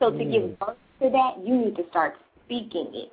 So 0.00 0.10
to 0.10 0.24
give 0.24 0.42
mm. 0.42 0.58
birth 0.58 0.76
to 1.02 1.10
that, 1.10 1.46
you 1.46 1.56
need 1.56 1.76
to 1.76 1.84
start 1.88 2.14
speaking 2.44 2.90
it. 2.94 3.12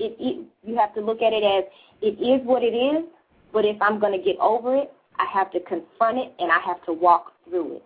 It, 0.00 0.16
it. 0.18 0.46
You 0.66 0.76
have 0.78 0.92
to 0.94 1.00
look 1.00 1.22
at 1.22 1.32
it 1.32 1.44
as 1.44 1.64
it 2.00 2.20
is 2.20 2.44
what 2.44 2.64
it 2.64 2.74
is, 2.74 3.04
but 3.52 3.64
if 3.64 3.80
I'm 3.80 4.00
going 4.00 4.18
to 4.18 4.24
get 4.24 4.36
over 4.38 4.76
it, 4.76 4.92
I 5.18 5.26
have 5.32 5.50
to 5.52 5.60
confront 5.60 6.18
it 6.18 6.32
and 6.38 6.50
I 6.50 6.58
have 6.60 6.84
to 6.86 6.92
walk 6.92 7.32
through 7.48 7.76
it. 7.76 7.84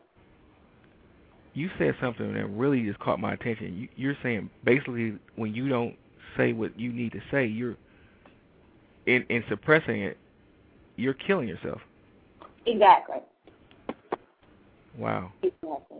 You 1.54 1.70
said 1.78 1.94
something 2.00 2.34
that 2.34 2.46
really 2.50 2.82
just 2.82 2.98
caught 2.98 3.18
my 3.18 3.32
attention. 3.32 3.76
You, 3.76 3.88
you're 3.96 4.16
saying 4.22 4.50
basically 4.64 5.18
when 5.36 5.54
you 5.54 5.68
don't 5.68 5.96
say 6.36 6.52
what 6.52 6.78
you 6.78 6.92
need 6.92 7.12
to 7.12 7.20
say, 7.30 7.46
you're 7.46 7.76
in 9.06 9.24
in 9.30 9.42
suppressing 9.48 10.02
it, 10.02 10.18
you're 10.96 11.14
killing 11.14 11.48
yourself. 11.48 11.80
Exactly. 12.66 13.16
Wow. 14.98 15.32
Exactly. 15.42 15.98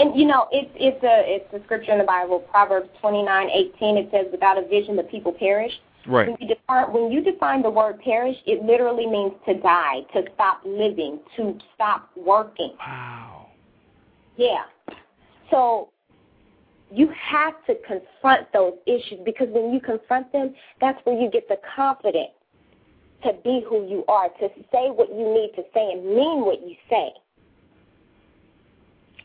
And 0.00 0.18
you 0.18 0.26
know, 0.26 0.48
it's 0.52 0.70
it's 0.74 1.02
a 1.02 1.22
it's 1.26 1.52
a 1.54 1.64
scripture 1.64 1.92
in 1.92 1.98
the 1.98 2.04
Bible, 2.04 2.40
Proverbs 2.40 2.88
twenty 3.00 3.22
nine 3.22 3.48
eighteen. 3.50 3.96
It 3.96 4.08
says, 4.12 4.26
"Without 4.30 4.58
a 4.58 4.66
vision, 4.66 4.96
the 4.96 5.02
people 5.04 5.32
perish." 5.32 5.72
Right. 6.06 6.28
When 6.28 6.36
you 6.40 6.54
define 6.54 6.92
when 6.92 7.12
you 7.12 7.22
define 7.22 7.62
the 7.62 7.70
word 7.70 8.00
perish, 8.00 8.36
it 8.46 8.64
literally 8.64 9.06
means 9.06 9.32
to 9.46 9.54
die, 9.60 10.00
to 10.14 10.22
stop 10.34 10.62
living, 10.64 11.20
to 11.36 11.58
stop 11.74 12.10
working. 12.16 12.72
Wow. 12.78 13.48
Yeah. 14.36 14.64
So 15.50 15.90
you 16.90 17.10
have 17.30 17.54
to 17.66 17.74
confront 17.86 18.50
those 18.52 18.74
issues 18.86 19.20
because 19.24 19.48
when 19.50 19.72
you 19.72 19.80
confront 19.80 20.32
them, 20.32 20.54
that's 20.80 20.98
where 21.04 21.20
you 21.20 21.30
get 21.30 21.48
the 21.48 21.58
confidence 21.76 22.30
to 23.24 23.32
be 23.44 23.64
who 23.68 23.86
you 23.86 24.04
are, 24.08 24.28
to 24.28 24.48
say 24.72 24.90
what 24.90 25.08
you 25.10 25.34
need 25.34 25.50
to 25.56 25.62
say 25.74 25.90
and 25.92 26.04
mean 26.04 26.44
what 26.44 26.60
you 26.62 26.74
say. 26.88 27.10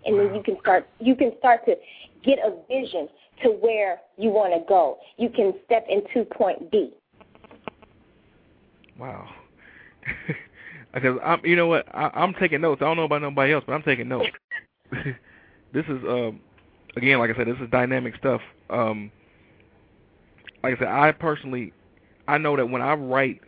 And 0.05 0.17
wow. 0.17 0.23
then 0.23 0.35
you 0.35 0.43
can 0.43 0.57
start 0.59 0.87
you 0.99 1.15
can 1.15 1.31
start 1.39 1.65
to 1.65 1.75
get 2.23 2.39
a 2.39 2.51
vision 2.67 3.07
to 3.43 3.49
where 3.49 3.99
you 4.17 4.29
want 4.29 4.53
to 4.53 4.67
go. 4.67 4.97
You 5.17 5.29
can 5.29 5.53
step 5.65 5.85
into 5.89 6.25
point 6.25 6.71
B. 6.71 6.91
Wow. 8.99 9.29
because 10.93 11.17
I'm, 11.23 11.41
you 11.43 11.55
know 11.55 11.67
what, 11.67 11.85
I, 11.93 12.11
I'm 12.13 12.33
taking 12.35 12.61
notes. 12.61 12.81
I 12.81 12.85
don't 12.85 12.97
know 12.97 13.03
about 13.03 13.21
nobody 13.21 13.53
else, 13.53 13.63
but 13.65 13.73
I'm 13.73 13.83
taking 13.83 14.07
notes. 14.07 14.29
this 14.91 15.85
is, 15.87 16.03
um, 16.07 16.39
again, 16.95 17.19
like 17.19 17.31
I 17.31 17.35
said, 17.35 17.47
this 17.47 17.57
is 17.61 17.69
dynamic 17.71 18.15
stuff. 18.17 18.41
Um, 18.69 19.11
like 20.63 20.75
I 20.75 20.79
said, 20.79 20.87
I 20.87 21.11
personally, 21.11 21.73
I 22.27 22.37
know 22.37 22.55
that 22.55 22.69
when 22.69 22.81
I 22.81 22.93
write 22.93 23.41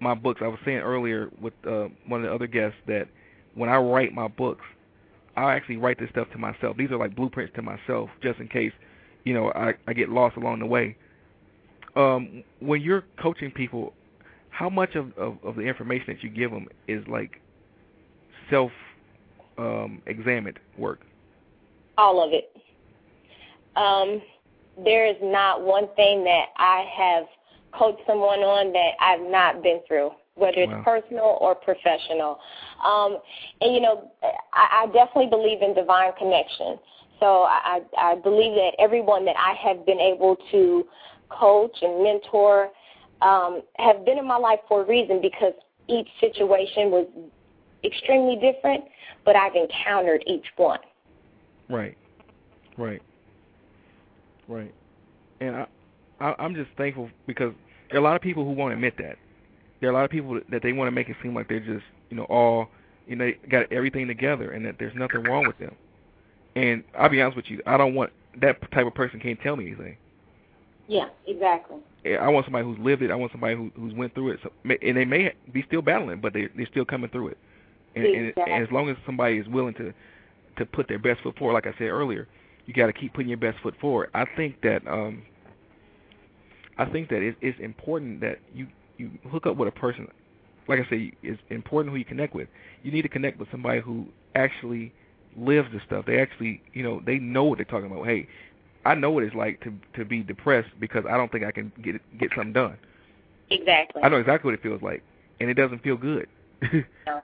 my 0.00 0.14
books, 0.14 0.40
I 0.42 0.48
was 0.48 0.58
saying 0.64 0.78
earlier 0.78 1.30
with 1.40 1.54
uh, 1.66 1.88
one 2.06 2.24
of 2.24 2.28
the 2.28 2.34
other 2.34 2.46
guests 2.46 2.78
that 2.86 3.08
when 3.54 3.68
I 3.68 3.76
write 3.76 4.12
my 4.12 4.28
books, 4.28 4.64
I 5.36 5.54
actually 5.54 5.76
write 5.78 5.98
this 5.98 6.10
stuff 6.10 6.28
to 6.32 6.38
myself. 6.38 6.76
These 6.76 6.90
are 6.90 6.98
like 6.98 7.16
blueprints 7.16 7.54
to 7.56 7.62
myself, 7.62 8.10
just 8.22 8.40
in 8.40 8.48
case, 8.48 8.72
you 9.24 9.34
know, 9.34 9.52
I, 9.52 9.74
I 9.86 9.92
get 9.92 10.08
lost 10.08 10.36
along 10.36 10.60
the 10.60 10.66
way. 10.66 10.96
Um, 11.96 12.44
when 12.60 12.80
you're 12.80 13.04
coaching 13.20 13.50
people, 13.50 13.92
how 14.50 14.68
much 14.68 14.94
of, 14.94 15.16
of, 15.18 15.38
of 15.44 15.56
the 15.56 15.62
information 15.62 16.06
that 16.08 16.22
you 16.22 16.30
give 16.30 16.50
them 16.50 16.66
is 16.88 17.04
like 17.08 17.40
self 18.48 18.70
um, 19.58 20.02
examined 20.06 20.58
work? 20.78 21.00
All 21.98 22.24
of 22.24 22.32
it. 22.32 22.50
Um, 23.76 24.22
there 24.84 25.06
is 25.06 25.16
not 25.22 25.62
one 25.62 25.88
thing 25.96 26.24
that 26.24 26.46
I 26.56 26.86
have 26.96 27.24
coached 27.72 28.02
someone 28.06 28.40
on 28.40 28.72
that 28.72 28.92
I've 29.00 29.20
not 29.20 29.62
been 29.62 29.80
through 29.86 30.10
whether 30.40 30.58
it's 30.58 30.72
wow. 30.72 30.82
personal 30.82 31.38
or 31.40 31.54
professional. 31.54 32.38
Um, 32.84 33.18
and 33.60 33.74
you 33.74 33.80
know, 33.80 34.10
I, 34.52 34.82
I 34.82 34.86
definitely 34.86 35.28
believe 35.28 35.62
in 35.62 35.74
divine 35.74 36.12
connection. 36.18 36.78
So 37.20 37.42
I, 37.42 37.80
I 37.98 38.14
believe 38.16 38.54
that 38.54 38.72
everyone 38.78 39.24
that 39.26 39.36
I 39.36 39.54
have 39.66 39.84
been 39.86 40.00
able 40.00 40.36
to 40.50 40.86
coach 41.28 41.76
and 41.82 42.02
mentor 42.02 42.70
um, 43.22 43.62
have 43.76 44.04
been 44.04 44.18
in 44.18 44.26
my 44.26 44.36
life 44.36 44.60
for 44.68 44.82
a 44.82 44.86
reason 44.86 45.20
because 45.20 45.52
each 45.88 46.08
situation 46.20 46.90
was 46.90 47.06
extremely 47.84 48.36
different, 48.36 48.84
but 49.24 49.36
I've 49.36 49.54
encountered 49.54 50.24
each 50.26 50.46
one. 50.56 50.80
Right, 51.68 51.96
right, 52.78 53.02
right. 54.48 54.74
And 55.40 55.56
I, 55.56 55.66
I, 56.20 56.34
I'm 56.38 56.54
just 56.54 56.70
thankful 56.76 57.10
because 57.26 57.52
there 57.90 57.98
are 57.98 58.02
a 58.02 58.04
lot 58.04 58.16
of 58.16 58.22
people 58.22 58.44
who 58.44 58.52
won't 58.52 58.72
admit 58.72 58.94
that 58.98 59.16
there 59.80 59.88
are 59.88 59.92
a 59.92 59.94
lot 59.94 60.04
of 60.04 60.10
people 60.10 60.40
that 60.50 60.62
they 60.62 60.72
want 60.72 60.86
to 60.86 60.92
make 60.92 61.08
it 61.08 61.16
seem 61.22 61.34
like 61.34 61.48
they're 61.48 61.60
just 61.60 61.84
you 62.10 62.16
know 62.16 62.24
all 62.24 62.68
you 63.06 63.16
know 63.16 63.30
got 63.50 63.70
everything 63.72 64.06
together 64.06 64.52
and 64.52 64.64
that 64.64 64.76
there's 64.78 64.94
nothing 64.94 65.22
wrong 65.24 65.46
with 65.46 65.58
them. 65.58 65.74
And 66.56 66.84
I'll 66.98 67.08
be 67.08 67.20
honest 67.22 67.36
with 67.36 67.46
you, 67.48 67.62
I 67.66 67.76
don't 67.76 67.94
want 67.94 68.10
that 68.40 68.60
type 68.72 68.86
of 68.86 68.94
person 68.94 69.20
can't 69.20 69.40
tell 69.40 69.56
me 69.56 69.66
anything. 69.66 69.96
Yeah, 70.88 71.08
exactly. 71.26 71.78
I 72.20 72.28
want 72.28 72.46
somebody 72.46 72.64
who's 72.64 72.78
lived 72.78 73.02
it. 73.02 73.10
I 73.10 73.14
want 73.14 73.30
somebody 73.30 73.54
who, 73.54 73.70
who's 73.76 73.94
went 73.94 74.14
through 74.14 74.32
it, 74.32 74.40
so, 74.42 74.50
and 74.64 74.96
they 74.96 75.04
may 75.04 75.32
be 75.52 75.62
still 75.68 75.82
battling, 75.82 76.20
but 76.20 76.32
they 76.32 76.48
they're 76.56 76.66
still 76.70 76.84
coming 76.84 77.10
through 77.10 77.28
it. 77.28 77.38
And, 77.94 78.06
exactly. 78.06 78.42
and, 78.42 78.52
and 78.52 78.66
as 78.66 78.72
long 78.72 78.88
as 78.88 78.96
somebody 79.06 79.38
is 79.38 79.46
willing 79.46 79.74
to 79.74 79.92
to 80.58 80.66
put 80.66 80.88
their 80.88 80.98
best 80.98 81.20
foot 81.22 81.38
forward, 81.38 81.54
like 81.54 81.66
I 81.66 81.78
said 81.78 81.88
earlier, 81.88 82.26
you 82.66 82.74
got 82.74 82.86
to 82.86 82.92
keep 82.92 83.14
putting 83.14 83.28
your 83.28 83.38
best 83.38 83.58
foot 83.62 83.74
forward. 83.80 84.10
I 84.14 84.24
think 84.36 84.60
that 84.62 84.86
um 84.88 85.22
I 86.78 86.86
think 86.86 87.08
that 87.10 87.22
it, 87.22 87.36
it's 87.40 87.58
important 87.60 88.20
that 88.22 88.38
you 88.54 88.66
you 88.96 89.10
hook 89.30 89.46
up 89.46 89.56
with 89.56 89.68
a 89.68 89.72
person, 89.72 90.08
like 90.66 90.80
I 90.80 90.90
say, 90.90 91.12
it's 91.22 91.40
important 91.50 91.92
who 91.92 91.98
you 91.98 92.04
connect 92.04 92.34
with. 92.34 92.48
You 92.82 92.90
need 92.90 93.02
to 93.02 93.08
connect 93.08 93.38
with 93.38 93.48
somebody 93.50 93.80
who 93.80 94.06
actually 94.34 94.92
lives 95.36 95.68
the 95.72 95.80
stuff. 95.86 96.06
They 96.06 96.20
actually, 96.20 96.62
you 96.72 96.82
know, 96.82 97.00
they 97.04 97.18
know 97.18 97.44
what 97.44 97.58
they're 97.58 97.64
talking 97.64 97.90
about. 97.90 98.06
Hey, 98.06 98.28
I 98.84 98.94
know 98.94 99.10
what 99.10 99.22
it's 99.22 99.34
like 99.34 99.60
to 99.62 99.72
to 99.94 100.04
be 100.04 100.22
depressed 100.22 100.70
because 100.78 101.04
I 101.08 101.16
don't 101.16 101.30
think 101.30 101.44
I 101.44 101.50
can 101.50 101.72
get 101.82 101.96
get 102.18 102.30
something 102.34 102.52
done. 102.52 102.76
Exactly. 103.50 104.02
I 104.02 104.08
know 104.08 104.18
exactly 104.18 104.48
what 104.48 104.54
it 104.54 104.62
feels 104.62 104.82
like, 104.82 105.02
and 105.40 105.50
it 105.50 105.54
doesn't 105.54 105.82
feel 105.82 105.96
good. 105.96 106.28
no. 106.62 107.20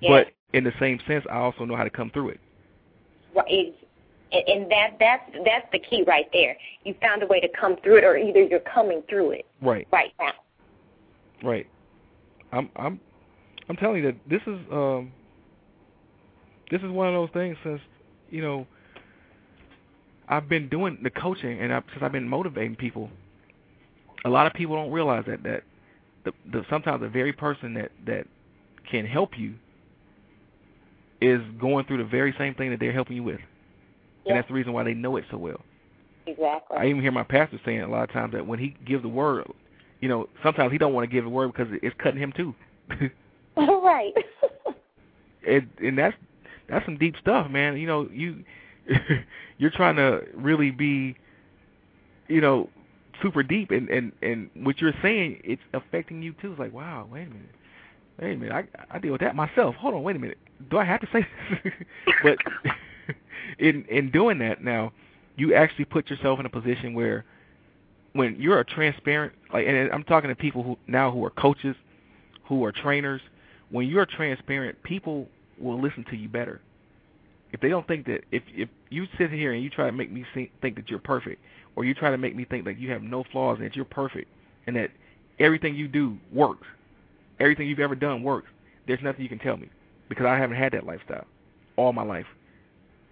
yeah. 0.00 0.08
But 0.08 0.28
in 0.52 0.64
the 0.64 0.72
same 0.80 0.98
sense, 1.06 1.24
I 1.30 1.36
also 1.36 1.64
know 1.64 1.76
how 1.76 1.84
to 1.84 1.90
come 1.90 2.10
through 2.10 2.30
it. 2.30 2.40
Right. 3.34 3.74
And 4.32 4.70
that 4.70 4.96
that's 4.98 5.30
that's 5.44 5.66
the 5.72 5.78
key 5.78 6.04
right 6.06 6.26
there. 6.32 6.56
You 6.84 6.94
found 7.00 7.22
a 7.22 7.26
way 7.26 7.40
to 7.40 7.48
come 7.48 7.76
through 7.82 7.98
it, 7.98 8.04
or 8.04 8.16
either 8.16 8.42
you're 8.42 8.60
coming 8.60 9.02
through 9.08 9.32
it. 9.32 9.46
Right. 9.62 9.86
Right 9.92 10.12
now. 10.18 10.32
Right. 11.42 11.66
I'm 12.52 12.70
I'm 12.76 13.00
I'm 13.68 13.76
telling 13.76 14.02
you 14.02 14.12
that 14.12 14.16
this 14.28 14.42
is 14.46 14.58
um 14.72 15.12
this 16.70 16.82
is 16.82 16.90
one 16.90 17.08
of 17.08 17.14
those 17.14 17.30
things 17.32 17.56
since 17.62 17.80
you 18.30 18.42
know 18.42 18.66
I've 20.28 20.48
been 20.48 20.68
doing 20.68 20.98
the 21.02 21.10
coaching 21.10 21.60
and 21.60 21.72
I, 21.72 21.82
since 21.90 22.02
I've 22.02 22.12
been 22.12 22.28
motivating 22.28 22.76
people. 22.76 23.10
A 24.24 24.28
lot 24.28 24.46
of 24.46 24.54
people 24.54 24.74
don't 24.74 24.90
realize 24.90 25.24
that 25.28 25.42
that 25.44 25.62
the, 26.24 26.32
the 26.50 26.64
sometimes 26.68 27.00
the 27.00 27.08
very 27.08 27.32
person 27.32 27.74
that 27.74 27.92
that 28.06 28.26
can 28.90 29.06
help 29.06 29.38
you 29.38 29.54
is 31.20 31.40
going 31.60 31.84
through 31.86 31.98
the 31.98 32.04
very 32.04 32.34
same 32.38 32.54
thing 32.54 32.70
that 32.70 32.80
they're 32.80 32.92
helping 32.92 33.16
you 33.16 33.22
with, 33.22 33.40
yeah. 33.40 34.32
and 34.32 34.38
that's 34.38 34.48
the 34.48 34.54
reason 34.54 34.72
why 34.72 34.82
they 34.82 34.94
know 34.94 35.16
it 35.16 35.24
so 35.30 35.36
well. 35.36 35.60
Exactly. 36.26 36.76
I 36.76 36.86
even 36.86 37.00
hear 37.00 37.12
my 37.12 37.22
pastor 37.22 37.60
saying 37.64 37.82
a 37.82 37.88
lot 37.88 38.02
of 38.02 38.12
times 38.12 38.32
that 38.32 38.46
when 38.46 38.58
he 38.58 38.76
gives 38.84 39.02
the 39.02 39.08
word, 39.08 39.46
you 40.00 40.08
know, 40.08 40.28
sometimes 40.42 40.72
he 40.72 40.78
don't 40.78 40.92
want 40.92 41.08
to 41.08 41.14
give 41.14 41.24
a 41.24 41.28
word 41.28 41.52
because 41.52 41.72
it's 41.82 41.94
cutting 42.02 42.20
him 42.20 42.32
too. 42.36 42.54
right. 43.56 44.12
and 45.48 45.68
and 45.78 45.96
that's 45.96 46.16
that's 46.68 46.84
some 46.84 46.98
deep 46.98 47.14
stuff, 47.20 47.50
man. 47.50 47.76
You 47.76 47.86
know, 47.86 48.08
you 48.12 48.44
you're 49.58 49.70
trying 49.70 49.96
to 49.96 50.22
really 50.34 50.70
be, 50.70 51.16
you 52.28 52.40
know, 52.40 52.68
super 53.22 53.42
deep, 53.42 53.70
and 53.70 53.88
and 53.88 54.12
and 54.22 54.50
what 54.54 54.80
you're 54.80 54.94
saying, 55.02 55.40
it's 55.44 55.62
affecting 55.72 56.22
you 56.22 56.34
too. 56.40 56.52
It's 56.52 56.60
like, 56.60 56.72
wow, 56.72 57.08
wait 57.10 57.26
a 57.26 57.30
minute, 57.30 57.54
wait 58.20 58.32
a 58.32 58.36
minute, 58.36 58.52
I 58.52 58.96
I 58.96 58.98
deal 58.98 59.12
with 59.12 59.20
that 59.20 59.34
myself. 59.34 59.74
Hold 59.76 59.94
on, 59.94 60.02
wait 60.02 60.16
a 60.16 60.18
minute, 60.18 60.38
do 60.70 60.78
I 60.78 60.84
have 60.84 61.00
to 61.00 61.08
say 61.12 61.26
this? 61.64 61.72
but 62.22 62.38
in 63.58 63.84
in 63.88 64.10
doing 64.10 64.38
that 64.38 64.62
now, 64.62 64.92
you 65.36 65.54
actually 65.54 65.86
put 65.86 66.10
yourself 66.10 66.40
in 66.40 66.46
a 66.46 66.50
position 66.50 66.94
where 66.94 67.24
when 68.12 68.36
you're 68.40 68.60
a 68.60 68.64
transparent 68.64 69.32
like 69.52 69.66
and 69.66 69.90
I'm 69.92 70.04
talking 70.04 70.28
to 70.28 70.36
people 70.36 70.62
who 70.62 70.78
now 70.86 71.10
who 71.10 71.24
are 71.24 71.30
coaches, 71.30 71.76
who 72.44 72.64
are 72.64 72.72
trainers, 72.72 73.20
when 73.70 73.88
you're 73.88 74.06
transparent, 74.06 74.82
people 74.82 75.28
will 75.58 75.80
listen 75.80 76.04
to 76.10 76.16
you 76.16 76.28
better. 76.28 76.60
If 77.52 77.60
they 77.60 77.68
don't 77.68 77.86
think 77.86 78.06
that 78.06 78.24
if 78.32 78.42
if 78.54 78.68
you 78.90 79.06
sit 79.18 79.30
here 79.30 79.52
and 79.52 79.62
you 79.62 79.70
try 79.70 79.86
to 79.86 79.92
make 79.92 80.10
me 80.10 80.24
think 80.34 80.50
that 80.76 80.90
you're 80.90 80.98
perfect 80.98 81.40
or 81.76 81.84
you 81.84 81.94
try 81.94 82.10
to 82.10 82.18
make 82.18 82.34
me 82.34 82.44
think 82.44 82.64
that 82.64 82.78
you 82.78 82.90
have 82.90 83.02
no 83.02 83.24
flaws 83.32 83.58
and 83.58 83.66
that 83.66 83.76
you're 83.76 83.84
perfect 83.84 84.28
and 84.66 84.76
that 84.76 84.90
everything 85.38 85.74
you 85.74 85.88
do 85.88 86.18
works, 86.32 86.66
everything 87.38 87.68
you've 87.68 87.78
ever 87.78 87.94
done 87.94 88.22
works, 88.22 88.48
there's 88.86 89.02
nothing 89.02 89.22
you 89.22 89.28
can 89.28 89.38
tell 89.38 89.56
me 89.56 89.68
because 90.08 90.26
I 90.26 90.36
haven't 90.36 90.56
had 90.56 90.72
that 90.72 90.86
lifestyle 90.86 91.26
all 91.76 91.92
my 91.92 92.02
life. 92.02 92.26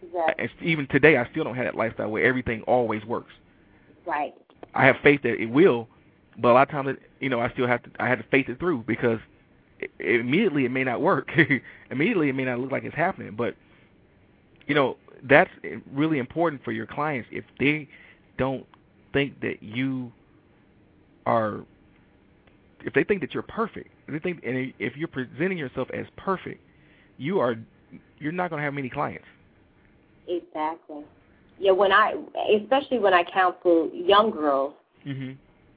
Exactly. 0.03 0.35
And 0.45 0.69
even 0.69 0.87
today, 0.89 1.17
I 1.17 1.29
still 1.31 1.45
don't 1.45 1.55
have 1.55 1.65
that 1.67 1.77
lifestyle 1.77 2.11
where 2.11 2.25
everything 2.25 2.63
always 2.63 3.05
works. 3.05 3.33
Right. 4.07 4.35
I 4.75 4.87
have 4.87 4.97
faith 5.03 5.23
that 5.23 5.41
it 5.41 5.47
will, 5.47 5.89
but 6.39 6.51
a 6.51 6.55
lot 6.55 6.69
of 6.69 6.71
times, 6.71 6.89
it, 6.91 7.03
you 7.21 7.29
know, 7.29 7.41
I 7.41 7.51
still 7.51 7.67
have 7.67 7.83
to 7.85 7.91
I 8.01 8.09
have 8.09 8.19
to 8.19 8.29
face 8.29 8.47
it 8.49 8.59
through 8.59 8.85
because 8.87 9.19
it, 9.79 9.91
it, 9.99 10.21
immediately 10.21 10.65
it 10.65 10.71
may 10.71 10.85
not 10.85 11.01
work. 11.01 11.31
immediately 11.91 12.29
it 12.29 12.35
may 12.35 12.45
not 12.45 12.61
look 12.61 12.73
like 12.73 12.85
it's 12.85 12.97
happening, 12.97 13.35
but 13.37 13.55
you 14.67 14.75
know 14.75 14.97
that's 15.29 15.51
really 15.93 16.19
important 16.19 16.63
for 16.65 16.73
your 16.73 16.87
clients. 16.87 17.29
If 17.33 17.45
they 17.59 17.89
don't 18.39 18.67
think 19.13 19.41
that 19.41 19.63
you 19.63 20.13
are 21.27 21.61
if 22.85 22.93
they 22.93 23.05
think 23.05 23.23
that 23.23 23.33
you're 23.33 23.43
perfect 23.43 23.89
if 24.07 24.13
they 24.13 24.19
think 24.19 24.45
and 24.45 24.75
if 24.79 24.95
you're 24.97 25.09
presenting 25.09 25.57
yourself 25.57 25.89
as 25.95 26.05
perfect 26.17 26.61
you 27.17 27.39
are 27.39 27.57
you're 28.19 28.33
not 28.33 28.51
going 28.51 28.61
to 28.61 28.65
have 28.65 28.75
many 28.75 28.89
clients. 28.89 29.27
Exactly. 30.27 31.03
Yeah, 31.59 31.73
when 31.73 31.93
I, 31.93 32.15
especially 32.61 32.99
when 32.99 33.15
I 33.15 33.23
counsel 33.25 33.91
young 33.93 34.31
girls, 34.31 34.75
mm-hmm. 35.07 35.33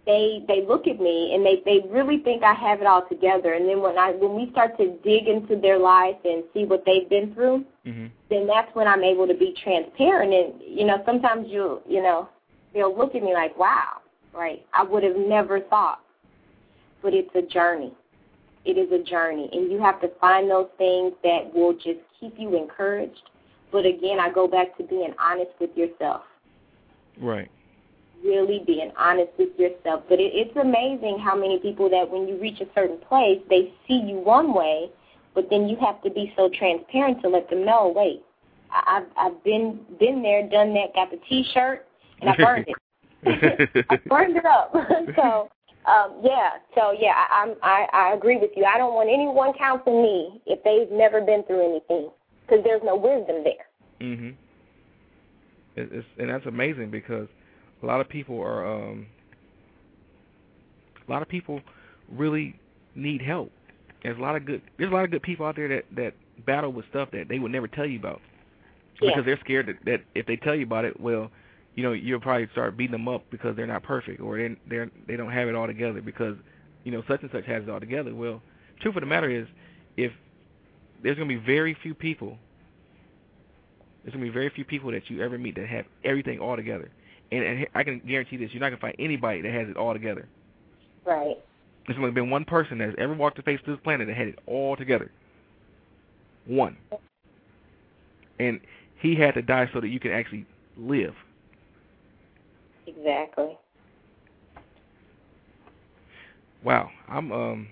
They 0.08 0.42
they 0.48 0.66
look 0.66 0.88
at 0.88 1.00
me 1.00 1.36
and 1.36 1.46
they 1.46 1.62
they 1.66 1.86
really 1.90 2.20
think 2.20 2.42
I 2.42 2.54
have 2.54 2.80
it 2.80 2.88
all 2.88 3.06
together. 3.08 3.54
And 3.54 3.68
then 3.70 3.82
when 3.82 3.98
I 3.98 4.12
when 4.12 4.36
we 4.36 4.50
start 4.52 4.78
to 4.78 4.98
dig 5.04 5.28
into 5.28 5.60
their 5.60 5.78
life 5.78 6.16
and 6.24 6.44
see 6.54 6.64
what 6.64 6.84
they've 6.86 7.08
been 7.10 7.34
through, 7.34 7.66
mm-hmm. 7.86 8.08
then 8.30 8.48
that's 8.48 8.74
when 8.74 8.88
I'm 8.88 9.04
able 9.04 9.28
to 9.28 9.34
be 9.36 9.54
transparent. 9.62 10.34
And 10.34 10.54
you 10.66 10.86
know, 10.86 11.04
sometimes 11.06 11.48
you 11.50 11.82
you 11.88 12.02
know 12.02 12.30
they'll 12.74 12.98
look 12.98 13.14
at 13.14 13.22
me 13.22 13.34
like, 13.34 13.56
wow, 13.60 14.00
right? 14.34 14.66
I 14.74 14.84
would 14.84 15.04
have 15.04 15.18
never 15.18 15.60
thought. 15.60 16.00
But 17.04 17.14
it's 17.14 17.36
a 17.36 17.42
journey. 17.42 17.94
It 18.66 18.78
is 18.78 18.92
a 18.92 19.04
journey, 19.04 19.50
and 19.52 19.72
you 19.72 19.80
have 19.82 20.02
to 20.02 20.10
find 20.20 20.50
those 20.50 20.70
things 20.78 21.14
that 21.24 21.54
will 21.54 21.74
just 21.74 22.00
keep 22.20 22.34
you 22.38 22.58
encouraged. 22.58 23.30
But 23.72 23.86
again, 23.86 24.20
I 24.20 24.32
go 24.32 24.48
back 24.48 24.78
to 24.78 24.84
being 24.84 25.14
honest 25.20 25.52
with 25.60 25.76
yourself. 25.76 26.22
Right 27.20 27.50
really 28.24 28.64
being 28.66 28.92
honest 28.98 29.32
with 29.38 29.50
yourself. 29.58 30.04
But 30.10 30.20
it, 30.20 30.32
it's 30.34 30.56
amazing 30.56 31.20
how 31.20 31.36
many 31.36 31.60
people 31.60 31.90
that 31.90 32.10
when 32.10 32.28
you 32.28 32.40
reach 32.40 32.60
a 32.62 32.68
certain 32.74 32.98
place, 32.98 33.40
they 33.50 33.74
see 33.88 34.02
you 34.06 34.16
one 34.18 34.54
way, 34.54 34.90
but 35.36 35.50
then 35.50 35.68
you 35.68 35.78
have 35.78 36.02
to 36.04 36.10
be 36.10 36.34
so 36.36 36.50
transparent 36.58 37.22
to 37.22 37.30
let 37.30 37.50
them 37.50 37.66
know, 37.66 37.94
wait, 37.96 38.24
I, 38.72 38.98
I've 38.98 39.32
I've 39.32 39.44
been 39.44 39.80
been 40.00 40.22
there, 40.22 40.48
done 40.48 40.74
that, 40.74 40.94
got 40.94 41.12
the 41.12 41.20
T-shirt, 41.30 41.86
and 42.22 42.30
I 42.30 42.36
burned 42.38 42.66
it. 42.68 43.86
I 43.90 43.96
burned 44.08 44.38
it 44.38 44.46
up. 44.46 44.74
so 45.16 45.50
um, 45.86 46.20
yeah, 46.24 46.52
so 46.76 46.92
yeah, 47.00 47.14
I, 47.16 47.44
I'm 47.44 47.56
I, 47.64 47.88
I 47.94 48.14
agree 48.14 48.38
with 48.38 48.52
you. 48.56 48.66
I 48.66 48.78
don't 48.78 48.94
want 48.94 49.10
anyone 49.10 49.54
counseling 49.58 50.02
me 50.02 50.42
if 50.46 50.64
they've 50.64 50.96
never 50.96 51.22
been 51.22 51.44
through 51.44 51.70
anything, 51.70 52.10
because 52.46 52.64
there's 52.64 52.82
no 52.84 52.96
wisdom 52.96 53.44
there. 53.44 53.68
Mhm. 54.02 54.36
It's, 55.76 56.08
and 56.18 56.30
that's 56.30 56.46
amazing 56.48 56.90
because 56.90 57.28
a 57.82 57.86
lot 57.86 58.02
of 58.02 58.10
people 58.10 58.40
are 58.42 58.66
um 58.66 59.08
a 61.08 61.12
lot 61.12 61.22
of 61.22 61.30
people 61.30 61.62
really 62.12 62.60
need 62.96 63.22
help. 63.22 63.52
There's 64.04 64.18
a 64.18 64.22
lot 64.22 64.36
of 64.36 64.46
good 64.46 64.62
there's 64.78 64.92
a 64.92 64.94
lot 64.94 65.06
of 65.06 65.12
good 65.12 65.24
people 65.24 65.46
out 65.46 65.56
there 65.56 65.68
that 65.70 65.86
that 65.96 66.14
battle 66.46 66.72
with 66.72 66.86
stuff 66.90 67.10
that 67.12 67.28
they 67.30 67.40
would 67.40 67.52
never 67.52 67.68
tell 67.68 67.86
you 67.86 68.00
about. 68.00 68.22
Yeah. 69.02 69.12
Because 69.12 69.26
they're 69.26 69.40
scared 69.40 69.68
that, 69.68 69.78
that 69.86 70.02
if 70.16 70.26
they 70.26 70.38
tell 70.38 70.56
you 70.56 70.64
about 70.64 70.86
it, 70.86 71.00
well, 71.00 71.30
you 71.76 71.84
know, 71.84 71.94
you'll 71.94 72.20
probably 72.20 72.48
start 72.52 72.76
beating 72.76 72.94
them 72.94 73.08
up 73.08 73.24
because 73.30 73.56
they're 73.56 73.68
not 73.68 73.84
perfect 73.84 74.20
or 74.20 74.38
they 74.38 74.56
they're 74.68 74.90
they 75.08 75.16
don't 75.16 75.32
have 75.32 75.48
it 75.48 75.56
all 75.56 75.68
together 75.68 76.02
because, 76.02 76.36
you 76.84 76.92
know, 76.92 77.04
such 77.08 77.22
and 77.22 77.32
such 77.32 77.46
has 77.46 77.64
it 77.64 77.70
all 77.70 77.80
together. 77.80 78.14
Well, 78.16 78.42
truth 78.82 78.96
of 78.96 79.02
the 79.02 79.08
matter 79.08 79.30
is 79.30 79.48
if 79.98 80.12
there's 81.04 81.16
going 81.16 81.30
to 81.30 81.40
be 81.40 81.46
very 81.46 81.78
few 81.82 81.94
people 81.94 82.38
there's 84.04 84.14
going 84.14 84.26
to 84.26 84.32
be 84.32 84.34
very 84.34 84.50
few 84.50 84.64
people 84.64 84.92
that 84.92 85.10
you 85.10 85.22
ever 85.22 85.38
meet 85.38 85.56
that 85.56 85.68
have 85.68 85.86
everything 86.06 86.40
all 86.40 86.56
together 86.56 86.90
and, 87.32 87.44
and 87.44 87.68
I 87.76 87.84
can 87.84 88.00
guarantee 88.00 88.38
this: 88.38 88.52
you're 88.52 88.62
not 88.62 88.70
gonna 88.70 88.82
find 88.82 88.96
anybody 89.00 89.42
that 89.42 89.52
has 89.52 89.68
it 89.70 89.78
all 89.78 89.94
together. 89.94 90.28
Right. 91.06 91.38
There's 91.86 91.98
only 91.98 92.12
been 92.12 92.30
one 92.30 92.44
person 92.46 92.78
that's 92.80 92.96
ever 92.98 93.14
walked 93.14 93.38
the 93.38 93.44
face 93.44 93.60
of 93.62 93.66
this 93.66 93.80
planet 93.84 94.08
that 94.08 94.18
had 94.18 94.28
it 94.28 94.40
all 94.46 94.76
together. 94.76 95.10
One. 96.46 96.78
And 98.40 98.60
he 99.00 99.16
had 99.16 99.34
to 99.36 99.42
die 99.42 99.70
so 99.74 99.80
that 99.80 99.88
you 99.88 100.00
can 100.00 100.12
actually 100.12 100.46
live. 100.78 101.14
Exactly. 102.86 103.58
Wow, 106.64 106.90
I'm 107.08 107.32
um 107.32 107.68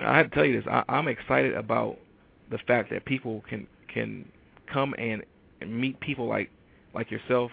I 0.00 0.16
have 0.16 0.30
to 0.30 0.34
tell 0.34 0.44
you 0.44 0.60
this. 0.60 0.68
I, 0.70 0.82
I'm 0.88 1.08
excited 1.08 1.54
about 1.54 1.98
the 2.50 2.58
fact 2.66 2.90
that 2.90 3.04
people 3.04 3.42
can 3.48 3.66
can 3.92 4.26
come 4.72 4.94
and, 4.98 5.22
and 5.60 5.78
meet 5.78 6.00
people 6.00 6.26
like 6.26 6.50
like 6.94 7.10
yourself 7.10 7.50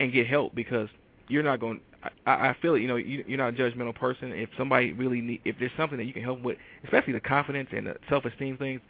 and 0.00 0.12
get 0.12 0.26
help 0.26 0.54
because 0.54 0.88
you're 1.28 1.42
not 1.42 1.60
going. 1.60 1.80
I, 2.26 2.50
I 2.50 2.56
feel 2.62 2.74
it. 2.74 2.80
You 2.80 2.88
know, 2.88 2.96
you, 2.96 3.24
you're 3.26 3.38
not 3.38 3.54
a 3.54 3.56
judgmental 3.56 3.94
person. 3.94 4.32
If 4.32 4.50
somebody 4.56 4.92
really 4.92 5.20
need, 5.20 5.40
if 5.44 5.56
there's 5.58 5.72
something 5.76 5.98
that 5.98 6.04
you 6.04 6.12
can 6.12 6.22
help 6.22 6.40
with, 6.42 6.56
especially 6.84 7.12
the 7.12 7.20
confidence 7.20 7.68
and 7.72 7.86
the 7.86 7.96
self-esteem 8.08 8.56
things, 8.56 8.80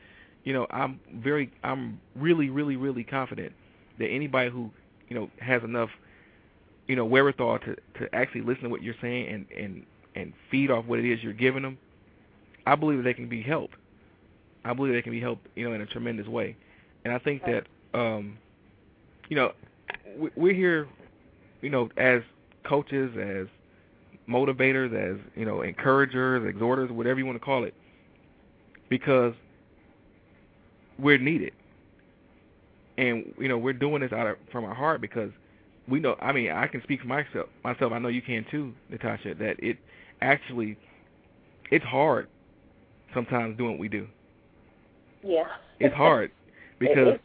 you 0.45 0.53
know, 0.53 0.67
I'm 0.71 1.01
very, 1.15 1.53
I'm 1.65 2.01
really, 2.15 2.51
really, 2.51 2.77
really 2.77 3.05
confident 3.05 3.53
that 3.99 4.09
anybody 4.09 4.51
who, 4.51 4.71
you 5.09 5.17
know, 5.17 5.31
has 5.41 5.63
enough, 5.65 5.91
you 6.87 6.97
know, 6.97 7.05
wherewithal 7.05 7.59
to 7.61 7.77
to 7.99 8.15
actually 8.15 8.43
listen 8.43 8.65
to 8.65 8.69
what 8.69 8.83
you're 8.83 8.95
saying 9.01 9.29
and 9.29 9.47
and 9.57 9.87
and 10.15 10.33
feed 10.51 10.71
off 10.71 10.85
what 10.85 10.99
it 10.99 11.11
is 11.11 11.23
you're 11.23 11.33
giving 11.33 11.63
them, 11.63 11.79
I 12.67 12.75
believe 12.75 12.99
that 12.99 13.05
they 13.05 13.15
can 13.15 13.29
be 13.29 13.43
helped. 13.43 13.77
I 14.65 14.75
believe 14.75 14.93
they 14.93 15.03
can 15.03 15.13
be 15.13 15.21
helped, 15.21 15.47
you 15.57 15.67
know, 15.67 15.75
in 15.75 15.81
a 15.81 15.87
tremendous 15.87 16.27
way. 16.27 16.57
And 17.05 17.15
I 17.15 17.19
think 17.19 17.43
that, 17.45 17.65
um, 17.95 18.37
you 19.29 19.37
know, 19.37 19.53
we're 20.37 20.55
here 20.55 20.89
you 21.61 21.71
know, 21.71 21.89
as 21.97 22.23
coaches, 22.65 23.11
as 23.21 23.47
motivators, 24.29 24.95
as 24.95 25.19
you 25.35 25.45
know, 25.45 25.63
encouragers, 25.63 26.47
exhorters, 26.49 26.91
whatever 26.91 27.19
you 27.19 27.27
want 27.27 27.39
to 27.39 27.45
call 27.45 27.65
it, 27.65 27.75
because 28.89 29.35
we're 30.99 31.19
needed, 31.19 31.53
and 32.97 33.33
you 33.39 33.49
know, 33.49 33.59
we're 33.59 33.73
doing 33.73 34.03
this 34.03 34.13
out 34.13 34.27
of 34.27 34.37
from 34.53 34.65
our 34.65 34.75
heart 34.75 35.01
because 35.01 35.31
we 35.89 36.01
know. 36.01 36.17
I 36.21 36.33
mean, 36.33 36.51
I 36.51 36.67
can 36.67 36.83
speak 36.83 37.01
for 37.01 37.07
myself. 37.07 37.49
Myself, 37.65 37.93
I 37.93 37.99
know 37.99 38.09
you 38.09 38.23
can 38.23 38.45
too, 38.51 38.73
Natasha. 38.91 39.35
That 39.35 39.57
it 39.59 39.79
actually, 40.21 40.77
it's 41.71 41.85
hard 41.85 42.29
sometimes 43.15 43.57
doing 43.57 43.73
what 43.73 43.81
we 43.81 43.89
do. 43.89 44.07
Yeah. 45.23 45.45
It's 45.81 45.95
hard 45.95 46.31
because 46.79 47.19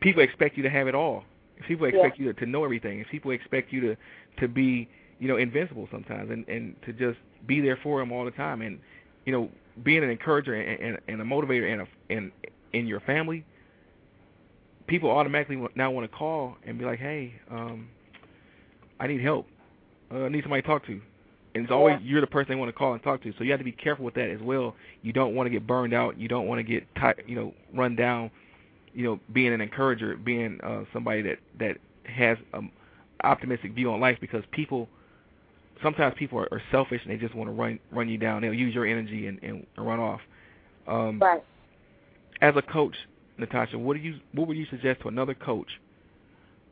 people 0.00 0.22
expect 0.22 0.56
you 0.56 0.62
to 0.62 0.70
have 0.70 0.88
it 0.88 0.94
all 0.94 1.24
if 1.58 1.66
people 1.66 1.86
expect 1.86 2.18
yeah. 2.18 2.26
you 2.26 2.32
to, 2.32 2.40
to 2.40 2.46
know 2.46 2.64
everything, 2.64 3.00
if 3.00 3.08
people 3.08 3.30
expect 3.30 3.72
you 3.72 3.80
to 3.80 3.96
to 4.40 4.48
be 4.48 4.88
you 5.18 5.28
know 5.28 5.36
invincible 5.36 5.88
sometimes, 5.90 6.30
and 6.30 6.46
and 6.48 6.76
to 6.86 6.92
just 6.92 7.18
be 7.46 7.60
there 7.60 7.78
for 7.82 8.00
them 8.00 8.12
all 8.12 8.24
the 8.24 8.30
time, 8.32 8.62
and 8.62 8.78
you 9.24 9.32
know 9.32 9.48
being 9.82 10.02
an 10.02 10.10
encourager 10.10 10.54
and, 10.54 10.80
and, 10.80 10.98
and 11.08 11.20
a 11.20 11.24
motivator 11.24 11.72
in 11.72 11.80
a 11.80 11.86
in 12.08 12.32
in 12.72 12.86
your 12.86 13.00
family, 13.00 13.44
people 14.86 15.10
automatically 15.10 15.62
now 15.74 15.90
want 15.90 16.10
to 16.10 16.16
call 16.16 16.56
and 16.66 16.78
be 16.78 16.84
like, 16.84 16.98
hey, 16.98 17.34
um, 17.50 17.88
I 18.98 19.06
need 19.06 19.22
help. 19.22 19.46
Uh, 20.12 20.24
I 20.24 20.28
need 20.28 20.42
somebody 20.42 20.62
to 20.62 20.68
talk 20.68 20.86
to. 20.86 21.00
And 21.54 21.64
it's 21.64 21.72
always 21.72 21.98
yeah. 22.00 22.08
you're 22.10 22.20
the 22.22 22.26
person 22.26 22.50
they 22.50 22.54
want 22.58 22.70
to 22.70 22.72
call 22.72 22.94
and 22.94 23.02
talk 23.02 23.22
to. 23.22 23.32
So 23.36 23.44
you 23.44 23.50
have 23.50 23.60
to 23.60 23.64
be 23.64 23.72
careful 23.72 24.04
with 24.04 24.14
that 24.14 24.30
as 24.30 24.40
well. 24.40 24.74
You 25.02 25.12
don't 25.12 25.34
want 25.34 25.46
to 25.46 25.50
get 25.50 25.66
burned 25.66 25.92
out. 25.92 26.18
You 26.18 26.28
don't 26.28 26.46
want 26.46 26.58
to 26.58 26.62
get 26.62 26.86
tight, 26.94 27.16
you 27.26 27.36
know, 27.36 27.52
run 27.74 27.94
down 27.94 28.30
you 28.94 29.04
know, 29.04 29.20
being 29.32 29.52
an 29.52 29.60
encourager, 29.60 30.16
being 30.16 30.60
uh, 30.62 30.84
somebody 30.92 31.22
that 31.22 31.38
that 31.58 31.76
has 32.04 32.38
an 32.52 32.70
optimistic 33.24 33.72
view 33.72 33.92
on 33.92 34.00
life, 34.00 34.18
because 34.20 34.42
people 34.50 34.88
sometimes 35.82 36.14
people 36.18 36.38
are, 36.38 36.48
are 36.52 36.62
selfish 36.70 37.00
and 37.04 37.12
they 37.12 37.16
just 37.16 37.34
want 37.34 37.48
to 37.48 37.52
run 37.52 37.78
run 37.90 38.08
you 38.08 38.18
down. 38.18 38.42
They'll 38.42 38.54
use 38.54 38.74
your 38.74 38.86
energy 38.86 39.26
and, 39.26 39.42
and 39.42 39.66
run 39.76 40.00
off. 40.00 40.20
Um, 40.86 41.20
right. 41.20 41.42
As 42.40 42.54
a 42.56 42.62
coach, 42.62 42.96
Natasha, 43.38 43.78
what 43.78 43.94
do 43.96 44.00
you 44.00 44.18
what 44.32 44.48
would 44.48 44.56
you 44.56 44.66
suggest 44.70 45.02
to 45.02 45.08
another 45.08 45.34
coach 45.34 45.68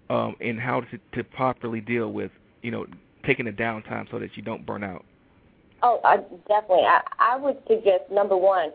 um, 0.09 0.37
in 0.41 0.59
how 0.59 0.81
to, 0.81 0.99
to 1.15 1.25
properly 1.25 1.81
deal 1.81 2.13
with 2.13 2.31
you 2.63 2.71
know 2.71 2.87
taking 3.27 3.49
a 3.49 3.53
downtime 3.53 4.11
so 4.11 4.19
that 4.19 4.37
you 4.37 4.43
don't 4.43 4.67
burn 4.67 4.85
out? 4.85 5.05
Oh, 5.83 6.01
uh, 6.05 6.17
definitely. 6.47 6.85
I, 6.85 7.01
I 7.19 7.37
would 7.37 7.57
suggest 7.67 8.11
number 8.11 8.37
one 8.37 8.71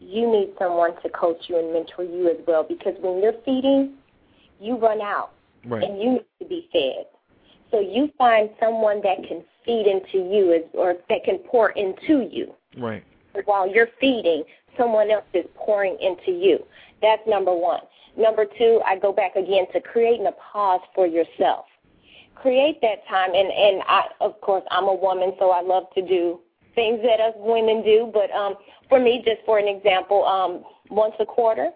you 0.00 0.30
need 0.30 0.54
someone 0.58 1.00
to 1.02 1.08
coach 1.10 1.44
you 1.48 1.58
and 1.58 1.72
mentor 1.72 2.04
you 2.04 2.28
as 2.30 2.38
well 2.46 2.64
because 2.66 2.94
when 3.00 3.22
you're 3.22 3.34
feeding, 3.44 3.94
you 4.58 4.76
run 4.76 5.00
out 5.00 5.32
right. 5.66 5.82
and 5.82 6.00
you 6.00 6.12
need 6.12 6.26
to 6.40 6.44
be 6.46 6.68
fed. 6.72 7.06
So 7.70 7.78
you 7.78 8.10
find 8.18 8.50
someone 8.58 9.00
that 9.02 9.18
can 9.28 9.44
feed 9.64 9.86
into 9.86 10.26
you 10.28 10.54
as, 10.54 10.62
or 10.72 10.94
that 11.08 11.24
can 11.24 11.38
pour 11.38 11.70
into 11.70 12.28
you. 12.32 12.52
Right. 12.76 13.04
While 13.44 13.72
you're 13.72 13.88
feeding, 14.00 14.42
someone 14.76 15.10
else 15.10 15.24
is 15.34 15.44
pouring 15.54 15.96
into 16.00 16.32
you. 16.32 16.64
That's 17.00 17.22
number 17.26 17.54
one. 17.54 17.80
Number 18.16 18.44
two, 18.44 18.80
I 18.84 18.98
go 18.98 19.12
back 19.12 19.36
again 19.36 19.66
to 19.72 19.80
creating 19.80 20.26
a 20.26 20.32
pause 20.32 20.80
for 20.94 21.06
yourself. 21.06 21.66
Create 22.34 22.80
that 22.80 23.06
time, 23.06 23.34
and 23.34 23.52
and 23.52 23.82
I, 23.86 24.04
of 24.20 24.40
course, 24.40 24.64
I'm 24.70 24.84
a 24.84 24.94
woman, 24.94 25.34
so 25.38 25.50
I 25.50 25.60
love 25.60 25.84
to 25.94 26.02
do 26.02 26.40
things 26.74 27.00
that 27.02 27.20
us 27.20 27.34
women 27.36 27.82
do. 27.82 28.10
But 28.12 28.30
um, 28.30 28.54
for 28.88 28.98
me, 28.98 29.22
just 29.24 29.44
for 29.46 29.58
an 29.58 29.68
example, 29.68 30.24
um, 30.24 30.64
once 30.90 31.14
a 31.20 31.26
quarter, 31.26 31.70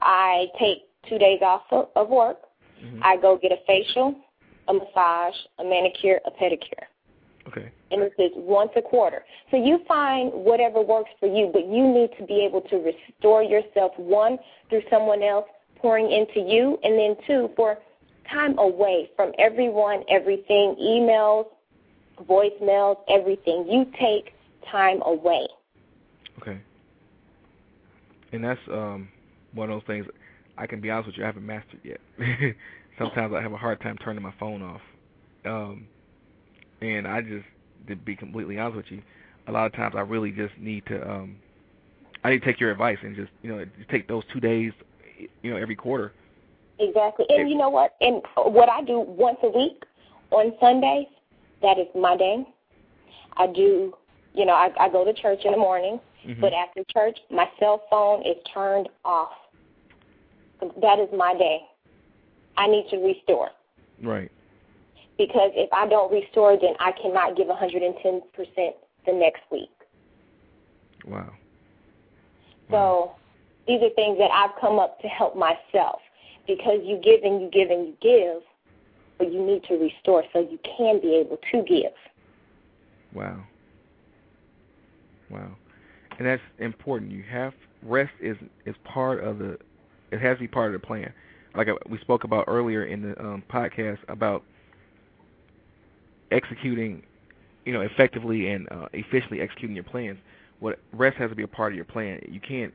I 0.00 0.46
take 0.58 0.78
two 1.08 1.18
days 1.18 1.40
off 1.42 1.62
of 1.70 2.08
work. 2.08 2.38
Mm-hmm. 2.82 3.00
I 3.02 3.16
go 3.16 3.38
get 3.40 3.52
a 3.52 3.58
facial, 3.66 4.14
a 4.68 4.74
massage, 4.74 5.34
a 5.58 5.64
manicure, 5.64 6.20
a 6.26 6.30
pedicure. 6.30 6.86
Okay. 7.48 7.70
And 7.90 8.02
this 8.02 8.12
is 8.18 8.30
once 8.36 8.70
a 8.76 8.82
quarter. 8.82 9.24
So 9.50 9.56
you 9.56 9.80
find 9.86 10.32
whatever 10.32 10.80
works 10.80 11.10
for 11.18 11.26
you, 11.26 11.50
but 11.52 11.66
you 11.66 11.86
need 11.86 12.10
to 12.18 12.24
be 12.24 12.44
able 12.44 12.60
to 12.62 12.76
restore 12.76 13.42
yourself, 13.42 13.92
one, 13.96 14.38
through 14.68 14.82
someone 14.88 15.22
else 15.22 15.46
pouring 15.78 16.10
into 16.10 16.40
you, 16.48 16.78
and 16.84 16.96
then 16.96 17.16
two, 17.26 17.50
for 17.56 17.78
time 18.30 18.56
away 18.58 19.10
from 19.16 19.32
everyone, 19.38 20.04
everything, 20.08 20.76
emails, 20.80 21.46
voicemails, 22.20 22.96
everything. 23.08 23.66
You 23.68 23.86
take 23.98 24.34
time 24.70 25.02
away. 25.02 25.46
Okay. 26.40 26.60
And 28.32 28.44
that's 28.44 28.60
um 28.68 29.08
one 29.54 29.70
of 29.70 29.76
those 29.80 29.86
things 29.86 30.06
I 30.56 30.66
can 30.66 30.80
be 30.80 30.90
honest 30.90 31.08
with 31.08 31.16
you, 31.16 31.24
I 31.24 31.26
haven't 31.26 31.46
mastered 31.46 31.80
yet. 31.82 32.00
Sometimes 32.98 33.34
I 33.34 33.40
have 33.40 33.52
a 33.52 33.56
hard 33.56 33.80
time 33.80 33.96
turning 33.98 34.22
my 34.22 34.34
phone 34.38 34.62
off. 34.62 34.80
Um 35.44 35.86
And 36.80 37.06
I 37.06 37.20
just, 37.20 37.46
to 37.88 37.96
be 37.96 38.16
completely 38.16 38.58
honest 38.58 38.76
with 38.76 38.90
you, 38.90 39.02
a 39.46 39.52
lot 39.52 39.66
of 39.66 39.72
times 39.72 39.94
I 39.96 40.00
really 40.00 40.30
just 40.30 40.56
need 40.58 40.86
to, 40.86 41.08
um, 41.08 41.36
I 42.24 42.30
need 42.30 42.40
to 42.40 42.44
take 42.44 42.60
your 42.60 42.70
advice 42.70 42.98
and 43.02 43.16
just, 43.16 43.30
you 43.42 43.50
know, 43.54 43.64
just 43.64 43.88
take 43.88 44.06
those 44.08 44.24
two 44.32 44.40
days, 44.40 44.72
you 45.42 45.50
know, 45.50 45.56
every 45.56 45.76
quarter. 45.76 46.12
Exactly. 46.78 47.26
And 47.28 47.48
you 47.50 47.56
know 47.56 47.68
what? 47.68 47.94
And 48.00 48.22
what 48.36 48.68
I 48.68 48.82
do 48.82 48.98
once 49.00 49.38
a 49.42 49.48
week 49.48 49.84
on 50.30 50.52
Sundays, 50.60 51.06
that 51.62 51.78
is 51.78 51.86
my 51.94 52.16
day. 52.16 52.44
I 53.36 53.46
do, 53.46 53.94
you 54.34 54.44
know, 54.44 54.52
I, 54.52 54.70
I 54.78 54.88
go 54.88 55.04
to 55.04 55.12
church 55.14 55.40
in 55.44 55.52
the 55.52 55.58
morning, 55.58 56.00
mm-hmm. 56.26 56.40
but 56.40 56.52
after 56.52 56.82
church, 56.92 57.18
my 57.30 57.48
cell 57.58 57.82
phone 57.90 58.20
is 58.26 58.36
turned 58.52 58.88
off. 59.04 59.32
That 60.80 60.98
is 60.98 61.08
my 61.16 61.34
day. 61.36 61.60
I 62.56 62.66
need 62.66 62.86
to 62.90 62.98
restore. 62.98 63.50
Right. 64.02 64.30
Because 65.18 65.50
if 65.54 65.72
I 65.72 65.86
don't 65.88 66.12
restore, 66.12 66.58
then 66.60 66.74
I 66.80 66.92
cannot 66.92 67.36
give 67.36 67.46
110% 67.46 68.22
the 69.06 69.12
next 69.12 69.42
week. 69.50 69.70
Wow. 71.06 71.32
So 72.70 73.12
these 73.66 73.80
are 73.82 73.90
things 73.90 74.18
that 74.18 74.30
I've 74.30 74.58
come 74.60 74.78
up 74.78 75.00
to 75.00 75.08
help 75.08 75.36
myself 75.36 76.00
because 76.46 76.80
you 76.82 77.00
give 77.02 77.22
and 77.22 77.40
you 77.40 77.50
give 77.50 77.70
and 77.70 77.88
you 77.88 77.94
give, 78.00 78.42
but 79.22 79.32
you 79.32 79.40
need 79.40 79.62
to 79.68 79.74
restore 79.74 80.24
so 80.32 80.40
you 80.40 80.58
can 80.76 81.00
be 81.00 81.14
able 81.14 81.38
to 81.52 81.62
give. 81.62 81.92
Wow. 83.14 83.44
Wow. 85.30 85.52
And 86.18 86.26
that's 86.26 86.42
important. 86.58 87.12
You 87.12 87.22
have 87.30 87.52
rest 87.84 88.10
is 88.20 88.36
is 88.66 88.74
part 88.82 89.22
of 89.22 89.38
the 89.38 89.58
it 90.10 90.20
has 90.20 90.38
to 90.38 90.40
be 90.40 90.48
part 90.48 90.74
of 90.74 90.80
the 90.80 90.84
plan. 90.84 91.12
Like 91.54 91.68
we 91.88 91.98
spoke 91.98 92.24
about 92.24 92.46
earlier 92.48 92.84
in 92.84 93.02
the 93.02 93.20
um, 93.20 93.44
podcast 93.48 93.98
about 94.08 94.42
executing, 96.32 97.04
you 97.64 97.72
know, 97.72 97.82
effectively 97.82 98.50
and 98.50 98.66
uh, 98.72 98.88
efficiently 98.92 99.40
executing 99.40 99.76
your 99.76 99.84
plans. 99.84 100.18
What 100.58 100.80
rest 100.92 101.16
has 101.18 101.30
to 101.30 101.36
be 101.36 101.44
a 101.44 101.48
part 101.48 101.72
of 101.72 101.76
your 101.76 101.84
plan. 101.84 102.20
You 102.28 102.40
can't 102.40 102.74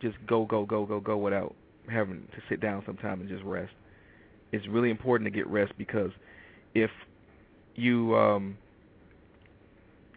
just 0.00 0.16
go 0.26 0.46
go 0.46 0.64
go 0.64 0.86
go 0.86 1.00
go 1.00 1.18
without 1.18 1.54
having 1.90 2.26
to 2.34 2.42
sit 2.48 2.62
down 2.62 2.82
sometime 2.86 3.20
and 3.20 3.28
just 3.28 3.44
rest. 3.44 3.72
It's 4.52 4.66
really 4.68 4.90
important 4.90 5.26
to 5.26 5.30
get 5.30 5.46
rest 5.48 5.72
because 5.78 6.10
if 6.74 6.90
you 7.74 8.14
um, 8.16 8.58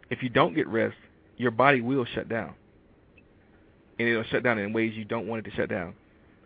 if 0.10 0.22
you 0.22 0.30
don't 0.30 0.53
get 0.53 0.68
rest, 0.68 0.95
your 1.38 1.52
body 1.52 1.82
will 1.82 2.06
shut 2.14 2.30
down, 2.30 2.53
and 3.98 4.07
it'll 4.07 4.24
shut 4.26 4.44
down 4.44 4.60
in 4.60 4.74
ways 4.74 4.94
you 4.95 5.06
don't 5.06 5.28
want 5.28 5.45
it 5.45 5.49
to 5.49 5.56
shut 5.56 5.70
down. 5.70 5.94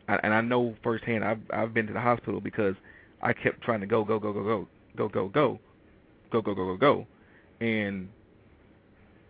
I, 0.08 0.20
and 0.24 0.34
I 0.34 0.42
know 0.42 0.76
firsthand. 0.84 1.24
I've 1.24 1.40
I've 1.52 1.74
been 1.74 1.88
to 1.88 1.94
the 1.94 2.00
hospital 2.00 2.40
because 2.40 2.76
I 3.22 3.34
kept 3.34 3.62
trying 3.62 3.82
to 3.82 3.88
go 3.88 4.04
go 4.04 4.20
go 4.20 4.34
go 4.34 4.44
go 4.44 4.68
go 4.96 5.10
go 5.10 5.28
go 5.30 5.60
go 6.32 6.42
go 6.42 6.54
go 6.54 6.54
go 6.54 6.78
go, 6.78 7.08
and 7.60 8.10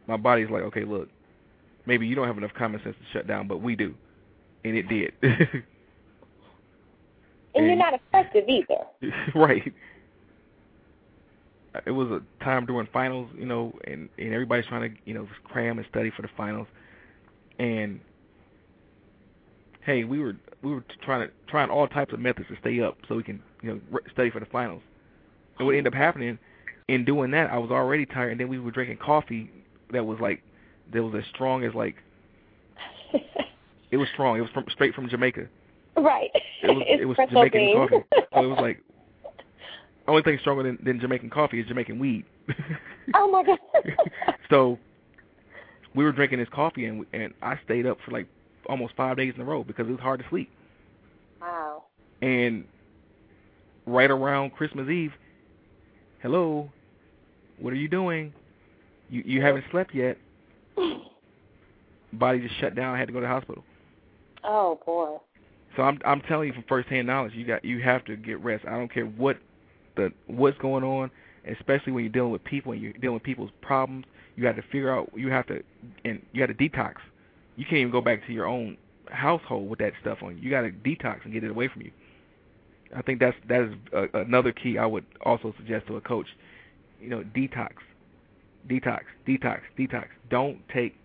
my 0.08 0.18
body's 0.18 0.50
like, 0.50 0.64
okay, 0.64 0.84
look, 0.84 1.08
maybe 1.86 2.08
you 2.08 2.16
don't 2.16 2.28
have 2.28 2.38
enough 2.38 2.54
common 2.58 2.82
sense 2.84 2.96
to 2.98 3.18
shut 3.18 3.28
down, 3.28 3.48
but 3.48 3.62
we 3.62 3.76
do, 3.76 3.94
and 4.66 4.76
it 4.76 4.90
did. 4.90 5.14
And, 7.56 7.66
and 7.66 7.68
you're 7.68 7.76
not 7.76 7.94
effective 7.94 8.46
either. 8.48 9.14
right. 9.36 9.74
Uh, 11.76 11.80
it 11.86 11.92
was 11.92 12.10
a 12.10 12.44
time 12.44 12.66
during 12.66 12.88
finals, 12.92 13.30
you 13.38 13.46
know, 13.46 13.74
and 13.86 14.10
and 14.18 14.34
everybody's 14.34 14.66
trying 14.66 14.90
to, 14.90 15.02
you 15.06 15.14
know, 15.14 15.28
cram 15.44 15.78
and 15.78 15.88
study 15.90 16.12
for 16.16 16.22
the 16.22 16.30
finals, 16.36 16.68
and 17.60 18.00
hey, 19.86 20.04
we 20.04 20.20
were 20.20 20.36
we 20.62 20.74
were 20.74 20.84
trying 21.04 21.28
to 21.28 21.34
trying 21.48 21.70
all 21.70 21.88
types 21.88 22.14
of 22.14 22.20
methods 22.20 22.48
to 22.50 22.56
stay 22.60 22.82
up 22.82 22.98
so 23.08 23.16
we 23.16 23.24
can, 23.24 23.42
you 23.62 23.74
know, 23.74 24.00
study 24.12 24.30
for 24.30 24.40
the 24.40 24.46
finals. 24.48 24.82
And 25.58 25.66
what 25.66 25.76
ended 25.76 25.94
up 25.94 25.98
happening 25.98 26.40
in 26.88 27.06
doing 27.06 27.32
that, 27.32 27.52
I 27.52 27.58
was 27.58 27.72
already 27.72 28.06
tired, 28.06 28.32
and 28.32 28.40
then 28.40 28.48
we 28.48 28.60
were 28.60 28.72
drinking 28.72 28.98
coffee 28.98 29.52
that 29.92 30.06
was 30.06 30.20
like 30.20 30.42
that 30.92 31.04
was 31.04 31.14
as 31.16 31.24
strong 31.34 31.64
as 31.64 31.74
like 31.74 31.96
it 33.92 33.98
was 33.98 34.08
strong. 34.14 34.38
It 34.38 34.42
was 34.42 34.50
from 34.52 34.66
straight 34.72 34.96
from 34.96 35.10
Jamaica. 35.10 35.48
Right. 36.00 36.32
It 36.64 36.68
was 36.68 36.84
it 36.88 37.06
was 37.06 37.18
Jamaican 37.30 37.60
bean. 37.60 37.76
coffee. 37.78 38.04
So 38.34 38.44
it 38.44 38.48
was 38.48 38.60
like 38.62 38.82
only 40.08 40.24
thing 40.24 40.38
stronger 40.42 40.64
than, 40.64 40.80
than 40.84 41.00
Jamaican 41.00 41.30
coffee 41.30 41.60
is 41.60 41.68
Jamaican 41.68 42.00
weed. 42.00 42.26
oh 43.16 43.30
my 43.32 43.44
god. 43.44 43.60
so 44.50 44.78
we 45.96 46.04
were 46.04 46.12
drinking 46.12 46.40
this 46.40 46.48
coffee 46.54 46.86
and 46.86 47.06
and 47.14 47.34
I 47.42 47.60
stayed 47.66 47.86
up 47.86 47.98
for 48.06 48.12
like 48.12 48.28
almost 48.68 48.94
five 48.96 49.18
days 49.18 49.34
in 49.36 49.42
a 49.42 49.46
row 49.46 49.64
because 49.64 49.88
it 49.88 49.92
was 49.92 50.00
hard 50.00 50.20
to 50.22 50.26
sleep. 50.30 50.50
Wow. 51.42 51.84
And 52.22 52.66
right 53.86 54.12
around 54.12 54.52
Christmas 54.52 54.90
Eve, 54.90 55.14
hello, 56.22 56.70
what 57.60 57.74
are 57.74 57.78
you 57.78 57.88
doing? 57.90 58.34
You 59.10 59.24
you 59.26 59.42
haven't 59.42 59.66
slept 59.72 59.94
yet. 59.94 60.18
Body 62.14 62.40
just 62.40 62.60
shut 62.60 62.76
down. 62.76 62.96
I 62.96 63.00
had 63.00 63.08
to 63.08 63.14
go 63.14 63.20
to 63.20 63.26
the 63.26 63.32
hospital. 63.32 63.64
Oh 64.44 64.80
boy. 64.86 65.18
So 65.76 65.84
I'm 65.84 66.00
I'm 66.06 66.22
telling 66.22 66.48
you 66.48 66.54
from 66.54 66.64
firsthand 66.68 67.08
knowledge, 67.08 67.34
you 67.34 67.46
got 67.46 67.64
you 67.64 67.80
have 67.82 68.04
to 68.06 68.16
get 68.16 68.44
rest. 68.44 68.66
I 68.68 68.72
don't 68.72 68.92
care 68.92 69.06
what 69.06 69.38
the 69.96 70.12
what's 70.28 70.58
going 70.58 70.84
on, 70.84 71.12
especially 71.48 71.94
when 71.94 72.04
you're 72.04 72.14
dealing 72.14 72.32
with 72.32 72.44
people 72.44 72.72
and 72.72 72.82
you're 72.82 72.94
dealing 72.94 73.16
with 73.16 73.24
people's 73.24 73.52
problems. 73.62 74.06
You 74.36 74.46
have 74.46 74.56
to 74.56 74.62
figure 74.64 74.94
out. 74.94 75.12
You 75.16 75.30
have 75.30 75.48
to 75.48 75.62
and 76.06 76.22
you 76.34 76.42
have 76.42 76.56
to 76.56 76.70
detox. 76.70 76.96
You 77.56 77.66
can't 77.66 77.78
even 77.78 77.92
go 77.92 78.02
back 78.02 78.26
to 78.28 78.34
your 78.34 78.46
own 78.46 78.78
household 79.12 79.70
with 79.70 79.80
that 79.80 79.94
stuff 80.02 80.20
on 80.22 80.38
you. 80.38 80.44
You 80.44 80.50
got 80.50 80.62
to 80.62 80.72
detox 80.72 81.24
and 81.24 81.34
get 81.34 81.44
it 81.44 81.52
away 81.52 81.68
from 81.68 81.82
you. 81.82 81.92
I 82.96 83.02
think 83.02 83.20
that's 83.20 83.38
that 83.48 83.62
is 83.62 83.74
a, 83.94 84.20
another 84.22 84.52
key 84.52 84.78
I 84.78 84.86
would 84.86 85.06
also 85.22 85.54
suggest 85.58 85.88
to 85.88 85.98
a 85.98 86.02
coach. 86.02 86.28
You 87.02 87.10
know, 87.10 87.24
detox, 87.36 87.72
detox, 88.68 89.02
detox, 89.28 89.60
detox. 89.78 90.06
Don't 90.30 90.58
take 90.74 90.96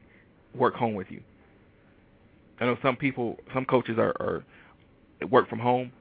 work 0.54 0.74
home 0.74 0.94
with 0.94 1.10
you. 1.10 1.20
I 2.60 2.66
know 2.66 2.76
some 2.82 2.96
people, 2.96 3.38
some 3.52 3.64
coaches 3.64 3.98
are, 3.98 4.14
are 4.20 4.44
work 5.30 5.48
from 5.48 5.58
home. 5.58 5.92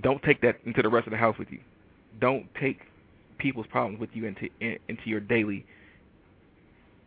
Don't 0.00 0.22
take 0.22 0.40
that 0.42 0.56
into 0.64 0.82
the 0.82 0.88
rest 0.88 1.06
of 1.06 1.12
the 1.12 1.16
house 1.16 1.38
with 1.38 1.50
you. 1.50 1.60
Don't 2.20 2.46
take 2.60 2.78
people's 3.38 3.66
problems 3.66 4.00
with 4.00 4.10
you 4.12 4.26
into 4.26 4.48
in, 4.60 4.78
into 4.88 5.02
your 5.06 5.20
daily 5.20 5.64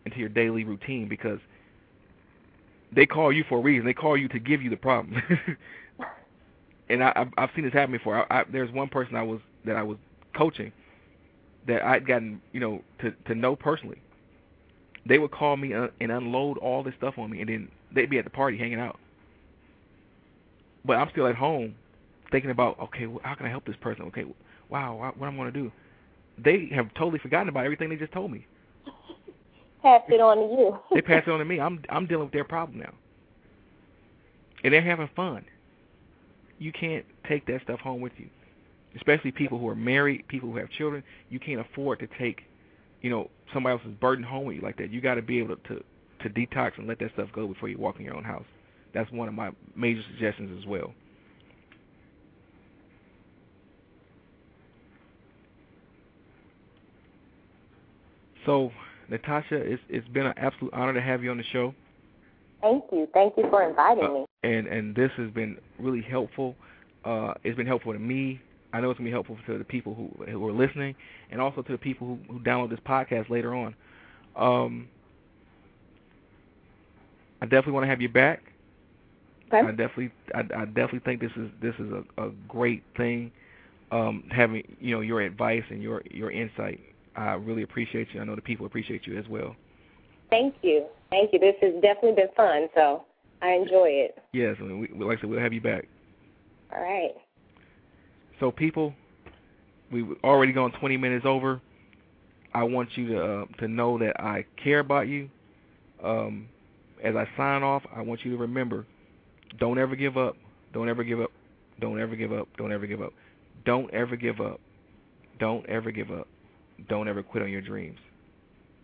into 0.06 0.19
your 0.19 0.30
daily 0.30 0.64
routine 0.64 1.07
because 1.10 1.40
they 2.94 3.06
call 3.06 3.32
you 3.34 3.44
for 3.49 3.57
a 3.57 3.61
reason. 3.61 3.86
They 3.86 3.94
call 3.94 4.18
you 4.18 4.30
to 4.30 4.40
give 4.40 4.61
you 4.61 4.69
the 4.69 4.78
problem. 4.78 5.22
and 6.90 7.03
I, 7.03 7.28
I've, 7.38 7.49
seen 7.56 7.65
this 7.65 7.74
happen 7.74 7.91
before. 7.91 8.32
I, 8.32 8.40
I, 8.40 8.44
there's 8.49 8.72
one 8.72 8.88
person 8.88 9.15
I 9.15 9.24
was 9.24 9.41
that 9.65 9.76
I 9.76 9.84
was 9.84 9.98
coaching 10.36 10.72
that 11.68 11.84
I'd 11.84 12.07
gotten 12.07 12.41
you 12.53 12.60
know 12.60 12.82
to 13.02 13.11
to 13.28 13.36
know 13.36 13.56
personally. 13.56 14.02
They 15.06 15.19
would 15.19 15.32
call 15.32 15.56
me 15.56 15.74
uh, 15.74 15.88
and 16.02 16.11
unload 16.11 16.57
all 16.57 16.84
this 16.84 16.94
stuff 16.98 17.18
on 17.18 17.32
me, 17.32 17.40
and 17.41 17.49
then 17.49 17.69
they'd 17.94 18.10
be 18.10 18.18
at 18.18 18.26
the 18.26 18.30
party 18.30 18.57
hanging 18.57 18.80
out. 18.80 18.99
But 20.88 20.93
I'm 20.93 21.09
still 21.11 21.27
at 21.27 21.35
home 21.35 21.76
thinking 22.31 22.51
about 22.51 22.80
okay, 22.80 23.05
well, 23.05 23.22
how 23.23 23.35
can 23.35 23.45
I 23.45 23.49
help 23.49 23.65
this 23.65 23.76
person? 23.81 24.05
Okay, 24.05 24.26
wow, 24.69 24.95
what 24.95 25.27
am 25.27 25.34
I'm 25.34 25.38
going 25.38 25.53
to 25.53 25.59
do? 25.59 25.72
They 26.43 26.69
have 26.73 26.93
totally 26.95 27.19
forgotten 27.19 27.49
about 27.49 27.65
everything 27.65 27.89
they 27.89 27.95
just 27.95 28.14
told 28.14 28.31
me. 28.31 28.47
Pass 29.81 30.01
it 30.07 30.22
on 30.22 30.38
to 30.38 30.43
you. 30.43 30.80
they 30.95 31.01
pass 31.01 31.23
it 31.27 31.30
on 31.30 31.39
to 31.39 31.45
me. 31.45 31.59
I'm 31.59 31.84
I'm 31.89 32.07
dealing 32.07 32.26
with 32.26 32.34
their 32.34 32.43
problem 32.43 32.80
now, 32.80 32.93
and 34.64 34.73
they're 34.73 34.81
having 34.81 35.09
fun 35.15 35.45
you 36.59 36.72
can't 36.72 37.05
take 37.27 37.45
that 37.47 37.61
stuff 37.64 37.80
home 37.80 38.01
with 38.01 38.14
you. 38.18 38.30
Especially 38.95 39.31
people 39.31 39.59
who 39.59 39.68
are 39.68 39.76
married, 39.76 40.27
people 40.27 40.49
who 40.51 40.57
have 40.57 40.69
children, 40.72 41.03
you 41.30 41.39
can't 41.39 41.59
afford 41.61 41.99
to 41.99 42.07
take, 42.19 42.41
you 43.01 43.09
know, 43.09 43.30
somebody 43.53 43.77
else's 43.77 43.93
burden 43.99 44.23
home 44.23 44.45
with 44.45 44.55
you 44.55 44.61
like 44.61 44.77
that. 44.77 44.91
You 44.91 45.01
got 45.01 45.15
to 45.15 45.22
be 45.22 45.39
able 45.39 45.55
to, 45.55 45.76
to 45.76 45.84
to 46.23 46.30
detox 46.31 46.72
and 46.80 46.88
let 46.88 46.97
that 46.97 47.11
stuff 47.14 47.30
go 47.31 47.47
before 47.47 47.69
you 47.69 47.77
walk 47.77 47.97
in 47.99 48.05
your 48.05 48.15
own 48.15 48.23
house. 48.23 48.45
That's 48.98 49.11
one 49.11 49.28
of 49.28 49.36
my 49.36 49.52
major 49.76 50.02
suggestions 50.11 50.60
as 50.60 50.68
well. 50.68 50.91
So, 58.48 58.72
Natasha, 59.07 59.56
it's 59.57 59.84
it's 59.88 60.07
been 60.07 60.26
an 60.26 60.34
absolute 60.36 60.74
honor 60.74 60.94
to 60.94 61.02
have 61.02 61.24
you 61.24 61.30
on 61.30 61.38
the 61.38 61.44
show. 61.53 61.76
Thank 62.60 62.86
you. 62.91 63.07
Thank 63.14 63.38
you 63.38 63.44
for 63.52 63.69
inviting 63.69 64.03
uh, 64.03 64.14
me. 64.14 64.26
And 64.41 64.65
and 64.65 64.95
this 64.95 65.11
has 65.18 65.30
been 65.30 65.60
really 65.78 66.02
helpful. 66.02 66.56
Uh, 67.06 67.36
it's 67.44 67.56
been 67.56 67.68
helpful 67.68 67.94
to 67.94 67.99
me. 67.99 68.41
I 68.74 68.82
know 68.82 68.90
it's 68.90 68.98
gonna 68.98 69.10
be 69.10 69.11
helpful 69.11 69.38
to 69.45 69.60
the 69.60 69.64
people 69.64 69.94
who 69.94 70.26
who 70.26 70.48
are 70.48 70.52
listening, 70.52 70.95
and 71.30 71.40
also 71.40 71.61
to 71.61 71.72
the 71.72 71.78
people 71.78 72.07
who, 72.07 72.34
who 72.34 72.40
download 72.40 72.72
this 72.72 72.80
podcast 72.80 73.30
later 73.30 73.53
on. 73.53 73.76
Um, 74.36 74.88
I 77.44 77.45
definitely 77.45 77.74
want 77.74 77.84
to 77.84 77.90
have 77.90 78.02
you 78.02 78.10
back. 78.10 78.47
Okay. 79.48 79.65
I 79.65 79.72
definitely, 79.72 80.11
I, 80.36 80.40
I 80.40 80.65
definitely 80.65 81.02
think 81.06 81.22
this 81.22 81.32
is 81.38 81.49
this 81.61 81.74
is 81.80 81.91
a, 81.91 82.28
a 82.28 82.32
great 82.48 82.84
thing. 82.98 83.32
Um, 83.91 84.24
having 84.30 84.64
you 84.80 84.94
know 84.94 85.02
your 85.02 85.22
advice 85.22 85.64
and 85.69 85.82
your 85.82 86.02
your 86.11 86.32
insight, 86.32 86.80
I 87.15 87.34
really 87.34 87.64
appreciate 87.64 88.07
you. 88.14 88.22
I 88.22 88.26
know 88.26 88.36
the 88.36 88.41
people 88.41 88.65
appreciate 88.65 89.07
you 89.07 89.18
as 89.18 89.26
well. 89.30 89.56
Thank 90.30 90.56
you. 90.61 90.86
Thank 91.10 91.32
you. 91.32 91.40
This 91.40 91.56
has 91.61 91.74
definitely 91.76 92.14
been 92.14 92.30
fun, 92.36 92.68
so 92.76 93.06
I 93.41 93.52
enjoy 93.52 93.88
it. 93.90 94.18
Yes, 94.34 94.56
I 94.60 94.64
mean, 94.64 94.80
we, 94.80 95.06
like 95.06 95.18
I 95.18 95.22
said, 95.22 95.30
we'll 95.30 95.40
have 95.40 95.53
you 95.53 95.61
back. 95.61 95.88
All 96.74 96.82
right. 96.82 97.11
So, 98.40 98.52
people, 98.52 98.94
we've 99.91 100.10
already 100.24 100.52
gone 100.52 100.72
20 100.80 100.98
minutes 100.98 101.26
over. 101.26 101.61
I 102.53 102.64
want 102.64 102.90
you 102.95 103.07
to 103.10 103.24
uh, 103.24 103.45
to 103.60 103.68
know 103.68 103.98
that 103.99 104.19
I 104.19 104.45
care 104.61 104.80
about 104.80 105.07
you. 105.07 105.30
Um, 106.03 106.48
as 107.03 107.15
I 107.15 107.26
sign 107.38 107.64
off, 107.64 107.84
I 107.95 108.02
want 108.02 108.22
you 108.24 108.32
to 108.32 108.38
remember: 108.38 108.86
don't 109.59 109.77
ever 109.77 109.95
give 109.95 110.17
up. 110.17 110.35
Don't 110.73 110.89
ever 110.89 111.03
give 111.03 111.21
up. 111.21 111.31
Don't 111.79 111.99
ever 111.99 112.15
give 112.15 112.31
up. 112.31 112.47
Don't 112.57 112.71
ever 112.71 112.85
give 112.85 113.01
up. 113.01 113.13
Don't 113.65 113.93
ever 113.93 114.15
give 114.15 114.39
up. 114.39 114.59
Don't 115.39 115.67
ever 115.69 115.91
give 115.91 116.11
up. 116.11 116.27
Don't 116.89 117.07
ever 117.07 117.23
quit 117.23 117.43
on 117.43 117.51
your 117.51 117.61
dreams. 117.61 117.97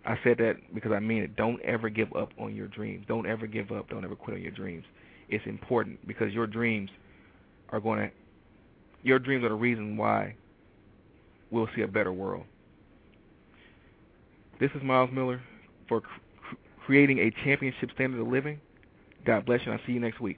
I 0.06 0.18
said 0.24 0.38
that 0.40 0.56
because 0.74 0.92
I 0.92 1.00
mean 1.00 1.24
it. 1.24 1.36
Don't 1.36 1.62
ever 1.62 1.90
give 1.90 2.14
up 2.16 2.32
on 2.40 2.56
your 2.56 2.68
dreams. 2.68 3.06
Don't 3.08 3.26
ever 3.26 3.48
give 3.48 3.72
up. 3.72 3.90
Don't 3.90 4.04
ever 4.04 4.16
quit 4.16 4.36
on 4.36 4.44
your 4.44 4.52
dreams. 4.52 4.86
It's 5.30 5.46
important 5.46 6.06
because 6.08 6.34
your 6.34 6.48
dreams 6.48 6.90
are 7.70 7.80
going 7.80 8.00
to 8.00 8.12
your 9.04 9.20
dreams 9.20 9.44
are 9.44 9.50
the 9.50 9.56
reason 9.56 9.98
why 9.98 10.36
we'll 11.52 11.68
see 11.76 11.82
a 11.82 11.88
better 11.88 12.14
world. 12.14 12.46
This 14.60 14.72
is 14.76 14.82
Myles 14.82 15.10
Miller 15.12 15.42
for 15.90 16.02
cr- 16.02 16.08
creating 16.86 17.20
a 17.20 17.32
championship 17.44 17.92
standard 17.94 18.22
of 18.22 18.28
living. 18.28 18.62
God 19.26 19.46
bless 19.46 19.62
you, 19.66 19.72
and 19.72 19.80
I'll 19.80 19.86
see 19.86 19.94
you 19.94 20.00
next 20.00 20.22
week. 20.22 20.38